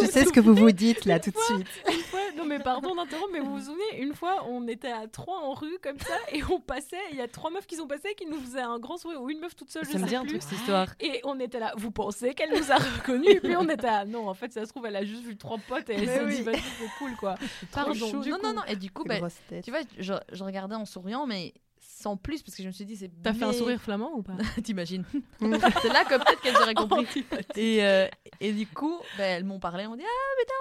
Je 0.01 0.05
sais 0.05 0.23
ce 0.23 0.31
que 0.31 0.39
vous 0.39 0.55
vous 0.55 0.71
dites 0.71 1.03
là 1.03 1.19
tout 1.19 1.31
de 1.31 1.37
suite. 1.37 1.67
Une 1.89 1.99
fois- 2.03 2.19
non 2.37 2.45
mais 2.45 2.59
pardon 2.59 2.95
d'interrompre, 2.95 3.29
mais 3.33 3.39
vous 3.39 3.57
vous 3.57 3.65
souvenez, 3.65 3.99
une 4.01 4.13
fois 4.13 4.45
on 4.47 4.67
était 4.67 4.91
à 4.91 5.07
trois 5.07 5.39
en 5.39 5.53
rue 5.53 5.77
comme 5.81 5.99
ça 5.99 6.15
et 6.31 6.43
on 6.43 6.59
passait, 6.59 6.97
il 7.11 7.17
y 7.17 7.21
a 7.21 7.27
trois 7.27 7.49
meufs 7.51 7.65
qui 7.67 7.75
sont 7.75 7.87
passées 7.87 8.13
qui 8.15 8.25
nous 8.25 8.39
faisaient 8.39 8.61
un 8.61 8.79
grand 8.79 8.97
sourire 8.97 9.21
ou 9.21 9.29
une 9.29 9.39
meuf 9.39 9.55
toute 9.55 9.69
seule, 9.71 9.85
je 9.85 9.91
Ça 9.91 9.97
me 9.97 10.03
sais 10.03 10.09
dit 10.09 10.15
un 10.15 10.21
plus. 10.21 10.29
truc 10.31 10.41
cette 10.43 10.59
histoire. 10.59 10.87
Et 10.99 11.21
on 11.23 11.39
était 11.39 11.59
là, 11.59 11.73
vous 11.77 11.91
pensez 11.91 12.33
qu'elle 12.33 12.51
nous 12.51 12.71
a 12.71 12.75
reconnus? 12.75 13.29
Et 13.35 13.39
puis 13.39 13.55
on 13.55 13.67
était 13.69 13.87
là, 13.87 14.05
non 14.05 14.27
en 14.27 14.33
fait 14.33 14.51
ça 14.53 14.65
se 14.65 14.69
trouve 14.71 14.85
elle 14.85 14.95
a 14.95 15.05
juste 15.05 15.23
vu 15.23 15.35
trois 15.37 15.57
potes 15.67 15.89
et 15.89 15.93
elle 15.93 16.07
s'est 16.07 16.23
oui. 16.25 16.35
dit 16.37 16.41
vas-y 16.43 16.59
c'est 16.59 16.89
cool 16.99 17.15
quoi. 17.15 17.35
Pardon, 17.71 17.93
non, 17.95 18.11
coup. 18.21 18.29
non, 18.43 18.53
non. 18.53 18.63
Et 18.67 18.75
du 18.75 18.91
coup, 18.91 19.03
bah, 19.03 19.15
tu 19.63 19.71
vois, 19.71 19.79
je, 19.97 20.13
je 20.31 20.43
regardais 20.43 20.75
en 20.75 20.85
souriant, 20.85 21.25
mais 21.27 21.53
sans 21.79 22.17
plus, 22.17 22.41
parce 22.43 22.55
que 22.55 22.61
je 22.63 22.67
me 22.67 22.73
suis 22.73 22.85
dit, 22.85 22.95
c'est. 22.95 23.09
T'as 23.23 23.33
fait 23.33 23.45
un 23.45 23.53
sourire 23.53 23.79
flamand 23.81 24.11
ou 24.15 24.21
pas? 24.23 24.33
T'imagines 24.63 25.03
C'est 25.39 25.89
là 25.89 26.03
que 26.05 26.15
peut-être 26.17 26.41
qu'elles 26.41 26.55
auraient 26.57 26.73
compris. 26.75 27.25
et, 27.55 27.83
euh, 27.85 28.07
et 28.41 28.51
du 28.53 28.67
coup, 28.67 28.97
bah, 29.17 29.23
elles 29.25 29.43
m'ont 29.43 29.59
parlé, 29.59 29.83
elles 29.83 29.89
m'ont 29.89 29.95
dit 29.95 30.03
Ah, 30.05 30.33
mais 30.37 30.45
t'as- 30.45 30.53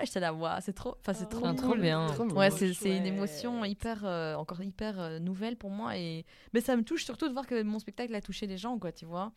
Et 0.00 0.06
j'étais 0.06 0.20
là, 0.20 0.32
Ouah, 0.34 0.60
c'est 0.60 0.72
trop. 0.72 0.96
Enfin, 1.00 1.12
c'est 1.12 1.28
trop. 1.28 1.46
Ah, 1.46 1.54
trop 1.54 1.68
cool. 1.72 1.80
bien. 1.80 2.06
Trop 2.08 2.24
Ouais, 2.32 2.50
c'est 2.50 2.96
une 2.96 3.06
émotion 3.06 3.64
hyper, 3.64 4.04
euh, 4.04 4.34
encore 4.34 4.62
hyper 4.62 4.98
euh, 5.00 5.18
nouvelle 5.18 5.56
pour 5.56 5.70
moi. 5.70 5.96
Et... 5.96 6.24
Mais 6.52 6.60
ça 6.60 6.76
me 6.76 6.82
touche 6.82 7.04
surtout 7.04 7.28
de 7.28 7.32
voir 7.32 7.46
que 7.46 7.62
mon 7.62 7.78
spectacle 7.78 8.14
a 8.14 8.20
touché 8.20 8.46
les 8.46 8.58
gens, 8.58 8.78
quoi, 8.78 8.92
tu 8.92 9.04
vois. 9.04 9.32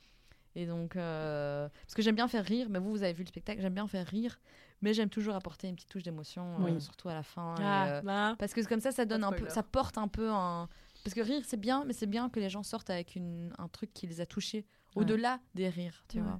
Et 0.55 0.65
donc, 0.65 0.95
euh, 0.95 1.67
parce 1.81 1.93
que 1.95 2.01
j'aime 2.01 2.15
bien 2.15 2.27
faire 2.29 2.45
rire, 2.45 2.67
mais 2.69 2.79
vous, 2.79 2.89
vous 2.91 3.03
avez 3.03 3.11
vu 3.13 3.23
le 3.23 3.27
spectacle, 3.27 3.61
j'aime 3.61 3.73
bien 3.73 3.87
faire 3.87 4.07
rire, 4.07 4.39
mais 4.81 4.93
j'aime 4.93 5.09
toujours 5.09 5.35
apporter 5.35 5.67
une 5.67 5.75
petite 5.75 5.89
touche 5.89 6.03
d'émotion, 6.03 6.53
euh, 6.61 6.63
Oui. 6.71 6.79
surtout 6.81 7.09
à 7.09 7.13
la 7.13 7.23
fin. 7.23 7.55
et, 7.55 7.61
Ah, 7.61 7.87
euh, 7.87 8.01
bah. 8.01 8.35
parce 8.39 8.53
que 8.53 8.65
comme 8.65 8.79
ça, 8.79 8.93
ça 8.93 9.03
donne 9.03 9.25
un 9.25 9.33
peu, 9.33 9.49
ça 9.49 9.63
porte 9.63 9.97
un 9.97 10.07
peu 10.07 10.29
un. 10.31 10.69
Parce 11.03 11.13
que 11.13 11.19
rire, 11.21 11.41
c'est 11.45 11.59
bien, 11.59 11.83
mais 11.85 11.91
c'est 11.93 12.07
bien 12.07 12.29
que 12.29 12.39
les 12.39 12.49
gens 12.49 12.63
sortent 12.63 12.89
avec 12.89 13.15
une, 13.15 13.53
un 13.57 13.67
truc 13.67 13.93
qui 13.93 14.07
les 14.07 14.21
a 14.21 14.25
touchés, 14.25 14.65
Ouais. 14.95 15.01
au-delà 15.03 15.39
des 15.55 15.67
rires, 15.67 16.03
tu 16.07 16.17
Ouais. 16.19 16.23
vois. 16.23 16.39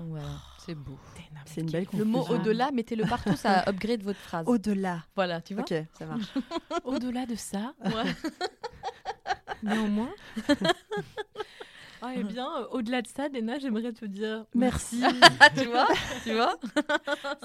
Donc 0.00 0.08
voilà. 0.08 0.28
C'est 0.64 0.74
beau. 0.74 0.98
C'est 1.44 1.60
une 1.60 1.70
belle 1.70 1.86
Le 1.96 2.04
mot 2.04 2.24
au-delà, 2.30 2.70
mettez-le 2.70 3.04
partout, 3.04 3.36
ça 3.36 3.64
upgrade 3.68 4.02
votre 4.02 4.18
phrase. 4.18 4.46
Au-delà. 4.48 5.04
Voilà, 5.14 5.42
tu 5.42 5.52
vois. 5.52 5.62
Ok, 5.62 5.74
ça 5.98 6.06
marche. 6.06 6.32
Au-delà 6.84 7.26
de 7.26 7.34
ça, 7.34 7.74
Ouais. 7.84 8.14
néanmoins. 9.62 10.08
Ah, 12.00 12.12
eh 12.16 12.24
bien, 12.24 12.48
euh, 12.60 12.66
au-delà 12.70 13.02
de 13.02 13.08
ça, 13.08 13.28
Dena, 13.28 13.58
j'aimerais 13.58 13.92
te 13.92 14.06
dire 14.06 14.46
Merci. 14.54 15.02
Tu 15.54 15.66
vois, 15.66 15.86
tu 16.24 16.32
vois. 16.32 16.58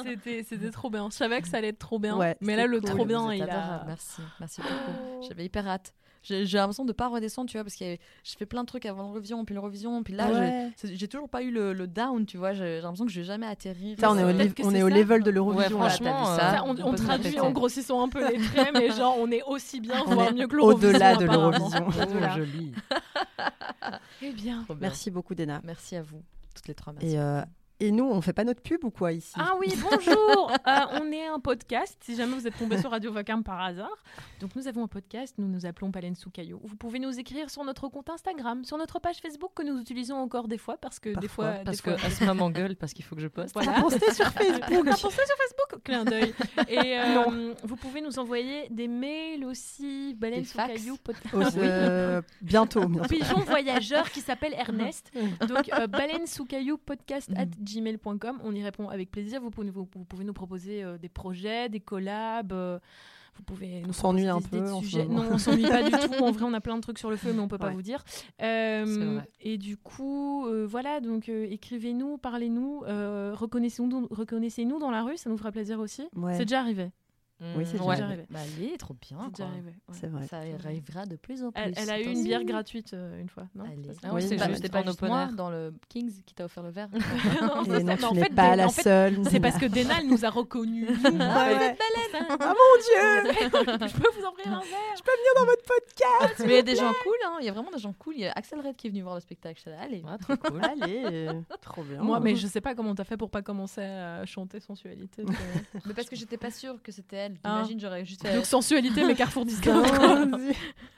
C'était, 0.02 0.44
c'était 0.48 0.72
trop 0.72 0.90
bien. 0.90 1.10
Je 1.12 1.16
savais 1.18 1.42
que 1.42 1.50
ça 1.50 1.58
allait 1.58 1.70
être 1.70 1.80
trop 1.80 2.00
bien. 2.00 2.16
Ouais, 2.16 2.38
mais 2.40 2.56
là, 2.56 2.68
le 2.68 2.80
cool. 2.80 2.90
trop 2.90 3.06
bien, 3.06 3.34
il 3.34 3.42
a. 3.42 3.46
adorable, 3.46 3.84
Merci, 3.88 4.22
merci 4.40 4.62
beaucoup. 4.62 5.28
J'avais 5.28 5.44
hyper 5.44 5.68
hâte. 5.68 5.94
J'ai 6.26 6.58
l'impression 6.58 6.86
de 6.86 6.92
pas 6.92 7.08
redescendre, 7.08 7.50
tu 7.50 7.58
vois, 7.58 7.64
parce 7.64 7.76
que 7.76 7.96
je 8.24 8.36
fais 8.38 8.46
plein 8.46 8.62
de 8.64 8.68
trucs 8.68 8.86
avant 8.86 9.04
l'Eurovision, 9.04 9.46
puis 9.46 9.54
l'Eurovision, 9.56 10.02
puis 10.04 10.14
là, 10.16 10.28
je- 10.34 10.40
Ouais. 10.88 10.96
j'ai 10.96 11.08
toujours 11.08 11.30
pas 11.30 11.42
eu 11.44 11.52
le, 11.52 11.74
le 11.74 11.88
down, 11.88 12.26
tu 12.26 12.38
vois. 12.38 12.54
J'ai 12.54 12.82
l'impression 12.82 13.06
que 13.06 13.12
je 13.12 13.20
vais 13.22 13.26
jamais 13.26 13.46
atterrir. 13.48 13.98
Ça, 14.00 14.12
on 14.12 14.18
est 14.18 14.24
au, 14.24 14.28
on 14.66 14.74
est 14.74 14.84
au 14.84 14.90
ça. 14.90 14.96
level 14.96 15.22
de 15.24 15.28
Ouais, 15.30 15.34
l'Eurovision. 15.34 15.80
là. 15.80 15.90
franchement, 15.90 16.24
vu 16.26 16.32
euh, 16.32 16.38
ça 16.38 16.64
on, 16.66 16.76
on 16.80 16.88
on 16.88 16.94
traduit 16.96 17.40
en 17.40 17.52
grossissant 17.52 18.04
un 18.04 18.10
peu 18.10 18.28
les 18.28 18.40
traits, 18.40 18.74
mais 18.74 18.90
genre 18.96 19.16
on 19.20 19.30
est 19.32 19.44
aussi 19.44 19.80
bien, 19.80 20.02
On 20.08 20.14
voire 20.16 20.34
mieux 20.34 20.48
que 20.48 20.56
l'Eurovision. 20.56 20.90
au-delà 20.90 21.16
de 21.16 21.26
l'Eurovision. 21.26 21.88
Au-delà. 21.88 22.30
joli. 22.38 22.74
Eh 24.22 24.32
bien. 24.32 24.64
Bien. 24.68 24.78
Merci 24.82 25.12
beaucoup, 25.12 25.36
Dena. 25.36 25.62
Merci 25.64 25.96
à 25.96 26.02
vous, 26.02 26.22
toutes 26.56 26.68
les 26.68 26.74
trois. 26.76 26.94
Merci. 26.94 27.16
Et, 27.16 27.20
euh, 27.20 27.42
et 27.80 27.92
nous, 27.92 28.06
on 28.06 28.22
fait 28.22 28.34
pas 28.34 28.44
notre 28.44 28.62
pub 28.62 28.84
ou 28.84 28.90
quoi 28.92 29.12
ici? 29.12 29.34
Ah 29.38 29.54
oui, 29.60 29.68
bonjour 29.82 30.52
Euh, 30.68 30.80
On 31.02 31.12
est 31.12 31.26
un 31.28 31.40
podcast, 31.40 31.98
si 32.02 32.16
jamais 32.16 32.34
vous 32.36 32.48
êtes 32.48 32.58
tombé 32.58 32.78
sur 32.80 32.92
Radio 32.92 33.12
Vacarme 33.12 33.44
par 33.44 33.62
hasard. 33.62 33.92
Donc 34.40 34.56
nous 34.56 34.68
avons 34.68 34.84
un 34.84 34.88
podcast, 34.88 35.36
nous 35.38 35.48
nous 35.48 35.66
appelons 35.66 35.90
Baleine 35.90 36.16
sous 36.16 36.30
caillou. 36.30 36.60
Vous 36.64 36.76
pouvez 36.76 37.00
nous 37.00 37.20
écrire 37.20 37.50
sur 37.50 37.64
notre 37.64 37.88
compte 37.90 38.10
Instagram, 38.10 38.64
sur 38.64 38.78
notre 38.78 39.00
page 39.00 39.18
Facebook 39.18 39.52
que 39.56 39.64
nous 39.64 39.80
utilisons 39.80 40.16
encore 40.18 40.48
des 40.48 40.58
fois 40.58 40.78
parce 40.78 41.00
que 41.00 41.10
des 41.20 41.28
fois... 41.28 41.56
Parce 41.66 41.78
des 41.78 41.84
que 41.92 41.98
fois- 41.98 42.08
Asma 42.08 42.34
m'engueule 42.34 42.76
parce 42.76 42.94
qu'il 42.94 43.04
faut 43.06 43.16
que 43.16 43.22
je 43.22 43.28
poste. 43.28 43.54
Voilà. 43.54 43.82
Postez 43.82 44.12
sur 44.14 44.28
Facebook. 44.28 44.86
Posté 44.86 44.98
sur 45.02 45.12
Facebook 45.12 45.84
Clin 45.84 46.06
d'œil. 46.06 46.34
Et 46.70 46.98
euh, 47.00 47.54
vous 47.64 47.76
pouvez 47.76 48.02
nous 48.02 48.18
envoyer 48.20 48.68
des 48.70 48.88
mails 48.88 49.44
aussi, 49.46 50.14
Des 50.16 50.44
sous 50.44 50.58
caillou. 50.58 50.98
pod- 51.04 51.16
Au- 51.34 51.42
euh, 51.58 52.22
bientôt, 52.42 52.88
bien 52.88 53.04
sûr. 53.04 53.18
Pigeon 53.18 53.40
voyageur 53.42 54.10
qui 54.12 54.22
s'appelle 54.22 54.54
Ernest. 54.54 55.12
Donc, 55.48 55.70
euh, 55.74 55.88
baleine 55.88 56.26
sous 56.28 56.46
caillou 56.46 56.78
podcast 56.78 57.30
at 57.36 57.46
Mhm. 57.46 57.52
gmail.com. 57.66 58.40
On 58.44 58.54
y 58.54 58.64
répond 58.64 58.90
avec 58.90 59.12
plaisir. 59.12 59.42
Vous 59.42 59.50
pouvez, 59.50 59.70
vous, 59.70 59.88
vous 59.96 60.06
pouvez 60.06 60.24
nous 60.24 60.34
proposer 60.34 60.84
euh, 60.84 60.98
des 60.98 61.10
projets, 61.10 61.70
des 61.70 61.80
collabs. 61.80 62.54
euh, 62.54 62.80
vous 63.36 63.44
pouvez 63.44 63.82
nous 63.82 63.92
s'ennuie 63.92 64.28
proposer 64.28 64.58
un 64.58 64.62
peu 64.64 64.72
en 64.72 64.82
ce. 64.82 64.98
Non, 65.00 65.26
on 65.32 65.38
s'ennuie 65.38 65.68
pas 65.68 65.84
du 65.84 65.92
tout. 66.08 66.24
En 66.24 66.32
vrai, 66.32 66.46
on 66.46 66.54
a 66.54 66.62
plein 66.62 66.78
de 66.78 66.82
trucs 66.82 67.00
sur 67.00 67.10
le 67.10 67.18
feu, 67.18 67.34
mais 67.34 67.42
on 67.42 67.50
peut 67.50 67.58
pas 67.58 67.70
vous 67.70 67.82
dire. 67.82 68.02
Euh, 68.42 69.20
et 69.42 69.58
du 69.58 69.76
coup, 69.76 70.48
voilà. 70.66 71.02
Donc, 71.02 71.28
écrivez-nous, 71.28 72.18
parlez-nous, 72.18 72.80
reconnaissez-nous, 73.34 74.08
reconnaissez-nous 74.10 74.80
dans 74.80 74.90
la 74.92 75.04
rue. 75.04 75.18
Ça 75.18 75.30
nous 75.30 75.38
fera 75.38 75.52
plaisir 75.52 75.82
aussi. 75.82 76.08
Ouais. 76.16 76.36
C'est 76.36 76.46
déjà 76.46 76.62
arrivé. 76.62 76.92
Oui, 77.56 77.66
c'est 77.66 77.76
Mm, 77.76 77.80
déjà 77.80 77.84
ouais. 77.86 78.02
arrivé. 78.02 78.26
Bah, 78.30 78.40
allez, 78.58 78.78
trop 78.78 78.94
bien. 78.94 79.18
C'est 79.92 80.04
ouais. 80.08 80.10
Vrai. 80.10 80.28
Ça 80.28 80.38
arrivera 80.38 81.06
de 81.06 81.16
plus 81.16 81.44
en 81.44 81.52
plus. 81.52 81.62
Elle, 81.64 81.74
elle 81.78 81.90
a 81.90 82.00
eu 82.00 82.06
une 82.06 82.24
bière 82.24 82.44
gratuite 82.44 82.94
euh, 82.94 83.20
une 83.22 83.30
fois, 83.30 83.44
non. 83.56 83.66
C'est 83.66 83.98
Ah 84.04 84.14
Oui, 84.14 84.24
ouais, 84.24 84.30
pas 84.38 84.46
pas 84.46 84.80
en 84.80 84.84
juste 84.86 85.04
open 85.04 85.12
air. 85.12 85.32
dans 85.34 85.50
le 85.50 85.74
Kings 85.90 86.22
qui 86.26 86.34
t'a 86.34 86.46
offert 86.46 86.64
le 86.64 86.70
verre. 86.70 86.90
Non, 87.42 87.64
tu 87.64 88.06
en 88.06 88.14
fait, 88.16 88.34
pas 88.34 88.56
la 88.56 88.66
en 88.68 88.70
fait, 88.70 88.84
seule. 88.84 89.18
C'est 89.30 89.40
parce 89.40 89.58
que 89.58 89.66
Dena, 89.66 89.96
elle 90.00 90.08
nous 90.08 90.26
a 90.26 90.30
reconnus. 90.30 90.88
Ouais, 91.04 91.12
ouais. 91.12 91.78
Ah 92.14 92.38
Ah 92.40 92.54
mon 92.54 92.76
dieu 92.82 93.32
Je 93.88 93.94
peux 93.94 94.10
vous 94.20 94.26
offrir 94.26 94.48
un 94.54 94.60
verre 94.60 94.96
Je 94.98 95.04
peux 95.04 95.12
venir 95.12 95.34
dans 95.40 95.46
votre 95.46 95.64
podcast 95.64 96.40
Mais 96.46 96.54
il 96.54 96.56
y 96.56 96.60
a 96.60 96.62
des 96.62 96.76
gens 96.76 96.92
cool, 97.04 97.16
hein. 97.26 97.38
il 97.42 97.46
y 97.46 97.50
a 97.50 97.52
vraiment 97.52 97.72
des 97.72 97.80
gens 97.80 97.94
cool. 97.94 98.14
Il 98.16 98.22
y 98.22 98.26
a 98.26 98.32
Axel 98.34 98.60
Red 98.60 98.76
qui 98.76 98.88
est 98.88 98.90
venu 98.90 99.02
voir 99.02 99.16
le 99.16 99.22
spectacle. 99.22 99.62
Allez. 99.80 100.04
Ah, 100.08 100.18
trop 100.18 100.36
cool. 100.38 100.62
Allez, 100.64 101.28
trop 101.62 101.84
bien. 101.84 102.02
Moi, 102.02 102.20
mais 102.20 102.36
je 102.36 102.48
sais 102.48 102.62
pas 102.62 102.76
comment 102.76 102.96
t'as 102.96 103.04
fait 103.04 103.18
pour 103.18 103.30
pas 103.30 103.42
commencer 103.42 103.82
à 103.82 104.26
chanter 104.26 104.60
sensualité. 104.60 105.24
Mais 105.86 105.94
parce 105.94 106.10
que 106.10 106.16
j'étais 106.16 106.38
pas 106.38 106.52
sûre 106.52 106.82
que 106.82 106.92
c'était 106.92 107.16
elle. 107.18 107.35
Ah. 107.44 107.58
T'imagines, 107.58 107.80
j'aurais 107.80 108.06
juste 108.06 108.22
fait. 108.22 108.36
Donc 108.36 108.46
sensualité, 108.46 109.04
mais 109.04 109.16
Carrefour 109.16 109.46
Discount. 109.48 109.84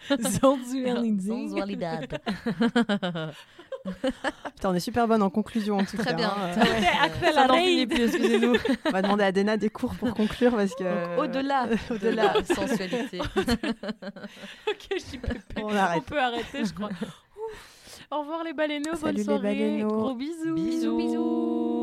Sensualité. 0.09 2.07
Putain, 4.55 4.69
on 4.71 4.73
est 4.73 4.79
super 4.81 5.07
bonne 5.07 5.23
en 5.23 5.29
conclusion 5.29 5.77
en 5.77 5.85
tout 5.85 5.95
Très 5.95 6.11
cas. 6.11 6.13
bien. 6.13 6.29
hein. 6.29 6.51
Finit 7.53 7.87
plus, 7.87 8.03
excusez-nous. 8.03 8.55
On 8.85 8.89
va 8.91 9.01
demander 9.01 9.23
à 9.23 9.31
Dena 9.31 9.55
des 9.55 9.69
cours 9.69 9.95
pour 9.95 10.13
conclure 10.13 10.51
parce 10.55 10.75
que. 10.75 10.83
Donc, 11.15 11.25
Au-delà 11.25 11.67
de 11.67 12.09
la 12.09 12.43
sensualité. 12.43 13.19
Ok, 13.21 14.87
je 14.91 15.05
dis 15.11 15.17
pépé. 15.17 15.61
On 15.63 15.73
arrête. 15.73 16.03
peut 16.03 16.19
arrêter, 16.19 16.65
je 16.65 16.73
crois. 16.73 16.89
Au 18.11 18.19
revoir 18.21 18.43
les 18.43 18.53
baleineaux, 18.53 18.91
bonne 18.91 18.99
Salut 18.99 19.17
les 19.17 19.23
soirée. 19.23 19.41
baleineaux. 19.41 19.87
Gros 19.87 20.15
bisous. 20.15 20.53
Bisous. 20.55 20.97
bisous. 20.97 21.76